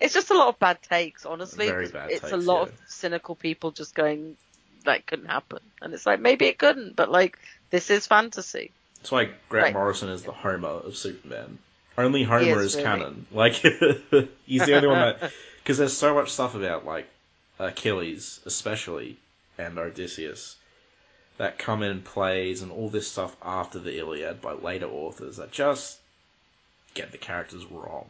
It's 0.00 0.14
just 0.14 0.30
a 0.30 0.34
lot 0.34 0.48
of 0.48 0.58
bad 0.58 0.80
takes, 0.82 1.26
honestly. 1.26 1.66
Very 1.66 1.88
bad 1.88 2.10
it's 2.10 2.30
a 2.30 2.36
lot 2.36 2.58
yeah. 2.58 2.62
of 2.64 2.72
cynical 2.86 3.34
people 3.34 3.72
just 3.72 3.94
going, 3.94 4.36
that 4.84 5.06
couldn't 5.06 5.26
happen. 5.26 5.58
And 5.82 5.92
it's 5.92 6.06
like, 6.06 6.20
maybe 6.20 6.46
it 6.46 6.58
couldn't, 6.58 6.94
but 6.94 7.10
like, 7.10 7.38
this 7.70 7.90
is 7.90 8.06
fantasy. 8.06 8.70
That's 8.98 9.10
why 9.10 9.30
Grant. 9.48 9.74
Morrison 9.74 10.08
is 10.10 10.22
the 10.22 10.32
Homer 10.32 10.68
of 10.68 10.96
Superman. 10.96 11.58
Only 11.96 12.22
Homer 12.22 12.60
is, 12.60 12.74
is, 12.74 12.76
really. 12.76 12.84
canon. 12.84 13.26
Like 13.32 13.54
he's 14.46 14.66
the 14.66 14.74
only 14.76 14.88
one 14.88 14.98
that 14.98 15.32
because 15.62 15.78
there's 15.78 15.96
so 15.96 16.14
much 16.14 16.30
stuff 16.30 16.54
about 16.54 16.84
like 16.84 17.08
Achilles, 17.58 18.40
especially, 18.46 19.16
and 19.58 19.78
Odysseus 19.78 20.56
that 21.38 21.58
come 21.58 21.82
in 21.82 22.02
plays 22.02 22.62
and 22.62 22.70
all 22.70 22.88
this 22.88 23.10
stuff 23.10 23.34
after 23.42 23.78
the 23.78 23.98
Iliad 23.98 24.40
by 24.40 24.52
later 24.52 24.86
authors 24.86 25.36
that 25.36 25.50
just 25.50 25.98
get 26.94 27.12
the 27.12 27.18
characters 27.18 27.64
wrong. 27.66 28.06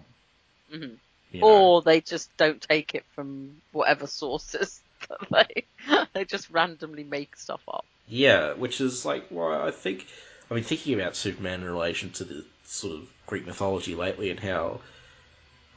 Mhm. 0.73 0.97
You 1.33 1.41
know? 1.41 1.47
Or 1.47 1.83
they 1.83 2.01
just 2.01 2.35
don't 2.37 2.61
take 2.61 2.95
it 2.95 3.05
from 3.15 3.61
whatever 3.73 4.07
sources. 4.07 4.81
that 5.31 5.49
they, 5.55 5.65
they 6.13 6.25
just 6.25 6.51
randomly 6.51 7.05
make 7.05 7.37
stuff 7.37 7.61
up. 7.69 7.85
Yeah, 8.09 8.55
which 8.55 8.81
is 8.81 9.05
like 9.05 9.29
why 9.29 9.67
I 9.67 9.71
think 9.71 10.07
I've 10.45 10.57
been 10.57 10.65
thinking 10.65 10.95
about 10.95 11.15
Superman 11.15 11.61
in 11.61 11.71
relation 11.71 12.11
to 12.13 12.25
the 12.25 12.45
sort 12.65 12.95
of 12.95 13.09
Greek 13.27 13.47
mythology 13.47 13.95
lately 13.95 14.31
and 14.31 14.41
how 14.41 14.81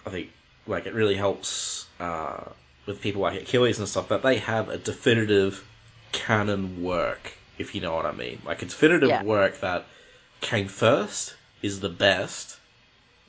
I 0.06 0.10
think 0.10 0.32
like 0.65 0.86
it 0.86 0.94
really 0.94 1.15
helps 1.15 1.86
uh, 1.99 2.44
with 2.86 3.02
people 3.02 3.22
like 3.22 3.41
Achilles 3.41 3.80
and 3.80 3.88
stuff 3.88 4.10
that 4.10 4.23
they 4.23 4.38
have 4.38 4.69
a 4.69 4.78
definitive 4.78 5.64
canon 6.11 6.84
work, 6.84 7.34
if 7.57 7.76
you 7.76 7.82
know 7.82 7.94
what 7.95 8.06
I 8.06 8.11
mean. 8.11 8.41
Like 8.45 8.61
a 8.61 8.65
definitive 8.65 9.10
Yeah. 9.10 9.23
work 9.23 9.60
that 9.61 9.86
came 10.41 10.68
first 10.68 11.36
is 11.61 11.80
the 11.80 11.90
best 11.90 12.57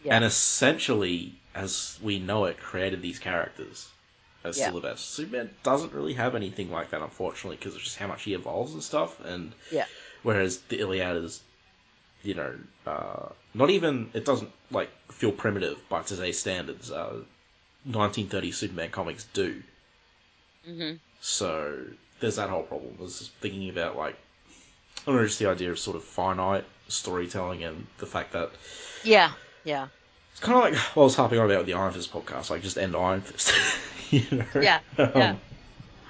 Yeah. 0.04 0.16
and 0.16 0.24
essentially, 0.24 1.34
as 1.54 1.98
we 2.02 2.18
know 2.18 2.44
it, 2.46 2.58
created 2.58 3.02
these 3.02 3.18
characters 3.18 3.88
as 4.44 4.56
Yeah. 4.56 4.64
still 4.64 4.80
the 4.80 4.88
best. 4.88 5.10
Superman 5.10 5.50
doesn't 5.62 5.92
really 5.92 6.14
have 6.14 6.34
anything 6.34 6.70
like 6.70 6.90
that, 6.90 7.02
unfortunately, 7.02 7.56
because 7.56 7.76
of 7.76 7.82
just 7.82 7.96
how 7.96 8.08
much 8.08 8.24
he 8.24 8.34
evolves 8.34 8.72
and 8.74 8.82
stuff. 8.82 9.20
And 9.24 9.52
Yeah. 9.70 9.86
whereas 10.22 10.58
the 10.62 10.80
Iliad 10.80 11.16
is, 11.24 11.40
you 12.22 12.34
know, 12.34 12.54
uh, 12.86 13.28
not 13.54 13.70
even 13.70 14.10
it 14.14 14.24
doesn't 14.24 14.50
like 14.70 14.90
feel 15.12 15.32
primitive 15.32 15.78
by 15.88 16.02
today's 16.02 16.38
standards. 16.38 16.90
Uh, 16.90 17.22
1930 17.84 18.52
Superman 18.52 18.90
comics 18.90 19.24
do. 19.32 19.62
hmm 20.64 20.94
So 21.20 21.84
there's 22.22 22.36
that 22.36 22.48
whole 22.48 22.62
problem. 22.62 22.94
I 22.98 23.02
was 23.02 23.18
just 23.18 23.32
thinking 23.32 23.68
about 23.68 23.96
like 23.96 24.16
I 25.02 25.06
don't 25.06 25.16
know, 25.16 25.26
just 25.26 25.38
the 25.38 25.50
idea 25.50 25.70
of 25.70 25.78
sort 25.78 25.96
of 25.96 26.04
finite 26.04 26.64
storytelling 26.88 27.64
and 27.64 27.86
the 27.98 28.06
fact 28.06 28.32
that 28.32 28.50
Yeah. 29.04 29.32
Yeah. 29.64 29.88
it's 30.30 30.40
kind 30.40 30.56
of 30.56 30.64
like 30.64 30.74
what 30.94 31.02
I 31.02 31.04
was 31.04 31.16
harping 31.16 31.38
on 31.38 31.46
about 31.46 31.58
with 31.58 31.66
the 31.66 31.74
Iron 31.74 31.92
Fist 31.92 32.12
podcast, 32.12 32.50
like 32.50 32.62
just 32.62 32.78
end 32.78 32.96
Iron 32.96 33.20
Fist. 33.20 33.52
you 34.10 34.24
know? 34.38 34.60
Yeah, 34.60 34.80
Um, 34.98 35.10
yeah. 35.14 35.34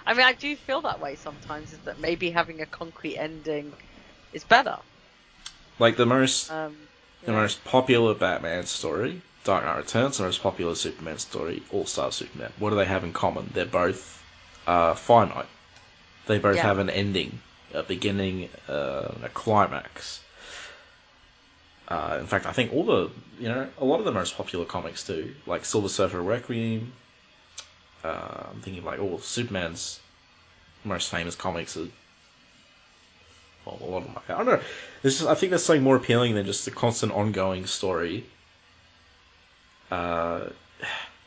I 0.05 0.15
mean, 0.15 0.27
I 0.27 0.33
do 0.33 0.57
feel 0.57 0.81
that 0.83 1.01
way 1.01 1.15
sometimes, 1.15 1.73
is 1.73 1.79
that 1.81 2.01
maybe 2.01 2.31
having 2.31 2.61
a 2.61 2.67
concrete 2.67 3.17
ending 3.17 3.73
is 4.33 4.45
better. 4.45 4.77
Like 5.79 5.97
the 5.97 6.07
most 6.07 6.51
Um, 6.51 6.77
you 7.23 7.27
the 7.27 7.33
most 7.33 7.65
popular 7.65 8.15
Batman 8.15 8.67
story, 8.67 9.23
Dark 9.45 9.65
Knight 9.65 9.77
Returns, 9.77 10.19
the 10.19 10.25
most 10.25 10.43
popular 10.43 10.75
Superman 10.75 11.19
story, 11.19 11.63
All 11.73 11.87
Star 11.87 12.11
Superman. 12.13 12.53
What 12.59 12.71
do 12.71 12.77
they 12.77 12.85
have 12.85 13.05
in 13.05 13.13
common? 13.13 13.51
They're 13.55 13.65
both 13.65 14.23
uh, 14.67 14.95
finite. 14.95 15.47
They 16.27 16.39
both 16.39 16.57
Yeah. 16.57 16.63
have 16.63 16.79
an 16.79 16.91
ending, 16.91 17.41
a 17.75 17.83
beginning, 17.83 18.49
uh, 18.69 19.13
a 19.23 19.29
climax. 19.33 20.21
Uh, 21.89 22.17
in 22.21 22.27
fact, 22.27 22.47
I 22.47 22.53
think 22.53 22.73
all 22.73 22.85
the 22.85 23.11
you 23.39 23.49
know 23.49 23.69
a 23.79 23.85
lot 23.85 23.99
of 23.99 24.05
the 24.05 24.13
most 24.13 24.37
popular 24.37 24.65
comics 24.65 25.05
do, 25.05 25.35
like 25.47 25.65
Silver 25.65 25.89
Surfer 25.89 26.23
Requiem. 26.23 26.93
Uh, 28.05 28.45
I'm 28.51 28.61
thinking 28.61 28.85
like 28.85 29.01
all 29.01 29.19
Superman's 29.21 30.01
most 30.85 31.11
famous 31.11 31.35
comics 31.35 31.77
are. 31.77 31.89
Well, 33.65 33.79
a 33.81 33.85
lot 33.85 33.99
of 33.99 34.05
them. 34.05 34.19
I 34.29 34.33
don't 34.33 34.47
know. 34.47 34.61
This 35.03 35.21
is, 35.21 35.27
I 35.27 35.35
think 35.35 35.51
there's 35.51 35.63
something 35.65 35.85
more 35.85 35.97
appealing 35.97 36.35
than 36.35 36.47
just 36.47 36.67
a 36.67 36.71
constant 36.73 37.13
ongoing 37.13 37.67
story. 37.67 38.25
Uh, 39.91 40.47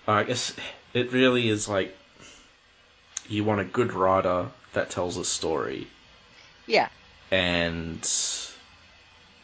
I 0.08 0.24
guess 0.24 0.54
it 0.94 1.12
really 1.14 1.50
is 1.50 1.70
like 1.70 1.96
you 3.30 3.44
want 3.44 3.62
a 3.62 3.66
good 3.66 3.94
writer 3.94 4.48
that 4.76 4.90
tells 4.90 5.18
a 5.18 5.26
story, 5.26 5.88
yeah, 6.68 6.90
and 7.32 8.08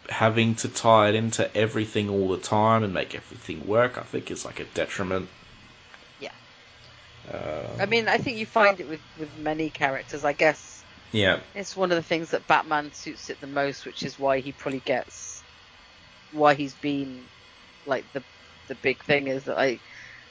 having 0.10 0.56
to 0.56 0.68
tie 0.68 1.10
it 1.10 1.16
into 1.16 1.56
everything 1.56 2.10
all 2.10 2.30
the 2.30 2.38
time 2.38 2.84
and 2.84 2.94
make 2.94 3.16
everything 3.16 3.68
work, 3.68 3.98
I 3.98 4.02
think 4.02 4.30
is 4.30 4.46
like 4.46 4.60
a 4.60 4.66
detriment. 4.66 5.30
Yeah. 6.20 6.32
Uh, 7.32 7.68
I 7.80 7.86
mean, 7.86 8.08
I 8.08 8.18
think 8.18 8.38
you 8.38 8.46
find 8.46 8.80
it 8.80 8.88
with 8.88 9.02
with 9.18 9.30
many 9.40 9.70
characters. 9.70 10.24
I 10.26 10.34
guess 10.34 10.84
yeah. 11.12 11.40
it's 11.56 11.76
one 11.76 11.92
of 11.92 11.96
the 11.96 12.04
things 12.04 12.32
that 12.32 12.48
Batman 12.48 12.92
suits 12.94 13.30
it 13.30 13.40
the 13.42 13.48
most, 13.48 13.86
which 13.86 14.04
is 14.04 14.20
why 14.20 14.40
he 14.40 14.52
probably 14.52 14.80
gets 14.80 15.44
why 16.32 16.54
he's 16.54 16.76
been 16.76 17.24
like 17.86 18.06
the 18.14 18.24
the 18.68 18.76
big 18.76 19.04
thing 19.04 19.28
is 19.28 19.46
that 19.46 19.58
like 19.58 19.82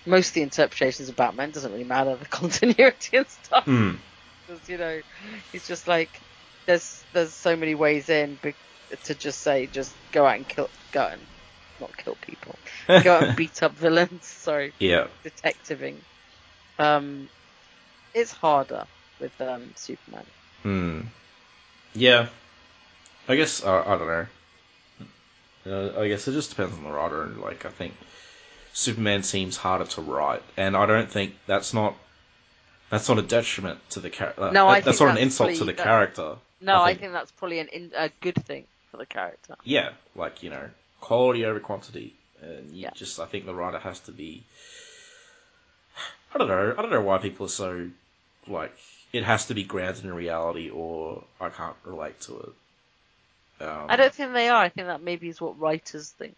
most 0.07 0.29
of 0.29 0.35
the 0.35 0.43
interpretations 0.43 1.09
of 1.09 1.17
Batman 1.17 1.51
doesn't 1.51 1.73
really 1.73 1.85
matter 1.85 2.17
the 2.17 2.27
continuity 2.41 3.19
and 3.19 3.29
stuff. 3.29 3.65
Hmm. 3.65 3.93
Because 4.51 4.69
you 4.69 4.79
know 4.79 5.01
he's 5.53 5.67
just 5.67 5.87
like 5.87 6.21
there's 6.67 7.05
there's 7.13 7.35
so 7.35 7.57
many 7.57 7.75
ways 7.75 8.09
in 8.09 8.37
be- 8.37 8.55
to 9.05 9.15
just 9.15 9.41
say 9.41 9.67
just 9.67 9.97
go 10.13 10.27
out 10.27 10.37
and 10.37 10.49
kill 10.49 10.69
go 10.93 11.01
out 11.01 11.13
and 11.13 11.27
not 11.81 11.97
kill 11.97 12.17
people 12.21 12.59
go 13.05 13.15
out 13.15 13.29
and 13.29 13.37
beat 13.37 13.63
up 13.63 13.79
villains 13.79 14.27
sorry 14.43 14.73
Yeah. 14.79 15.07
detectiving 15.23 16.03
um 16.79 17.29
it's 18.15 18.33
harder 18.33 18.87
with 19.19 19.33
um 19.41 19.73
superman 19.77 20.27
Hmm. 20.63 21.01
Yeah. 21.95 22.29
I 23.29 23.37
guess 23.37 23.65
uh, 23.65 23.83
I 23.87 23.97
don't 23.97 24.07
know. 24.07 24.27
Uh, 25.67 26.01
I 26.01 26.09
guess 26.09 26.29
it 26.29 26.33
just 26.33 26.51
depends 26.51 26.77
on 26.77 26.85
the 26.85 26.91
writer, 26.91 27.23
and 27.23 27.41
like 27.41 27.65
I 27.65 27.71
think 27.71 27.95
Superman 28.75 29.23
seems 29.23 29.57
harder 29.57 29.87
to 29.87 30.03
write, 30.03 30.43
and 30.59 30.77
I 30.77 30.85
don't 30.85 31.11
think 31.11 31.35
that's 31.47 31.73
not 31.73 31.95
that's 32.91 33.09
not 33.09 33.19
a 33.19 33.23
detriment 33.23 33.79
to 33.91 34.01
the 34.01 34.11
character. 34.11 34.51
No, 34.53 34.67
I 34.69 34.81
that's 34.81 34.99
think 34.99 35.09
not 35.09 35.09
an 35.11 35.15
that's 35.17 35.25
insult 35.41 35.55
to 35.57 35.65
the 35.65 35.73
character. 35.75 36.37
no 36.61 36.83
i 36.83 36.95
think, 36.95 37.13
that's 37.13 37.31
probably 37.33 37.59
an 37.61 37.69
in, 37.69 37.93
a 37.97 38.11
good 38.21 38.35
thing 38.45 38.65
for 38.91 38.97
the 38.99 39.07
character 39.07 39.55
yeah, 39.65 39.91
like 40.17 40.43
you 40.43 40.51
know, 40.51 40.69
quality 41.01 41.45
over 41.45 41.61
quantity, 41.61 42.15
and 42.43 42.71
you 42.73 42.83
Yeah. 42.83 42.91
just 42.95 43.19
I 43.21 43.27
think 43.27 43.47
the 43.47 43.55
writer 43.55 43.79
has 43.79 44.01
to 44.01 44.13
be. 44.13 44.43
I 46.35 46.39
don't 46.39 46.49
know. 46.49 46.75
I 46.77 46.83
don't 46.83 46.91
know 46.91 47.01
why 47.01 47.19
people 47.19 47.47
are 47.47 47.51
so 47.65 47.89
like 48.47 48.73
it 49.13 49.25
has 49.25 49.47
to 49.47 49.55
be 49.55 49.65
grounded 49.65 50.05
in 50.05 50.15
reality, 50.15 50.71
or 50.71 51.25
I 51.41 51.49
can't 51.51 51.77
relate 51.85 52.21
to 52.23 52.39
it. 52.41 53.65
Um, 53.65 53.87
I 53.89 53.97
don't 53.97 54.15
think 54.15 54.33
they 54.33 54.49
are. 54.49 54.63
I 54.63 54.69
think 54.71 54.87
that 54.87 55.03
maybe 55.03 55.29
is 55.29 55.41
what 55.41 55.59
writers 55.59 56.11
think, 56.11 56.37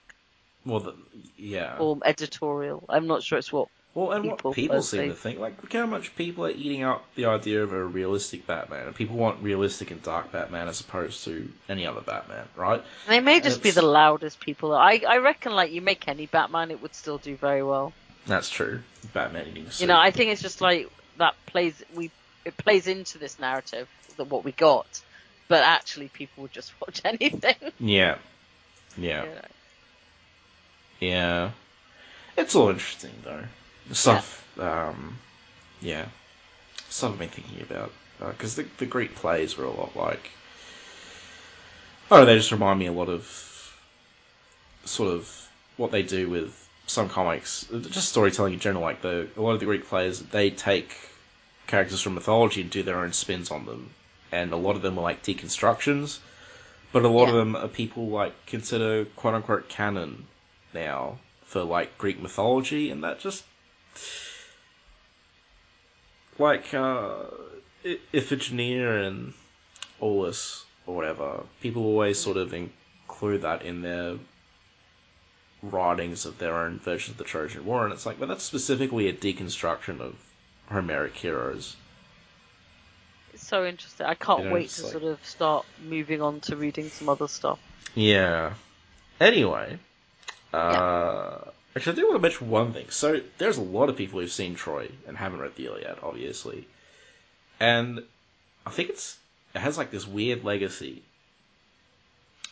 Well, 0.66 0.80
the, 0.80 0.94
yeah. 1.36 1.76
or 1.78 1.98
editorial. 2.04 2.82
I'm 2.88 3.06
not 3.06 3.22
sure 3.22 3.38
it's 3.38 3.52
what. 3.52 3.68
Well, 3.94 4.12
and 4.12 4.24
people 4.24 4.50
what 4.50 4.54
people 4.54 4.82
seem 4.82 5.00
personally- 5.00 5.08
to 5.14 5.20
think, 5.20 5.38
like, 5.38 5.62
look 5.62 5.72
how 5.72 5.84
much 5.84 6.16
people 6.16 6.46
are 6.46 6.50
eating 6.50 6.82
up 6.82 7.04
the 7.14 7.26
idea 7.26 7.62
of 7.62 7.72
a 7.74 7.84
realistic 7.84 8.46
Batman, 8.46 8.86
and 8.86 8.96
people 8.96 9.16
want 9.16 9.42
realistic 9.42 9.90
and 9.90 10.02
dark 10.02 10.32
Batman 10.32 10.68
as 10.68 10.80
opposed 10.80 11.24
to 11.24 11.50
any 11.68 11.86
other 11.86 12.00
Batman, 12.00 12.48
right? 12.56 12.82
They 13.06 13.20
may 13.20 13.40
just 13.40 13.62
be 13.62 13.70
the 13.70 13.82
loudest 13.82 14.40
people. 14.40 14.72
I 14.72 15.02
I 15.06 15.18
reckon 15.18 15.52
like 15.52 15.72
you 15.72 15.82
make 15.82 16.08
any 16.08 16.26
Batman, 16.26 16.70
it 16.70 16.80
would 16.80 16.94
still 16.94 17.18
do 17.18 17.36
very 17.36 17.62
well. 17.62 17.92
That's 18.26 18.48
true. 18.48 18.80
Batman 19.12 19.48
eating 19.48 19.66
You 19.78 19.86
know, 19.88 19.98
I 19.98 20.10
think 20.10 20.30
it's 20.30 20.42
just 20.42 20.60
like 20.62 20.88
that 21.18 21.34
plays 21.46 21.82
we 21.94 22.10
it 22.46 22.56
plays 22.56 22.86
into 22.86 23.18
this 23.18 23.38
narrative 23.38 23.88
that 24.16 24.24
what 24.24 24.42
we 24.42 24.52
got, 24.52 25.02
but 25.48 25.62
actually 25.64 26.08
people 26.08 26.42
would 26.42 26.52
just 26.52 26.72
watch 26.80 27.02
anything. 27.04 27.56
yeah, 27.78 28.16
yeah, 28.96 29.22
you 29.22 29.28
know. 29.28 29.40
yeah. 31.00 31.50
It's 32.38 32.54
all 32.54 32.70
interesting 32.70 33.12
though. 33.22 33.44
Stuff, 33.92 34.46
um, 34.58 35.18
yeah, 35.80 36.06
stuff 36.88 37.12
I've 37.12 37.18
been 37.18 37.28
thinking 37.28 37.60
about 37.60 37.92
because 38.18 38.56
the 38.56 38.66
the 38.78 38.86
Greek 38.86 39.14
plays 39.14 39.56
were 39.56 39.64
a 39.64 39.70
lot 39.70 39.94
like. 39.96 40.30
Oh, 42.10 42.24
they 42.24 42.36
just 42.36 42.52
remind 42.52 42.78
me 42.78 42.86
a 42.86 42.92
lot 42.92 43.08
of 43.08 43.76
sort 44.84 45.12
of 45.12 45.48
what 45.76 45.90
they 45.90 46.02
do 46.02 46.28
with 46.28 46.68
some 46.86 47.08
comics, 47.08 47.66
just 47.90 48.08
storytelling 48.08 48.54
in 48.54 48.60
general. 48.60 48.82
Like 48.82 49.02
the 49.02 49.28
a 49.36 49.40
lot 49.40 49.52
of 49.52 49.60
the 49.60 49.66
Greek 49.66 49.86
plays, 49.86 50.20
they 50.20 50.50
take 50.50 50.94
characters 51.66 52.00
from 52.00 52.14
mythology 52.14 52.62
and 52.62 52.70
do 52.70 52.82
their 52.82 52.98
own 52.98 53.12
spins 53.12 53.50
on 53.50 53.66
them, 53.66 53.90
and 54.30 54.52
a 54.52 54.56
lot 54.56 54.76
of 54.76 54.82
them 54.82 54.98
are 54.98 55.02
like 55.02 55.22
deconstructions. 55.22 56.18
But 56.92 57.04
a 57.04 57.08
lot 57.08 57.28
of 57.28 57.34
them 57.34 57.56
are 57.56 57.68
people 57.68 58.08
like 58.08 58.34
consider 58.46 59.04
quote 59.16 59.34
unquote 59.34 59.68
canon 59.68 60.26
now 60.74 61.18
for 61.44 61.62
like 61.62 61.98
Greek 61.98 62.20
mythology, 62.20 62.90
and 62.90 63.04
that 63.04 63.20
just 63.20 63.44
like 66.38 66.72
uh, 66.74 67.24
Iphigenia 67.84 69.06
and 69.06 69.34
Aulis 70.00 70.64
or 70.86 70.94
whatever. 70.96 71.44
People 71.60 71.84
always 71.84 72.18
sort 72.18 72.36
of 72.36 72.54
include 72.54 73.42
that 73.42 73.62
in 73.62 73.82
their 73.82 74.16
writings 75.62 76.26
of 76.26 76.38
their 76.38 76.56
own 76.56 76.78
version 76.80 77.12
of 77.12 77.18
the 77.18 77.24
Trojan 77.24 77.64
War, 77.64 77.84
and 77.84 77.92
it's 77.92 78.06
like, 78.06 78.18
well, 78.18 78.28
that's 78.28 78.44
specifically 78.44 79.08
a 79.08 79.12
deconstruction 79.12 80.00
of 80.00 80.16
Homeric 80.70 81.14
heroes. 81.14 81.76
It's 83.32 83.46
so 83.46 83.64
interesting. 83.64 84.06
I 84.06 84.14
can't 84.14 84.40
You 84.40 84.48
know, 84.48 84.54
wait 84.54 84.70
to 84.70 84.82
like- 84.82 84.92
sort 84.92 85.04
of 85.04 85.24
start 85.24 85.66
moving 85.84 86.20
on 86.20 86.40
to 86.40 86.56
reading 86.56 86.88
some 86.88 87.08
other 87.08 87.28
stuff. 87.28 87.58
Yeah. 87.94 88.54
Anyway, 89.20 89.78
uh, 90.52 91.38
actually, 91.76 91.92
I 91.92 91.96
do 91.96 92.02
want 92.08 92.16
to 92.16 92.22
mention 92.22 92.48
one 92.50 92.72
thing. 92.72 92.86
So, 92.90 93.20
there's 93.38 93.58
a 93.58 93.62
lot 93.62 93.88
of 93.88 93.96
people 93.96 94.20
who've 94.20 94.30
seen 94.30 94.54
Troy 94.54 94.90
and 95.06 95.16
haven't 95.16 95.40
read 95.40 95.54
the 95.56 95.66
Iliad, 95.66 95.98
obviously, 96.02 96.66
and 97.60 98.02
I 98.66 98.70
think 98.70 98.90
it's 98.90 99.16
it 99.54 99.60
has 99.60 99.76
like 99.78 99.90
this 99.90 100.06
weird 100.06 100.44
legacy. 100.44 101.02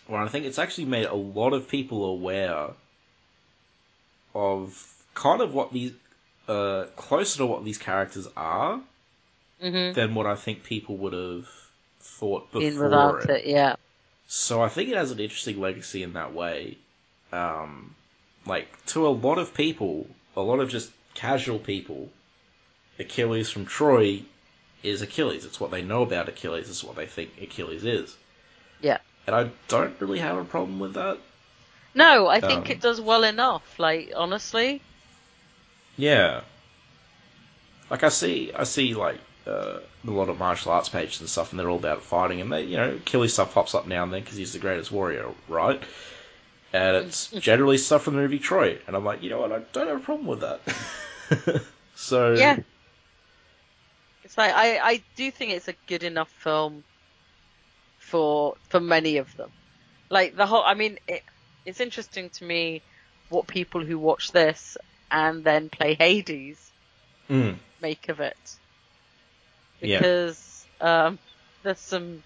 Where 0.06 0.20
I 0.20 0.28
think 0.28 0.44
it's 0.44 0.59
actually 0.59 0.86
made 0.86 1.06
a 1.06 1.14
lot 1.14 1.52
of 1.52 1.68
people 1.68 2.05
aware 2.05 2.70
of 4.34 4.86
kind 5.14 5.40
of 5.40 5.55
what 5.55 5.72
these 5.72 5.92
uh, 6.48 6.84
closer 6.97 7.38
to 7.38 7.47
what 7.47 7.64
these 7.64 7.78
characters 7.78 8.26
are 8.36 8.80
Mm-hmm. 9.62 9.92
than 9.92 10.14
what 10.14 10.24
I 10.24 10.36
think 10.36 10.64
people 10.64 10.97
would 10.97 11.12
have 11.12 11.47
thought 11.98 12.51
before 12.51 12.62
In 12.66 12.78
without 12.78 13.28
it, 13.28 13.44
yeah. 13.44 13.76
so 14.26 14.62
I 14.62 14.70
think 14.70 14.88
it 14.88 14.97
has 14.97 15.10
an 15.10 15.20
interesting 15.20 15.60
legacy 15.60 16.02
in 16.02 16.14
that 16.14 16.32
way. 16.32 16.78
Um, 17.30 17.94
like 18.51 18.68
to 18.86 19.06
a 19.06 19.14
lot 19.27 19.39
of 19.39 19.55
people, 19.55 20.06
a 20.36 20.43
lot 20.43 20.60
of 20.60 20.68
just 20.68 20.90
casual 21.14 21.59
people, 21.59 22.09
Achilles 22.98 23.48
from 23.48 23.64
Troy 23.64 24.22
is 24.82 25.02
Achilles. 25.02 25.44
It's 25.44 25.60
what 25.60 25.70
they 25.70 25.82
know 25.82 26.02
about 26.02 26.28
Achilles. 26.28 26.68
It's 26.68 26.85
what 26.85 26.97
they 26.97 27.06
think 27.06 27.31
Achilles 27.40 27.85
is. 27.85 28.16
Yeah. 28.82 28.98
And 29.27 29.36
I 29.36 29.51
don't 29.68 29.94
really 30.01 30.18
have 30.18 30.36
a 30.36 30.44
problem 30.44 30.81
with 30.81 30.94
that. 30.94 31.18
No, 31.94 32.27
I 32.27 32.40
think 32.40 32.66
Um, 32.66 32.72
it 32.72 32.81
does 32.81 33.01
well 33.01 33.24
enough. 33.24 33.78
Like 33.78 34.12
honestly, 34.16 34.82
Yeah. 35.97 36.40
Like 37.90 38.05
I 38.05 38.09
see, 38.09 38.52
I 38.52 38.64
see 38.64 38.94
like 38.94 39.18
uh, 39.47 39.78
a 40.06 40.10
lot 40.10 40.28
of 40.28 40.39
martial 40.39 40.72
arts 40.72 40.89
pages 40.89 41.20
and 41.20 41.28
stuff, 41.28 41.51
and 41.51 41.59
they're 41.59 41.70
all 41.70 41.78
about 41.78 42.02
fighting, 42.02 42.40
and 42.40 42.51
they, 42.52 42.62
you 42.62 42.77
know, 42.77 42.90
Achilles 42.94 43.32
stuff 43.32 43.55
pops 43.55 43.74
up 43.74 43.86
now 43.86 44.02
and 44.05 44.12
then 44.12 44.20
because 44.22 44.36
he's 44.36 44.52
the 44.52 44.59
greatest 44.59 44.93
warrior, 44.93 45.27
right? 45.48 45.81
And 46.72 46.97
it's 46.97 47.28
generally 47.28 47.78
stuff 47.78 48.02
from 48.02 48.14
the 48.14 48.22
movie 48.22 48.38
Troy, 48.38 48.78
and 48.86 48.94
I'm 48.94 49.05
like, 49.05 49.22
you 49.22 49.30
know 49.30 49.40
what, 49.40 49.52
I 49.52 49.60
don't 49.72 49.88
have 49.88 50.01
a 50.01 50.05
problem 50.05 50.28
with 50.28 50.40
that. 50.40 51.62
so 51.97 52.34
yeah. 52.34 52.59
It's 54.24 54.38
like 54.38 54.52
I, 54.55 54.78
I 54.78 55.02
do 55.16 55.30
think 55.30 55.52
it's 55.52 55.68
a 55.68 55.74
good 55.88 56.05
enough 56.05 56.30
film 56.30 56.84
for 57.98 58.55
for 58.68 58.78
many 58.80 59.16
of 59.16 59.34
them. 59.36 59.51
Like 60.10 60.36
the 60.36 60.47
whole, 60.47 60.62
I 60.64 60.74
mean, 60.74 60.98
it, 61.09 61.22
it's 61.64 61.80
interesting 61.80 62.30
to 62.30 62.44
me 62.44 62.82
what 63.30 63.47
people 63.47 63.84
who 63.84 63.98
watch 63.98 64.32
this 64.32 64.76
and 65.10 65.42
then 65.42 65.68
play 65.68 65.94
Hades 65.94 66.70
Mm, 67.30 67.55
make 67.80 68.09
of 68.09 68.18
it. 68.20 68.36
Yeah. 69.80 69.98
Because 69.98 70.66
um, 70.80 71.18
there's 71.62 71.78
some. 71.78 72.22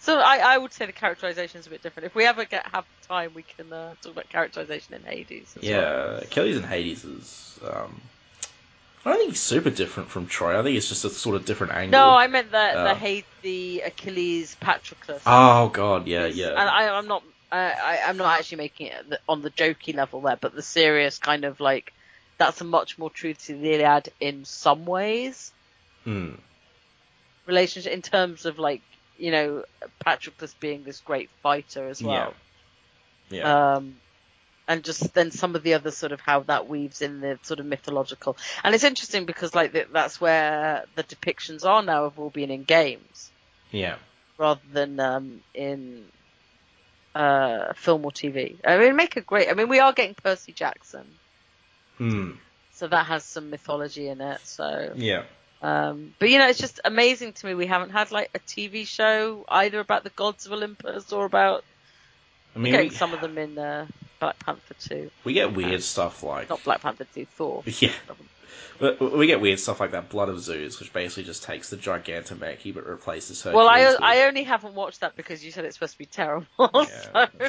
So 0.00 0.18
I, 0.18 0.36
I 0.36 0.58
would 0.58 0.72
say 0.72 0.86
the 0.86 0.92
characterization 0.92 1.60
is 1.60 1.66
a 1.66 1.70
bit 1.70 1.82
different. 1.82 2.06
If 2.06 2.14
we 2.14 2.24
ever 2.24 2.44
get 2.44 2.66
have 2.68 2.84
time, 3.08 3.32
we 3.34 3.42
can 3.42 3.72
uh, 3.72 3.94
talk 4.02 4.12
about 4.12 4.28
characterization 4.28 4.94
in 4.94 5.02
Hades. 5.02 5.56
Yeah, 5.60 5.78
well. 5.78 6.16
Achilles 6.18 6.56
and 6.56 6.64
Hades 6.64 7.04
is. 7.04 7.58
Um, 7.64 8.00
I 9.04 9.10
don't 9.10 9.18
think 9.18 9.30
he's 9.30 9.40
super 9.40 9.70
different 9.70 10.10
from 10.10 10.26
Troy. 10.26 10.58
I 10.58 10.62
think 10.62 10.76
it's 10.76 10.88
just 10.88 11.04
a 11.04 11.10
sort 11.10 11.36
of 11.36 11.44
different 11.44 11.72
angle. 11.72 11.98
No, 11.98 12.10
I 12.10 12.26
meant 12.26 12.50
the 12.50 12.58
Uh. 12.58 12.84
the 12.84 12.94
hate 12.94 13.24
the 13.42 13.82
Achilles 13.86 14.56
Patroclus. 14.60 15.22
Oh 15.26 15.68
god, 15.68 16.06
yeah, 16.06 16.26
yeah. 16.26 16.48
And 16.50 16.68
I, 16.68 16.88
I'm 16.96 17.06
not. 17.08 17.22
I, 17.50 18.00
I'm 18.06 18.18
not 18.18 18.38
actually 18.38 18.58
making 18.58 18.88
it 18.88 19.20
on 19.26 19.40
the 19.40 19.50
jokey 19.50 19.94
level 19.94 20.20
there, 20.20 20.36
but 20.36 20.54
the 20.54 20.62
serious 20.62 21.18
kind 21.18 21.44
of 21.44 21.60
like 21.60 21.92
that's 22.36 22.60
a 22.60 22.64
much 22.64 22.98
more 22.98 23.10
truth 23.10 23.46
to 23.46 23.56
the 23.56 23.72
Iliad 23.72 24.10
in 24.20 24.44
some 24.44 24.84
ways. 24.84 25.50
Hmm. 26.04 26.32
Relationship 27.46 27.92
in 27.92 28.02
terms 28.02 28.44
of 28.44 28.58
like 28.58 28.82
you 29.18 29.30
know 29.30 29.64
Patroclus 30.04 30.54
being 30.58 30.84
this 30.84 31.00
great 31.00 31.30
fighter 31.42 31.88
as 31.88 32.02
well. 32.02 32.34
Yeah. 33.30 33.74
Um, 33.74 33.96
and 34.66 34.84
just 34.84 35.14
then 35.14 35.30
some 35.30 35.56
of 35.56 35.62
the 35.62 35.74
other 35.74 35.90
sort 35.90 36.12
of 36.12 36.20
how 36.20 36.40
that 36.40 36.68
weaves 36.68 37.00
in 37.00 37.20
the 37.20 37.38
sort 37.42 37.58
of 37.58 37.66
mythological. 37.66 38.36
And 38.62 38.74
it's 38.74 38.84
interesting 38.84 39.24
because 39.24 39.54
like 39.54 39.72
th- 39.72 39.88
that's 39.92 40.20
where 40.20 40.84
the 40.94 41.04
depictions 41.04 41.64
are 41.64 41.82
now 41.82 42.04
of 42.04 42.18
all 42.18 42.28
being 42.28 42.50
in 42.50 42.64
games 42.64 43.30
yeah. 43.70 43.96
rather 44.36 44.60
than 44.72 45.00
um, 45.00 45.40
in 45.54 46.04
uh, 47.14 47.72
film 47.74 48.04
or 48.04 48.10
TV. 48.10 48.56
I 48.64 48.78
mean, 48.78 48.94
make 48.94 49.16
a 49.16 49.22
great. 49.22 49.48
I 49.48 49.54
mean, 49.54 49.68
we 49.68 49.80
are 49.80 49.92
getting 49.92 50.14
Percy 50.14 50.52
Jackson, 50.52 51.06
Hmm. 51.96 52.32
so 52.72 52.86
that 52.86 53.06
has 53.06 53.24
some 53.24 53.50
mythology 53.50 54.08
in 54.08 54.20
it. 54.20 54.40
So, 54.44 54.92
Yeah. 54.94 55.24
Um, 55.60 56.14
but 56.18 56.30
you 56.30 56.38
know, 56.38 56.48
it's 56.48 56.58
just 56.58 56.80
amazing 56.84 57.32
to 57.34 57.46
me 57.46 57.54
we 57.54 57.66
haven't 57.66 57.90
had 57.90 58.10
like 58.10 58.30
a 58.34 58.38
TV 58.40 58.84
show 58.86 59.44
either 59.48 59.80
about 59.80 60.04
the 60.04 60.10
gods 60.10 60.46
of 60.46 60.52
Olympus 60.52 61.12
or 61.12 61.24
about 61.24 61.64
I 62.54 62.58
mean, 62.58 62.72
getting 62.72 62.90
we, 62.90 62.96
some 62.96 63.12
of 63.12 63.20
them 63.20 63.38
in 63.38 63.58
uh, 63.58 63.86
Black 64.20 64.38
Panther 64.44 64.74
2. 64.78 65.10
we 65.24 65.32
get 65.32 65.54
weird 65.54 65.82
stuff 65.82 66.22
like 66.22 66.48
Not 66.50 66.62
Black 66.64 66.80
Panther 66.80 67.06
2, 67.12 67.26
Thor. 67.26 67.62
Yeah. 67.80 67.92
But 68.80 69.00
we 69.00 69.26
get 69.26 69.40
weird 69.40 69.58
stuff 69.58 69.80
like 69.80 69.90
that 69.92 70.08
Blood 70.08 70.28
of 70.28 70.40
Zeus, 70.40 70.78
which 70.80 70.92
basically 70.92 71.24
just 71.24 71.42
takes 71.42 71.68
the 71.68 71.76
Gigantomachy 71.76 72.72
but 72.72 72.86
replaces 72.86 73.42
her. 73.42 73.52
Well, 73.52 73.68
I 73.68 73.96
I 74.00 74.22
only 74.22 74.44
haven't 74.44 74.74
watched 74.74 75.00
that 75.00 75.16
because 75.16 75.44
you 75.44 75.50
said 75.50 75.64
it's 75.64 75.76
supposed 75.76 75.94
to 75.94 75.98
be 75.98 76.06
terrible. 76.06 76.46
Yeah, 76.74 77.26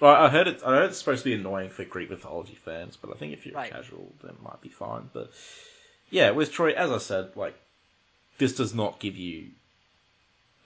well, 0.00 0.14
I 0.14 0.28
heard 0.28 0.48
it. 0.48 0.62
I 0.64 0.76
heard 0.76 0.90
it's 0.90 0.98
supposed 0.98 1.24
to 1.24 1.30
be 1.30 1.34
annoying 1.34 1.70
for 1.70 1.84
Greek 1.84 2.10
mythology 2.10 2.56
fans, 2.64 2.96
but 2.96 3.10
I 3.10 3.18
think 3.18 3.32
if 3.32 3.46
you're 3.46 3.54
Right. 3.54 3.72
casual, 3.72 4.14
then 4.22 4.32
it 4.32 4.42
might 4.42 4.60
be 4.60 4.68
fine. 4.68 5.08
But 5.12 5.30
yeah, 6.10 6.30
with 6.30 6.52
Troy, 6.52 6.72
as 6.72 6.90
I 6.90 6.98
said, 6.98 7.30
like 7.36 7.54
this 8.38 8.54
does 8.56 8.74
not 8.74 9.00
give 9.00 9.16
you 9.16 9.48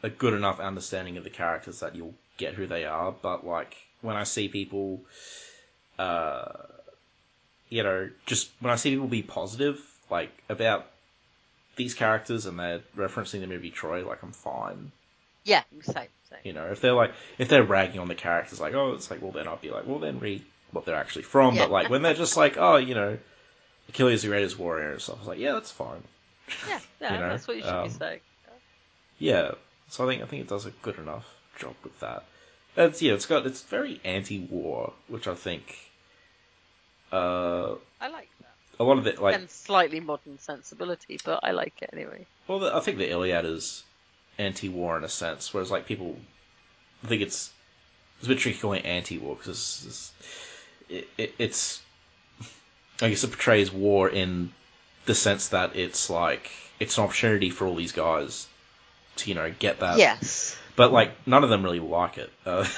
a 0.03 0.09
good 0.09 0.35
enough 0.35 0.61
understanding 0.61 1.17
of 1.17 1.25
the 1.25 1.31
characters 1.31 1.81
that 1.81 1.97
you'll 1.97 2.15
get 2.37 2.55
who 2.55 2.67
they 2.67 2.85
are. 2.85 3.13
But 3.13 3.47
like 3.47 3.77
when 4.01 4.17
I 4.17 4.25
see 4.25 4.49
people, 4.49 5.01
uh, 5.99 6.53
you 7.69 7.83
know, 7.83 8.11
just 8.27 8.51
when 8.61 8.73
I 8.73 8.77
see 8.77 8.91
people 8.91 9.09
be 9.09 9.23
positive, 9.23 9.81
like 10.11 10.31
about 10.49 10.87
these 11.77 11.95
characters 11.95 12.47
and 12.47 12.59
they're 12.59 12.81
referencing 12.97 13.41
the 13.41 13.47
movie 13.47 13.71
Troy, 13.71 14.07
like 14.07 14.23
I'm 14.23 14.33
fine. 14.33 14.93
Yeah, 15.45 15.63
same, 15.83 15.95
same. 16.29 16.39
You 16.45 16.53
know, 16.53 16.67
if 16.67 16.81
they're 16.81 16.93
like 16.93 17.13
if 17.39 17.49
they're 17.49 17.63
ragging 17.63 18.01
on 18.01 18.09
the 18.09 18.15
characters, 18.15 18.61
like 18.61 18.75
oh, 18.75 18.93
it's 18.93 19.11
like 19.11 19.23
well 19.23 19.33
then 19.33 19.49
I'll 19.49 19.57
be 19.57 19.71
like 19.71 19.87
well 19.87 19.99
then 19.99 20.19
read 20.19 20.43
what 20.73 20.85
they're 20.85 20.97
actually 20.97 21.23
from. 21.23 21.55
Yeah. 21.55 21.63
But 21.63 21.71
like 21.71 21.91
when 21.91 22.03
they're 22.03 22.15
just 22.15 22.37
like 22.37 22.57
oh 22.59 22.77
you 22.77 22.95
know, 22.95 23.19
Achilles 23.89 24.23
the 24.23 24.29
greatest 24.29 24.59
warrior 24.59 24.93
and 24.93 25.01
stuff, 25.01 25.17
I 25.17 25.19
was 25.21 25.29
like 25.29 25.39
yeah 25.39 25.53
that's 25.53 25.71
fine. 25.71 26.03
Yeah, 26.69 26.81
yeah, 27.01 27.13
You 27.13 27.21
know, 27.21 27.29
that's 27.31 27.49
what 27.49 27.57
you 27.57 27.63
should 27.63 27.73
um, 27.73 27.89
be 27.89 27.95
saying. 27.95 28.21
Yeah, 29.19 29.53
so 29.89 30.05
I 30.05 30.09
think 30.09 30.23
I 30.23 30.27
think 30.27 30.43
it 30.43 30.49
does 30.49 30.67
a 30.67 30.71
good 30.71 30.99
enough 30.99 31.27
job 31.59 31.75
with 31.83 31.99
that. 32.01 32.25
It's 32.77 33.03
yeah, 33.03 33.15
it's 33.15 33.27
got 33.27 33.47
it's 33.47 33.63
very 33.63 34.01
anti-war, 34.05 34.93
which 35.09 35.27
I 35.27 35.35
think 35.35 35.77
uh, 37.13 37.75
I 38.01 38.09
like 38.09 38.29
that. 38.41 38.55
a 38.79 38.85
lot 38.85 38.99
of 38.99 39.07
it 39.07 39.21
like 39.21 39.35
and 39.35 39.51
slightly 39.51 40.01
modern 40.01 40.39
sensibility, 40.39 41.19
but 41.25 41.41
I 41.43 41.51
like 41.51 41.75
it 41.83 41.91
anyway. 41.93 42.27
well, 42.47 42.61
the, 42.61 42.75
I 42.75 42.81
think 42.81 42.99
the 42.99 43.11
Iliad 43.11 43.45
is 43.45 43.83
anti-war 44.39 44.97
in 44.99 45.05
a 45.05 45.09
sense, 45.09 45.53
whereas 45.53 45.71
like 45.71 45.87
people 45.87 46.17
I 47.03 47.09
think 47.09 47.23
it's 47.23 47.51
it's 48.19 48.27
a 48.27 48.29
bit 48.29 48.39
tricky 48.39 48.59
calling 48.59 48.81
it 48.81 48.87
anti-war 48.87 49.37
because 49.37 49.85
it's, 49.87 49.87
it's, 49.87 50.13
it, 50.89 51.09
it, 51.19 51.35
it's 51.39 51.83
I 53.01 53.09
guess 53.11 53.25
it 53.25 53.29
portrays 53.29 53.73
war 53.73 54.09
in 54.09 54.53
the 55.07 55.15
sense 55.15 55.49
that 55.49 55.77
it's 55.77 56.11
like 56.11 56.51
it's 56.81 56.99
an 56.99 57.05
opportunity 57.05 57.51
for 57.51 57.67
all 57.67 57.75
these 57.75 57.93
guys 57.93 58.47
to 59.17 59.29
you 59.29 59.35
know 59.35 59.51
get 59.59 59.81
that 59.81 59.99
yes. 59.99 60.57
but 60.77 60.93
like 60.93 61.13
none 61.27 61.43
of 61.45 61.51
them 61.51 61.63
really 61.63 61.81
like 61.81 62.19
it. 62.19 62.33
Uh, 62.47 62.67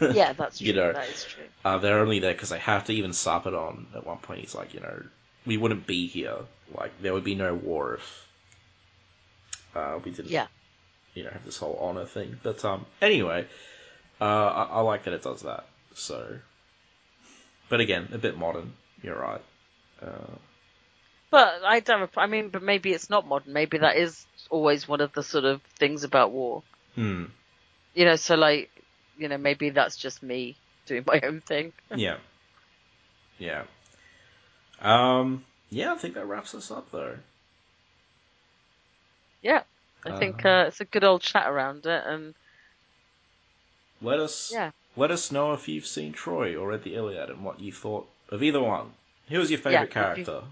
Yeah, 0.00 0.32
that's 0.34 0.58
true. 0.58 0.66
you 0.66 0.72
know, 0.74 0.92
that 0.92 1.08
is 1.08 1.24
true. 1.24 1.44
uh, 1.64 1.78
they're 1.78 2.00
only 2.00 2.18
there 2.18 2.32
because 2.32 2.50
they 2.50 2.58
have 2.58 2.84
to. 2.86 2.92
Even 2.92 3.12
Sarpedon 3.12 3.86
at 3.94 4.04
one 4.06 4.18
point, 4.18 4.40
he's 4.40 4.54
like, 4.54 4.74
you 4.74 4.80
know, 4.80 5.02
we 5.46 5.56
wouldn't 5.56 5.86
be 5.86 6.06
here. 6.06 6.36
Like 6.76 6.90
there 7.00 7.14
would 7.14 7.24
be 7.24 7.34
no 7.34 7.54
war 7.54 7.94
if 7.94 8.26
uh, 9.74 9.98
we 10.04 10.10
didn't, 10.10 10.30
Yeah. 10.30 10.46
you 11.14 11.22
know, 11.24 11.30
have 11.30 11.44
this 11.44 11.56
whole 11.56 11.78
honor 11.80 12.04
thing. 12.04 12.38
But 12.42 12.62
um, 12.64 12.84
anyway, 13.00 13.46
uh, 14.20 14.24
I, 14.24 14.62
I 14.64 14.80
like 14.80 15.04
that 15.04 15.14
it 15.14 15.22
does 15.22 15.42
that. 15.42 15.64
So, 15.94 16.36
but 17.68 17.80
again, 17.80 18.08
a 18.12 18.18
bit 18.18 18.36
modern. 18.36 18.72
You're 19.02 19.18
right. 19.18 19.42
Uh, 20.02 20.36
But 21.30 21.64
I 21.64 21.80
don't. 21.80 22.10
I 22.16 22.26
mean, 22.26 22.50
but 22.50 22.62
maybe 22.62 22.92
it's 22.92 23.10
not 23.10 23.26
modern. 23.26 23.52
Maybe 23.52 23.78
that 23.78 23.96
is 23.96 24.26
always 24.48 24.86
one 24.88 25.00
of 25.00 25.12
the 25.12 25.22
sort 25.22 25.44
of 25.44 25.62
things 25.78 26.04
about 26.04 26.30
war. 26.32 26.62
hmm. 26.94 27.24
You 27.94 28.04
know, 28.04 28.16
so 28.16 28.34
like, 28.36 28.70
you 29.16 29.28
know, 29.28 29.38
maybe 29.38 29.70
that's 29.70 29.96
just 29.96 30.22
me 30.22 30.56
doing 30.86 31.04
my 31.06 31.20
own 31.22 31.40
thing. 31.40 31.72
Yeah. 31.94 32.18
Yeah. 33.38 33.64
Um. 34.80 35.44
Yeah, 35.70 35.92
I 35.94 35.96
think 35.98 36.14
that 36.14 36.26
wraps 36.26 36.54
us 36.54 36.70
up 36.70 36.90
though. 36.90 37.16
Yeah, 39.42 39.64
I 40.04 40.12
think 40.12 40.44
Uh, 40.44 40.48
uh, 40.48 40.64
it's 40.68 40.80
a 40.80 40.84
good 40.86 41.04
old 41.04 41.20
chat 41.22 41.46
around 41.46 41.84
it, 41.86 42.02
and 42.06 42.34
Let 44.02 44.18
us 44.20 44.50
yeah, 44.52 44.72
let 44.96 45.10
us 45.10 45.30
know 45.30 45.52
if 45.52 45.68
you've 45.68 45.86
seen 45.86 46.12
Troy 46.12 46.56
or 46.56 46.68
read 46.68 46.82
the 46.82 46.94
Iliad 46.96 47.30
and 47.30 47.44
what 47.44 47.60
you 47.60 47.72
thought 47.72 48.08
of 48.30 48.42
either 48.42 48.60
one. 48.62 48.90
Who 49.28 49.38
was 49.38 49.50
your 49.50 49.58
favorite 49.60 49.90
Yeah, 49.94 50.02
character? 50.02 50.42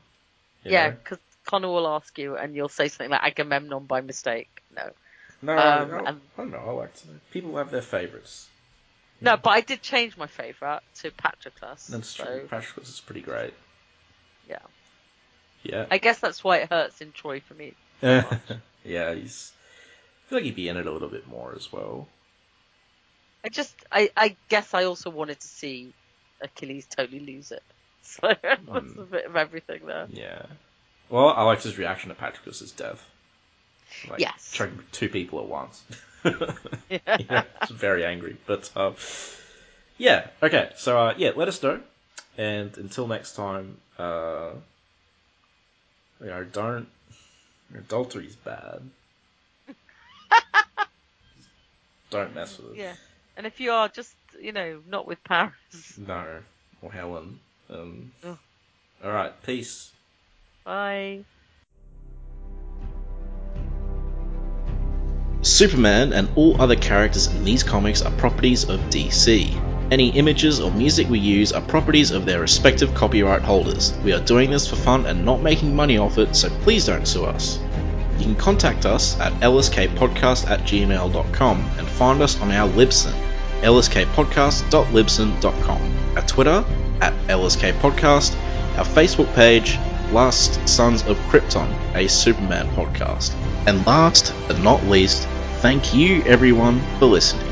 You 0.65 0.71
yeah, 0.73 0.91
because 0.91 1.19
Connor 1.45 1.69
will 1.69 1.89
ask 1.89 2.17
you, 2.19 2.37
and 2.37 2.55
you'll 2.55 2.69
say 2.69 2.89
something 2.89 3.11
like 3.11 3.23
Agamemnon 3.23 3.87
by 3.87 4.01
mistake. 4.01 4.49
No, 4.75 4.91
No, 5.43 5.57
Um, 5.59 5.91
no, 5.91 5.97
and- 5.99 6.09
I 6.37 6.41
don't 6.41 6.51
know. 6.51 6.59
I 6.59 6.71
like 6.73 6.95
to. 6.97 7.07
People 7.31 7.57
have 7.57 7.71
their 7.71 7.83
favorites. 7.83 8.49
no, 9.21 9.37
but 9.37 9.51
I 9.51 9.61
did 9.63 9.83
change 9.83 10.17
my 10.17 10.27
favourite 10.27 10.83
to 10.97 11.11
Patroclus. 11.11 11.87
That's 11.89 12.09
so, 12.09 12.25
true. 12.25 12.49
Patroclus 12.49 12.89
is 12.89 13.01
pretty 13.01 13.21
great. 13.23 13.55
Yeah, 14.49 14.59
Yeah. 15.63 15.87
I 15.91 15.99
guess 15.99 16.19
that's 16.21 16.43
why 16.45 16.59
it 16.59 16.71
hurts 16.71 17.01
in 17.01 17.13
Troy 17.13 17.41
for 17.41 17.55
me. 17.55 17.75
yeah, 18.85 19.15
he's. 19.15 19.53
I 20.27 20.29
feel 20.29 20.39
like 20.39 20.45
he'd 20.45 20.55
be 20.57 20.69
in 20.69 20.77
it 20.77 20.87
a 20.87 20.91
little 20.91 21.09
bit 21.09 21.27
more 21.27 21.55
as 21.57 21.73
well. 21.73 22.07
I 23.45 23.49
just, 23.49 23.75
I, 23.91 24.11
I 24.17 24.37
guess 24.49 24.75
I 24.75 24.85
also 24.85 25.11
wanted 25.11 25.41
to 25.41 25.47
see 25.49 25.93
Achilles 26.41 26.87
totally 26.87 27.21
lose 27.21 27.53
it. 27.53 27.63
So 28.03 28.35
that's 28.43 28.63
Hmm. 28.67 29.01
a 29.01 29.05
bit 29.05 29.27
of 29.27 29.37
everything 29.37 29.85
there. 29.85 30.07
Yeah. 30.11 30.47
Well, 31.11 31.29
I 31.29 31.43
liked 31.43 31.63
his 31.65 31.77
reaction 31.77 32.09
to 32.09 32.15
Patroclus's 32.15 32.73
death. 32.73 33.05
Like, 34.09 34.21
Yes. 34.21 34.51
choking 34.53 34.79
two 34.93 35.09
people 35.11 35.41
at 35.41 35.47
once. 35.47 35.83
Yeah. 36.91 37.19
yeah, 37.19 37.43
very 37.71 38.05
angry. 38.07 38.37
But 38.47 38.71
uh, 38.75 38.93
yeah, 39.99 40.29
okay. 40.43 40.71
So 40.77 40.99
uh, 40.99 41.15
yeah, 41.19 41.33
let 41.37 41.49
us 41.49 41.63
know. 41.63 41.81
And 42.39 42.75
until 42.79 43.07
next 43.09 43.35
time, 43.37 43.77
uh, 43.99 44.53
you 46.21 46.27
know, 46.27 46.45
don't 46.45 46.89
adultery's 47.77 48.37
bad. 48.37 48.81
don't 52.11 52.35
mess 52.35 52.59
with 52.59 52.73
it. 52.73 52.79
Yeah. 52.79 52.95
And 53.37 53.47
if 53.47 53.61
you 53.61 53.73
are 53.73 53.89
just, 53.89 54.15
you 54.41 54.53
know, 54.53 54.81
not 54.89 55.07
with 55.07 55.23
Paris. 55.25 55.53
No, 55.97 56.25
or 56.83 56.93
Helen. 56.93 57.41
Um, 57.71 58.13
Oh. 58.25 58.39
All 59.05 59.13
right, 59.13 59.33
peace. 59.43 59.91
Bye. 60.65 61.25
Superman 65.43 66.13
and 66.13 66.29
all 66.35 66.61
other 66.61 66.75
characters 66.75 67.29
in 67.29 67.45
these 67.45 67.63
comics 67.63 68.03
are 68.03 68.11
properties 68.13 68.69
of 68.69 68.81
DC. 68.91 69.55
Any 69.91 70.11
images 70.11 70.61
or 70.61 70.71
music 70.71 71.09
we 71.09 71.21
use 71.21 71.53
are 71.53 71.63
properties 71.63 72.11
of 72.11 72.27
their 72.27 72.41
respective 72.41 72.93
copyright 72.95 73.43
holders. 73.43 73.95
We 74.05 74.13
are 74.13 74.21
doing 74.21 74.51
this 74.51 74.67
for 74.69 74.77
fun 74.77 75.07
and 75.07 75.25
not 75.25 75.41
making 75.41 75.75
money 75.77 75.97
off 75.97 76.19
it, 76.19 76.35
so 76.35 76.51
please 76.51 76.87
don't 76.87 77.07
sue 77.07 77.25
us. 77.25 77.59
You 78.19 78.25
can 78.25 78.35
contact 78.35 78.85
us 78.85 79.19
at 79.21 79.33
lskpodcast 79.35 80.51
at 80.51 80.61
gmail.com 80.61 81.71
and 81.79 81.89
find 81.89 82.21
us 82.21 82.41
on 82.41 82.51
our 82.51 82.69
Libsyn, 82.69 83.15
lskpodcast.libsyn.com, 83.63 86.17
our 86.17 86.23
Twitter 86.23 86.65
at 87.01 87.13
lskpodcast, 87.29 88.37
our 88.79 88.85
Facebook 88.85 89.33
page, 89.35 89.79
Last 90.13 90.69
Sons 90.69 91.03
of 91.07 91.17
Krypton, 91.31 91.73
a 91.95 92.09
Superman 92.09 92.69
podcast. 92.75 93.35
And 93.67 93.87
last 93.87 94.35
but 94.47 94.59
not 94.61 94.85
least, 94.85 95.27
thank 95.61 95.95
you 95.95 96.23
everyone 96.25 96.81
for 96.99 97.07
listening. 97.07 97.48